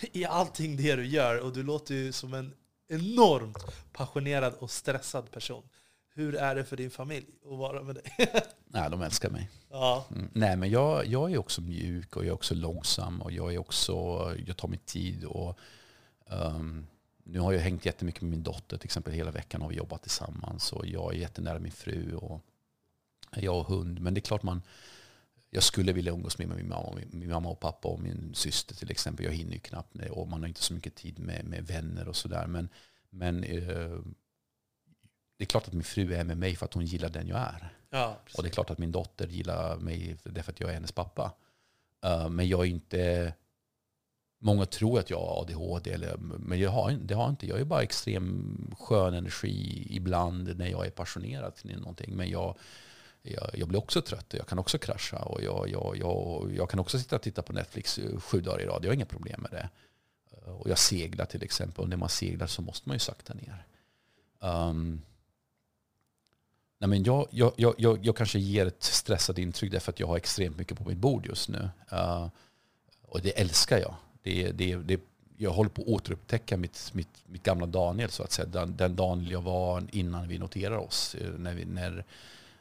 i 0.00 0.24
allting 0.24 0.76
det 0.76 0.96
du 0.96 1.06
gör, 1.06 1.40
och 1.40 1.52
du 1.52 1.62
låter 1.62 1.94
ju 1.94 2.12
som 2.12 2.34
en 2.34 2.54
enormt 2.88 3.92
passionerad 3.92 4.54
och 4.54 4.70
stressad 4.70 5.30
person. 5.30 5.62
Hur 6.16 6.34
är 6.34 6.54
det 6.54 6.64
för 6.64 6.76
din 6.76 6.90
familj 6.90 7.26
att 7.52 7.58
vara 7.58 7.82
med 7.82 7.94
dig? 7.94 8.04
Nej, 8.64 8.90
de 8.90 9.02
älskar 9.02 9.30
mig. 9.30 9.50
Ja. 9.70 10.06
Mm. 10.10 10.30
Nej, 10.32 10.56
men 10.56 10.70
jag, 10.70 11.06
jag 11.06 11.32
är 11.32 11.38
också 11.38 11.60
mjuk 11.60 12.16
och 12.16 12.22
jag 12.22 12.28
är 12.28 12.34
också 12.34 12.54
långsam 12.54 13.22
och 13.22 13.32
jag 13.32 13.54
är 13.54 13.58
också, 13.58 13.92
jag 14.46 14.56
tar 14.56 14.68
mig 14.68 14.78
tid. 14.78 15.24
Och, 15.24 15.58
um, 16.26 16.86
nu 17.24 17.38
har 17.38 17.52
jag 17.52 17.60
hängt 17.60 17.86
jättemycket 17.86 18.22
med 18.22 18.30
min 18.30 18.42
dotter 18.42 18.76
till 18.76 18.86
exempel. 18.86 19.12
Hela 19.12 19.30
veckan 19.30 19.62
har 19.62 19.68
vi 19.68 19.74
jobbat 19.74 20.02
tillsammans 20.02 20.72
och 20.72 20.86
jag 20.86 21.14
är 21.14 21.18
jättenära 21.18 21.58
min 21.58 21.72
fru 21.72 22.14
och 22.14 22.40
jag 23.36 23.58
och 23.58 23.66
hund. 23.66 24.00
Men 24.00 24.14
det 24.14 24.18
är 24.18 24.22
klart 24.22 24.42
man, 24.42 24.62
jag 25.50 25.62
skulle 25.62 25.92
vilja 25.92 26.12
umgås 26.12 26.38
med 26.38 26.48
min 26.48 26.68
mamma, 26.68 27.00
min 27.10 27.30
mamma 27.30 27.48
och 27.48 27.60
pappa 27.60 27.88
och 27.88 28.00
min 28.00 28.34
syster 28.34 28.74
till 28.74 28.90
exempel. 28.90 29.26
Jag 29.26 29.32
hinner 29.32 29.52
ju 29.52 29.58
knappt 29.58 29.96
och 30.10 30.28
man 30.28 30.40
har 30.40 30.48
inte 30.48 30.62
så 30.62 30.74
mycket 30.74 30.94
tid 30.94 31.18
med, 31.18 31.44
med 31.44 31.66
vänner 31.66 32.08
och 32.08 32.16
sådär. 32.16 32.46
Men, 32.46 32.68
men 33.10 33.44
uh, 33.44 34.00
det 35.36 35.44
är 35.44 35.46
klart 35.46 35.68
att 35.68 35.72
min 35.72 35.84
fru 35.84 36.14
är 36.14 36.24
med 36.24 36.38
mig 36.38 36.56
för 36.56 36.66
att 36.66 36.74
hon 36.74 36.84
gillar 36.84 37.08
den 37.08 37.28
jag 37.28 37.38
är. 37.38 37.72
Ja, 37.90 38.18
och 38.36 38.42
det 38.42 38.48
är 38.48 38.50
klart 38.50 38.70
att 38.70 38.78
min 38.78 38.92
dotter 38.92 39.26
gillar 39.26 39.76
mig 39.76 40.16
därför 40.22 40.52
att 40.52 40.60
jag 40.60 40.70
är 40.70 40.74
hennes 40.74 40.92
pappa. 40.92 41.32
Uh, 42.06 42.28
men 42.28 42.48
jag 42.48 42.60
är 42.60 42.70
inte... 42.70 43.32
Många 44.38 44.66
tror 44.66 44.98
att 44.98 45.10
jag 45.10 45.18
har 45.18 45.42
ADHD, 45.42 45.92
eller, 45.92 46.16
men 46.18 46.60
jag 46.60 46.70
har, 46.70 46.90
det 46.90 47.14
har 47.14 47.22
jag 47.22 47.32
inte. 47.32 47.46
Jag 47.46 47.60
är 47.60 47.64
bara 47.64 47.82
extrem 47.82 48.74
skön 48.78 49.14
energi 49.14 49.86
ibland 49.90 50.58
när 50.58 50.66
jag 50.66 50.86
är 50.86 50.90
passionerad 50.90 51.54
till 51.54 51.78
någonting. 51.78 52.16
Men 52.16 52.30
jag, 52.30 52.58
jag, 53.22 53.50
jag, 53.54 53.68
blir 53.68 53.78
också 53.78 54.02
trött 54.02 54.32
och 54.32 54.38
jag 54.38 54.46
kan 54.46 54.58
också 54.58 54.78
krascha. 54.78 55.18
Och 55.18 55.42
jag, 55.42 55.68
jag, 55.68 55.96
jag, 55.96 56.52
jag 56.56 56.70
kan 56.70 56.80
också 56.80 56.98
sitta 56.98 57.16
och 57.16 57.22
titta 57.22 57.42
på 57.42 57.52
Netflix 57.52 58.00
sju 58.18 58.40
dagar 58.40 58.60
i 58.60 58.66
rad. 58.66 58.84
Jag 58.84 58.88
har 58.88 58.94
inga 58.94 59.06
problem 59.06 59.40
med 59.40 59.50
det. 59.50 59.68
Uh, 60.46 60.54
och 60.54 60.70
jag 60.70 60.78
seglar 60.78 61.24
till 61.24 61.42
exempel. 61.42 61.82
Och 61.82 61.88
när 61.88 61.96
man 61.96 62.08
seglar 62.08 62.46
så 62.46 62.62
måste 62.62 62.88
man 62.88 62.94
ju 62.94 63.00
sakta 63.00 63.34
ner. 63.34 63.66
Um, 64.40 65.02
Nej, 66.84 66.88
men 66.88 67.02
jag, 67.04 67.26
jag, 67.30 67.52
jag, 67.56 67.98
jag, 68.02 68.16
kanske 68.16 68.38
ger 68.38 68.66
ett 68.66 68.82
stressat 68.82 69.38
intryck 69.38 69.72
därför 69.72 69.92
att 69.92 70.00
jag 70.00 70.06
har 70.06 70.16
extremt 70.16 70.56
mycket 70.56 70.78
på 70.78 70.88
mitt 70.88 70.98
bord 70.98 71.26
just 71.26 71.48
nu. 71.48 71.70
Uh, 71.92 72.28
och 73.02 73.20
det 73.20 73.40
älskar 73.40 73.78
jag. 73.78 73.94
Det, 74.22 74.52
det, 74.52 74.76
det, 74.76 75.00
jag 75.36 75.50
håller 75.50 75.70
på 75.70 75.82
att 75.82 75.88
återupptäcka 75.88 76.56
mitt, 76.56 76.90
mitt, 76.94 77.24
mitt 77.26 77.42
gamla 77.42 77.66
Daniel, 77.66 78.10
så 78.10 78.22
att 78.22 78.32
säga. 78.32 78.48
Den, 78.48 78.76
den 78.76 78.96
Daniel 78.96 79.30
jag 79.30 79.42
var 79.42 79.86
innan 79.92 80.28
vi 80.28 80.38
noterade 80.38 80.80
oss. 80.80 81.14
Eh, 81.14 81.30
när, 81.38 81.54
vi, 81.54 81.64
när, 81.64 82.04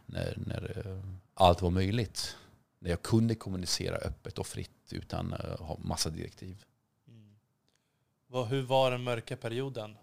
när, 0.06 0.38
när 0.48 0.88
eh, 0.88 1.04
allt 1.34 1.62
var 1.62 1.70
möjligt. 1.70 2.38
När 2.80 2.90
jag 2.90 3.02
kunde 3.02 3.36
kommunicera 3.36 3.96
öppet 3.96 4.40
och 4.40 4.48
fritt 4.48 4.70
utan 4.92 5.34
att 5.34 5.46
uh, 5.46 5.66
ha 5.66 5.78
massa 5.78 6.10
direktiv. 6.10 6.66
Mm. 7.08 8.48
Hur 8.48 8.62
var 8.62 8.92
den 8.92 9.04
mörka 9.04 9.38
perioden? 9.38 9.96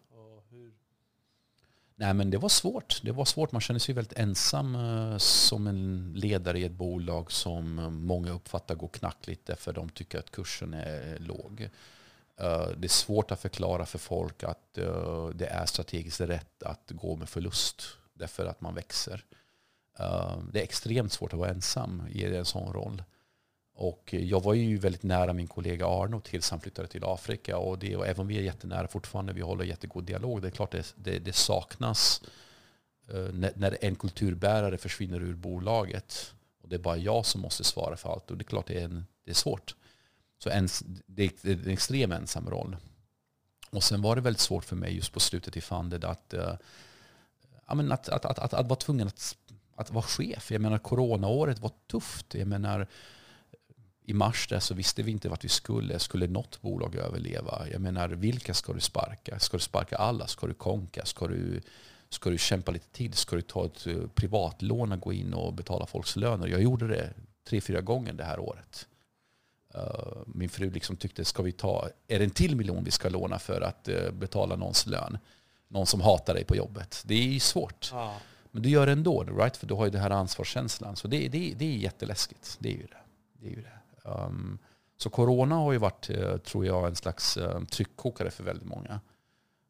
Nej, 2.00 2.14
men 2.14 2.30
det 2.30 2.38
var 2.38 2.48
svårt. 2.48 3.00
Det 3.02 3.12
var 3.12 3.24
svårt. 3.24 3.52
Man 3.52 3.60
känner 3.60 3.80
sig 3.80 3.94
väldigt 3.94 4.18
ensam 4.18 4.74
eh, 4.74 5.18
som 5.18 5.66
en 5.66 6.12
ledare 6.16 6.58
i 6.58 6.64
ett 6.64 6.72
bolag 6.72 7.32
som 7.32 7.78
eh, 7.78 7.90
många 7.90 8.32
uppfattar 8.32 8.74
går 8.74 8.88
knackligt 8.88 9.46
därför 9.46 9.72
de 9.72 9.88
tycker 9.88 10.18
att 10.18 10.30
kursen 10.30 10.74
är 10.74 11.18
låg. 11.18 11.68
Eh, 12.36 12.68
det 12.76 12.86
är 12.86 12.88
svårt 12.88 13.30
att 13.30 13.40
förklara 13.40 13.86
för 13.86 13.98
folk 13.98 14.42
att 14.42 14.72
det 15.34 15.46
är 15.46 15.66
strategiskt 15.66 16.20
rätt 16.20 16.62
att 16.62 16.90
gå 16.90 17.16
med 17.16 17.28
förlust 17.28 17.82
därför 18.14 18.46
att 18.46 18.60
man 18.60 18.74
växer. 18.74 19.24
Det 20.52 20.60
är 20.60 20.64
extremt 20.64 21.12
svårt 21.12 21.32
att 21.32 21.38
vara 21.38 21.50
ensam 21.50 22.02
i 22.10 22.24
en 22.24 22.44
sån 22.44 22.72
roll. 22.72 23.02
Och 23.80 24.14
jag 24.14 24.42
var 24.42 24.54
ju 24.54 24.78
väldigt 24.78 25.02
nära 25.02 25.32
min 25.32 25.46
kollega 25.46 25.86
Arno 25.86 26.20
tills 26.20 26.50
han 26.50 26.60
flyttade 26.60 26.88
till 26.88 27.04
Afrika. 27.04 27.58
Och, 27.58 27.78
det, 27.78 27.96
och 27.96 28.06
även 28.06 28.20
om 28.20 28.26
vi 28.26 28.38
är 28.38 28.42
jättenära 28.42 28.88
fortfarande, 28.88 29.32
vi 29.32 29.40
håller 29.40 29.64
jättegod 29.64 30.04
dialog, 30.04 30.42
det 30.42 30.48
är 30.48 30.52
klart 30.52 30.70
det, 30.70 30.94
det, 30.96 31.18
det 31.18 31.32
saknas 31.32 32.22
eh, 33.08 33.32
när, 33.32 33.52
när, 33.56 33.78
en 33.80 33.96
kulturbärare 33.96 34.78
försvinner 34.78 35.20
ur 35.20 35.34
bolaget. 35.34 36.34
Och 36.62 36.68
det 36.68 36.76
är 36.76 36.78
bara 36.78 36.96
jag 36.96 37.26
som 37.26 37.40
måste 37.40 37.64
svara 37.64 37.96
för 37.96 38.12
allt. 38.12 38.30
Och 38.30 38.36
det 38.36 38.42
är 38.42 38.46
klart 38.46 38.66
det 38.66 38.80
är, 38.80 38.84
en, 38.84 39.06
det 39.24 39.30
är 39.30 39.34
svårt. 39.34 39.74
Så 40.38 40.50
ens, 40.50 40.82
det, 41.06 41.42
det 41.42 41.50
är 41.50 41.54
en 41.54 41.70
extrem 41.70 42.12
ensam 42.12 42.50
roll. 42.50 42.76
Och 43.70 43.84
sen 43.84 44.02
var 44.02 44.16
det 44.16 44.22
väldigt 44.22 44.40
svårt 44.40 44.64
för 44.64 44.76
mig 44.76 44.94
just 44.94 45.12
på 45.12 45.20
slutet 45.20 45.56
i 45.56 45.60
Funded 45.60 46.04
att, 46.04 46.34
äh, 46.34 46.54
att, 47.66 48.08
att, 48.08 48.08
att, 48.08 48.38
att, 48.38 48.54
att 48.54 48.66
vara 48.66 48.76
tvungen 48.76 49.06
att, 49.06 49.36
att 49.74 49.90
vara 49.90 50.04
chef. 50.04 50.50
Jag 50.50 50.60
menar 50.60 50.78
coronaåret 50.78 51.58
var 51.58 51.72
tufft. 51.86 52.34
Jag 52.34 52.48
menar 52.48 52.86
i 54.10 54.14
mars 54.14 54.48
där 54.48 54.60
så 54.60 54.74
visste 54.74 55.02
vi 55.02 55.12
inte 55.12 55.28
vart 55.28 55.44
vi 55.44 55.48
skulle. 55.48 55.98
Skulle 55.98 56.26
något 56.26 56.60
bolag 56.60 56.94
överleva? 56.96 57.66
Jag 57.72 57.80
menar, 57.80 58.08
vilka 58.08 58.54
ska 58.54 58.72
du 58.72 58.80
sparka? 58.80 59.38
Ska 59.38 59.56
du 59.56 59.62
sparka 59.62 59.96
alla? 59.96 60.26
Ska 60.26 60.46
du 60.46 60.54
konka? 60.54 61.04
Ska 61.04 61.26
du, 61.26 61.60
ska 62.08 62.30
du 62.30 62.38
kämpa 62.38 62.72
lite 62.72 62.88
till? 62.88 63.12
Ska 63.12 63.36
du 63.36 63.42
ta 63.42 63.66
ett 63.66 63.86
eh, 63.86 63.94
privatlån 64.14 64.92
och 64.92 65.00
gå 65.00 65.12
in 65.12 65.34
och 65.34 65.54
betala 65.54 65.86
folks 65.86 66.16
löner? 66.16 66.46
Jag 66.46 66.62
gjorde 66.62 66.88
det 66.88 67.12
tre, 67.48 67.60
fyra 67.60 67.80
gånger 67.80 68.12
det 68.12 68.24
här 68.24 68.38
året. 68.38 68.86
Uh, 69.74 70.22
min 70.26 70.48
fru 70.48 70.70
liksom 70.70 70.96
tyckte, 70.96 71.24
ska 71.24 71.42
vi 71.42 71.52
ta, 71.52 71.88
är 72.08 72.18
det 72.18 72.24
en 72.24 72.30
till 72.30 72.56
miljon 72.56 72.84
vi 72.84 72.90
ska 72.90 73.08
låna 73.08 73.38
för 73.38 73.60
att 73.60 73.88
uh, 73.88 74.10
betala 74.10 74.56
någons 74.56 74.86
lön? 74.86 75.18
Någon 75.68 75.86
som 75.86 76.00
hatar 76.00 76.34
dig 76.34 76.44
på 76.44 76.56
jobbet. 76.56 77.02
Det 77.06 77.14
är 77.14 77.32
ju 77.32 77.40
svårt. 77.40 77.90
Ah. 77.92 78.14
Men 78.50 78.62
du 78.62 78.68
gör 78.68 78.86
det 78.86 78.92
ändå, 78.92 79.24
right? 79.24 79.56
för 79.56 79.66
du 79.66 79.74
har 79.74 79.84
ju 79.84 79.90
den 79.90 80.00
här 80.00 80.10
ansvarskänslan. 80.10 80.96
Så 80.96 81.08
det, 81.08 81.28
det, 81.28 81.54
det 81.56 81.64
är 81.64 81.76
jätteläskigt. 81.76 82.56
Det 82.58 82.68
är 82.68 82.76
ju 82.76 82.86
det. 82.86 83.02
det, 83.38 83.46
är 83.46 83.50
ju 83.50 83.62
det. 83.62 83.79
Um, 84.02 84.58
så 84.96 85.10
corona 85.10 85.54
har 85.54 85.72
ju 85.72 85.78
varit, 85.78 86.10
eh, 86.10 86.36
tror 86.36 86.66
jag, 86.66 86.86
en 86.86 86.96
slags 86.96 87.36
eh, 87.36 87.64
tryckkokare 87.64 88.30
för 88.30 88.44
väldigt 88.44 88.68
många. 88.68 89.00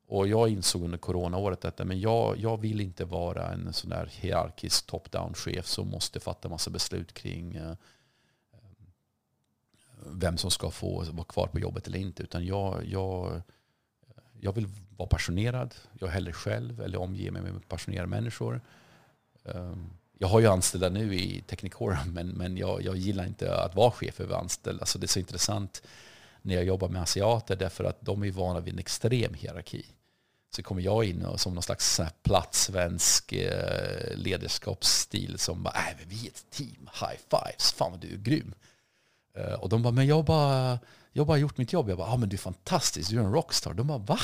Och 0.07 0.29
jag 0.29 0.49
insåg 0.49 0.83
under 0.83 0.99
coronaåret 0.99 1.65
att 1.65 1.79
men 1.79 2.01
jag, 2.01 2.39
jag 2.39 2.61
vill 2.61 2.81
inte 2.81 3.05
vara 3.05 3.53
en 3.53 3.73
sån 3.73 3.91
där 3.91 4.07
hierarkisk 4.13 4.87
top-down-chef 4.87 5.67
som 5.67 5.89
måste 5.89 6.21
fatta 6.21 6.49
massa 6.49 6.71
beslut 6.71 7.15
kring 7.15 7.57
eh, 7.57 7.75
vem 10.07 10.37
som 10.37 10.51
ska 10.51 10.71
få 10.71 11.05
vara 11.13 11.25
kvar 11.25 11.47
på 11.47 11.59
jobbet 11.59 11.87
eller 11.87 11.99
inte. 11.99 12.23
Utan 12.23 12.47
jag, 12.47 12.85
jag, 12.87 13.43
Jag 14.41 14.53
vill 14.53 14.69
vara 14.97 15.09
passionerad. 15.09 15.75
Jag 15.93 16.09
är 16.09 16.13
hellre 16.13 16.33
själv 16.33 16.81
eller 16.81 17.01
omge 17.01 17.31
mig 17.31 17.43
med 17.43 17.69
passionerade 17.69 18.09
människor. 18.09 18.61
Um, 19.43 19.91
jag 20.23 20.29
har 20.29 20.41
ju 20.41 20.47
anställda 20.47 20.89
nu 20.89 21.15
i 21.15 21.43
Technicorum 21.47 22.13
men, 22.13 22.29
men 22.29 22.57
jag, 22.57 22.83
jag 22.83 22.97
gillar 22.97 23.27
inte 23.27 23.55
att 23.55 23.75
vara 23.75 23.91
chef 23.91 24.21
över 24.21 24.37
anställda. 24.37 24.79
Så 24.79 24.83
alltså, 24.83 24.99
det 24.99 25.07
är 25.07 25.09
så 25.09 25.19
intressant 25.19 25.83
när 26.43 26.55
jag 26.55 26.65
jobbar 26.65 26.89
med 26.89 27.03
asiater 27.03 27.57
därför 27.57 27.85
att 27.85 28.01
de 28.01 28.23
är 28.23 28.31
vana 28.31 28.61
vid 28.61 28.75
en 28.75 28.79
extrem 28.79 29.35
hierarki. 29.35 29.87
Så 30.57 30.63
kommer 30.63 30.83
jag 30.83 31.05
in 31.05 31.25
och 31.25 31.41
som 31.41 31.55
någon 31.55 31.63
slags 31.63 32.01
platt 32.23 32.55
svensk 32.55 33.33
eh, 33.33 34.17
ledarskapsstil 34.17 35.39
som 35.39 35.63
bara, 35.63 35.75
äh, 35.75 35.97
vi 36.07 36.27
är 36.27 36.31
ett 36.31 36.51
team, 36.51 36.91
high 37.01 37.21
fives, 37.31 37.73
fan 37.73 37.91
vad 37.91 38.01
du 38.01 38.13
är 38.13 38.17
grym. 38.17 38.55
Eh, 39.37 39.53
och 39.53 39.69
de 39.69 39.83
bara, 39.83 39.93
men 39.93 40.07
jag 40.07 40.25
bara, 40.25 40.79
jag 41.13 41.27
bara 41.27 41.39
gjort 41.39 41.59
mitt 41.59 41.73
jobb. 41.73 41.91
Jag 41.91 41.99
bara, 41.99 42.13
ah, 42.13 42.17
men 42.17 42.29
du 42.29 42.37
är 42.37 42.39
fantastisk, 42.39 43.11
du 43.11 43.17
är 43.17 43.25
en 43.25 43.33
rockstar. 43.33 43.75
De 43.75 43.87
bara, 43.87 43.99
va? 43.99 44.19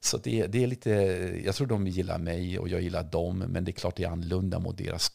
Så 0.00 0.16
det, 0.16 0.46
det 0.46 0.62
är 0.62 0.66
lite, 0.66 0.90
jag 1.44 1.54
tror 1.54 1.66
de 1.66 1.86
gillar 1.86 2.18
mig 2.18 2.58
och 2.58 2.68
jag 2.68 2.80
gillar 2.80 3.02
dem, 3.02 3.38
men 3.38 3.64
det 3.64 3.70
är 3.70 3.72
klart 3.72 3.96
det 3.96 4.04
är 4.04 4.08
annorlunda 4.08 4.58
mot 4.58 4.78
deras 4.78 5.12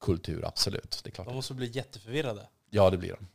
kultur, 0.00 0.44
absolut. 0.44 1.00
Det 1.04 1.10
är 1.10 1.12
klart. 1.12 1.26
De 1.26 1.34
måste 1.34 1.54
bli 1.54 1.66
jätteförvirrade. 1.66 2.46
Ja, 2.70 2.90
det 2.90 2.96
blir 2.96 3.10
de. 3.10 3.26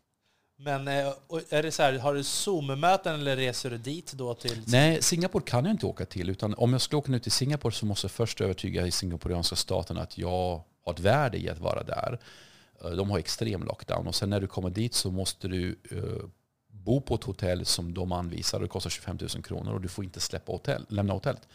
Men 0.58 0.88
eh, 0.88 1.14
är 1.50 1.64
det 1.64 1.72
så 1.72 1.84
här, 1.84 2.00
har 2.00 2.14
du 2.14 2.24
Zoom-möten 2.24 3.20
eller 3.20 3.36
reser 3.36 3.70
du 3.70 3.78
dit 3.78 4.14
då 4.14 4.34
till? 4.34 4.64
Nej, 4.68 5.02
Singapore 5.02 5.44
kan 5.44 5.66
jag 5.66 5.74
inte 5.74 5.86
åka 5.86 6.06
till. 6.06 6.30
Utan 6.30 6.54
om 6.54 6.72
jag 6.72 6.82
skulle 6.82 6.98
åka 6.98 7.12
nu 7.12 7.20
till 7.20 7.32
Singapore 7.32 7.74
så 7.74 7.86
måste 7.86 8.06
jag 8.06 8.12
först 8.12 8.42
övertyga 8.42 8.88
i 8.88 8.92
singaporianska 8.92 9.56
staten 9.56 9.98
att 9.98 10.18
jag 10.18 10.64
har 10.86 10.94
ett 10.94 11.00
värde 11.00 11.38
i 11.38 11.50
att 11.50 11.60
vara 11.60 11.84
där. 11.84 12.20
Eh, 12.84 12.90
de 12.90 13.10
har 13.10 13.20
extrem 13.20 13.64
lockdown 13.64 14.08
och 14.08 14.16
sen 14.16 14.30
när 14.30 14.42
du 14.42 14.48
kommer 14.48 14.70
dit 14.70 14.94
så 14.94 15.12
måste 15.12 15.48
du 15.48 15.80
uh, 15.92 16.24
bo 16.86 17.02
på 17.02 17.16
ett 17.16 17.24
hotell 17.24 17.66
som 17.66 17.94
de 17.94 18.12
anvisar 18.12 18.58
och 18.58 18.64
det 18.64 18.70
kostar 18.70 18.90
25 18.90 19.18
000 19.22 19.30
kronor 19.30 19.74
och 19.74 19.82
du 19.82 19.88
får 19.88 20.04
inte 20.04 20.20
släppa 20.20 20.52
hotell, 20.52 20.86
lämna 20.90 21.14
hotellet 21.14 21.48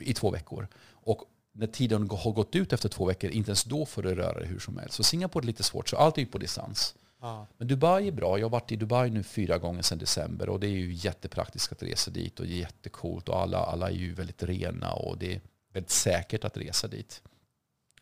i 0.00 0.14
två 0.14 0.30
veckor. 0.30 0.68
Och 0.90 1.24
när 1.52 1.66
tiden 1.66 2.10
har 2.10 2.32
gått 2.32 2.54
ut 2.54 2.72
efter 2.72 2.88
två 2.88 3.04
veckor, 3.04 3.30
inte 3.30 3.50
ens 3.50 3.64
då 3.64 3.86
får 3.86 4.02
du 4.02 4.14
röra 4.14 4.38
dig 4.38 4.48
hur 4.48 4.58
som 4.58 4.78
helst. 4.78 4.94
Så 4.94 5.02
Singapore 5.02 5.44
är 5.44 5.46
lite 5.46 5.62
svårt, 5.62 5.88
så 5.88 5.96
allt 5.96 6.18
är 6.18 6.22
ju 6.22 6.26
på 6.26 6.38
distans. 6.38 6.94
Ja. 7.20 7.46
Men 7.58 7.68
Dubai 7.68 8.08
är 8.08 8.12
bra. 8.12 8.38
Jag 8.38 8.44
har 8.44 8.50
varit 8.50 8.72
i 8.72 8.76
Dubai 8.76 9.10
nu 9.10 9.22
fyra 9.22 9.58
gånger 9.58 9.82
sedan 9.82 9.98
december 9.98 10.48
och 10.48 10.60
det 10.60 10.66
är 10.66 10.70
ju 10.70 10.92
jättepraktiskt 10.92 11.72
att 11.72 11.82
resa 11.82 12.10
dit 12.10 12.40
och 12.40 12.46
jättecoolt 12.46 13.28
och 13.28 13.40
alla, 13.40 13.58
alla 13.58 13.90
är 13.90 13.94
ju 13.94 14.14
väldigt 14.14 14.42
rena 14.42 14.92
och 14.92 15.18
det 15.18 15.34
är 15.34 15.40
väldigt 15.72 15.90
säkert 15.90 16.44
att 16.44 16.56
resa 16.56 16.88
dit. 16.88 17.22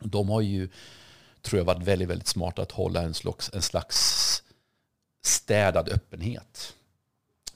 De 0.01 0.29
har 0.29 0.41
ju, 0.41 0.69
tror 1.43 1.59
jag, 1.59 1.65
varit 1.65 1.83
väldigt, 1.83 2.09
väldigt 2.09 2.29
smarta 2.29 2.63
att 2.63 2.73
hålla 2.73 3.03
en 3.03 3.15
slags, 3.15 3.51
en 3.55 3.63
slags 3.63 4.43
städad 5.27 5.89
öppenhet. 5.89 6.75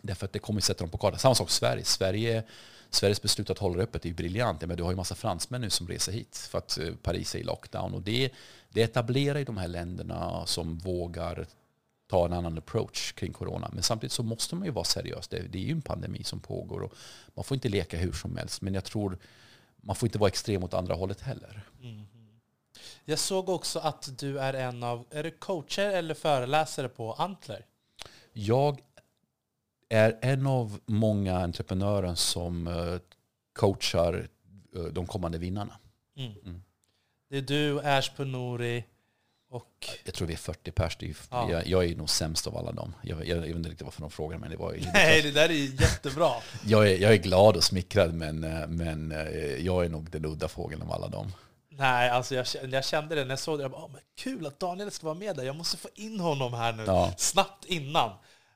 Därför 0.03 0.25
att 0.27 0.33
det 0.33 0.39
kommer 0.39 0.61
att 0.61 0.65
sätta 0.65 0.85
dem 0.85 0.91
på 0.91 0.99
kartan. 0.99 1.19
Samma 1.19 1.35
sak 1.35 1.51
Sverige. 1.51 1.85
Sverige 1.85 2.45
Sveriges 2.91 3.23
beslut 3.23 3.51
att 3.51 3.59
hålla 3.59 3.77
det 3.77 3.83
öppet 3.83 4.05
är 4.05 4.09
ju 4.09 4.15
briljant. 4.15 4.61
Men 4.67 4.77
du 4.77 4.83
har 4.83 4.91
ju 4.91 4.97
massa 4.97 5.15
fransmän 5.15 5.61
nu 5.61 5.71
som 5.71 5.89
reser 5.89 6.13
hit 6.13 6.37
för 6.51 6.59
att 6.59 6.79
eh, 6.79 6.95
Paris 7.03 7.35
är 7.35 7.39
i 7.39 7.43
lockdown. 7.43 7.95
Och 7.95 8.03
det, 8.03 8.31
det 8.69 8.83
etablerar 8.83 9.39
ju 9.39 9.45
de 9.45 9.57
här 9.57 9.69
länderna 9.69 10.47
som 10.47 10.79
vågar 10.79 11.47
ta 12.07 12.27
en 12.27 12.33
annan 12.33 12.59
approach 12.59 13.13
kring 13.13 13.33
corona. 13.33 13.71
Men 13.73 13.83
samtidigt 13.83 14.13
så 14.13 14.23
måste 14.23 14.55
man 14.55 14.65
ju 14.65 14.71
vara 14.71 14.85
seriös. 14.85 15.29
Det, 15.29 15.39
det 15.39 15.59
är 15.59 15.63
ju 15.63 15.73
en 15.73 15.83
pandemi 15.83 16.25
som 16.25 16.41
pågår 16.41 16.81
och 16.81 16.95
man 17.35 17.45
får 17.45 17.55
inte 17.55 17.69
leka 17.69 17.97
hur 17.97 18.13
som 18.13 18.37
helst. 18.37 18.63
Men 18.63 18.75
jag 18.75 18.85
tror 18.85 19.19
man 19.77 19.97
får 19.97 20.07
inte 20.07 20.19
vara 20.19 20.29
extrem 20.29 20.65
åt 20.65 20.75
andra 20.75 20.95
hållet 20.95 21.21
heller. 21.21 21.63
Mm. 21.83 22.07
Jag 23.11 23.19
såg 23.19 23.49
också 23.49 23.79
att 23.79 24.19
du 24.19 24.39
är 24.39 24.55
en 24.55 24.83
av, 24.83 25.07
är 25.11 25.23
du 25.23 25.31
coacher 25.31 25.91
eller 25.91 26.15
föreläsare 26.15 26.89
på 26.89 27.13
Antler? 27.13 27.65
Jag 28.33 28.81
är 29.89 30.19
en 30.23 30.47
av 30.47 30.81
många 30.87 31.39
entreprenörer 31.39 32.15
som 32.15 32.67
eh, 32.67 32.97
coachar 33.53 34.29
eh, 34.77 34.83
de 34.83 35.07
kommande 35.07 35.39
vinnarna. 35.39 35.79
Mm. 36.17 36.33
Mm. 36.45 36.63
Det 37.31 37.37
är 37.37 37.43
du, 37.43 37.81
Ash 37.81 38.11
Punori 38.17 38.85
och... 39.51 39.89
Jag 40.05 40.15
tror 40.15 40.29
vi 40.29 40.35
är 40.35 40.39
40 40.39 40.71
pers. 40.71 40.97
Ja. 41.31 41.51
Jag, 41.51 41.67
jag, 41.67 41.85
är 41.85 41.97
nog 41.97 42.11
sämst 42.11 42.47
av 42.47 42.57
alla 42.57 42.73
dem. 42.73 42.95
Jag, 43.03 43.27
jag, 43.27 43.37
jag 43.37 43.43
vet 43.43 43.57
inte 43.57 43.71
riktigt 43.71 43.85
varför 43.85 44.01
de 44.01 44.11
frågar 44.11 44.39
men 44.39 44.51
det 44.51 44.57
var 44.57 44.77
Nej, 44.93 45.23
det 45.23 45.31
där 45.31 45.49
är 45.49 45.81
jättebra. 45.81 46.31
jag, 46.65 46.91
är, 46.91 46.99
jag 46.99 47.13
är 47.13 47.19
glad 47.19 47.57
och 47.57 47.65
smickrad 47.65 48.15
men, 48.15 48.45
eh, 48.45 48.67
men 48.67 49.11
jag 49.59 49.85
är 49.85 49.89
nog 49.89 50.11
den 50.11 50.25
udda 50.25 50.49
fågeln 50.49 50.83
av 50.83 50.93
alla 50.93 51.09
dem. 51.09 51.33
Nej, 51.79 52.11
alltså 52.11 52.35
jag, 52.35 52.47
jag 52.71 52.85
kände 52.85 53.15
det 53.15 53.25
när 53.25 53.31
jag 53.31 53.39
såg 53.39 53.59
det. 53.59 53.63
Jag 53.63 53.71
bara, 53.71 53.85
oh, 53.85 53.91
men 53.93 54.01
kul 54.17 54.47
att 54.47 54.61
Daniel 54.61 54.91
ska 54.91 55.07
vara 55.07 55.19
med 55.19 55.37
där. 55.37 55.43
Jag 55.43 55.57
måste 55.57 55.77
få 55.77 55.89
in 55.95 56.21
honom 56.21 56.55
här 56.55 56.73
nu, 56.73 56.85
ja. 56.87 57.15
snabbt 57.17 57.65
innan. 57.65 58.11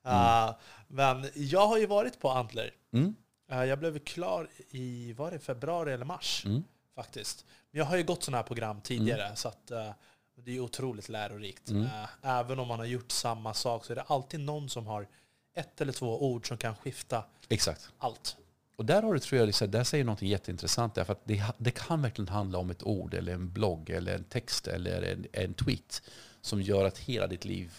Mm. 0.05 0.49
Uh, 0.49 0.55
men 0.89 1.31
jag 1.35 1.67
har 1.67 1.79
ju 1.79 1.87
varit 1.87 2.21
på 2.21 2.31
Antler. 2.31 2.71
Mm. 2.93 3.15
Uh, 3.53 3.65
jag 3.65 3.79
blev 3.79 3.99
klar 3.99 4.49
i 4.71 5.13
var 5.13 5.31
det 5.31 5.39
februari 5.39 5.93
eller 5.93 6.05
mars. 6.05 6.43
Mm. 6.47 6.65
faktiskt. 6.95 7.45
Men 7.71 7.79
jag 7.79 7.87
har 7.87 7.97
ju 7.97 8.03
gått 8.03 8.23
sådana 8.23 8.39
här 8.39 8.45
program 8.45 8.81
tidigare, 8.81 9.25
mm. 9.25 9.37
så 9.37 9.49
att, 9.49 9.71
uh, 9.73 9.91
det 10.35 10.57
är 10.57 10.61
otroligt 10.61 11.09
lärorikt. 11.09 11.71
Mm. 11.71 11.89
även 12.23 12.59
om 12.59 12.69
man 12.69 12.79
har 12.79 12.87
gjort 12.87 13.11
samma 13.11 13.55
sak 13.55 13.85
så 13.85 13.93
är 13.93 13.97
det 13.97 14.03
alltid 14.03 14.41
någon 14.41 14.69
som 14.69 14.87
har 14.87 15.09
ett 15.55 15.81
eller 15.81 15.93
två 15.93 16.25
ord 16.25 16.49
som 16.49 16.57
kan 16.57 16.77
skifta 16.77 17.25
Exakt. 17.49 17.89
allt. 17.99 18.37
Och 18.83 18.87
där 18.87 19.03
har 19.03 19.15
du, 19.15 19.21
tror 19.21 19.41
jag, 19.41 19.71
där 19.71 19.85
säger 19.85 20.05
något 20.05 20.23
jätteintressant. 20.23 20.95
Därför 20.95 21.13
att 21.13 21.21
det, 21.25 21.43
det, 21.59 21.71
kan 21.71 22.03
verkligen 22.03 22.29
handla 22.29 22.59
om 22.59 22.71
ett 22.71 22.83
ord, 22.83 23.15
eller 23.15 23.35
en 23.35 23.53
blogg, 23.53 23.91
eller 23.91 24.15
en 24.15 24.25
text 24.25 24.67
eller 24.67 25.03
en, 25.03 25.27
en 25.33 25.55
tweet 25.55 26.03
som 26.41 26.63
gör 26.63 26.85
att 26.85 26.99
hela 26.99 27.27
ditt 27.27 27.45
liv 27.45 27.73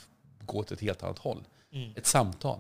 går 0.46 0.60
åt 0.60 0.72
ett 0.72 0.80
helt 0.80 1.04
annat 1.04 1.20
håll. 1.20 1.48
Mm. 1.74 1.92
Ett 1.96 2.06
samtal. 2.06 2.60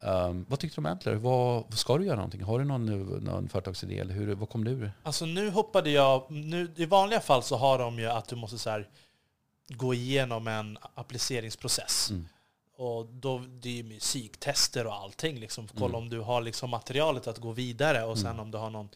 Um, 0.00 0.46
vad 0.48 0.58
tyckte 0.58 0.80
du 0.80 0.80
om 0.80 0.86
Antler? 0.86 1.14
Vad, 1.14 1.74
ska 1.78 1.98
du 1.98 2.04
göra 2.04 2.16
någonting? 2.16 2.42
Har 2.42 2.58
du 2.58 2.64
någon, 2.64 2.86
någon 3.24 3.48
företagsidé? 3.48 3.98
Eller 3.98 4.14
hur, 4.14 4.34
vad 4.34 4.48
kom 4.48 4.64
du 4.64 4.70
ur? 4.70 4.92
Alltså 5.02 5.26
nu 5.26 5.50
hoppade 5.50 5.90
jag... 5.90 6.30
Nu, 6.30 6.72
I 6.76 6.86
vanliga 6.86 7.20
fall 7.20 7.42
så 7.42 7.56
har 7.56 7.78
de 7.78 7.98
ju 7.98 8.06
att 8.06 8.28
du 8.28 8.36
måste 8.36 8.58
så 8.58 8.70
här, 8.70 8.88
gå 9.68 9.94
igenom 9.94 10.46
en 10.48 10.78
appliceringsprocess. 10.94 12.10
Mm. 12.10 12.28
Och 12.80 13.06
då, 13.06 13.38
det 13.38 13.68
är 13.68 13.72
ju 13.72 13.82
musiktester 13.82 14.86
och 14.86 14.94
allting. 14.94 15.40
Liksom. 15.40 15.68
Kolla 15.68 15.88
mm. 15.88 15.94
om 15.94 16.08
du 16.08 16.20
har 16.20 16.40
liksom 16.40 16.70
materialet 16.70 17.26
att 17.26 17.38
gå 17.38 17.52
vidare 17.52 18.04
och 18.04 18.18
sen 18.18 18.26
mm. 18.26 18.40
om 18.40 18.50
du 18.50 18.58
har 18.58 18.70
någon 18.70 18.88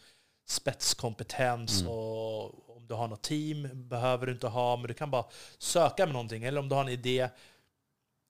spetskompetens 0.45 1.81
mm. 1.81 1.91
och 1.93 2.77
om 2.77 2.87
du 2.87 2.93
har 2.93 3.07
något 3.07 3.21
team 3.21 3.69
behöver 3.73 4.25
du 4.25 4.31
inte 4.31 4.47
ha, 4.47 4.77
men 4.77 4.87
du 4.87 4.93
kan 4.93 5.11
bara 5.11 5.25
söka 5.57 6.05
med 6.05 6.13
någonting. 6.13 6.43
Eller 6.43 6.59
om 6.59 6.69
du 6.69 6.75
har 6.75 6.81
en 6.81 6.89
idé. 6.89 7.29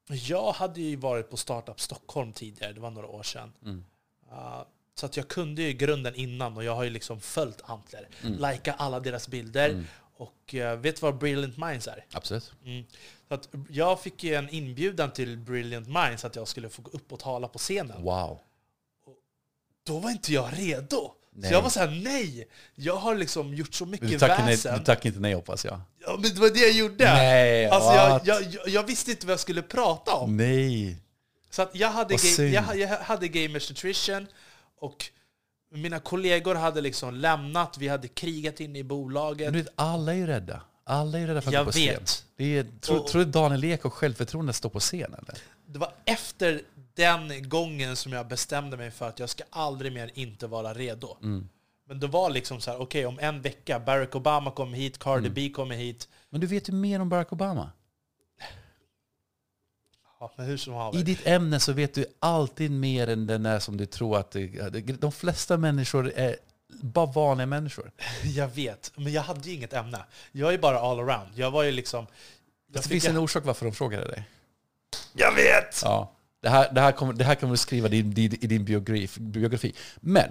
Jag 0.10 0.52
hade 0.52 0.82
ju 0.82 0.96
varit 0.96 1.30
på 1.30 1.38
Startup 1.38 1.80
Stockholm 1.80 2.34
tidigare, 2.34 2.74
det 2.74 2.80
var 2.80 2.92
några 2.92 3.08
år 3.08 3.24
sedan. 3.24 3.54
Mm. 3.62 3.86
Uh, 4.32 4.64
så 4.96 5.06
att 5.06 5.18
jag 5.18 5.28
kunde 5.28 5.62
ju 5.62 5.74
grunden 5.74 6.16
innan 6.16 6.58
och 6.58 6.64
jag 6.64 6.76
har 6.76 6.84
ju 6.84 6.90
liksom 6.90 7.22
följt 7.22 7.62
Antler. 7.64 8.08
Mm. 8.24 8.52
Lika 8.52 8.74
alla 8.74 9.00
deras 9.00 9.28
bilder. 9.28 9.84
Och 10.18 10.54
uh, 10.54 10.76
vet 10.76 10.96
du 10.96 11.02
vad 11.02 11.18
Brilliant 11.18 11.58
Minds 11.58 11.88
är? 11.88 12.06
Absolut. 12.14 12.52
Mm. 12.66 12.86
Så 13.28 13.34
att 13.34 13.50
jag 13.70 14.02
fick 14.02 14.24
ju 14.24 14.36
en 14.36 14.50
inbjudan 14.50 15.12
till 15.12 15.38
Brilliant 15.38 15.88
Minds 15.88 16.26
att 16.26 16.36
jag 16.36 16.48
skulle 16.48 16.70
få 16.70 16.82
gå 16.82 16.92
upp 16.92 17.14
och 17.14 17.20
tala 17.20 17.48
på 17.48 17.58
scenen. 17.58 18.04
Wow. 18.04 18.40
Och 19.06 19.18
då 19.84 20.00
var 20.00 20.12
inte 20.12 20.34
jag 20.34 20.50
redo. 20.54 21.12
Nej. 21.38 21.50
Så 21.50 21.56
jag 21.56 21.62
var 21.62 21.70
såhär, 21.70 22.02
nej! 22.04 22.48
Jag 22.76 22.96
har 22.96 23.16
liksom 23.16 23.54
gjort 23.54 23.74
så 23.74 23.86
mycket 23.86 24.10
du 24.10 24.18
väsen. 24.18 24.46
Nej, 24.46 24.80
du 24.80 24.86
tackade 24.86 25.08
inte 25.08 25.20
nej 25.20 25.34
hoppas 25.34 25.66
jag. 25.66 25.82
Ja, 26.00 26.18
men 26.22 26.34
det 26.36 26.42
var 26.42 26.50
det 26.50 26.60
jag 26.60 26.72
gjorde. 26.72 27.04
Nej, 27.04 27.66
alltså, 27.66 27.94
jag, 28.26 28.44
jag, 28.54 28.70
jag, 28.70 28.84
visste 28.84 29.12
inte 29.12 29.26
vad 29.26 29.32
jag 29.34 29.40
skulle 29.40 29.62
prata 29.62 30.14
om. 30.14 30.38
Nej. 30.38 30.98
Så 31.50 31.62
att 31.62 31.76
jag, 31.76 31.90
hade 31.90 32.16
jag, 32.38 32.78
jag 32.78 32.88
hade 32.88 33.28
Gamers 33.28 33.70
Nutrition 33.70 34.28
och 34.80 35.06
mina 35.78 36.00
kollegor 36.00 36.56
hade 36.56 36.82
liksom 36.82 37.14
lämnat, 37.14 37.78
vi 37.78 37.88
hade 37.88 38.08
krigat 38.08 38.60
in 38.60 38.76
i 38.76 38.84
bolaget. 38.84 39.46
Men 39.46 39.54
du 39.54 39.60
vet, 39.60 39.74
alla 39.76 40.14
är 40.14 40.18
ju 40.18 40.28
rädda. 40.28 40.62
Alla 40.84 41.20
är 41.20 41.28
rädda 41.28 41.42
för 41.42 41.50
att 41.50 41.54
jag 41.54 41.66
gå 41.66 41.72
på 41.72 41.78
vet. 41.78 42.08
scen. 42.08 42.28
Det 42.36 42.58
är, 42.58 42.66
tror, 42.82 43.00
och, 43.00 43.08
tror 43.08 43.26
du 43.26 43.32
Daniel 43.32 43.64
Ek 43.64 43.86
och 43.86 43.94
självförtroende 43.94 44.54
står 44.54 44.70
på 44.70 44.80
scen? 44.80 45.14
Eller? 45.14 45.38
Det 45.66 45.80
var 45.80 45.92
efter 46.06 46.62
den 46.94 47.50
gången 47.50 47.96
som 47.96 48.14
jag 48.14 48.28
bestämde 48.28 48.78
mig 48.78 48.92
för 48.92 49.10
att 49.10 49.20
jag 49.20 49.30
ska 49.30 49.44
aldrig 49.50 49.94
mer 49.94 50.12
inte 50.14 50.48
vara 50.48 50.74
redo. 50.74 51.18
Mm. 51.22 51.50
Men 51.88 52.00
det 52.00 52.08
var 52.08 52.30
liksom 52.30 52.62
så 52.62 52.72
här, 52.72 52.78
okej 52.82 53.08
okay, 53.08 53.28
om 53.28 53.36
en 53.36 53.42
vecka, 53.42 53.80
Barack 53.80 54.16
Obama 54.16 54.52
kommer 54.52 54.78
hit, 54.78 55.00
Cardi 55.00 55.28
mm. 55.28 55.34
B 55.34 55.50
kommer 55.50 55.76
hit. 55.76 56.10
Men 56.30 56.42
du 56.42 56.48
vet 56.48 56.70
ju 56.70 56.74
mer 56.74 57.00
om 57.00 57.10
Barack 57.10 57.34
Obama. 57.34 57.72
Ja, 58.40 58.46
men 59.78 59.84
hur 59.86 59.94
som 59.94 60.05
I 60.94 61.04
ditt 61.04 61.28
ämne 61.28 61.60
så 61.60 61.74
vet 61.74 61.94
du 61.94 62.06
alltid 62.20 62.72
mer 62.72 63.08
än 63.08 63.28
den 63.28 63.44
där 63.44 63.60
som 63.60 63.78
du 63.78 63.86
tror 63.86 64.18
att... 64.18 64.32
Det, 64.32 65.02
de 65.02 65.12
flesta 65.12 65.58
människor 65.58 66.12
är 66.16 66.36
bara 66.82 67.06
vanliga 67.06 67.46
människor. 67.46 67.92
Jag 68.24 68.48
vet, 68.48 68.92
men 68.96 69.14
jag 69.14 69.22
hade 69.22 69.50
ju 69.50 69.56
inget 69.56 69.74
ämne. 69.74 70.06
Jag 70.32 70.54
är 70.54 70.58
bara 70.58 70.80
all 70.80 71.00
around. 71.00 71.30
Jag 71.36 71.52
var 71.52 71.64
ju 71.64 71.72
liksom... 71.72 72.08
Det 72.68 72.88
finns 72.88 73.08
en 73.08 73.18
orsak 73.18 73.46
varför 73.46 73.66
de 73.66 73.72
frågade 73.72 74.08
dig. 74.08 74.24
Jag 75.14 75.32
vet! 75.32 75.82
Ja. 75.84 76.12
Det 76.42 76.50
här, 76.50 76.74
det 76.74 76.82
här, 76.82 76.92
kommer, 76.92 77.14
det 77.14 77.24
här 77.24 77.36
kommer 77.36 77.54
du 77.54 77.58
skriva 77.58 77.88
i 77.88 78.02
din, 78.02 78.34
i 78.42 78.48
din 78.48 78.66
biografi, 78.66 79.20
biografi. 79.20 79.76
Men 79.96 80.30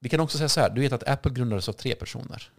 vi 0.00 0.08
kan 0.08 0.20
också 0.20 0.38
säga 0.38 0.48
så 0.48 0.60
här. 0.60 0.70
Du 0.70 0.80
vet 0.80 0.92
att 0.92 1.08
Apple 1.08 1.32
grundades 1.32 1.68
av 1.68 1.72
tre 1.72 1.94
personer. 1.94 2.50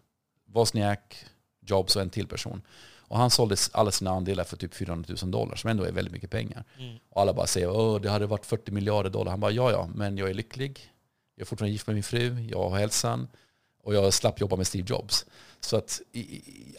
Wozniak, 0.46 1.26
Jobs 1.62 1.96
och 1.96 2.02
en 2.02 2.10
till 2.10 2.28
person. 2.28 2.62
Och 3.08 3.18
han 3.18 3.30
sålde 3.30 3.56
alla 3.72 3.92
sina 3.92 4.12
andelar 4.12 4.44
för 4.44 4.58
typ 4.58 4.74
400 4.74 5.16
000 5.22 5.32
dollar, 5.32 5.56
som 5.56 5.70
ändå 5.70 5.84
är 5.84 5.92
väldigt 5.92 6.14
mycket 6.14 6.30
pengar. 6.30 6.64
Mm. 6.80 6.98
Och 7.10 7.22
alla 7.22 7.34
bara 7.34 7.48
säger 7.48 7.96
att 7.96 8.04
det 8.04 8.10
hade 8.10 8.26
varit 8.26 8.46
40 8.46 8.72
miljarder 8.72 9.10
dollar. 9.10 9.32
Han 9.32 9.40
bara, 9.40 9.52
ja 9.52 9.72
ja, 9.72 9.90
men 9.96 10.18
jag 10.18 10.30
är 10.30 10.34
lycklig. 10.34 10.92
Jag 11.36 11.42
är 11.42 11.46
fortfarande 11.46 11.72
gift 11.72 11.88
med 11.88 11.94
min 11.94 12.04
fru, 12.04 12.42
jag 12.42 12.70
har 12.70 12.78
hälsan 12.78 13.28
och 13.84 13.96
jag 13.96 14.14
slapp 14.14 14.42
jobba 14.42 14.56
med 14.56 14.68
Steve 14.68 14.86
Jobs. 14.90 15.26
Så 15.60 15.78
att, 15.78 16.02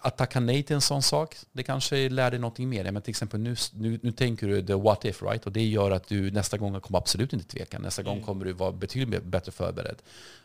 att 0.01 0.17
tacka 0.17 0.41
nej 0.41 0.63
till 0.63 0.75
en 0.75 0.81
sån 0.81 1.03
sak, 1.03 1.37
det 1.53 1.63
kanske 1.63 2.09
lär 2.09 2.31
dig 2.31 2.41
någonting 2.41 2.69
mer. 2.69 2.93
Men 2.93 3.03
till 3.03 3.11
exempel 3.11 3.41
nu, 3.41 3.57
nu, 3.73 3.99
nu 4.03 4.13
tänker 4.13 4.49
du 4.49 4.67
the 4.67 4.75
what 4.75 5.05
if, 5.05 5.23
right? 5.23 5.47
Och 5.47 5.53
det 5.53 5.67
gör 5.67 5.91
att 5.91 6.09
du 6.09 6.31
nästa 6.31 6.59
gång 6.59 6.81
kommer 6.81 6.99
absolut 6.99 7.33
inte 7.33 7.47
tveka. 7.47 7.79
Nästa 7.79 8.03
mm. 8.03 8.15
gång 8.15 8.25
kommer 8.25 8.45
du 8.45 8.53
vara 8.53 8.73
betydligt 8.73 9.25
bättre 9.25 9.53
förberedd. 9.53 9.97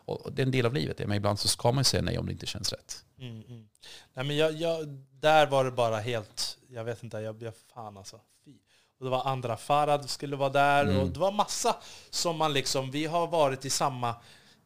Och 0.06 0.34
det 0.34 0.42
är 0.42 0.46
en 0.46 0.52
del 0.52 0.66
av 0.66 0.74
livet. 0.74 1.00
Men 1.00 1.14
ibland 1.14 1.40
så 1.40 1.48
ska 1.48 1.72
man 1.72 1.84
säga 1.84 2.02
nej 2.02 2.18
om 2.18 2.26
det 2.26 2.32
inte 2.32 2.46
känns 2.46 2.72
rätt. 2.72 3.06
Mm, 3.24 3.44
mm. 3.48 3.68
Nej, 4.14 4.26
men 4.26 4.38
jag, 4.38 4.54
jag, 4.54 4.88
där 5.20 5.48
var 5.48 5.66
det 5.66 5.72
bara 5.72 6.00
helt, 6.00 6.58
jag 6.68 6.84
vet 6.84 7.04
inte, 7.04 7.18
jag 7.18 7.36
blev 7.36 7.54
fan 7.74 7.98
alltså. 7.98 8.20
Fy. 8.46 8.52
Och 8.98 9.06
det 9.06 9.12
var 9.12 9.26
andra 9.26 9.58
Farad 9.58 10.10
skulle 10.10 10.36
vara 10.36 10.50
där 10.50 10.86
mm. 10.86 11.00
och 11.00 11.08
det 11.08 11.20
var 11.20 11.32
massa 11.32 11.76
som 12.10 12.38
man 12.38 12.54
liksom, 12.54 12.92
vi 12.92 13.06
har 13.06 13.28
varit 13.28 13.66
i 13.66 13.70
samma 13.70 14.16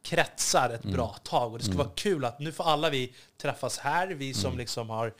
kretsar 0.01 0.69
ett 0.69 0.83
mm. 0.83 0.95
bra 0.95 1.15
tag. 1.23 1.51
Och 1.51 1.57
det 1.57 1.63
skulle 1.63 1.75
mm. 1.75 1.87
vara 1.87 1.95
kul 1.95 2.25
att 2.25 2.39
nu 2.39 2.51
får 2.51 2.63
alla 2.63 2.89
vi 2.89 3.15
träffas 3.37 3.77
här, 3.77 4.07
vi 4.07 4.33
som 4.33 4.57
liksom 4.57 4.89
har 4.89 5.13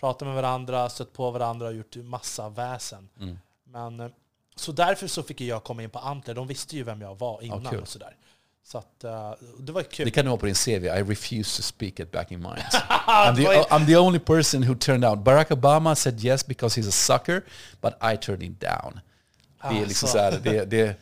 pratat 0.00 0.28
med 0.28 0.34
varandra, 0.34 0.88
stött 0.88 1.12
på 1.12 1.30
varandra 1.30 1.66
och 1.66 1.74
gjort 1.74 1.96
massa 1.96 2.48
väsen. 2.48 3.08
Men, 3.64 4.00
eh, 4.00 4.10
så 4.56 4.72
därför 4.72 5.06
så 5.06 5.22
fick 5.22 5.40
jag 5.40 5.64
komma 5.64 5.82
in 5.82 5.90
på 5.90 5.98
Antler. 5.98 6.34
De 6.34 6.46
visste 6.46 6.76
ju 6.76 6.82
vem 6.82 7.00
jag 7.00 7.18
var 7.18 7.42
innan 7.42 7.68
ja, 7.72 7.80
och 7.80 7.88
sådär. 7.88 8.16
Så 8.64 8.78
att, 8.78 9.04
uh, 9.04 9.32
det 9.58 9.72
var 9.72 9.82
kul. 9.82 10.04
Det 10.04 10.10
kan 10.10 10.24
du 10.24 10.30
ha 10.30 10.38
på 10.38 10.46
din 10.46 10.54
CV. 10.54 10.84
I 10.84 11.02
refuse 11.02 11.56
to 11.56 11.62
speak 11.62 12.00
at 12.00 12.10
Backing 12.10 12.40
Minds. 12.40 12.74
I'm, 13.06 13.36
the, 13.36 13.46
I'm 13.46 13.86
the 13.86 13.96
only 13.96 14.18
person 14.18 14.62
who 14.62 14.74
turned 14.74 15.04
out. 15.04 15.18
Barack 15.18 15.50
Obama 15.50 15.94
said 15.94 16.24
yes 16.24 16.46
because 16.46 16.80
he's 16.80 16.88
a 16.88 16.92
sucker, 16.92 17.42
but 17.80 17.94
I 18.02 18.16
turned 18.16 18.42
him 18.42 18.56
down. 18.60 19.00
Det 19.62 19.82
är, 19.82 19.86
liksom 19.86 20.08
så 20.08 20.18
här, 20.18 20.40
det, 20.42 20.64
det, 20.64 20.96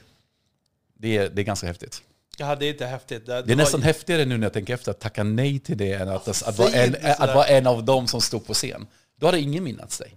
det, 0.94 1.16
är, 1.16 1.28
det 1.28 1.42
är 1.42 1.44
ganska 1.44 1.66
häftigt. 1.66 2.02
Ja, 2.38 2.56
det 2.56 2.66
är 2.66 2.70
inte 2.70 2.86
häftigt. 2.86 3.26
Det, 3.26 3.42
det 3.42 3.52
är 3.52 3.56
nästan 3.56 3.82
häftigare 3.82 4.24
nu 4.24 4.38
när 4.38 4.46
jag 4.46 4.52
tänker 4.52 4.74
efter 4.74 4.90
att 4.90 5.00
tacka 5.00 5.24
nej 5.24 5.58
till 5.58 5.78
det 5.78 5.92
än 5.92 6.08
att, 6.08 6.28
att, 6.28 6.42
att, 6.42 6.58
vara, 6.58 6.70
en, 6.70 6.96
att 7.18 7.34
vara 7.34 7.46
en 7.46 7.66
av 7.66 7.84
dem 7.84 8.06
som 8.06 8.20
stod 8.20 8.46
på 8.46 8.54
scen. 8.54 8.86
Då 9.16 9.26
hade 9.26 9.40
ingen 9.40 9.64
minnats 9.64 9.98
dig. 9.98 10.14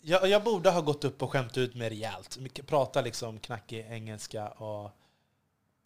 Jag, 0.00 0.28
jag 0.28 0.44
borde 0.44 0.70
ha 0.70 0.80
gått 0.80 1.04
upp 1.04 1.22
och 1.22 1.30
skämt 1.30 1.58
ut 1.58 1.74
mig 1.74 1.90
rejält. 1.90 2.38
Prata 2.66 3.00
liksom 3.00 3.38
knackig 3.38 3.86
engelska 3.90 4.48
och 4.48 4.90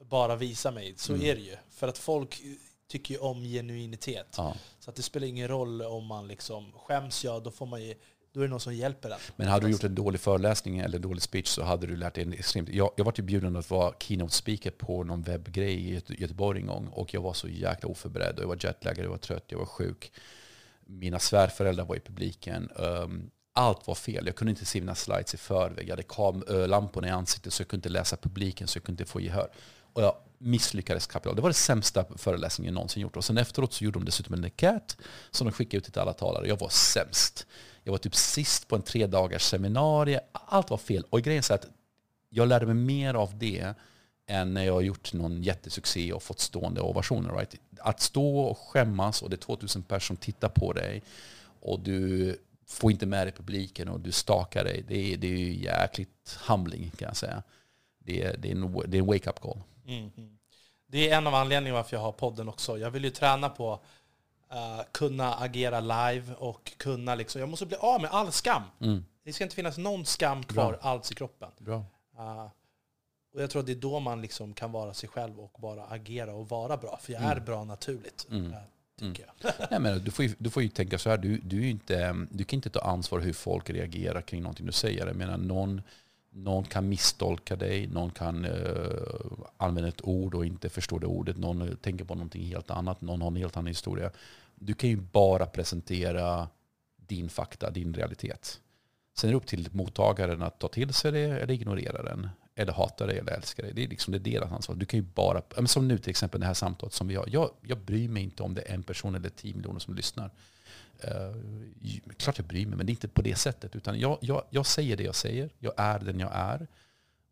bara 0.05 0.37
visa 0.37 0.71
mig. 0.71 0.95
Så 0.97 1.13
mm. 1.13 1.27
är 1.27 1.35
det 1.35 1.41
ju. 1.41 1.57
För 1.71 1.89
att 1.89 1.99
folk 1.99 2.43
tycker 2.89 3.15
ju 3.15 3.21
om 3.21 3.45
genuinitet. 3.45 4.35
Ja. 4.37 4.57
Så 4.79 4.91
att 4.91 4.97
det 4.97 5.03
spelar 5.03 5.27
ingen 5.27 5.49
roll 5.49 5.83
om 5.83 6.07
man 6.07 6.29
liksom 6.29 6.73
skäms, 6.73 7.25
ja 7.25 7.41
då 7.41 7.51
får 7.51 7.67
man 7.67 7.83
ju 7.83 7.95
då 8.37 8.41
är 8.41 8.45
det 8.45 8.51
någon 8.51 8.61
som 8.61 8.75
hjälper 8.75 9.11
en. 9.11 9.19
Men 9.37 9.49
hade 9.49 9.67
du 9.67 9.73
gjort 9.73 9.85
en 9.85 9.95
dålig 9.95 10.21
föreläsning 10.21 10.79
eller 10.79 10.99
dålig 10.99 11.23
speech 11.23 11.47
så 11.47 11.63
hade 11.63 11.87
du 11.87 11.97
lärt 11.97 12.15
dig 12.15 12.35
extremt. 12.39 12.69
Jag, 12.69 12.91
jag 12.97 13.05
var 13.05 13.13
till 13.13 13.25
bjuden 13.25 13.57
att 13.57 13.71
vara 13.71 13.95
keynote 13.99 14.35
speaker 14.35 14.71
på 14.71 15.05
någon 15.05 15.23
webbgrej 15.23 15.91
i 15.91 16.03
Göteborg 16.09 16.61
en 16.61 16.67
gång 16.67 16.89
och 16.89 17.15
jag 17.15 17.21
var 17.21 17.33
så 17.33 17.49
jäkla 17.49 17.89
oförberedd. 17.89 18.39
Jag 18.39 18.47
var 18.47 18.59
jetlaggad, 18.61 19.05
jag 19.05 19.11
var 19.11 19.19
trött, 19.19 19.45
jag 19.49 19.59
var 19.59 19.67
sjuk. 19.67 20.13
Mina 20.87 21.19
svärföräldrar 21.19 21.85
var 21.85 21.97
i 21.97 22.01
publiken. 22.01 22.71
Um, 22.77 23.31
allt 23.53 23.87
var 23.87 23.95
fel. 23.95 24.27
Jag 24.27 24.37
kunde 24.37 24.51
inte 24.51 24.65
se 24.65 24.81
mina 24.81 24.95
slides 24.95 25.35
i 25.35 25.37
förväg. 25.37 25.89
Jag 25.89 25.93
hade 25.93 26.03
kamlamporna 26.03 27.09
i 27.09 27.11
ansiktet 27.11 27.53
så 27.53 27.61
jag 27.61 27.69
kunde 27.69 27.79
inte 27.79 27.99
läsa 27.99 28.17
publiken 28.17 28.67
så 28.67 28.77
jag 28.77 28.85
kunde 28.85 29.03
inte 29.03 29.13
få 29.13 29.21
gehör. 29.21 29.51
Och 29.97 30.03
jag 30.03 30.15
misslyckades 30.39 31.07
kapitalt. 31.07 31.37
Det 31.37 31.43
var 31.43 31.49
den 31.49 31.55
sämsta 31.55 32.05
föreläsningen 32.17 32.73
jag 32.73 32.75
någonsin 32.75 33.03
gjort. 33.03 33.17
Och 33.17 33.25
sen 33.25 33.39
efteråt 33.39 33.73
så 33.73 33.85
gjorde 33.85 33.99
de 33.99 34.05
dessutom 34.05 34.35
en 34.35 34.45
enkät 34.45 34.97
som 35.31 35.47
de 35.47 35.53
skickade 35.53 35.77
ut 35.77 35.85
till 35.85 36.01
alla 36.01 36.13
talare. 36.13 36.49
Jag 36.49 36.59
var 36.59 36.69
sämst. 36.69 37.47
Jag 37.83 37.93
var 37.93 37.99
typ 37.99 38.15
sist 38.15 38.69
på 38.69 38.77
en 38.77 38.83
tre 38.83 39.07
dagars 39.07 39.43
seminarium. 39.43 40.21
Allt 40.33 40.71
var 40.71 40.77
fel. 40.77 41.05
Och 41.11 41.21
grejen 41.21 41.43
är 41.51 41.55
att 41.55 41.67
jag 42.29 42.49
lärde 42.49 42.67
mig 42.67 42.75
mer 42.75 43.15
av 43.15 43.39
det 43.39 43.75
än 44.27 44.55
när 44.55 44.65
jag 44.65 44.73
har 44.73 44.81
gjort 44.81 45.13
någon 45.13 45.43
jättesuccé 45.43 46.13
och 46.13 46.23
fått 46.23 46.41
stående 46.41 46.81
ovationer. 46.81 47.35
Right? 47.35 47.55
Att 47.79 48.01
stå 48.01 48.39
och 48.39 48.59
skämmas 48.59 49.23
och 49.23 49.31
det 49.31 49.37
är 49.37 49.39
2000 49.39 49.83
personer 49.83 50.01
som 50.01 50.17
tittar 50.17 50.49
på 50.49 50.73
dig 50.73 51.03
och 51.61 51.81
du 51.81 52.37
får 52.67 52.91
inte 52.91 53.07
med 53.07 53.27
dig 53.27 53.33
publiken 53.33 53.89
och 53.89 54.01
du 54.01 54.13
stakar 54.13 54.65
dig. 54.65 54.85
Det 54.89 55.13
är, 55.13 55.17
det 55.17 55.27
är 55.27 55.51
jäkligt 55.51 56.39
humbling 56.47 56.91
kan 56.91 57.09
jag 57.09 57.17
säga. 57.17 57.43
Det 57.99 58.23
är, 58.23 58.37
det 58.37 58.49
är 58.49 58.53
en, 58.53 58.83
det 58.87 58.97
är 58.97 59.01
en 59.01 59.07
wake-up 59.07 59.41
call. 59.41 59.63
Mm. 59.87 60.39
Det 60.87 61.11
är 61.11 61.17
en 61.17 61.27
av 61.27 61.35
anledningarna 61.35 61.77
varför 61.77 61.97
jag 61.97 62.03
har 62.03 62.13
podden 62.13 62.49
också. 62.49 62.79
Jag 62.79 62.91
vill 62.91 63.05
ju 63.05 63.11
träna 63.11 63.49
på 63.49 63.81
uh, 64.53 64.83
kunna 64.93 65.35
agera 65.35 65.81
live 65.81 66.35
och 66.35 66.73
kunna 66.77 67.15
liksom, 67.15 67.41
jag 67.41 67.49
måste 67.49 67.67
bli 67.67 67.77
av 67.77 68.01
med 68.01 68.11
all 68.11 68.33
skam. 68.33 68.63
Mm. 68.81 69.05
Det 69.25 69.33
ska 69.33 69.45
inte 69.45 69.57
finnas 69.57 69.79
någon 69.79 70.07
skam 70.07 70.43
kvar 70.43 70.73
Bra. 70.73 70.81
alls 70.81 71.13
i 71.13 71.15
kroppen. 71.15 71.49
Uh, 71.69 72.47
och 73.35 73.43
jag 73.43 73.51
tror 73.51 73.61
att 73.61 73.67
det 73.67 73.73
är 73.73 73.77
då 73.77 74.01
man 74.01 74.23
liksom 74.23 74.55
kan 74.55 74.73
vara 74.73 74.95
sig 74.95 75.09
själv 75.09 75.41
och 75.41 75.57
bara 75.59 75.85
agera 75.85 76.35
och 76.35 76.49
vara 76.49 76.77
bra. 76.77 76.99
För 77.03 77.13
jag 77.13 77.23
mm. 77.23 77.37
är 77.37 77.41
bra 77.41 77.65
naturligt. 77.65 78.27
Mm. 78.31 78.47
Uh, 78.47 78.59
tycker 78.99 79.27
jag. 79.41 79.53
Nej, 79.71 79.81
men 79.81 80.05
du, 80.05 80.11
får 80.11 80.25
ju, 80.25 80.35
du 80.39 80.51
får 80.51 80.63
ju 80.63 80.69
tänka 80.69 80.99
så 80.99 81.11
här, 81.11 81.17
du, 81.17 81.39
du, 81.39 81.69
inte, 81.69 82.27
du 82.31 82.45
kan 82.45 82.57
inte 82.57 82.71
ta 82.71 82.81
ansvar 82.81 83.21
hur 83.21 83.33
folk 83.33 83.71
reagerar 83.71 84.21
kring 84.21 84.43
någonting 84.43 84.67
du 84.67 84.73
säger. 84.73 85.07
Jag 85.07 85.17
menar, 85.17 85.37
någon, 85.37 85.83
någon 86.37 86.65
kan 86.65 86.89
misstolka 86.89 87.57
dig, 87.57 87.87
någon 87.87 88.11
kan 88.11 88.45
uh, 88.45 89.47
använda 89.57 89.89
ett 89.89 90.05
ord 90.05 90.35
och 90.35 90.47
inte 90.47 90.69
förstå 90.69 90.99
det 90.99 91.07
ordet, 91.07 91.37
någon 91.37 91.63
eh, 91.63 91.75
tänker 91.75 92.05
på 92.05 92.15
någonting 92.15 92.45
helt 92.45 92.71
annat, 92.71 93.01
någon 93.01 93.21
har 93.21 93.29
en 93.29 93.37
helt 93.37 93.57
annan 93.57 93.67
historia. 93.67 94.11
Du 94.55 94.75
kan 94.75 94.91
ju 94.91 94.97
bara 94.97 95.47
presentera 95.47 96.49
din 96.97 97.29
fakta, 97.29 97.71
din 97.71 97.95
realitet. 97.95 98.61
Sen 99.19 99.29
är 99.29 99.33
det 99.33 99.37
upp 99.37 99.47
till 99.47 99.69
mottagaren 99.73 100.43
att 100.43 100.59
ta 100.59 100.69
till 100.69 100.93
sig 100.93 101.13
det 101.13 101.19
eller 101.19 101.55
ignorera 101.55 102.03
den. 102.03 102.29
Eller 102.55 102.73
hata 102.73 103.07
det 103.07 103.13
eller 103.13 103.33
älska 103.33 103.63
det. 103.63 103.73
Det 103.73 103.85
är, 103.85 103.89
liksom, 103.89 104.13
det 104.13 104.19
deras 104.19 104.53
ansvar. 104.53 104.77
Du 104.77 104.87
kan 104.87 105.01
ju 105.01 105.07
bara, 105.15 105.67
som 105.67 105.89
nu 105.89 105.99
till 105.99 106.11
exempel 106.11 106.41
det 106.41 106.47
här 106.47 106.55
samtalet 106.55 106.93
som 106.93 107.09
vi 107.09 107.15
har. 107.15 107.29
Jag, 107.29 107.51
jag 107.63 107.79
bryr 107.79 108.09
mig 108.09 108.23
inte 108.23 108.43
om 108.43 108.55
det 108.55 108.63
är 108.63 108.75
en 108.75 108.83
person 108.83 109.15
eller 109.15 109.29
tio 109.29 109.55
miljoner 109.55 109.81
som 109.81 109.95
lyssnar. 109.95 110.31
Eh, 111.01 111.35
klart 112.17 112.39
jag 112.39 112.47
bryr 112.47 112.67
mig, 112.67 112.77
men 112.77 112.87
det 112.87 112.91
är 112.91 112.95
inte 112.95 113.09
på 113.09 113.23
det 113.23 113.37
sättet. 113.37 113.77
Utan 113.77 114.01
jag, 114.01 114.19
jag, 114.21 114.45
jag 114.51 114.67
säger 114.67 114.97
det 114.97 115.05
jag 115.05 115.15
säger. 115.15 115.51
Jag 115.59 115.73
är 115.77 115.99
den 115.99 116.21
jag 116.21 116.31
är. 116.35 116.67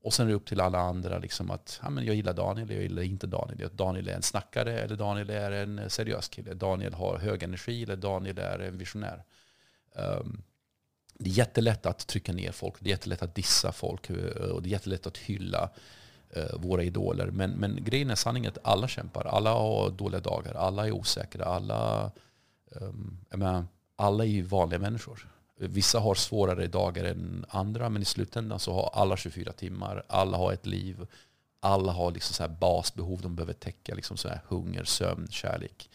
Och 0.04 0.14
sen 0.14 0.26
är 0.26 0.30
det 0.30 0.36
upp 0.36 0.46
till 0.46 0.60
alla 0.60 0.78
andra 0.78 1.18
liksom 1.18 1.50
att 1.50 1.80
ja, 1.82 1.90
men 1.90 2.04
jag 2.04 2.14
gillar 2.14 2.32
Daniel, 2.32 2.70
jag 2.70 2.82
gillar 2.82 3.02
inte 3.02 3.26
Daniel. 3.26 3.70
Daniel 3.72 4.08
är 4.08 4.14
en 4.14 4.22
snackare 4.22 4.80
eller 4.80 4.96
Daniel 4.96 5.30
är 5.30 5.50
en 5.50 5.90
seriös 5.90 6.28
kille. 6.28 6.54
Daniel 6.54 6.94
har 6.94 7.18
hög 7.18 7.42
energi 7.42 7.82
eller 7.82 7.96
Daniel 7.96 8.38
är 8.38 8.58
en 8.58 8.78
visionär. 8.78 9.24
Um, 9.94 10.42
det 11.18 11.30
är 11.30 11.34
jättelätt 11.34 11.86
att 11.86 12.06
trycka 12.06 12.32
ner 12.32 12.52
folk, 12.52 12.74
det 12.78 12.88
är 12.88 12.90
jättelätt 12.90 13.22
att 13.22 13.34
dissa 13.34 13.72
folk 13.72 14.10
eh, 14.10 14.50
och 14.50 14.62
det 14.62 14.68
är 14.68 14.70
jättelätt 14.70 15.06
att 15.06 15.18
hylla 15.18 15.70
uh, 16.36 16.58
våra 16.58 16.82
idoler. 16.82 17.26
Men, 17.26 17.50
men 17.50 17.84
grejen 17.84 18.10
är 18.10 18.14
sanningen 18.14 18.50
att 18.50 18.58
alla 18.66 18.88
kämpar, 18.88 19.24
alla 19.24 19.50
har 19.50 19.90
dåliga 19.90 20.20
dagar, 20.20 20.54
alla 20.54 20.86
är 20.86 20.92
osäkra, 20.92 21.44
alla, 21.44 22.10
um, 22.80 23.18
menar, 23.30 23.64
alla 23.96 24.24
är 24.24 24.28
ju 24.28 24.42
vanliga 24.42 24.78
människor. 24.78 25.28
Vissa 25.56 25.98
har 26.00 26.14
svårare 26.14 26.66
dagar 26.66 27.04
än 27.04 27.44
andra, 27.48 27.88
men 27.88 28.02
i 28.02 28.04
slutändan 28.04 28.58
så 28.58 28.72
har 28.72 28.90
alla 28.92 29.16
24 29.16 29.52
timmar, 29.52 30.04
alla 30.08 30.36
har 30.36 30.52
ett 30.52 30.66
liv, 30.66 31.06
alla 31.60 31.92
har 31.92 32.10
liksom 32.10 32.34
så 32.34 32.42
här 32.42 32.50
basbehov 32.50 33.20
de 33.22 33.36
behöver 33.36 33.52
täcka, 33.52 33.94
liksom 33.94 34.16
så 34.16 34.28
här 34.28 34.40
hunger, 34.46 34.84
sömn, 34.84 35.28
kärlek. 35.30 35.90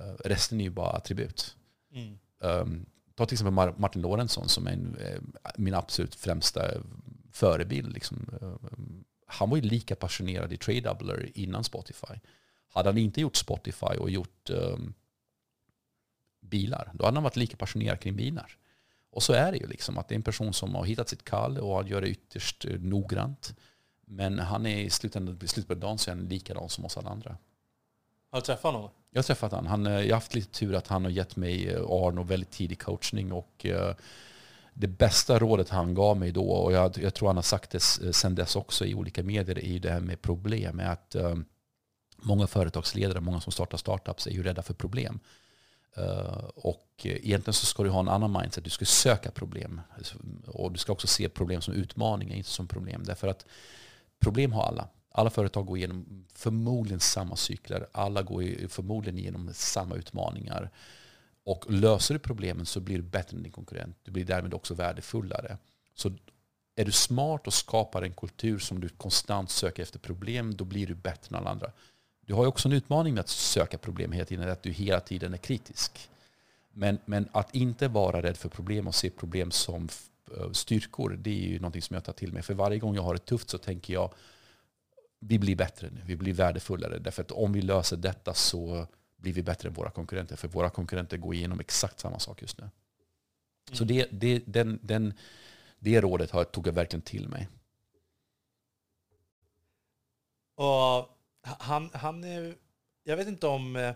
Uh, 0.00 0.14
resten 0.24 0.60
är 0.60 0.64
ju 0.64 0.70
bara 0.70 0.90
attribut. 0.90 1.56
Mm. 1.92 2.18
Um, 2.38 2.86
ta 3.14 3.26
till 3.26 3.34
exempel 3.34 3.74
Martin 3.76 4.02
Lorentzon 4.02 4.48
som 4.48 4.66
är 4.66 4.72
en, 4.72 4.96
uh, 4.96 5.20
min 5.56 5.74
absolut 5.74 6.14
främsta 6.14 6.70
förebild. 7.32 7.92
Liksom. 7.92 8.30
Han 9.26 9.50
var 9.50 9.56
ju 9.56 9.62
lika 9.62 9.96
passionerad 9.96 10.52
i 10.52 10.56
Trade 10.56 10.80
Doubler 10.80 11.30
innan 11.34 11.64
Spotify. 11.64 12.14
Hade 12.68 12.88
han 12.88 12.98
inte 12.98 13.20
gjort 13.20 13.36
Spotify 13.36 13.96
och 13.98 14.10
gjort 14.10 14.50
um, 14.50 14.94
bilar, 16.48 16.90
då 16.94 17.04
hade 17.04 17.16
han 17.16 17.24
varit 17.24 17.36
lika 17.36 17.56
passionerad 17.56 18.00
kring 18.00 18.16
bilar. 18.16 18.56
Och 19.16 19.22
så 19.22 19.32
är 19.32 19.52
det 19.52 19.58
ju 19.58 19.66
liksom 19.66 19.98
att 19.98 20.08
det 20.08 20.14
är 20.14 20.16
en 20.16 20.22
person 20.22 20.52
som 20.52 20.74
har 20.74 20.84
hittat 20.84 21.08
sitt 21.08 21.24
kall 21.24 21.58
och 21.58 21.88
gör 21.88 22.00
det 22.00 22.08
ytterst 22.08 22.64
eh, 22.64 22.80
noggrant. 22.80 23.54
Men 24.04 24.38
han 24.38 24.66
är 24.66 24.80
i 24.80 24.90
slutändan, 24.90 25.38
i 25.42 25.48
slutet 25.48 25.68
på 25.68 25.74
dagen 25.74 25.98
så 25.98 26.10
är 26.10 26.14
han 26.14 26.28
likadan 26.28 26.68
som 26.68 26.84
oss 26.84 26.96
alla 26.96 27.10
andra. 27.10 27.36
Har 28.30 28.40
du 28.40 28.44
träffat 28.44 28.72
honom? 28.72 28.90
Jag 29.10 29.18
har 29.18 29.22
träffat 29.22 29.52
honom. 29.52 29.66
Han, 29.66 29.86
eh, 29.86 29.92
jag 29.92 30.06
har 30.06 30.14
haft 30.14 30.34
lite 30.34 30.58
tur 30.58 30.74
att 30.74 30.88
han 30.88 31.04
har 31.04 31.10
gett 31.10 31.36
mig 31.36 31.68
eh, 31.68 31.80
Arno 31.80 32.22
väldigt 32.22 32.50
tidig 32.50 32.80
coachning. 32.80 33.32
Och 33.32 33.66
det 34.74 34.88
bästa 34.88 35.38
rådet 35.38 35.68
han 35.68 35.94
gav 35.94 36.16
mig 36.16 36.32
då, 36.32 36.48
och 36.50 36.72
jag, 36.72 36.98
jag 36.98 37.14
tror 37.14 37.28
han 37.28 37.36
har 37.36 37.42
sagt 37.42 37.70
det 37.70 37.80
sen 38.12 38.34
dess 38.34 38.56
också 38.56 38.84
i 38.86 38.94
olika 38.94 39.22
medier, 39.22 39.58
är 39.58 39.72
ju 39.72 39.78
det 39.78 39.90
här 39.90 40.00
med 40.00 40.22
problem. 40.22 40.80
Är 40.80 40.90
att 40.90 41.16
många 42.16 42.46
företagsledare, 42.46 43.20
många 43.20 43.40
som 43.40 43.52
startar 43.52 43.78
startups 43.78 44.26
är 44.26 44.30
ju 44.30 44.42
rädda 44.42 44.62
för 44.62 44.74
problem. 44.74 45.20
Eh, 45.96 46.44
och 46.54 46.86
egentligen 47.02 47.54
så 47.54 47.66
ska 47.66 47.82
du 47.82 47.90
ha 47.90 48.00
en 48.00 48.08
annan 48.08 48.32
mindset. 48.32 48.64
Du 48.64 48.70
ska 48.70 48.84
söka 48.84 49.30
problem. 49.30 49.80
Och 50.46 50.72
du 50.72 50.78
ska 50.78 50.92
också 50.92 51.06
se 51.06 51.28
problem 51.28 51.60
som 51.60 51.74
utmaningar, 51.74 52.36
inte 52.36 52.50
som 52.50 52.68
problem. 52.68 53.02
Därför 53.04 53.28
att 53.28 53.46
problem 54.18 54.52
har 54.52 54.62
alla. 54.62 54.88
Alla 55.10 55.30
företag 55.30 55.66
går 55.66 55.76
igenom 55.76 56.26
förmodligen 56.34 57.00
samma 57.00 57.36
cykler. 57.36 57.86
Alla 57.92 58.22
går 58.22 58.68
förmodligen 58.68 59.18
igenom 59.18 59.50
samma 59.52 59.94
utmaningar. 59.94 60.70
Och 61.44 61.70
löser 61.70 62.14
du 62.14 62.20
problemen 62.20 62.66
så 62.66 62.80
blir 62.80 62.96
du 62.96 63.02
bättre 63.02 63.36
än 63.36 63.42
din 63.42 63.52
konkurrent. 63.52 63.96
Du 64.02 64.10
blir 64.10 64.24
därmed 64.24 64.54
också 64.54 64.74
värdefullare. 64.74 65.58
Så 65.94 66.12
är 66.76 66.84
du 66.84 66.92
smart 66.92 67.46
och 67.46 67.54
skapar 67.54 68.02
en 68.02 68.14
kultur 68.14 68.58
som 68.58 68.80
du 68.80 68.88
konstant 68.88 69.50
söker 69.50 69.82
efter 69.82 69.98
problem, 69.98 70.56
då 70.56 70.64
blir 70.64 70.86
du 70.86 70.94
bättre 70.94 71.28
än 71.28 71.34
alla 71.34 71.50
andra. 71.50 71.72
Du 72.26 72.34
har 72.34 72.42
ju 72.42 72.48
också 72.48 72.68
en 72.68 72.72
utmaning 72.72 73.14
med 73.14 73.20
att 73.20 73.28
söka 73.28 73.78
problem 73.78 74.12
hela 74.12 74.24
tiden, 74.24 74.50
att 74.50 74.62
du 74.62 74.70
hela 74.70 75.00
tiden 75.00 75.34
är 75.34 75.38
kritisk. 75.38 76.10
Men, 76.72 76.98
men 77.04 77.28
att 77.32 77.54
inte 77.54 77.88
vara 77.88 78.22
rädd 78.22 78.36
för 78.36 78.48
problem 78.48 78.86
och 78.86 78.94
se 78.94 79.10
problem 79.10 79.50
som 79.50 79.88
eh, 80.36 80.50
styrkor, 80.52 81.18
det 81.20 81.30
är 81.30 81.48
ju 81.48 81.58
någonting 81.58 81.82
som 81.82 81.94
jag 81.94 82.04
tar 82.04 82.12
till 82.12 82.32
mig. 82.32 82.42
För 82.42 82.54
varje 82.54 82.78
gång 82.78 82.94
jag 82.94 83.02
har 83.02 83.14
det 83.14 83.24
tufft 83.24 83.50
så 83.50 83.58
tänker 83.58 83.94
jag, 83.94 84.14
vi 85.18 85.38
blir 85.38 85.56
bättre 85.56 85.90
nu, 85.90 86.00
vi 86.06 86.16
blir 86.16 86.34
värdefullare. 86.34 86.98
Därför 86.98 87.22
att 87.22 87.30
om 87.30 87.52
vi 87.52 87.62
löser 87.62 87.96
detta 87.96 88.34
så 88.34 88.86
blir 89.16 89.32
vi 89.32 89.42
bättre 89.42 89.68
än 89.68 89.74
våra 89.74 89.90
konkurrenter. 89.90 90.36
För 90.36 90.48
våra 90.48 90.70
konkurrenter 90.70 91.16
går 91.16 91.34
igenom 91.34 91.60
exakt 91.60 92.00
samma 92.00 92.18
sak 92.18 92.42
just 92.42 92.58
nu. 92.58 92.64
Mm. 92.64 93.76
Så 93.76 93.84
det, 93.84 94.08
det, 94.10 94.42
den, 94.46 94.78
den, 94.82 95.14
det 95.78 96.00
rådet 96.00 96.30
har, 96.30 96.44
tog 96.44 96.66
jag 96.66 96.72
verkligen 96.72 97.02
till 97.02 97.28
mig. 97.28 97.48
Och 100.54 101.15
han, 101.58 101.90
han 101.94 102.24
jag 103.06 103.16
vet 103.16 103.28
inte 103.28 103.46
om 103.46 103.76
eh, 103.76 103.94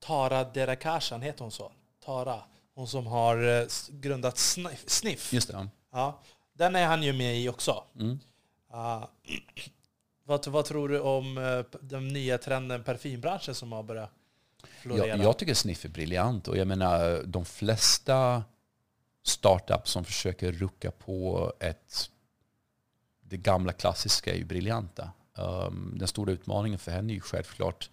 Tara 0.00 0.44
Derakashan, 0.44 1.22
heter 1.22 1.42
hon 1.42 1.50
så? 1.50 1.72
Tara, 2.04 2.42
hon 2.74 2.86
som 2.86 3.06
har 3.06 3.60
eh, 3.60 3.66
grundat 3.90 4.38
Sniff. 4.86 5.32
Just 5.32 5.48
det. 5.48 5.68
Ja, 5.92 6.22
den 6.52 6.76
är 6.76 6.86
han 6.86 7.02
ju 7.02 7.12
med 7.12 7.40
i 7.40 7.48
också. 7.48 7.84
Mm. 7.94 8.18
Uh, 8.74 9.04
vad, 10.24 10.46
vad 10.46 10.64
tror 10.64 10.88
du 10.88 11.00
om 11.00 11.38
uh, 11.38 11.64
den 11.80 12.08
nya 12.08 12.38
trenden 12.38 12.84
parfymbranschen 12.84 13.54
som 13.54 13.72
har 13.72 13.82
börjat 13.82 14.10
florera? 14.82 15.06
Jag, 15.06 15.18
jag 15.18 15.38
tycker 15.38 15.54
Sniff 15.54 15.84
är 15.84 15.88
briljant 15.88 16.48
och 16.48 16.56
jag 16.56 16.66
menar 16.66 17.22
de 17.24 17.44
flesta 17.44 18.44
startups 19.22 19.90
som 19.90 20.04
försöker 20.04 20.52
rucka 20.52 20.90
på 20.90 21.52
ett, 21.60 22.10
det 23.20 23.36
gamla 23.36 23.72
klassiska 23.72 24.32
är 24.32 24.36
ju 24.36 24.44
briljanta. 24.44 25.12
Um, 25.38 25.94
den 25.98 26.08
stora 26.08 26.32
utmaningen 26.32 26.78
för 26.78 26.92
henne 26.92 27.12
är 27.12 27.14
ju 27.14 27.20
självklart 27.20 27.90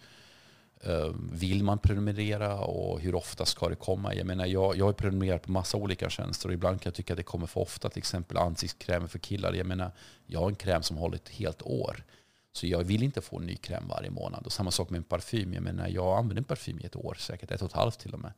ehm, 0.82 1.30
vill 1.34 1.64
man 1.64 1.80
prenumerera 1.80 2.60
och 2.60 3.00
hur 3.00 3.16
ofta 3.16 3.46
ska 3.46 3.70
det 3.70 3.76
komma? 3.76 4.16
Jag 4.16 4.28
menar, 4.28 4.46
jag, 4.46 4.78
jag 4.78 4.86
har 4.86 4.94
prenumererat 4.94 5.44
på 5.44 5.52
massa 5.52 5.78
olika 5.78 6.10
tjänster 6.10 6.48
och 6.48 6.54
ibland 6.54 6.82
kan 6.82 6.90
jag 6.90 6.96
tycka 6.96 7.14
att 7.14 7.18
det 7.18 7.24
kommer 7.24 7.48
för 7.48 7.62
ofta. 7.62 7.90
Till 7.90 7.98
exempel 7.98 8.38
ansiktskrämer 8.38 9.08
för 9.08 9.20
killar. 9.20 9.54
Jag 9.54 9.66
menar, 9.66 9.92
jag 10.26 10.40
har 10.40 10.50
en 10.50 10.56
kräm 10.56 10.84
som 10.84 10.98
håller 10.98 11.16
ett 11.16 11.30
helt 11.30 11.62
år. 11.62 12.04
Så 12.52 12.68
jag 12.68 12.84
vill 12.84 13.04
inte 13.04 13.22
få 13.22 13.40
en 13.40 13.46
ny 13.46 13.56
kräm 13.56 13.88
varje 13.88 14.10
månad. 14.10 14.46
Och 14.46 14.52
samma 14.52 14.72
sak 14.72 14.90
med 14.90 14.98
en 14.98 15.04
parfym. 15.04 15.54
Jag 15.54 15.64
menar, 15.64 15.88
jag 15.88 16.18
använder 16.18 16.38
en 16.38 16.44
parfym 16.44 16.80
i 16.80 16.86
ett 16.86 16.96
år, 16.96 17.14
säkert 17.20 17.52
ett 17.52 17.62
och 17.62 17.70
ett 17.70 17.76
halvt 17.76 18.00
till 18.00 18.14
och 18.14 18.20
med. 18.20 18.34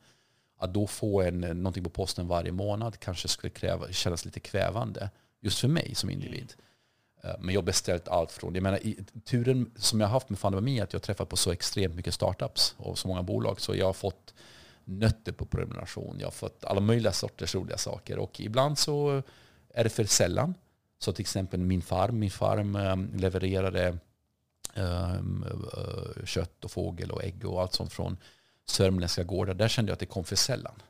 Att 0.60 0.74
då 0.74 0.88
få 0.88 1.22
en, 1.22 1.44
eh, 1.44 1.54
någonting 1.54 1.84
på 1.84 1.90
posten 1.90 2.28
varje 2.28 2.52
månad 2.52 3.00
kanske 3.00 3.28
skulle 3.28 3.52
kräva, 3.52 3.92
kännas 3.92 4.26
lite 4.26 4.40
kvävande. 4.40 5.10
Just 5.40 5.60
för 5.60 5.68
mig 5.68 5.96
som 5.96 6.10
individ. 6.10 6.54
Mm. 6.58 6.66
Eh, 7.24 7.36
men 7.40 7.54
jag 7.54 7.62
har 7.62 7.66
beställt 7.66 8.08
allt 8.08 8.32
från, 8.32 8.54
jag 8.56 8.64
menar 8.64 8.80
turen 9.26 9.72
som 9.76 10.00
jag 10.00 10.08
har 10.08 10.14
haft 10.14 10.30
med 10.30 10.40
Fandemami 10.40 10.80
är 10.80 10.84
att 10.84 10.94
jag 10.94 11.00
har 11.00 11.04
träffat 11.04 11.30
på 11.30 11.38
så 11.38 11.52
extremt 11.52 11.96
mycket 11.96 12.14
startups 12.14 12.76
och 12.78 13.00
så 13.00 13.08
många 13.08 13.24
bolag. 13.24 13.62
Så 13.62 13.76
jag 13.76 13.86
har 13.86 13.94
fått 13.94 14.34
nötter 14.86 15.32
på 15.32 15.46
prenumeration, 15.46 16.16
jag 16.20 16.28
har 16.28 16.32
fått 16.32 16.66
alla 16.66 16.80
möjliga 16.80 17.12
sorters 17.12 17.56
roliga 17.56 17.78
saker. 17.78 18.20
Och 18.20 18.40
ibland 18.40 18.78
så 18.78 19.24
är 19.74 19.84
det 19.84 19.90
för 19.90 20.04
sällan. 20.04 20.54
Så 21.00 21.14
till 21.14 21.24
exempel 21.24 21.60
min 21.60 21.82
farm, 21.82 22.20
min 22.20 22.32
farm 22.32 22.76
ehm, 22.76 23.12
levererade 23.16 23.98
ehm, 24.74 25.46
eh, 25.78 26.26
kött 26.26 26.66
och 26.66 26.72
fågel 26.72 27.12
och 27.12 27.24
ägg 27.24 27.46
och 27.46 27.62
allt 27.62 27.74
sånt 27.74 27.94
från 27.94 28.18
sörmländska 28.66 29.24
gårdar. 29.24 29.54
Där 29.54 29.68
kände 29.68 29.90
jag 29.90 29.94
att 29.94 30.00
det 30.00 30.06
kom 30.06 30.24
för 30.24 30.36
sällan. 30.36 30.82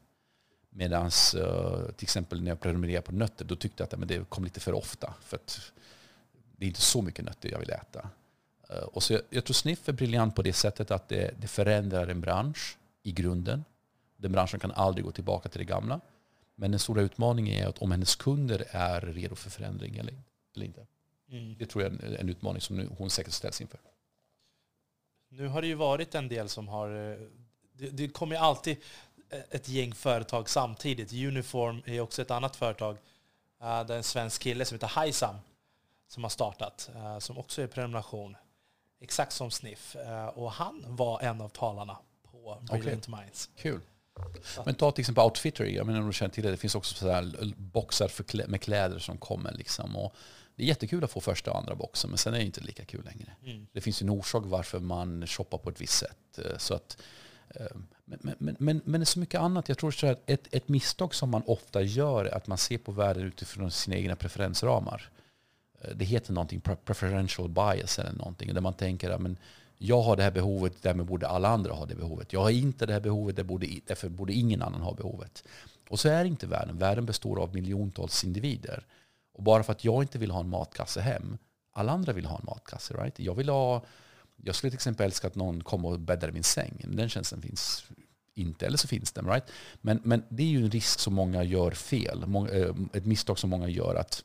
Medan 0.69 1.05
eh, 1.05 1.91
till 1.95 2.05
exempel 2.05 2.41
när 2.41 2.51
jag 2.51 2.59
prenumererade 2.59 3.05
på 3.05 3.11
nötter, 3.11 3.45
då 3.45 3.55
tyckte 3.55 3.83
jag 3.83 4.01
att 4.01 4.07
det 4.07 4.29
kom 4.29 4.43
lite 4.43 4.59
för 4.59 4.73
ofta. 4.73 5.13
För 5.21 5.37
att 5.37 5.71
det 6.57 6.65
är 6.65 6.67
inte 6.67 6.81
så 6.81 7.01
mycket 7.01 7.25
nötter 7.25 7.51
jag 7.51 7.59
vill 7.59 7.69
äta. 7.69 8.09
Uh, 8.71 8.77
och 8.77 9.03
så 9.03 9.13
jag, 9.13 9.21
jag 9.29 9.45
tror 9.45 9.53
Sniff 9.53 9.89
är 9.89 9.93
briljant 9.93 10.35
på 10.35 10.41
det 10.41 10.53
sättet 10.53 10.91
att 10.91 11.09
det, 11.09 11.33
det 11.41 11.47
förändrar 11.47 12.07
en 12.07 12.21
bransch 12.21 12.77
i 13.03 13.11
grunden. 13.11 13.65
Den 14.17 14.31
branschen 14.31 14.59
kan 14.59 14.71
aldrig 14.71 15.05
gå 15.05 15.11
tillbaka 15.11 15.49
till 15.49 15.59
det 15.59 15.65
gamla. 15.65 15.99
Men 16.55 16.71
den 16.71 16.79
stora 16.79 17.01
utmaningen 17.01 17.63
är 17.63 17.67
att 17.67 17.77
om 17.77 17.91
hennes 17.91 18.15
kunder 18.15 18.65
är 18.71 19.01
redo 19.01 19.35
för 19.35 19.49
förändring 19.49 19.97
eller, 19.97 20.13
eller 20.55 20.65
inte. 20.65 20.85
Mm. 21.29 21.55
Det 21.59 21.65
tror 21.65 21.83
jag 21.83 21.93
är 21.93 22.05
en, 22.05 22.15
en 22.15 22.29
utmaning 22.29 22.61
som 22.61 22.89
hon 22.97 23.09
säkert 23.09 23.33
ställs 23.33 23.61
inför. 23.61 23.79
Nu 25.29 25.47
har 25.47 25.61
det 25.61 25.67
ju 25.67 25.75
varit 25.75 26.15
en 26.15 26.27
del 26.27 26.49
som 26.49 26.67
har... 26.67 27.11
Eh, 27.11 27.17
det, 27.73 27.89
det 27.89 28.07
kommer 28.07 28.35
ju 28.35 28.41
alltid 28.41 28.77
ett 29.49 29.69
gäng 29.69 29.93
företag 29.93 30.49
samtidigt. 30.49 31.13
Uniform 31.13 31.81
är 31.85 31.99
också 31.99 32.21
ett 32.21 32.31
annat 32.31 32.55
företag. 32.55 32.97
Det 33.59 33.65
är 33.65 33.91
en 33.91 34.03
svensk 34.03 34.41
kille 34.41 34.65
som 34.65 34.75
heter 34.75 35.05
Hisam 35.05 35.35
som 36.07 36.23
har 36.23 36.29
startat, 36.29 36.89
uh, 36.95 37.19
som 37.19 37.37
också 37.37 37.61
är 37.61 37.67
prenumeration. 37.67 38.35
Exakt 38.99 39.33
som 39.33 39.51
Sniff. 39.51 39.95
Uh, 39.95 40.25
och 40.25 40.51
han 40.51 40.83
var 40.87 41.21
en 41.21 41.41
av 41.41 41.49
talarna 41.49 41.97
på 42.31 42.57
Brilliant 42.71 43.09
okay. 43.09 43.21
Minds. 43.21 43.49
Kul. 43.55 43.81
Men 44.65 44.75
ta 44.75 44.91
till 44.91 45.01
exempel 45.01 45.23
Outfitter, 45.23 45.65
jag 45.65 45.85
menar 45.85 45.99
om 45.99 46.07
du 46.07 46.13
känner 46.13 46.33
till 46.33 46.43
det, 46.43 46.51
det 46.51 46.57
finns 46.57 46.75
också 46.75 46.95
sådär 46.95 47.53
boxar 47.57 48.07
för 48.07 48.47
med 48.47 48.61
kläder 48.61 48.99
som 48.99 49.17
kommer. 49.17 49.51
Liksom. 49.51 49.95
Och 49.95 50.15
det 50.55 50.63
är 50.63 50.67
jättekul 50.67 51.03
att 51.03 51.11
få 51.11 51.21
första 51.21 51.51
och 51.51 51.57
andra 51.57 51.75
boxen, 51.75 52.09
men 52.09 52.17
sen 52.17 52.33
är 52.33 52.37
det 52.37 52.45
inte 52.45 52.61
lika 52.61 52.85
kul 52.85 53.05
längre. 53.05 53.31
Mm. 53.43 53.67
Det 53.71 53.81
finns 53.81 54.01
ju 54.01 54.03
en 54.03 54.09
orsak 54.09 54.43
varför 54.45 54.79
man 54.79 55.27
shoppar 55.27 55.57
på 55.57 55.69
ett 55.69 55.81
visst 55.81 55.93
sätt. 55.93 56.39
Så 56.57 56.73
att 56.73 56.97
men, 58.05 58.35
men, 58.37 58.55
men, 58.59 58.81
men 58.85 59.01
det 59.01 59.03
är 59.03 59.05
så 59.05 59.19
mycket 59.19 59.41
annat. 59.41 59.69
Jag 59.69 59.77
tror 59.77 60.05
att 60.05 60.29
ett, 60.29 60.47
ett 60.51 60.67
misstag 60.67 61.15
som 61.15 61.29
man 61.29 61.43
ofta 61.45 61.81
gör 61.81 62.25
är 62.25 62.35
att 62.35 62.47
man 62.47 62.57
ser 62.57 62.77
på 62.77 62.91
världen 62.91 63.23
utifrån 63.23 63.71
sina 63.71 63.95
egna 63.95 64.15
preferensramar. 64.15 65.09
Det 65.95 66.05
heter 66.05 66.33
någonting 66.33 66.61
preferential 66.85 67.49
bias 67.49 67.99
eller 67.99 68.13
någonting. 68.13 68.53
Där 68.53 68.61
man 68.61 68.73
tänker 68.73 69.09
att 69.09 69.21
jag 69.77 70.01
har 70.01 70.15
det 70.15 70.23
här 70.23 70.31
behovet, 70.31 70.73
därmed 70.81 71.05
borde 71.05 71.27
alla 71.27 71.47
andra 71.47 71.73
ha 71.73 71.85
det 71.85 71.95
behovet. 71.95 72.33
Jag 72.33 72.39
har 72.39 72.49
inte 72.49 72.85
det 72.85 72.93
här 72.93 72.99
behovet, 72.99 73.35
därför 73.87 74.09
borde 74.09 74.33
ingen 74.33 74.61
annan 74.61 74.81
ha 74.81 74.93
behovet. 74.93 75.43
Och 75.89 75.99
så 75.99 76.09
är 76.09 76.25
inte 76.25 76.47
världen. 76.47 76.77
Världen 76.77 77.05
består 77.05 77.39
av 77.39 77.55
miljontals 77.55 78.23
individer. 78.23 78.85
Och 79.33 79.43
bara 79.43 79.63
för 79.63 79.71
att 79.71 79.83
jag 79.83 80.03
inte 80.03 80.17
vill 80.17 80.31
ha 80.31 80.39
en 80.39 80.49
matkasse 80.49 81.01
hem, 81.01 81.37
alla 81.73 81.91
andra 81.91 82.13
vill 82.13 82.25
ha 82.25 82.37
en 82.37 82.45
matkasse. 82.45 82.93
Right? 82.93 83.19
Jag 83.19 83.35
vill 83.35 83.49
ha 83.49 83.81
jag 84.43 84.55
skulle 84.55 84.71
till 84.71 84.77
exempel 84.77 85.05
älska 85.05 85.27
att 85.27 85.35
någon 85.35 85.63
kommer 85.63 85.89
och 85.89 85.99
bäddar 85.99 86.31
min 86.31 86.43
säng. 86.43 86.85
Den 86.87 87.09
tjänsten 87.09 87.41
finns 87.41 87.85
inte, 88.33 88.65
eller 88.65 88.77
så 88.77 88.87
finns 88.87 89.11
den. 89.11 89.27
Right? 89.27 89.43
Men, 89.81 89.99
men 90.03 90.23
det 90.29 90.43
är 90.43 90.47
ju 90.47 90.63
en 90.63 90.71
risk 90.71 90.99
som 90.99 91.13
många 91.13 91.43
gör 91.43 91.71
fel. 91.71 92.23
Eh, 92.51 92.75
ett 92.93 93.05
misstag 93.05 93.39
som 93.39 93.49
många 93.49 93.67
gör 93.67 93.95
att 93.95 94.23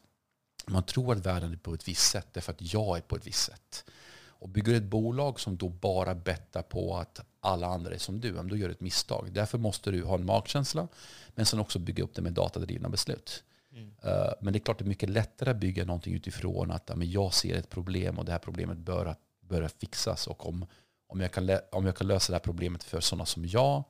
man 0.66 0.82
tror 0.82 1.12
att 1.12 1.26
världen 1.26 1.52
är 1.52 1.56
på 1.56 1.74
ett 1.74 1.88
visst 1.88 2.10
sätt 2.10 2.26
därför 2.32 2.52
att 2.52 2.72
jag 2.72 2.96
är 2.96 3.00
på 3.00 3.16
ett 3.16 3.26
visst 3.26 3.44
sätt. 3.44 3.84
Och 4.24 4.48
bygger 4.48 4.74
ett 4.74 4.82
bolag 4.82 5.40
som 5.40 5.56
då 5.56 5.68
bara 5.68 6.14
bettar 6.14 6.62
på 6.62 6.96
att 6.96 7.20
alla 7.40 7.66
andra 7.66 7.94
är 7.94 7.98
som 7.98 8.20
du, 8.20 8.32
då 8.32 8.56
gör 8.56 8.68
du 8.68 8.74
ett 8.74 8.80
misstag. 8.80 9.32
Därför 9.32 9.58
måste 9.58 9.90
du 9.90 10.04
ha 10.04 10.14
en 10.14 10.26
magkänsla, 10.26 10.88
men 11.34 11.46
sen 11.46 11.60
också 11.60 11.78
bygga 11.78 12.04
upp 12.04 12.14
det 12.14 12.22
med 12.22 12.32
datadrivna 12.32 12.88
beslut. 12.88 13.44
Mm. 13.72 13.94
Eh, 14.02 14.32
men 14.40 14.52
det 14.52 14.58
är 14.58 14.60
klart 14.60 14.78
det 14.78 14.84
är 14.84 14.88
mycket 14.88 15.10
lättare 15.10 15.50
att 15.50 15.56
bygga 15.56 15.84
någonting 15.84 16.14
utifrån 16.14 16.70
att 16.70 16.90
jag 16.96 17.34
ser 17.34 17.54
ett 17.54 17.70
problem 17.70 18.18
och 18.18 18.24
det 18.24 18.32
här 18.32 18.38
problemet 18.38 18.78
bör 18.78 19.16
börja 19.40 19.68
fixas. 19.68 20.26
Och 20.26 20.48
om, 20.48 20.66
om, 21.06 21.20
jag 21.20 21.32
kan, 21.32 21.50
om 21.72 21.86
jag 21.86 21.96
kan 21.96 22.06
lösa 22.06 22.32
det 22.32 22.36
här 22.36 22.44
problemet 22.44 22.84
för 22.84 23.00
sådana 23.00 23.26
som 23.26 23.46
jag, 23.46 23.84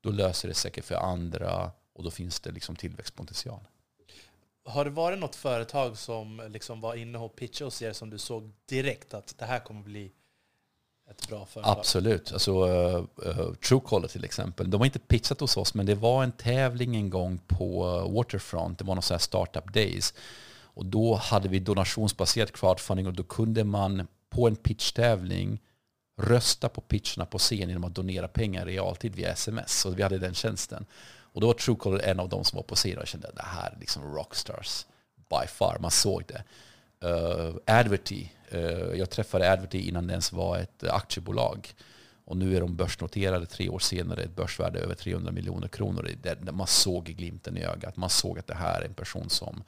då 0.00 0.10
löser 0.10 0.48
det 0.48 0.54
säkert 0.54 0.84
för 0.84 0.94
andra 0.94 1.70
och 1.92 2.04
då 2.04 2.10
finns 2.10 2.40
det 2.40 2.50
liksom 2.50 2.76
tillväxtpotential. 2.76 3.60
Har 4.64 4.84
det 4.84 4.90
varit 4.90 5.18
något 5.18 5.36
företag 5.36 5.98
som 5.98 6.42
liksom 6.50 6.80
var 6.80 6.94
inne 6.94 7.18
och 7.18 7.36
pitchade 7.36 7.66
hos 7.66 7.82
er 7.82 7.92
som 7.92 8.10
du 8.10 8.18
såg 8.18 8.50
direkt 8.68 9.14
att 9.14 9.34
det 9.38 9.44
här 9.44 9.60
kommer 9.60 9.82
bli 9.82 10.12
ett 11.10 11.28
bra 11.28 11.46
företag? 11.46 11.78
Absolut. 11.78 12.32
Alltså, 12.32 12.66
uh, 12.66 13.04
uh, 13.26 13.54
Truecaller 13.54 14.08
till 14.08 14.24
exempel. 14.24 14.70
De 14.70 14.80
har 14.80 14.86
inte 14.86 14.98
pitchat 14.98 15.40
hos 15.40 15.56
oss, 15.56 15.74
men 15.74 15.86
det 15.86 15.94
var 15.94 16.24
en 16.24 16.32
tävling 16.32 16.96
en 16.96 17.10
gång 17.10 17.38
på 17.46 17.84
eh, 17.86 18.14
Waterfront. 18.14 18.78
Det 18.78 18.84
var 18.84 18.94
någon 18.94 19.02
sån 19.02 19.14
här 19.14 19.18
startup 19.18 19.74
days. 19.74 20.14
Och 20.74 20.86
då 20.86 21.14
hade 21.14 21.48
vi 21.48 21.58
donationsbaserad 21.58 22.52
crowdfunding 22.52 23.06
och 23.06 23.12
då 23.12 23.22
kunde 23.22 23.64
man 23.64 24.06
på 24.30 24.46
en 24.48 24.56
pitchtävling 24.56 25.60
rösta 26.20 26.68
på 26.68 26.80
pitcherna 26.80 27.26
på 27.26 27.38
scen 27.38 27.68
genom 27.68 27.84
att 27.84 27.94
donera 27.94 28.28
pengar 28.28 28.68
i 28.68 28.72
realtid 28.72 29.14
via 29.14 29.32
sms. 29.32 29.80
Så 29.80 29.90
vi 29.90 30.02
hade 30.02 30.18
den 30.18 30.34
tjänsten. 30.34 30.86
Och 31.32 31.40
då 31.40 31.46
var 31.46 31.54
Truecaller 31.54 31.98
en 31.98 32.20
av 32.20 32.28
de 32.28 32.44
som 32.44 32.56
var 32.56 32.62
på 32.62 32.74
scenen 32.74 32.98
och 32.98 33.06
kände 33.06 33.28
att 33.28 33.36
det 33.36 33.42
här 33.42 33.70
är 33.70 33.76
liksom 33.80 34.14
rockstars 34.14 34.86
by 35.16 35.46
far. 35.48 35.78
Man 35.80 35.90
såg 35.90 36.24
det. 36.26 36.44
Uh, 37.08 37.56
Adverty, 37.66 38.28
uh, 38.54 38.60
jag 38.70 39.10
träffade 39.10 39.52
Adverty 39.52 39.78
innan 39.78 40.06
det 40.06 40.12
ens 40.12 40.32
var 40.32 40.58
ett 40.58 40.84
aktiebolag. 40.84 41.74
Och 42.24 42.36
nu 42.36 42.56
är 42.56 42.60
de 42.60 42.76
börsnoterade 42.76 43.46
tre 43.46 43.68
år 43.68 43.78
senare, 43.78 44.22
ett 44.22 44.36
börsvärde 44.36 44.78
över 44.78 44.94
300 44.94 45.32
miljoner 45.32 45.68
kronor. 45.68 46.10
Där 46.22 46.52
man 46.52 46.66
såg 46.66 47.04
glimten 47.04 47.56
i 47.56 47.64
ögat. 47.64 47.96
Man 47.96 48.10
såg 48.10 48.38
att 48.38 48.46
det 48.46 48.54
här 48.54 48.80
är 48.80 48.84
en 48.84 48.94
person 48.94 49.30
som 49.30 49.62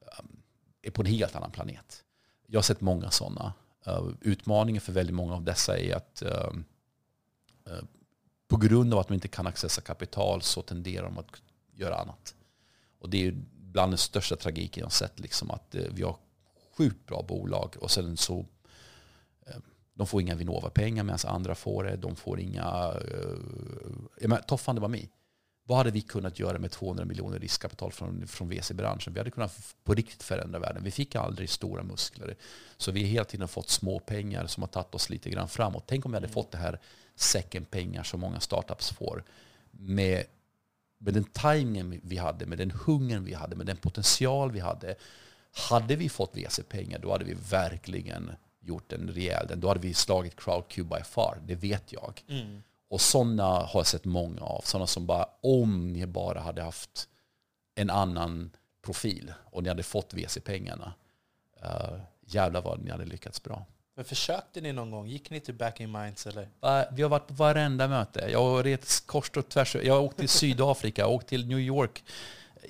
ehm, 0.00 0.36
är 0.82 0.90
på 0.90 1.02
en 1.02 1.06
helt 1.06 1.36
annan 1.36 1.50
planet. 1.50 2.04
Jag 2.46 2.58
har 2.58 2.62
sett 2.62 2.80
många 2.80 3.10
sådana. 3.10 3.52
Eh, 3.86 4.08
utmaningen 4.20 4.80
för 4.80 4.92
väldigt 4.92 5.14
många 5.14 5.34
av 5.34 5.42
dessa 5.42 5.78
är 5.78 5.96
att 5.96 6.22
ehm, 6.22 6.64
på 8.54 8.60
grund 8.60 8.94
av 8.94 9.00
att 9.00 9.08
de 9.08 9.14
inte 9.14 9.28
kan 9.28 9.46
accessa 9.46 9.80
kapital 9.80 10.42
så 10.42 10.62
tenderar 10.62 11.04
de 11.04 11.18
att 11.18 11.42
göra 11.72 11.96
annat. 11.96 12.34
Och 12.98 13.10
det 13.10 13.26
är 13.26 13.34
bland 13.56 13.92
den 13.92 13.98
största 13.98 14.36
tragiken 14.36 14.82
jag 14.82 14.92
sett. 14.92 15.20
Liksom, 15.20 15.50
att 15.50 15.74
eh, 15.74 15.82
vi 15.90 16.02
har 16.02 16.16
sjukt 16.76 17.06
bra 17.06 17.22
bolag 17.28 17.76
och 17.80 17.90
sen 17.90 18.16
så 18.16 18.46
eh, 19.46 19.56
de 19.94 20.06
får 20.06 20.20
inga 20.20 20.34
Vinnova-pengar 20.34 21.04
medan 21.04 21.18
andra 21.24 21.54
får 21.54 21.84
det. 21.84 21.96
De 21.96 22.16
får 22.16 22.40
inga... 22.40 22.94
Eh, 24.20 24.36
Toffan, 24.46 24.74
det 24.74 24.80
var 24.80 24.88
mig. 24.88 25.10
Vad 25.66 25.78
hade 25.78 25.90
vi 25.90 26.00
kunnat 26.00 26.38
göra 26.38 26.58
med 26.58 26.70
200 26.70 27.04
miljoner 27.04 27.38
riskkapital 27.38 27.92
från, 27.92 28.26
från 28.26 28.48
VC-branschen? 28.48 29.12
Vi 29.12 29.20
hade 29.20 29.30
kunnat 29.30 29.74
på 29.84 29.94
riktigt 29.94 30.22
förändra 30.22 30.58
världen. 30.58 30.84
Vi 30.84 30.90
fick 30.90 31.14
aldrig 31.14 31.50
stora 31.50 31.82
muskler. 31.82 32.36
Så 32.76 32.92
vi 32.92 33.00
har 33.00 33.08
hela 33.08 33.24
tiden 33.24 33.48
fått 33.48 33.70
små 33.70 33.98
pengar 33.98 34.46
som 34.46 34.62
har 34.62 34.68
tagit 34.68 34.94
oss 34.94 35.10
lite 35.10 35.30
grann 35.30 35.48
framåt. 35.48 35.84
Tänk 35.86 36.06
om 36.06 36.12
vi 36.12 36.16
hade 36.16 36.28
fått 36.28 36.50
det 36.50 36.58
här 36.58 36.80
säcken 37.14 37.64
pengar 37.64 38.02
som 38.02 38.20
många 38.20 38.40
startups 38.40 38.90
får. 38.90 39.24
Med, 39.70 40.24
med 40.98 41.14
den 41.14 41.24
timingen 41.24 42.00
vi 42.02 42.16
hade, 42.16 42.46
med 42.46 42.58
den 42.58 42.70
hungern 42.70 43.24
vi 43.24 43.34
hade, 43.34 43.56
med 43.56 43.66
den 43.66 43.76
potential 43.76 44.52
vi 44.52 44.60
hade. 44.60 44.94
Hade 45.70 45.96
vi 45.96 46.08
fått 46.08 46.36
VC-pengar 46.36 46.98
då 46.98 47.12
hade 47.12 47.24
vi 47.24 47.34
verkligen 47.50 48.30
gjort 48.60 48.92
en 48.92 49.08
rejäl, 49.08 49.60
då 49.60 49.68
hade 49.68 49.80
vi 49.80 49.94
slagit 49.94 50.36
Crowdcube 50.36 50.96
by 50.96 51.04
far. 51.04 51.38
Det 51.46 51.54
vet 51.54 51.92
jag. 51.92 52.22
Mm. 52.28 52.62
Och 52.88 53.00
sådana 53.00 53.44
har 53.44 53.80
jag 53.80 53.86
sett 53.86 54.04
många 54.04 54.42
av. 54.42 54.60
Sådana 54.60 54.86
som 54.86 55.06
bara, 55.06 55.26
om 55.40 55.92
ni 55.92 56.06
bara 56.06 56.40
hade 56.40 56.62
haft 56.62 57.08
en 57.74 57.90
annan 57.90 58.50
profil 58.82 59.32
och 59.44 59.62
ni 59.62 59.68
hade 59.68 59.82
fått 59.82 60.14
VC-pengarna. 60.14 60.92
Uh, 61.62 62.00
jävlar 62.26 62.62
vad 62.62 62.84
ni 62.84 62.90
hade 62.90 63.04
lyckats 63.04 63.42
bra. 63.42 63.66
Men 63.96 64.04
försökte 64.04 64.60
ni 64.60 64.72
någon 64.72 64.90
gång? 64.90 65.06
Gick 65.06 65.30
ni 65.30 65.40
till 65.40 65.54
Backing 65.54 65.92
Minds 65.92 66.26
eller? 66.26 66.48
Vi 66.92 67.02
har 67.02 67.08
varit 67.08 67.26
på 67.26 67.34
varenda 67.34 67.88
möte. 67.88 68.28
Jag 68.32 68.42
har 68.42 68.62
rest 68.62 69.06
kors 69.06 69.30
och 69.30 69.48
tvärs. 69.48 69.76
Jag 69.76 69.94
har 69.94 70.00
åkt 70.00 70.18
till 70.18 70.28
Sydafrika, 70.28 71.02
jag 71.02 71.06
har 71.06 71.14
åkt 71.14 71.28
till 71.28 71.46
New 71.46 71.60
York. 71.60 72.04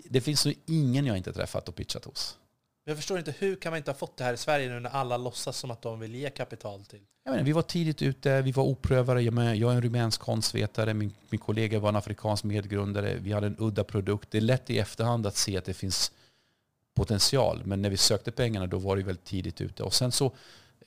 Det 0.05 0.21
finns 0.21 0.45
nog 0.45 0.55
ingen 0.67 1.07
jag 1.07 1.17
inte 1.17 1.33
träffat 1.33 1.69
och 1.69 1.75
pitchat 1.75 2.05
hos. 2.05 2.39
Jag 2.87 2.97
förstår 2.97 3.19
inte, 3.19 3.35
hur 3.39 3.57
kan 3.57 3.73
man 3.73 3.79
inte 3.79 3.91
ha 3.91 3.97
fått 3.97 4.17
det 4.17 4.25
här 4.25 4.35
i 4.35 4.37
Sverige 4.37 4.69
nu 4.69 4.81
när 4.81 4.91
alla 4.91 5.17
låtsas 5.17 5.57
som 5.57 5.71
att 5.71 5.83
de 5.83 6.01
vill 6.01 6.15
ge 6.15 6.31
kapital 6.31 6.85
till? 6.85 7.01
Jag 7.25 7.33
menar, 7.33 7.45
vi 7.45 7.53
var 7.53 7.63
tidigt 7.63 8.03
ute, 8.03 8.43
vi 8.43 8.53
var 8.53 8.65
oprövade. 8.65 9.23
Jag, 9.23 9.39
är 9.39 9.77
en 9.77 9.83
rumänsk 9.83 10.21
konstvetare, 10.21 10.95
min, 10.95 11.13
min 11.31 11.41
kollega 11.41 11.79
var 11.79 11.89
en 11.89 11.97
afrikansk 11.97 12.45
medgrundare. 12.45 13.15
Vi 13.15 13.33
hade 13.33 13.47
en 13.47 13.57
udda 13.59 13.85
produkt. 13.85 14.31
Det 14.31 14.39
är 14.39 14.43
lätt 14.43 14.71
i 14.71 14.79
efterhand 14.79 15.27
att 15.27 15.37
se 15.37 15.57
att 15.57 15.65
det 15.65 15.75
finns 15.75 16.13
potential. 16.95 17.63
Men 17.65 17.83
när 17.83 17.91
vi 17.91 17.97
sökte 17.97 18.33
pengarna 18.33 18.67
då 18.67 18.79
var 18.79 18.97
det 18.97 19.03
väldigt 19.03 19.25
tidigt 19.25 19.61
ute. 19.61 19.83
Och 19.83 19.95
sen 19.95 20.13
så, 20.13 20.33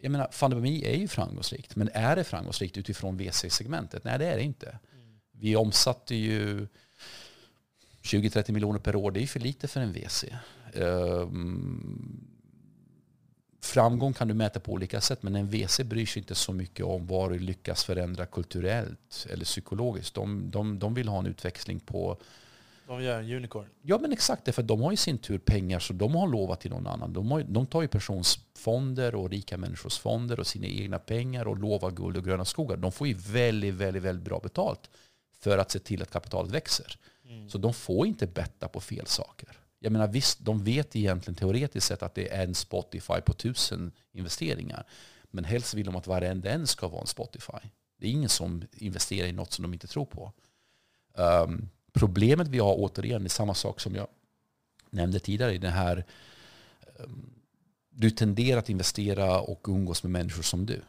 jag 0.08 0.12
menar, 0.12 0.28
Fundami 0.32 0.84
är 0.84 0.98
ju 0.98 1.08
framgångsrikt. 1.08 1.76
Men 1.76 1.90
är 1.94 2.16
det 2.16 2.24
framgångsrikt 2.24 2.78
utifrån 2.78 3.18
VC-segmentet? 3.18 4.04
Nej, 4.04 4.20
det 4.20 4.26
är 4.26 4.38
det 4.38 4.44
inte. 4.44 4.68
Mm. 4.68 5.20
Vi 5.32 5.56
omsatte 5.56 6.16
ju 6.16 6.68
20-30 8.04 8.52
miljoner 8.52 8.80
per 8.80 8.96
år. 8.96 9.12
Det 9.12 9.20
är 9.20 9.22
ju 9.22 9.28
för 9.28 9.40
lite 9.40 9.68
för 9.68 9.82
en 9.82 9.94
VC. 9.94 10.26
Um, 10.74 12.28
framgång 13.62 14.14
kan 14.14 14.28
du 14.28 14.34
mäta 14.34 14.60
på 14.60 14.72
olika 14.72 15.02
sätt, 15.02 15.24
men 15.24 15.36
en 15.36 15.50
VC 15.50 15.80
bryr 15.80 16.06
sig 16.06 16.20
inte 16.20 16.36
så 16.36 16.54
mycket 16.54 16.86
om 16.86 17.08
vad 17.08 17.32
du 17.32 17.40
lyckas 17.40 17.84
förändra 17.84 18.26
kulturellt 18.26 19.28
eller 19.30 19.46
psykologiskt. 19.46 20.14
De, 20.14 20.52
de, 20.52 20.80
de 20.80 20.94
vill 20.94 21.08
ha 21.08 21.20
en 21.20 21.26
utväxling 21.26 21.80
på... 21.80 22.22
De 22.88 23.04
gör 23.04 23.20
en 23.20 23.32
unicorn. 23.32 23.70
Ja, 23.82 23.98
men 23.98 24.12
exakt. 24.12 24.56
För 24.56 24.64
de 24.64 24.82
har 24.82 24.92
i 24.92 24.98
sin 24.98 25.18
tur 25.18 25.38
pengar, 25.38 25.80
så 25.80 25.94
de 25.94 26.16
har 26.16 26.28
lovat 26.28 26.62
till 26.62 26.72
någon 26.72 26.88
annan. 26.88 27.14
De, 27.14 27.32
har, 27.32 27.44
de 27.44 27.66
tar 27.66 27.82
ju 27.82 27.88
personsfonder 27.88 29.16
och 29.16 29.30
rika 29.30 29.58
människors 29.58 29.98
fonder 29.98 30.40
och 30.40 30.48
sina 30.48 30.68
egna 30.68 31.00
pengar 31.00 31.48
och 31.48 31.58
lovar 31.58 31.92
guld 31.92 32.18
och 32.18 32.26
gröna 32.26 32.46
skogar. 32.46 32.78
De 32.78 32.92
får 32.92 33.08
ju 33.08 33.14
väldigt, 33.14 33.74
väldigt, 33.74 34.04
väldigt 34.04 34.26
bra 34.26 34.40
betalt 34.40 34.90
för 35.40 35.58
att 35.58 35.72
se 35.72 35.80
till 35.80 36.02
att 36.02 36.12
kapitalet 36.12 36.52
växer. 36.52 37.00
Mm. 37.26 37.50
Så 37.50 37.58
de 37.58 37.74
får 37.74 38.08
inte 38.08 38.28
betta 38.28 38.68
på 38.68 38.80
fel 38.80 39.08
saker. 39.08 39.50
Jag 39.80 39.92
menar 39.92 40.08
visst, 40.08 40.46
de 40.46 40.64
vet 40.64 40.96
egentligen 40.96 41.36
teoretiskt 41.36 41.88
sett 41.88 42.04
att 42.04 42.16
det 42.16 42.34
är 42.34 42.44
en 42.44 42.56
Spotify 42.56 43.22
på 43.26 43.34
tusen 43.34 43.92
investeringar. 44.12 44.86
Men 45.32 45.44
helst 45.44 45.74
vill 45.74 45.86
de 45.86 45.96
att 45.96 46.08
varenda 46.08 46.50
en 46.50 46.68
ska 46.68 46.88
vara 46.88 47.02
en 47.02 47.08
Spotify. 47.08 47.70
Det 47.98 48.08
är 48.08 48.12
ingen 48.12 48.30
som 48.30 48.64
investerar 48.74 49.28
i 49.28 49.32
något 49.32 49.54
som 49.54 49.64
de 49.64 49.74
inte 49.74 49.88
tror 49.88 50.06
på. 50.06 50.34
Um, 51.14 51.70
problemet 51.98 52.48
vi 52.48 52.60
har 52.60 52.76
återigen 52.78 53.26
är 53.26 53.30
samma 53.30 53.54
sak 53.54 53.80
som 53.80 53.96
jag 53.96 54.08
nämnde 54.90 55.20
tidigare. 55.20 55.54
i 55.54 55.58
den 55.58 55.74
här 55.74 56.06
ehm, 57.00 57.30
Du 57.90 58.10
tenderar 58.10 58.60
att 58.60 58.70
investera 58.70 59.42
och 59.42 59.66
umgås 59.70 60.04
med 60.04 60.12
människor 60.12 60.44
som 60.44 60.66
du. 60.66 60.82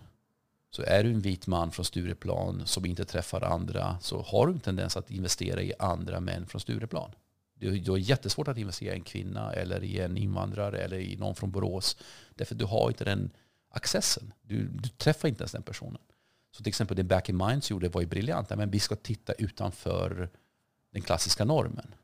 Så 0.70 0.82
är 0.82 1.04
du 1.04 1.10
en 1.10 1.20
vit 1.20 1.46
man 1.46 1.70
från 1.70 1.84
Stureplan 1.84 2.62
som 2.66 2.86
inte 2.86 3.04
träffar 3.04 3.40
andra 3.40 3.98
så 4.00 4.22
har 4.22 4.46
du 4.46 4.52
en 4.52 4.60
tendens 4.60 4.96
att 4.96 5.10
investera 5.10 5.62
i 5.62 5.72
andra 5.78 6.20
män 6.20 6.46
från 6.46 6.60
Stureplan. 6.60 7.10
Du, 7.54 7.78
du 7.78 7.90
har 7.90 7.98
jättesvårt 7.98 8.48
att 8.48 8.58
investera 8.58 8.94
i 8.94 8.96
en 8.96 9.04
kvinna 9.04 9.52
eller 9.52 9.84
i 9.84 10.00
en 10.00 10.16
invandrare 10.16 10.78
eller 10.78 10.98
i 10.98 11.16
någon 11.16 11.34
från 11.34 11.50
Borås. 11.50 11.96
Därför 12.34 12.54
att 12.54 12.58
du 12.58 12.64
har 12.64 12.88
inte 12.88 13.04
den 13.04 13.30
accessen. 13.70 14.32
Du, 14.42 14.68
du 14.68 14.88
träffar 14.88 15.28
inte 15.28 15.42
ens 15.42 15.52
den 15.52 15.62
personen. 15.62 16.00
Så 16.56 16.62
till 16.62 16.68
exempel 16.68 16.96
det 16.96 17.04
Back 17.04 17.28
in 17.28 17.36
Minds 17.36 17.70
gjorde 17.70 17.88
var 17.88 18.00
ju 18.00 18.06
briljant. 18.06 18.50
Men 18.50 18.70
vi 18.70 18.80
ska 18.80 18.96
titta 18.96 19.32
utanför 19.32 20.30
den 20.92 21.02
klassiska 21.02 21.44
normen. 21.44 21.94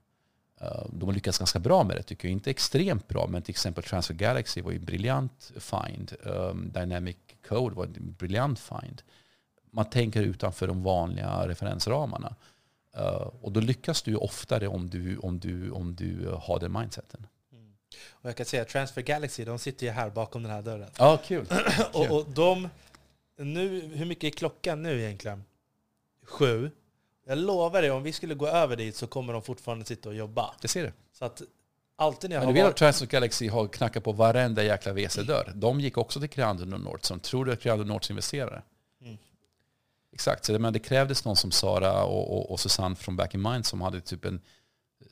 Eh, 0.61 0.87
de 0.93 1.09
har 1.09 1.15
lyckats 1.15 1.39
ganska 1.39 1.59
bra 1.59 1.85
med 1.85 1.97
det 1.97 2.03
tycker 2.03 2.29
jag. 2.29 2.33
Inte 2.33 2.51
extremt 2.51 3.09
bra, 3.09 3.27
men 3.27 3.43
till 3.43 3.53
exempel 3.53 3.85
Transfer 3.85 4.15
Galaxy 4.15 4.63
var 4.63 4.71
ju 4.71 4.79
en 4.79 4.85
briljant 4.85 5.53
find. 5.59 6.13
Um, 6.23 6.73
Dynamic 6.73 7.17
Code 7.49 7.75
var 7.75 7.85
en 7.85 8.15
briljant 8.19 8.59
find. 8.61 9.03
Man 9.71 9.91
tänker 9.91 10.23
utanför 10.23 10.67
de 10.67 10.83
vanliga 10.83 11.49
referensramarna. 11.49 12.35
Uh, 12.99 13.31
och 13.43 13.53
då 13.53 13.61
lyckas 13.61 14.03
du 14.03 14.17
oftare 14.17 14.69
om 14.69 14.91
du, 14.91 15.19
om 15.19 15.41
du, 15.41 15.71
om 15.71 15.95
du 15.95 16.27
uh, 16.27 16.41
har 16.41 16.61
den 16.61 16.73
mindseten. 16.73 17.27
Mm. 17.53 17.75
Och 18.11 18.29
jag 18.29 18.37
kan 18.37 18.47
säga 18.47 18.63
att 18.63 18.69
Transfer 18.69 19.03
Galaxy, 19.03 19.45
de 19.45 19.59
sitter 19.59 19.87
ju 19.87 19.93
här 19.93 20.11
bakom 20.11 20.43
den 20.43 20.53
här 20.53 20.63
dörren. 20.63 20.91
Ja, 20.99 21.19
kul. 21.27 21.47
och, 21.93 22.11
och 22.11 22.31
de, 22.31 22.69
nu, 23.37 23.81
hur 23.81 24.07
mycket 24.07 24.25
är 24.25 24.39
klockan 24.39 24.83
nu 24.83 25.03
egentligen? 25.03 25.45
Sju. 26.25 26.71
Jag 27.25 27.39
lovar 27.39 27.83
dig, 27.83 27.91
om 27.91 28.03
vi 28.03 28.13
skulle 28.13 28.35
gå 28.35 28.47
över 28.47 28.77
dit 28.77 28.97
så 28.97 29.07
kommer 29.07 29.33
de 29.33 29.43
fortfarande 29.43 29.85
sitta 29.85 30.09
och 30.09 30.15
jobba. 30.15 30.55
Jag 30.61 30.71
ser 30.71 30.83
det. 30.83 30.93
Så 31.13 31.25
att 31.25 31.43
alltid 31.97 32.31
när 32.31 32.37
jag 32.37 32.45
Men 32.45 32.55
du 32.55 32.61
vet 32.61 32.71
att 32.71 32.77
Transfer 32.77 33.07
Galaxy 33.07 33.49
har 33.49 33.69
knackat 33.69 34.05
på 34.05 34.13
varenda 34.13 34.63
jäkla 34.63 34.93
WC-dörr. 34.93 35.53
De 35.55 35.81
gick 35.81 35.99
också 35.99 36.21
till 36.21 36.29
Creandum 36.29 36.73
och 36.73 36.81
Nordstrom. 36.81 37.21
Tror 37.21 37.45
du 37.45 37.53
att 37.53 37.61
Creandum 37.61 37.89
Nords 37.89 38.11
investerare? 38.11 38.63
Mm. 39.01 39.19
Exakt, 40.13 40.45
så 40.45 40.53
det, 40.53 40.59
men 40.59 40.73
det 40.73 40.79
krävdes 40.79 41.25
någon 41.25 41.37
som 41.37 41.51
Sara 41.51 42.05
och, 42.05 42.37
och, 42.37 42.51
och 42.51 42.61
Susanne 42.61 42.97
från 42.97 43.17
Back 43.17 43.35
in 43.35 43.43
Mind 43.43 43.67
som 43.67 43.81
hade 43.81 44.01
typ 44.01 44.25
en 44.25 44.41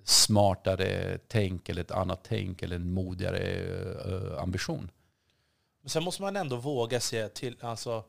smartare 0.04 1.18
tänk 1.28 1.68
eller 1.68 1.80
ett 1.80 1.90
annat 1.90 2.20
tänk 2.22 2.62
eller 2.62 2.76
en 2.76 2.92
modigare 2.92 3.62
uh, 4.06 4.42
ambition. 4.42 4.90
Men 5.82 5.90
sen 5.90 6.04
måste 6.04 6.22
man 6.22 6.36
ändå 6.36 6.56
våga 6.56 7.00
se 7.00 7.28
till 7.28 7.56
alltså, 7.60 8.04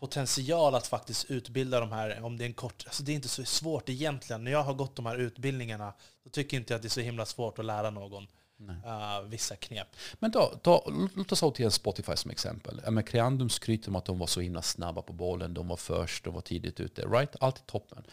potential 0.00 0.74
att 0.74 0.86
faktiskt 0.86 1.30
utbilda 1.30 1.80
de 1.80 1.92
här, 1.92 2.22
om 2.22 2.38
det 2.38 2.44
är 2.44 2.46
en 2.46 2.54
kort... 2.54 2.84
Alltså 2.86 3.02
det 3.02 3.12
är 3.12 3.14
inte 3.14 3.28
så 3.28 3.44
svårt 3.44 3.88
egentligen. 3.88 4.44
När 4.44 4.52
jag 4.52 4.62
har 4.62 4.74
gått 4.74 4.96
de 4.96 5.06
här 5.06 5.16
utbildningarna, 5.16 5.94
så 6.22 6.30
tycker 6.30 6.56
jag 6.56 6.60
inte 6.60 6.76
att 6.76 6.82
det 6.82 6.88
är 6.88 6.90
så 6.90 7.00
himla 7.00 7.26
svårt 7.26 7.58
att 7.58 7.64
lära 7.64 7.90
någon 7.90 8.26
uh, 8.68 9.28
vissa 9.28 9.56
knep. 9.56 9.96
Men 10.18 10.30
då, 10.30 10.60
då, 10.62 10.92
låt 11.14 11.32
oss 11.32 11.40
ta 11.40 11.70
Spotify 11.70 12.16
som 12.16 12.30
exempel. 12.30 12.80
Ja, 12.84 12.90
men 12.90 13.04
Creandum 13.04 13.50
skryter 13.50 13.88
om 13.88 13.96
att 13.96 14.04
de 14.04 14.18
var 14.18 14.26
så 14.26 14.40
himla 14.40 14.62
snabba 14.62 15.02
på 15.02 15.12
bollen, 15.12 15.54
de 15.54 15.68
var 15.68 15.76
först, 15.76 16.24
de 16.24 16.34
var 16.34 16.40
tidigt 16.40 16.80
ute. 16.80 17.02
Right? 17.02 17.36
Allt 17.40 17.58
är 17.58 17.62
toppen. 17.62 18.04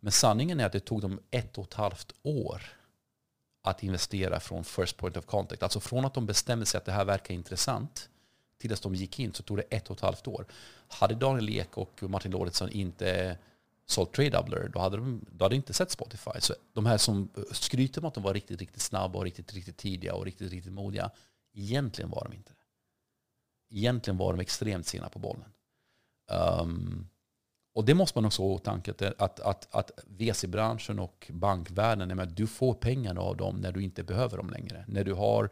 Men 0.00 0.12
sanningen 0.12 0.60
är 0.60 0.66
att 0.66 0.72
det 0.72 0.80
tog 0.80 1.00
dem 1.00 1.20
ett 1.30 1.58
och 1.58 1.64
ett 1.64 1.74
halvt 1.74 2.12
år 2.22 2.62
att 3.62 3.82
investera 3.82 4.40
från 4.40 4.64
first 4.64 4.96
point 4.96 5.16
of 5.16 5.26
contact. 5.26 5.62
Alltså 5.62 5.80
från 5.80 6.04
att 6.04 6.14
de 6.14 6.26
bestämde 6.26 6.66
sig 6.66 6.78
att 6.78 6.84
det 6.84 6.92
här 6.92 7.04
verkar 7.04 7.34
intressant 7.34 8.08
till 8.58 8.70
dess 8.70 8.80
de 8.80 8.94
gick 8.94 9.18
in 9.18 9.32
så 9.32 9.42
tog 9.42 9.56
det 9.56 9.62
ett 9.62 9.90
och 9.90 9.96
ett 9.96 10.02
halvt 10.02 10.28
år. 10.28 10.46
Hade 10.88 11.14
Daniel 11.14 11.48
Ek 11.48 11.78
och 11.78 12.02
Martin 12.02 12.32
Lorentzon 12.32 12.70
inte 12.70 13.38
sålt 13.86 14.12
tradedoubler, 14.12 14.70
då 14.72 14.80
hade 14.80 14.96
de 14.96 15.26
då 15.30 15.44
hade 15.44 15.56
inte 15.56 15.72
sett 15.72 15.90
Spotify. 15.90 16.40
Så 16.40 16.54
de 16.72 16.86
här 16.86 16.98
som 16.98 17.28
eh, 17.36 17.42
skryter 17.52 18.00
om 18.00 18.08
att 18.08 18.14
de 18.14 18.22
var 18.22 18.34
riktigt, 18.34 18.60
riktigt 18.60 18.82
snabba 18.82 19.18
och 19.18 19.24
riktigt, 19.24 19.54
riktigt 19.54 19.76
tidiga 19.76 20.14
och 20.14 20.24
riktigt, 20.24 20.52
riktigt 20.52 20.72
modiga, 20.72 21.10
egentligen 21.54 22.10
var 22.10 22.24
de 22.30 22.36
inte 22.36 22.52
det. 22.52 23.76
Egentligen 23.76 24.18
var 24.18 24.32
de 24.32 24.40
extremt 24.40 24.86
sena 24.86 25.08
på 25.08 25.18
bollen. 25.18 25.52
Um, 26.60 27.08
och 27.74 27.84
det 27.84 27.94
måste 27.94 28.18
man 28.18 28.24
också 28.24 28.42
ha 28.42 28.50
i 28.50 28.54
åtanke, 28.54 29.12
att, 29.18 29.40
att, 29.40 29.74
att 29.74 29.90
VC-branschen 30.06 30.98
och 30.98 31.30
bankvärlden, 31.34 32.34
du 32.34 32.46
får 32.46 32.74
pengarna 32.74 33.20
av 33.20 33.36
dem 33.36 33.56
när 33.56 33.72
du 33.72 33.82
inte 33.82 34.02
behöver 34.02 34.36
dem 34.36 34.50
längre. 34.50 34.84
När 34.88 35.04
du 35.04 35.12
har 35.12 35.50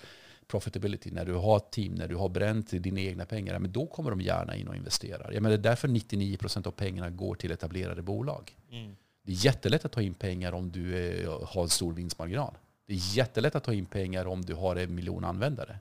profitability, 0.49 1.11
när 1.11 1.25
du 1.25 1.35
har 1.35 1.57
ett 1.57 1.71
team, 1.71 1.95
när 1.95 2.09
du 2.09 2.17
har 2.17 2.29
bränt 2.29 2.71
dina 2.71 3.01
egna 3.01 3.27
pengar, 3.27 3.59
men 3.59 3.73
då 3.73 3.87
kommer 3.87 4.11
de 4.11 4.21
gärna 4.21 4.57
in 4.57 4.69
och 4.69 4.77
investerar. 4.77 5.33
Jag 5.33 5.43
menar, 5.43 5.57
det 5.57 5.61
är 5.61 5.71
därför 5.71 5.89
99% 5.89 6.67
av 6.67 6.71
pengarna 6.71 7.11
går 7.11 7.35
till 7.35 7.51
etablerade 7.51 8.03
bolag. 8.03 8.57
Mm. 8.71 8.97
Det 9.23 9.33
är 9.33 9.45
jättelätt 9.45 9.85
att 9.85 9.93
ta 9.93 10.03
in 10.03 10.15
pengar 10.15 10.53
om 10.53 10.71
du 10.71 10.99
är, 10.99 11.47
har 11.47 11.63
en 11.63 11.69
stor 11.69 11.93
vinstmarginal. 11.93 12.55
Det 12.87 12.93
är 12.93 13.17
jättelätt 13.17 13.55
att 13.55 13.65
ta 13.65 13.73
in 13.73 13.87
pengar 13.87 14.27
om 14.27 14.43
du 14.43 14.55
har 14.55 14.77
en 14.77 14.95
miljon 14.95 15.25
användare. 15.25 15.79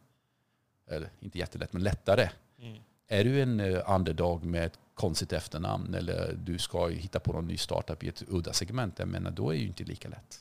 Eller 0.90 1.10
inte 1.20 1.38
jättelätt, 1.38 1.74
men 1.74 1.84
lättare. 1.84 2.30
Mm. 2.62 2.78
Är 3.08 3.24
du 3.24 3.42
en 3.42 3.60
uh, 3.60 3.82
underdog 3.96 4.44
med 4.44 4.66
ett 4.66 4.80
konstigt 4.94 5.34
efternamn 5.34 5.94
eller 5.94 6.34
du 6.34 6.58
ska 6.58 6.88
hitta 6.88 7.20
på 7.20 7.34
någon 7.34 7.48
ny 7.48 7.58
startup 7.58 8.04
i 8.04 8.08
ett 8.08 8.24
udda 8.28 8.54
segment, 8.54 9.00
jag 9.00 9.08
menar, 9.08 9.32
då 9.32 9.50
är 9.50 9.54
det 9.54 9.62
ju 9.62 9.68
inte 9.68 9.84
lika 9.84 10.10
lätt. 10.10 10.40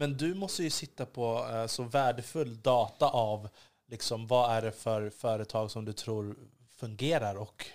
Men 0.00 0.16
du 0.16 0.34
måste 0.34 0.62
ju 0.62 0.70
sitta 0.70 1.06
på 1.06 1.48
eh, 1.52 1.66
så 1.66 1.82
värdefull 1.82 2.62
data 2.62 3.06
av 3.06 3.48
liksom, 3.88 4.26
vad 4.26 4.56
är 4.56 4.62
det 4.62 4.72
för 4.72 5.10
företag 5.10 5.70
som 5.70 5.84
du 5.84 5.92
tror 5.92 6.36
fungerar 6.76 7.34
och 7.34 7.66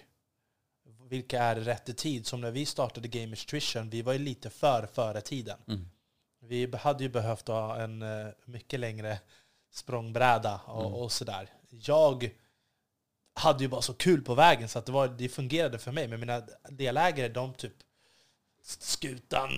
vilka 1.09 1.43
är 1.43 1.55
rätt 1.55 1.89
i 1.89 1.93
tid. 1.93 2.27
Som 2.27 2.41
när 2.41 2.51
vi 2.51 2.65
startade 2.65 3.07
Gamers 3.07 3.45
Tuition, 3.45 3.89
vi 3.89 4.01
var 4.01 4.13
ju 4.13 4.19
lite 4.19 4.49
för 4.49 4.87
före 4.93 5.21
tiden. 5.21 5.57
Mm. 5.67 5.89
Vi 6.39 6.75
hade 6.77 7.03
ju 7.03 7.09
behövt 7.09 7.47
ha 7.47 7.77
en 7.77 8.01
eh, 8.01 8.27
mycket 8.45 8.79
längre 8.79 9.19
språngbräda 9.71 10.61
och, 10.65 10.85
Mm. 10.85 10.93
och 10.93 11.11
sådär. 11.11 11.49
Jag 11.69 12.29
hade 13.33 13.63
ju 13.63 13.67
bara 13.69 13.81
så 13.81 13.93
kul 13.93 14.21
på 14.21 14.35
vägen 14.35 14.69
så 14.69 14.79
att 14.79 14.85
det, 14.85 14.91
var, 14.91 15.07
det 15.07 15.29
fungerade 15.29 15.79
för 15.79 15.91
mig. 15.91 16.07
Men 16.07 16.19
mina 16.19 16.41
delägare, 16.69 17.27
de 17.27 17.53
typ 17.53 17.73
skutan 18.67 19.49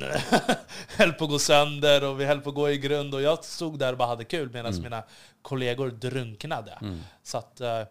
höll 0.98 1.14
på 1.14 1.24
att 1.24 1.30
gå 1.30 1.40
sönder 1.40 2.04
och 2.04 2.20
vi 2.20 2.26
höll 2.26 2.42
på 2.42 2.50
att 2.50 2.56
gå 2.56 2.70
i 2.70 2.78
grund 2.78 3.14
och 3.14 3.22
jag 3.22 3.44
stod 3.46 3.80
där 3.80 3.92
och 3.92 3.98
bara 3.98 4.08
hade 4.08 4.24
kul 4.24 4.50
medan 4.54 4.72
Mm. 4.74 4.84
mina 4.84 5.04
kollegor 5.42 5.92
drunknade. 5.92 6.78
Mm. 6.82 7.00
Så 7.24 7.38
att, 7.38 7.62
eh, 7.62 7.84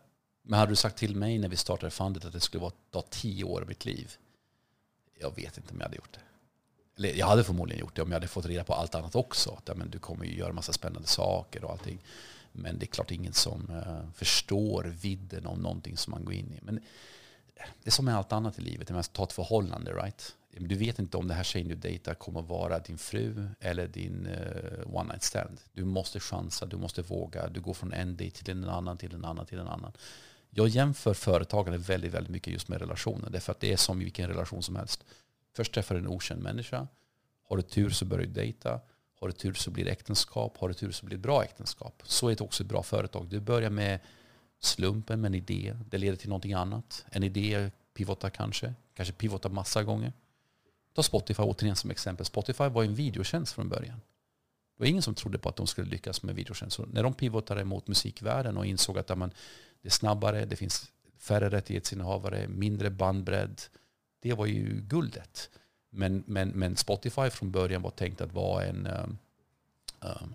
Men 0.42 0.58
hade 0.58 0.72
du 0.72 0.76
sagt 0.76 0.96
till 0.96 1.16
mig 1.16 1.38
när 1.38 1.48
vi 1.48 1.56
startade 1.56 1.90
Fundet 1.90 2.24
att 2.24 2.32
det 2.32 2.40
skulle 2.40 2.60
vara, 2.60 2.72
ta 2.90 3.02
tio 3.02 3.44
år 3.44 3.60
av 3.60 3.68
mitt 3.68 3.84
liv? 3.84 4.12
Jag 5.20 5.36
vet 5.36 5.56
inte 5.56 5.72
om 5.72 5.76
jag 5.80 5.84
hade 5.84 5.96
gjort 5.96 6.12
det. 6.12 6.20
Eller 6.98 7.14
jag 7.14 7.26
hade 7.26 7.44
förmodligen 7.44 7.80
gjort 7.80 7.96
det 7.96 8.02
om 8.02 8.08
jag 8.10 8.16
hade 8.16 8.28
fått 8.28 8.46
reda 8.46 8.64
på 8.64 8.74
allt 8.74 8.94
annat 8.94 9.14
också. 9.14 9.50
Att, 9.50 9.68
ja, 9.68 9.74
men 9.74 9.90
du 9.90 9.98
kommer 9.98 10.24
ju 10.24 10.36
göra 10.38 10.52
massa 10.52 10.72
spännande 10.72 11.08
saker 11.08 11.64
och 11.64 11.70
allting. 11.70 11.98
Men 12.52 12.78
det 12.78 12.84
är 12.84 12.86
klart 12.86 13.10
ingen 13.10 13.32
som 13.32 13.70
eh, 13.70 14.10
förstår 14.14 14.84
vidden 14.84 15.46
av 15.46 15.58
någonting 15.58 15.96
som 15.96 16.10
man 16.10 16.24
går 16.24 16.34
in 16.34 16.52
i. 16.52 16.58
Men 16.62 16.74
det 17.54 17.88
är 17.88 17.90
som 17.90 18.04
med 18.04 18.16
allt 18.16 18.32
annat 18.32 18.58
i 18.58 18.62
livet. 18.62 18.90
Man 18.90 19.02
ta 19.02 19.24
ett 19.24 19.32
förhållande, 19.32 19.92
right? 19.92 20.34
Du 20.58 20.74
vet 20.74 20.98
inte 20.98 21.16
om 21.16 21.28
det 21.28 21.34
här 21.34 21.44
tjejen 21.44 21.68
du 21.68 21.74
dejtar 21.74 22.14
kommer 22.14 22.42
vara 22.42 22.78
din 22.78 22.98
fru 22.98 23.48
eller 23.60 23.88
din 23.88 24.26
uh, 24.26 24.96
one 24.96 25.08
night 25.08 25.22
stand. 25.22 25.60
Du 25.72 25.84
måste 25.84 26.20
chansa, 26.20 26.66
du 26.66 26.76
måste 26.76 27.02
våga. 27.02 27.48
Du 27.48 27.60
går 27.60 27.74
från 27.74 27.92
en 27.92 28.16
dejt 28.16 28.44
till 28.44 28.56
en 28.56 28.68
annan, 28.68 28.98
till 28.98 29.14
en 29.14 29.24
annan, 29.24 29.46
till 29.46 29.58
en 29.58 29.68
annan. 29.68 29.92
Jag 30.50 30.68
jämför 30.68 31.14
företagande 31.14 31.78
väldigt, 31.78 32.14
väldigt 32.14 32.30
mycket 32.30 32.52
just 32.52 32.68
med 32.68 32.80
relationer. 32.80 33.30
Därför 33.30 33.52
att 33.52 33.60
det 33.60 33.72
är 33.72 33.76
som 33.76 34.00
i 34.00 34.04
vilken 34.04 34.28
relation 34.28 34.62
som 34.62 34.76
helst. 34.76 35.04
Först 35.56 35.74
träffar 35.74 35.94
du 35.94 36.00
en 36.00 36.08
okänd 36.08 36.42
människa. 36.42 36.86
Har 37.48 37.56
du 37.56 37.62
tur 37.62 37.90
så 37.90 38.04
börjar 38.04 38.26
du 38.26 38.32
dejta. 38.32 38.80
Har 39.20 39.28
du 39.28 39.32
tur 39.32 39.54
så 39.54 39.70
blir 39.70 39.84
det 39.84 39.90
äktenskap. 39.90 40.56
Har 40.58 40.68
du 40.68 40.74
tur 40.74 40.90
så 40.90 41.06
blir 41.06 41.16
det 41.16 41.22
bra 41.22 41.44
äktenskap. 41.44 42.02
Så 42.04 42.28
är 42.28 42.34
det 42.34 42.44
också 42.44 42.62
ett 42.62 42.68
bra 42.68 42.82
företag. 42.82 43.26
Du 43.28 43.40
börjar 43.40 43.70
med 43.70 44.00
slumpen 44.60 45.20
med 45.20 45.28
en 45.28 45.34
idé. 45.34 45.76
Det 45.90 45.98
leder 45.98 46.16
till 46.16 46.28
någonting 46.28 46.52
annat. 46.52 47.04
En 47.08 47.22
idé 47.22 47.70
pivotar 47.94 48.30
kanske. 48.30 48.74
Kanske 48.94 49.14
pivotar 49.14 49.50
massa 49.50 49.82
gånger. 49.82 50.12
Ta 50.96 51.02
Spotify 51.02 51.42
återigen 51.42 51.76
som 51.76 51.90
exempel. 51.90 52.26
Spotify 52.26 52.68
var 52.68 52.84
en 52.84 52.94
videotjänst 52.94 53.52
från 53.52 53.68
början. 53.68 54.00
Det 54.76 54.82
var 54.82 54.86
ingen 54.86 55.02
som 55.02 55.14
trodde 55.14 55.38
på 55.38 55.48
att 55.48 55.56
de 55.56 55.66
skulle 55.66 55.90
lyckas 55.90 56.22
med 56.22 56.34
videotjänst. 56.34 56.76
Så 56.76 56.86
när 56.86 57.02
de 57.02 57.14
pivotade 57.14 57.64
mot 57.64 57.88
musikvärlden 57.88 58.56
och 58.56 58.66
insåg 58.66 58.98
att 58.98 59.10
amen, 59.10 59.30
det 59.82 59.88
är 59.88 59.92
snabbare, 59.92 60.44
det 60.44 60.56
finns 60.56 60.92
färre 61.18 61.50
rättighetsinnehavare, 61.50 62.48
mindre 62.48 62.90
bandbredd. 62.90 63.62
Det 64.20 64.32
var 64.32 64.46
ju 64.46 64.80
guldet. 64.80 65.50
Men, 65.90 66.24
men, 66.26 66.48
men 66.48 66.76
Spotify 66.76 67.30
från 67.30 67.50
början 67.50 67.82
var 67.82 67.90
tänkt 67.90 68.20
att 68.20 68.32
vara 68.32 68.64
en, 68.64 68.86
um, 68.86 69.18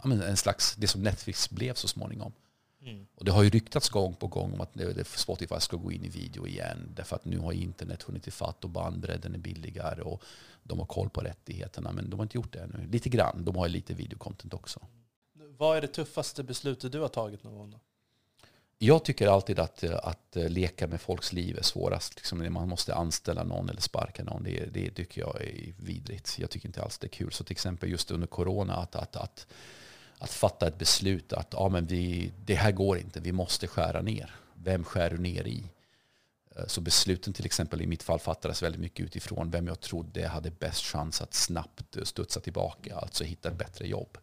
um, 0.04 0.12
en 0.12 0.38
slags, 0.38 0.76
det 0.76 0.88
som 0.88 1.04
Netflix 1.04 1.50
blev 1.50 1.74
så 1.74 1.88
småningom 1.88 2.34
mm. 2.82 3.08
Och 3.16 3.26
det 3.26 3.32
har 3.32 3.44
ju 3.44 3.50
ryktats 3.50 3.90
gång 3.90 4.14
på 4.14 4.28
gång 4.28 4.54
om 4.54 4.62
att 4.62 5.08
Spotify 5.08 5.60
ska 5.60 5.78
gå 5.78 5.92
in 5.92 6.06
i 6.06 6.10
video 6.10 6.48
igen. 6.48 6.94
Därför 6.96 7.16
att 7.16 7.26
nu 7.26 7.38
har 7.38 7.52
internet 7.52 8.04
hunnit 8.04 8.28
ifatt 8.28 8.64
och 8.64 8.70
bandbredden 8.70 9.34
är 9.36 9.40
billigare 9.40 10.02
och 10.02 10.24
de 10.64 10.80
har 10.80 10.86
koll 10.86 11.10
på 11.10 11.22
rättigheterna. 11.22 11.92
Men 11.92 12.10
de 12.10 12.20
har 12.20 12.24
inte 12.24 12.38
gjort 12.38 12.54
det 12.54 12.60
ännu. 12.60 12.88
Lite 12.92 13.10
grann. 13.10 13.46
De 13.46 13.56
har 13.56 13.68
ju 13.68 13.74
lite 13.74 13.94
videocontent 13.94 14.54
också. 14.54 14.80
Vad 15.58 15.78
är 15.78 15.82
det 15.82 15.88
tuffaste 15.88 16.44
beslutet 16.44 16.92
du 16.92 17.00
har 17.00 17.08
tagit 17.08 17.44
någon 17.44 17.56
gång? 17.56 17.72
Då? 17.72 17.80
Jag 18.84 19.06
tycker 19.06 19.28
alltid 19.28 19.60
att, 19.60 19.84
att 19.84 20.36
leka 20.36 20.88
med 20.88 21.02
folks 21.02 21.34
liv 21.34 21.58
är 21.58 21.64
svårast. 21.64 22.16
Liksom 22.16 22.38
när 22.38 22.50
man 22.50 22.70
måste 22.70 22.96
anställa 22.96 23.44
någon 23.44 23.70
eller 23.70 23.82
sparka 23.82 24.24
någon. 24.24 24.44
Det, 24.44 24.66
det 24.74 24.92
tycker 24.92 25.22
jag 25.22 25.42
är 25.42 25.74
vidrigt. 25.78 26.40
Jag 26.40 26.50
tycker 26.50 26.68
inte 26.68 26.84
alls 26.84 26.98
det 26.98 27.08
är 27.08 27.10
kul. 27.10 27.32
Så 27.32 27.44
till 27.44 27.52
exempel 27.52 27.90
just 27.90 28.12
under 28.12 28.28
corona 28.28 28.76
att, 28.76 28.96
att, 28.96 29.16
att, 29.16 29.48
att 30.22 30.32
fatta 30.32 30.68
ett 30.68 30.78
beslut 30.78 31.34
att 31.34 31.48
ja, 31.52 31.70
men 31.70 31.86
vi, 31.86 32.32
det 32.46 32.56
här 32.56 32.72
går 32.72 32.98
inte, 32.98 33.20
vi 33.20 33.32
måste 33.32 33.68
skära 33.68 34.02
ner. 34.02 34.36
Vem 34.54 34.84
skär 34.84 35.10
du 35.10 35.18
ner 35.18 35.48
i? 35.48 35.64
Eh, 36.56 36.68
så 36.68 36.82
besluten 36.82 37.34
till 37.34 37.46
exempel 37.46 37.82
i 37.82 37.88
mitt 37.88 38.04
fall 38.04 38.20
fattades 38.20 38.64
väldigt 38.64 38.82
mycket 38.82 39.06
utifrån 39.06 39.52
vem 39.52 39.68
jag 39.68 39.80
trodde 39.80 40.28
hade 40.28 40.52
bäst 40.52 40.84
chans 40.84 41.22
att 41.22 41.34
snabbt 41.34 41.98
eh, 41.98 42.04
studsa 42.04 42.40
tillbaka, 42.40 42.96
alltså 42.96 43.24
hitta 43.24 43.50
ett 43.50 43.58
bättre 43.58 43.88
jobb. 43.88 44.18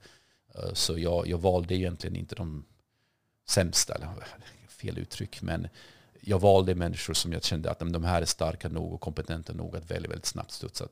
Eh, 0.55 0.73
så 0.73 0.99
jag, 0.99 1.27
jag 1.27 1.39
valde 1.39 1.75
egentligen 1.75 2.16
inte 2.16 2.35
de 2.35 2.65
sämsta, 3.49 3.95
eller 3.95 4.09
fel 4.69 4.99
uttryck, 4.99 5.43
men 5.43 5.69
jag 6.20 6.39
valde 6.39 6.75
människor 6.75 7.15
som 7.15 7.33
jag 7.33 7.45
kände 7.45 7.70
att 7.70 7.79
de 7.79 8.05
här 8.05 8.23
är 8.23 8.27
starka 8.27 8.69
nog 8.69 8.93
och 8.93 9.01
kompetenta 9.01 9.53
nog 9.53 9.77
att 9.77 9.91
väldigt, 9.91 10.11
väldigt 10.11 10.27
snabbt 10.27 10.51
studsa 10.51 10.89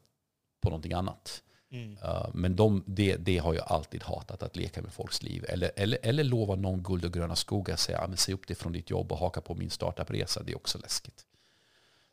på 0.60 0.68
någonting 0.68 0.92
annat. 0.92 1.42
Mm. 1.70 1.96
Uh, 2.04 2.28
men 2.34 2.56
de, 2.56 2.84
det, 2.86 3.38
har 3.38 3.54
jag 3.54 3.64
alltid 3.66 4.02
hatat, 4.02 4.42
att 4.42 4.56
leka 4.56 4.82
med 4.82 4.92
folks 4.92 5.22
liv. 5.22 5.44
Eller, 5.48 5.70
eller, 5.76 5.98
eller 6.02 6.24
lova 6.24 6.54
någon 6.54 6.82
guld 6.82 7.04
och 7.04 7.12
gröna 7.12 7.36
skogar 7.36 7.76
säga, 7.76 7.98
att 7.98 8.08
men 8.08 8.18
säg 8.18 8.34
upp 8.34 8.46
dig 8.46 8.56
från 8.56 8.72
ditt 8.72 8.90
jobb 8.90 9.12
och 9.12 9.18
haka 9.18 9.40
på 9.40 9.54
min 9.54 9.70
startupresa. 9.70 10.42
Det 10.42 10.52
är 10.52 10.56
också 10.56 10.78
läskigt. 10.78 11.26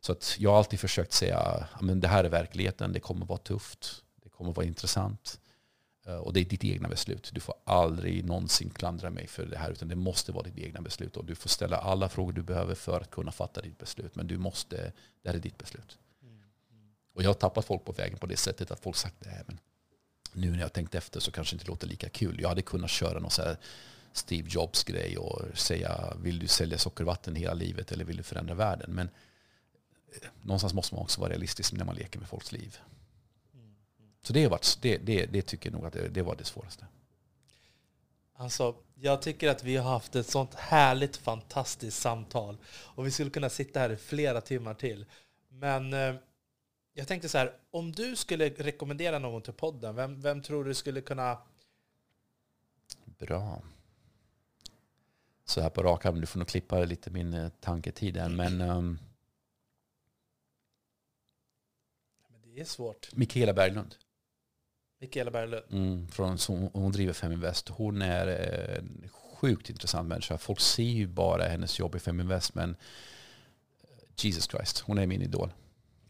Så 0.02 0.12
att 0.12 0.36
jag 0.40 0.50
har 0.50 0.58
alltid 0.58 0.80
försökt 0.80 1.14
säga, 1.14 1.38
att 1.38 1.82
men 1.82 2.00
det 2.00 2.08
här 2.08 2.24
är 2.24 2.30
verkligheten, 2.30 2.94
det 2.94 3.00
kommer 3.00 3.26
vara 3.26 3.40
tufft, 3.40 4.04
det 4.24 4.30
kommer 4.30 4.54
vara 4.54 4.66
intressant. 4.66 5.40
Uh, 6.08 6.16
och 6.16 6.34
det 6.34 6.40
är 6.40 6.46
ditt 6.46 6.64
egna 6.64 6.88
beslut. 6.88 7.30
Du 7.34 7.40
får 7.40 7.56
aldrig 7.64 8.26
någonsin 8.26 8.70
klandra 8.70 9.10
mig 9.10 9.28
för 9.28 9.46
det 9.46 9.58
här, 9.58 9.72
utan 9.72 9.88
det 9.88 9.96
måste 9.96 10.32
vara 10.32 10.44
ditt 10.44 10.58
egna 10.58 10.82
beslut. 10.82 11.18
Och 11.18 11.26
du 11.26 11.36
får 11.36 11.50
ställa 11.50 11.78
alla 11.78 12.10
frågor 12.10 12.34
du 12.34 12.44
behöver 12.44 12.76
för 12.76 13.02
att 13.02 13.12
kunna 13.12 13.32
fatta 13.32 13.62
ditt 13.62 13.78
beslut. 13.78 14.16
Men 14.16 14.28
du 14.28 14.38
måste, 14.38 14.92
det 15.22 15.30
här 15.30 15.36
är 15.36 15.40
ditt 15.40 15.58
beslut. 15.58 15.98
Och 17.14 17.24
jag 17.24 17.30
har 17.30 17.34
tappat 17.34 17.66
folk 17.66 17.86
på 17.86 17.92
vägen 17.92 18.18
på 18.18 18.26
det 18.26 18.38
sättet 18.38 18.72
att 18.72 18.80
folk 18.80 18.96
sagt 18.96 19.16
nej 19.20 19.44
men 19.48 19.60
nu 20.34 20.52
när 20.52 20.58
jag 20.58 20.66
har 20.66 20.70
tänkt 20.70 20.96
efter 20.96 21.20
så 21.20 21.32
kanske 21.32 21.56
det 21.56 21.56
inte 21.56 21.68
låter 21.68 21.88
lika 21.88 22.10
kul. 22.10 22.42
Jag 22.42 22.50
hade 22.50 22.62
kunnat 22.62 22.90
köra 22.90 23.20
någon 23.20 23.32
så 23.32 23.42
här 23.42 23.58
Steve 24.14 24.50
Jobs 24.50 24.84
grej 24.84 25.18
och 25.18 25.58
säga 25.58 26.14
vill 26.22 26.40
du 26.40 26.48
sälja 26.48 26.78
sockervatten 26.78 27.36
hela 27.36 27.54
livet 27.54 27.92
eller 27.92 28.06
vill 28.06 28.18
du 28.18 28.24
förändra 28.24 28.56
världen? 28.56 28.92
Men 28.92 29.10
eh, 30.16 30.30
någonstans 30.42 30.74
måste 30.74 30.96
man 30.96 31.04
också 31.04 31.22
vara 31.22 31.32
realistisk 31.32 31.74
när 31.74 31.86
man 31.86 31.96
leker 31.96 32.20
med 32.20 32.28
folks 32.28 32.52
liv. 32.52 32.78
Så 34.24 34.34
det, 34.34 34.48
varit, 34.48 34.78
det, 34.82 34.98
det, 34.98 35.26
det 35.26 35.42
tycker 35.42 35.70
jag 35.70 35.78
nog 35.78 35.86
att 35.86 35.94
det, 35.94 36.08
det 36.08 36.22
var 36.22 36.36
det 36.36 36.44
svåraste. 36.44 36.86
Alltså, 38.36 38.76
jag 38.96 39.22
tycker 39.22 39.50
att 39.50 39.64
vi 39.64 39.78
har 39.78 39.92
haft 39.92 40.16
ett 40.16 40.28
sånt 40.28 40.54
härligt, 40.54 41.18
fantastiskt 41.18 42.02
samtal. 42.02 42.58
Och 42.66 43.06
vi 43.06 43.12
skulle 43.12 43.30
kunna 43.30 43.50
sitta 43.50 43.80
här 43.80 43.90
i 43.90 43.96
flera 43.96 44.42
timmar 44.42 44.74
till. 44.74 45.06
Men 45.50 45.94
eh, 45.94 46.16
jag 46.94 47.08
tänkte 47.08 47.30
så 47.30 47.38
här, 47.38 47.58
om 47.72 47.92
du 47.92 48.16
skulle 48.16 48.50
rekommendera 48.50 49.20
någon 49.20 49.42
till 49.42 49.54
podden, 49.54 49.96
vem, 49.96 50.22
vem 50.22 50.42
tror 50.42 50.64
du 50.64 50.74
skulle 50.74 51.02
kunna... 51.02 51.38
Bra. 53.06 53.62
Så 55.46 55.62
här 55.62 55.70
på 55.70 55.84
rak 55.84 56.06
arm, 56.06 56.22
du 56.22 56.28
får 56.28 56.40
nog 56.40 56.48
klippa 56.48 56.86
lite 56.86 57.10
min 57.10 57.34
eh, 57.34 57.50
tanketid 57.50 58.18
här. 58.18 58.30
Men 58.30 58.62
um, 58.62 59.00
det 62.44 62.62
är 62.62 62.66
svårt. 62.66 63.16
Mikaela 63.16 63.54
Berglund. 63.54 63.96
Mikaela 65.00 65.32
Berglund. 65.32 65.66
Mm, 65.72 66.08
från, 66.08 66.38
som, 66.38 66.70
hon 66.74 66.92
driver 66.92 67.14
Feminvest. 67.14 67.70
Hon 67.70 68.02
är 68.02 68.28
eh, 68.28 68.78
en 68.78 69.10
sjukt 69.10 69.70
intressant 69.70 70.08
människa. 70.08 70.38
Folk 70.38 70.60
ser 70.60 70.84
ju 70.84 71.08
bara 71.08 71.44
hennes 71.44 71.80
jobb 71.80 71.96
i 71.96 72.00
Feminvest, 72.00 72.56
men 72.56 72.70
eh, 72.70 73.88
Jesus 74.18 74.48
Christ, 74.48 74.80
hon 74.80 74.98
är 74.98 75.08
min 75.08 75.22
idol. 75.22 75.54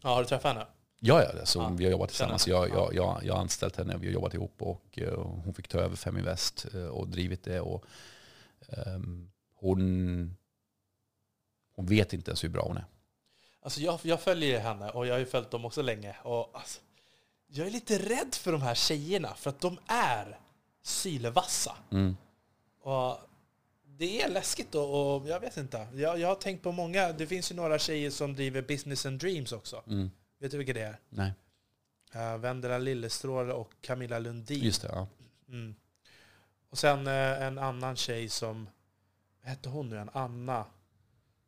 Ja, 0.02 0.08
har 0.08 0.22
du 0.22 0.28
träffat 0.28 0.54
henne? 0.54 0.66
Ja, 1.06 1.22
ja 1.22 1.40
alltså, 1.40 1.58
Ja, 1.58 1.68
vi 1.68 1.84
har 1.84 1.90
jobbat 1.90 2.08
tillsammans. 2.08 2.48
Jag, 2.48 2.68
jag, 2.68 2.94
jag, 2.94 3.20
jag 3.24 3.34
har 3.34 3.40
anställt 3.40 3.76
henne, 3.76 3.96
vi 3.96 4.06
har 4.06 4.14
jobbat 4.14 4.34
ihop 4.34 4.62
och 4.62 4.98
eh, 4.98 5.20
hon 5.44 5.54
fick 5.54 5.68
ta 5.68 5.78
över 5.78 5.96
Feminvest 5.96 6.66
eh, 6.74 6.86
och 6.86 7.08
drivit 7.08 7.44
det. 7.44 7.60
Och, 7.60 7.84
ehm, 8.68 9.30
hon, 9.54 10.36
hon 11.76 11.86
vet 11.86 12.12
inte 12.12 12.30
ens 12.30 12.44
hur 12.44 12.48
bra 12.48 12.62
hon 12.62 12.76
är. 12.76 12.84
Alltså 13.60 13.80
jag, 13.80 13.98
jag 14.02 14.20
följer 14.20 14.60
henne 14.60 14.90
och 14.90 15.06
jag 15.06 15.14
har 15.14 15.18
ju 15.18 15.26
följt 15.26 15.50
dem 15.50 15.64
också 15.64 15.82
länge. 15.82 16.16
Och 16.22 16.50
alltså, 16.52 16.80
jag 17.46 17.66
är 17.66 17.70
lite 17.70 17.98
rädd 17.98 18.34
för 18.34 18.52
de 18.52 18.62
här 18.62 18.74
tjejerna 18.74 19.34
för 19.34 19.50
att 19.50 19.60
de 19.60 19.78
är 19.86 20.38
sylvassa. 20.82 21.76
Mm. 21.90 22.16
Och 22.80 23.18
det 23.86 24.22
är 24.22 24.28
läskigt 24.28 24.74
och, 24.74 25.16
och 25.16 25.28
jag 25.28 25.40
vet 25.40 25.56
inte. 25.56 25.86
Jag, 25.94 26.18
jag 26.18 26.28
har 26.28 26.34
tänkt 26.34 26.62
på 26.62 26.72
många, 26.72 27.12
det 27.12 27.26
finns 27.26 27.52
ju 27.52 27.56
några 27.56 27.78
tjejer 27.78 28.10
som 28.10 28.34
driver 28.34 28.62
Business 28.62 29.06
and 29.06 29.20
Dreams 29.20 29.52
också. 29.52 29.82
Mm. 29.86 30.10
Vet 30.38 30.50
du 30.50 30.58
vilka 30.58 30.72
det 30.72 30.80
är? 30.82 31.00
Nej, 31.08 31.32
Uh, 32.16 32.36
Vendela 32.36 32.78
Lillestråle 32.78 33.52
och 33.52 33.74
Camilla 33.80 34.18
Lundin. 34.18 34.64
just 34.64 34.82
det. 34.82 34.88
Ja. 34.92 35.06
Mm. 35.48 35.74
Och 36.70 36.78
sen 36.78 37.06
eh, 37.06 37.42
en 37.42 37.58
annan 37.58 37.96
tjej 37.96 38.28
som, 38.28 38.68
vad 39.40 39.50
hette 39.50 39.68
hon 39.68 39.88
nu 39.88 39.94
igen? 39.96 40.10
Anna. 40.12 40.66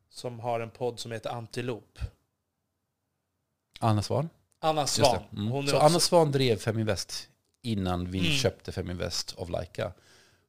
Som 0.09 0.39
har 0.39 0.59
en 0.59 0.69
podd 0.69 0.99
som 0.99 1.11
heter 1.11 1.29
Antilop. 1.29 1.99
Anna 3.79 4.01
Svan. 4.01 4.29
Anna 4.59 4.87
Svan. 4.87 5.23
Mm. 5.31 5.47
Hon 5.47 5.63
är 5.63 5.67
Så 5.67 5.75
också, 5.75 5.85
Anna 5.85 5.99
Svan 5.99 6.31
drev 6.31 6.55
Feminvest 6.57 7.29
innan 7.61 8.11
vi 8.11 8.19
Mm. 8.19 8.31
köpte 8.31 8.71
Feminvest 8.71 9.35
av 9.37 9.49
Laika. 9.49 9.93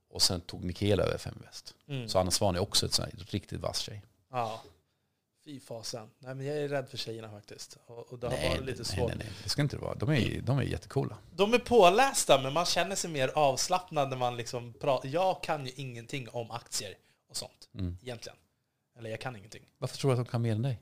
Och 0.08 0.22
sen 0.22 0.40
tog 0.40 0.64
Mikaela 0.64 1.02
över 1.02 1.18
Feminvest. 1.18 1.74
Mm. 1.88 2.08
Så 2.08 2.18
Anna 2.18 2.30
Svan 2.30 2.56
är 2.56 2.60
också 2.60 2.86
ett 2.86 2.92
sånt 2.92 3.08
här 3.14 3.24
riktigt 3.24 3.60
vass 3.60 3.78
tjej. 3.78 4.02
Ja. 4.30 4.62
Fy 5.48 5.60
fasen. 5.60 6.08
Nej, 6.18 6.34
men 6.34 6.46
jag 6.46 6.56
är 6.56 6.68
rädd 6.68 6.88
för 6.88 6.96
tjejerna 6.96 7.30
faktiskt. 7.30 7.78
Och, 7.86 8.12
och 8.12 8.18
det 8.18 8.26
har 8.26 8.34
Nej, 8.34 8.48
varit 8.48 8.64
lite 8.66 8.78
nej, 8.78 8.84
svårt. 8.86 9.08
nej, 9.08 9.16
nej, 9.18 9.28
det 9.42 9.48
ska 9.48 9.62
inte 9.62 9.76
det 9.76 9.82
vara. 9.82 9.94
De 9.94 10.10
är, 10.10 10.40
de 10.40 10.58
är 10.58 10.62
jättecoola. 10.62 11.16
De 11.36 11.54
är 11.54 11.58
pålästa, 11.58 12.40
men 12.42 12.52
man 12.52 12.64
känner 12.64 12.96
sig 12.96 13.10
mer 13.10 13.28
avslappnad 13.34 14.10
när 14.10 14.16
man 14.16 14.36
liksom 14.36 14.72
pratar. 14.72 15.08
Jag 15.08 15.42
kan 15.42 15.66
ju 15.66 15.72
ingenting 15.76 16.28
om 16.28 16.50
aktier 16.50 16.94
och 17.30 17.36
sånt, 17.36 17.68
Mm. 17.74 17.96
egentligen. 18.02 18.38
Eller 18.98 19.10
jag 19.10 19.20
kan 19.20 19.36
ingenting. 19.36 19.62
Varför 19.78 19.96
tror 19.96 20.10
du 20.14 20.20
att 20.20 20.26
de 20.26 20.30
kan 20.30 20.42
mer 20.42 20.52
än 20.52 20.62
dig? 20.62 20.80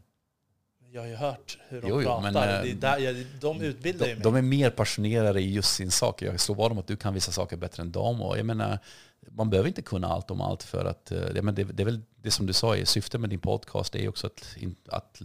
Jag 0.93 1.01
har 1.01 1.09
ju 1.09 1.15
hört 1.17 1.59
hur 1.69 1.83
de 1.83 1.89
Jo, 1.89 2.01
jo, 2.03 2.07
pratar. 2.09 2.23
men, 2.23 2.33
det 2.35 2.41
eh, 2.41 2.71
är 2.71 2.75
där, 2.75 2.99
jag, 2.99 3.27
de 3.41 3.61
utbildar 3.61 4.07
ju 4.07 4.13
De, 4.15 4.19
mig. 4.19 4.25
de 4.25 4.37
är 4.37 4.43
mer 4.43 4.71
passionerade 4.71 5.41
i 5.41 5.53
just 5.53 5.75
sin 5.75 5.91
sak. 5.91 6.23
Jag 6.23 6.41
slår 6.41 6.55
vad 6.55 6.73
om 6.73 6.79
att 6.79 6.87
du 6.87 6.97
kan 6.97 7.15
vissa 7.15 7.33
saker 7.33 7.57
bättre 7.57 7.83
än 7.83 7.93
dem. 7.93 8.23
Och 8.23 8.39
jag 8.39 8.47
menar, 8.47 8.79
man 9.31 9.51
behöver 9.51 9.69
inte 9.69 9.83
kunna 9.83 10.07
allt 10.09 10.31
om 10.31 10.41
allt 10.41 10.63
för 10.63 10.85
att... 10.85 11.13
eh, 11.13 11.19
Ja, 11.35 11.43
men 11.43 11.55
det, 11.55 11.65
det 11.65 11.83
är 11.83 11.85
väl 11.85 12.03
det 12.17 12.31
som 12.31 12.47
du 12.47 12.53
sa, 12.53 12.77
är 12.77 12.85
syftet 12.85 13.21
med 13.21 13.31
din 13.31 13.41
podcast 13.41 13.95
är 13.95 14.09
också 14.09 14.27
att, 14.27 14.57
att 14.89 15.23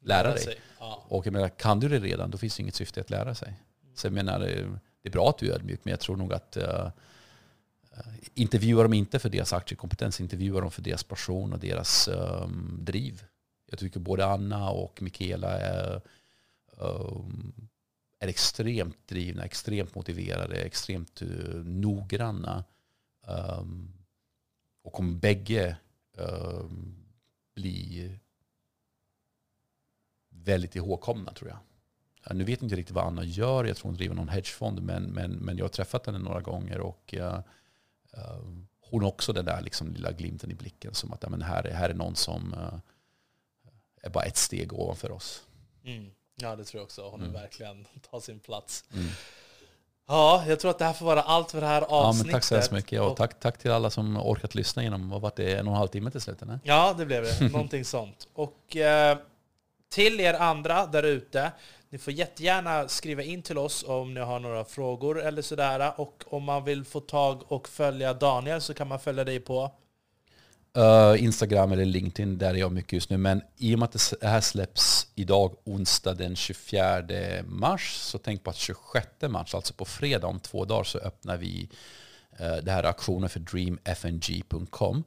lära 0.00 0.34
dig. 0.34 0.58
Ja. 0.78 1.04
Och 1.08 1.26
jag 1.26 1.32
menar, 1.32 1.48
kan 1.48 1.80
du 1.80 1.88
det 1.88 1.98
redan, 1.98 2.30
då 2.30 2.38
finns 2.38 2.56
det 2.56 2.62
inget 2.62 2.74
syfte 2.74 3.00
att 3.00 3.10
lära 3.10 3.34
sig. 3.34 3.60
Så 3.94 4.06
jag 4.06 4.12
menar, 4.12 4.40
det 4.40 4.78
det 5.06 5.10
är 5.10 5.12
bra 5.12 5.28
att 5.28 5.38
du 5.38 5.50
är 5.50 5.54
ödmjuk, 5.54 5.80
men 5.84 5.90
jag 5.90 6.00
tror 6.00 6.16
nog 6.16 6.32
att 6.32 6.56
uh, 6.56 6.88
intervjua 8.34 8.82
dem 8.82 8.92
inte 8.92 9.18
för 9.18 9.28
deras 9.28 9.52
aktiekompetens, 9.52 10.20
intervjua 10.20 10.60
dem 10.60 10.70
för 10.70 10.82
deras 10.82 11.04
passion 11.04 11.52
och 11.52 11.58
deras 11.58 12.08
ehm, 12.08 12.78
driv. 12.80 13.24
Jag 13.70 13.78
tycker 13.78 14.00
både 14.00 14.26
Anna 14.26 14.70
och 14.70 15.02
Mikaela 15.02 15.58
är, 15.58 16.00
ehm, 16.80 17.52
är 18.18 18.28
extremt 18.28 19.08
drivna, 19.08 19.44
extremt 19.44 19.94
motiverade, 19.94 20.56
extremt 20.56 21.22
uh, 21.22 21.64
noggranna. 21.64 22.64
Ehm, 23.26 23.92
och 24.82 24.92
kommer 24.92 25.14
bägge 25.14 25.76
um, 26.16 26.94
bli 27.54 28.10
väldigt 30.28 30.76
ihågkomna 30.76 31.32
tror 31.32 31.50
jag. 31.50 31.58
Ja, 32.24 32.34
Nu 32.34 32.44
vet 32.44 32.60
jag 32.60 32.66
inte 32.66 32.76
riktigt 32.76 32.94
vad 32.94 33.04
Anna 33.04 33.24
gör. 33.24 33.64
Jag 33.64 33.76
tror 33.76 33.86
hon 33.88 33.96
driver 33.96 34.14
någon 34.14 34.28
hedgefond. 34.28 34.82
Men, 34.82 35.02
men, 35.04 35.30
men 35.32 35.56
jag 35.56 35.64
har 35.64 35.68
träffat 35.68 36.06
henne 36.06 36.18
några 36.18 36.40
gånger. 36.40 36.80
Och 36.80 37.14
eh, 37.14 37.40
eh, 38.12 38.40
hon 38.80 39.02
har 39.02 39.08
också 39.08 39.32
den 39.32 39.44
där 39.44 39.60
liksom 39.62 39.92
lilla 39.92 40.12
glimten 40.12 40.50
i 40.50 40.54
blicken. 40.54 40.94
Som 40.94 41.12
att 41.12 41.22
ja, 41.22 41.28
men 41.28 41.42
här, 41.42 41.64
är, 41.66 41.74
här 41.74 41.90
är 41.90 41.94
någon 41.94 42.16
som 42.16 42.54
eh, 42.54 42.78
är 44.02 44.10
bara 44.10 44.24
ett 44.24 44.36
steg 44.36 44.72
ovanför 44.72 45.10
oss. 45.10 45.42
Mm. 45.84 46.10
ja, 46.34 46.56
det 46.56 46.64
tror 46.64 46.78
jag 46.80 46.84
också. 46.84 47.08
Hon 47.08 47.20
Mm. 47.20 47.32
verkligen 47.32 47.86
tar 48.10 48.20
sin 48.20 48.40
plats. 48.40 48.84
Mm. 48.92 49.06
Ja, 50.08 50.44
jag 50.48 50.60
tror 50.60 50.70
att 50.70 50.78
det 50.78 50.84
här 50.84 50.92
får 50.92 51.06
vara 51.06 51.22
allt 51.22 51.50
för 51.50 51.60
det 51.60 51.66
här 51.66 51.80
Ja, 51.80 51.86
avsnittet. 51.86 52.26
men 52.26 52.32
tack 52.34 52.44
så 52.44 52.54
hemskt 52.54 52.72
mycket. 52.72 53.00
Och 53.00 53.10
Och- 53.10 53.16
tack, 53.16 53.40
tack 53.40 53.58
till 53.58 53.70
alla 53.70 53.90
som 53.90 54.16
orkat 54.16 54.54
lyssna 54.54 54.82
genom, 54.82 55.08
vad 55.10 55.20
var 55.20 55.32
det, 55.36 55.54
en 55.56 55.66
och 55.66 55.72
en 55.72 55.78
halv 55.78 55.88
timme 55.88 56.10
till 56.10 56.20
slut? 56.20 56.42
Eller? 56.42 56.60
Ja, 56.64 56.94
det 56.98 57.06
blev 57.06 57.22
det. 57.24 57.40
Någonting 57.52 57.84
sånt. 57.84 58.28
Och 58.34 58.76
eh, 58.76 59.18
till 59.92 60.20
er 60.20 60.34
andra 60.34 60.86
där 60.86 61.02
ute, 61.02 61.52
ni 61.90 61.98
får 61.98 62.12
jättegärna 62.12 62.88
skriva 62.88 63.22
in 63.22 63.42
till 63.42 63.58
oss 63.58 63.84
om 63.88 64.14
ni 64.14 64.20
har 64.20 64.40
några 64.40 64.64
frågor 64.64 65.22
eller 65.22 65.42
sådär. 65.42 65.92
Och 66.00 66.24
om 66.30 66.42
man 66.44 66.64
vill 66.64 66.84
få 66.84 67.00
tag 67.00 67.42
och 67.52 67.68
följa 67.68 68.14
Daniel 68.14 68.60
så 68.60 68.74
kan 68.74 68.88
man 68.88 69.00
följa 69.00 69.24
dig 69.24 69.40
på... 69.40 69.70
Uh, 70.76 71.24
Instagram 71.24 71.72
eller 71.72 71.84
LinkedIn, 71.84 72.38
där 72.38 72.54
är 72.54 72.58
jag 72.58 72.72
mycket 72.72 72.92
just 72.92 73.10
nu. 73.10 73.16
Men 73.16 73.42
i 73.56 73.74
och 73.74 73.78
med 73.78 73.86
att 73.86 74.14
det 74.20 74.26
här 74.26 74.40
släpps 74.40 75.06
idag, 75.14 75.56
onsdag 75.64 76.14
den 76.14 76.36
24 76.36 77.02
mars, 77.46 77.96
så 77.96 78.18
tänk 78.18 78.44
på 78.44 78.50
att 78.50 78.56
26 78.56 79.06
mars, 79.28 79.54
alltså 79.54 79.74
på 79.74 79.84
fredag 79.84 80.26
om 80.26 80.40
två 80.40 80.64
dagar, 80.64 80.84
så 80.84 80.98
öppnar 80.98 81.36
vi 81.36 81.68
uh, 82.40 82.56
det 82.62 82.70
här 82.70 82.84
auktionen 82.84 83.28
för 83.28 83.40
dreamfng.com. 83.40 85.04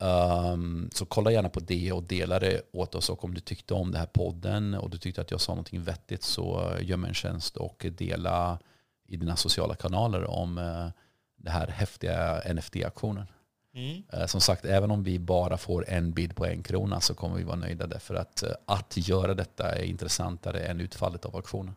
Um, 0.00 0.08
ehm, 0.08 0.90
så 0.92 1.04
kolla 1.06 1.30
gärna 1.30 1.48
på 1.48 1.60
det 1.60 1.92
och 1.92 2.02
dela 2.02 2.38
det 2.38 2.62
åt 2.72 2.94
oss. 2.94 3.10
Och 3.10 3.24
om 3.24 3.34
du 3.34 3.40
tyckte 3.40 3.74
om 3.74 3.90
den 3.90 4.00
här 4.00 4.06
podden 4.06 4.74
och 4.74 4.90
du 4.90 4.98
tyckte 4.98 5.20
att 5.20 5.30
jag 5.30 5.40
sa 5.40 5.52
någonting 5.52 5.82
vettigt 5.82 6.22
så 6.22 6.70
eh, 6.70 6.88
gör 6.88 6.96
mig 6.96 7.08
en 7.08 7.14
tjänst 7.14 7.56
och 7.56 7.86
dela 7.98 8.58
i 9.08 9.16
dina 9.16 9.36
sociala 9.36 9.74
kanaler 9.74 10.24
om 10.24 10.58
uh, 10.58 10.88
det 11.36 11.50
här 11.50 11.66
häftiga 11.66 12.40
NFT-auktionen. 12.54 13.26
Mm. 13.74 14.02
Eh, 14.12 14.26
Som 14.26 14.40
sagt, 14.40 14.64
även 14.64 14.90
om 14.90 15.02
vi 15.02 15.18
bara 15.18 15.56
får 15.58 15.88
en 15.88 16.12
bid 16.12 16.36
på 16.36 16.46
en 16.46 16.62
krona 16.62 17.00
så 17.00 17.14
kommer 17.14 17.36
vi 17.36 17.42
vara 17.42 17.56
nöjda 17.56 17.86
därför 17.86 18.14
att 18.14 18.42
eh, 18.42 18.50
att 18.64 18.96
göra 18.96 19.34
detta 19.34 19.74
är 19.74 19.82
intressantare 19.82 20.60
än 20.60 20.80
utfallet 20.80 21.24
av 21.24 21.36
auktionen. 21.36 21.74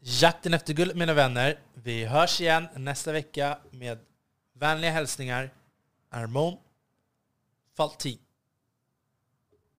Jakten 0.00 0.54
efter 0.54 0.74
guld, 0.74 0.96
mina 0.96 1.14
vänner. 1.14 1.58
Vi 1.74 2.04
hörs 2.04 2.40
igen 2.40 2.68
nästa 2.76 3.12
vecka 3.12 3.58
med 3.70 3.98
vänliga 4.52 4.90
hälsningar. 4.90 5.50
Armon 6.10 6.56
Faltin. 7.76 8.18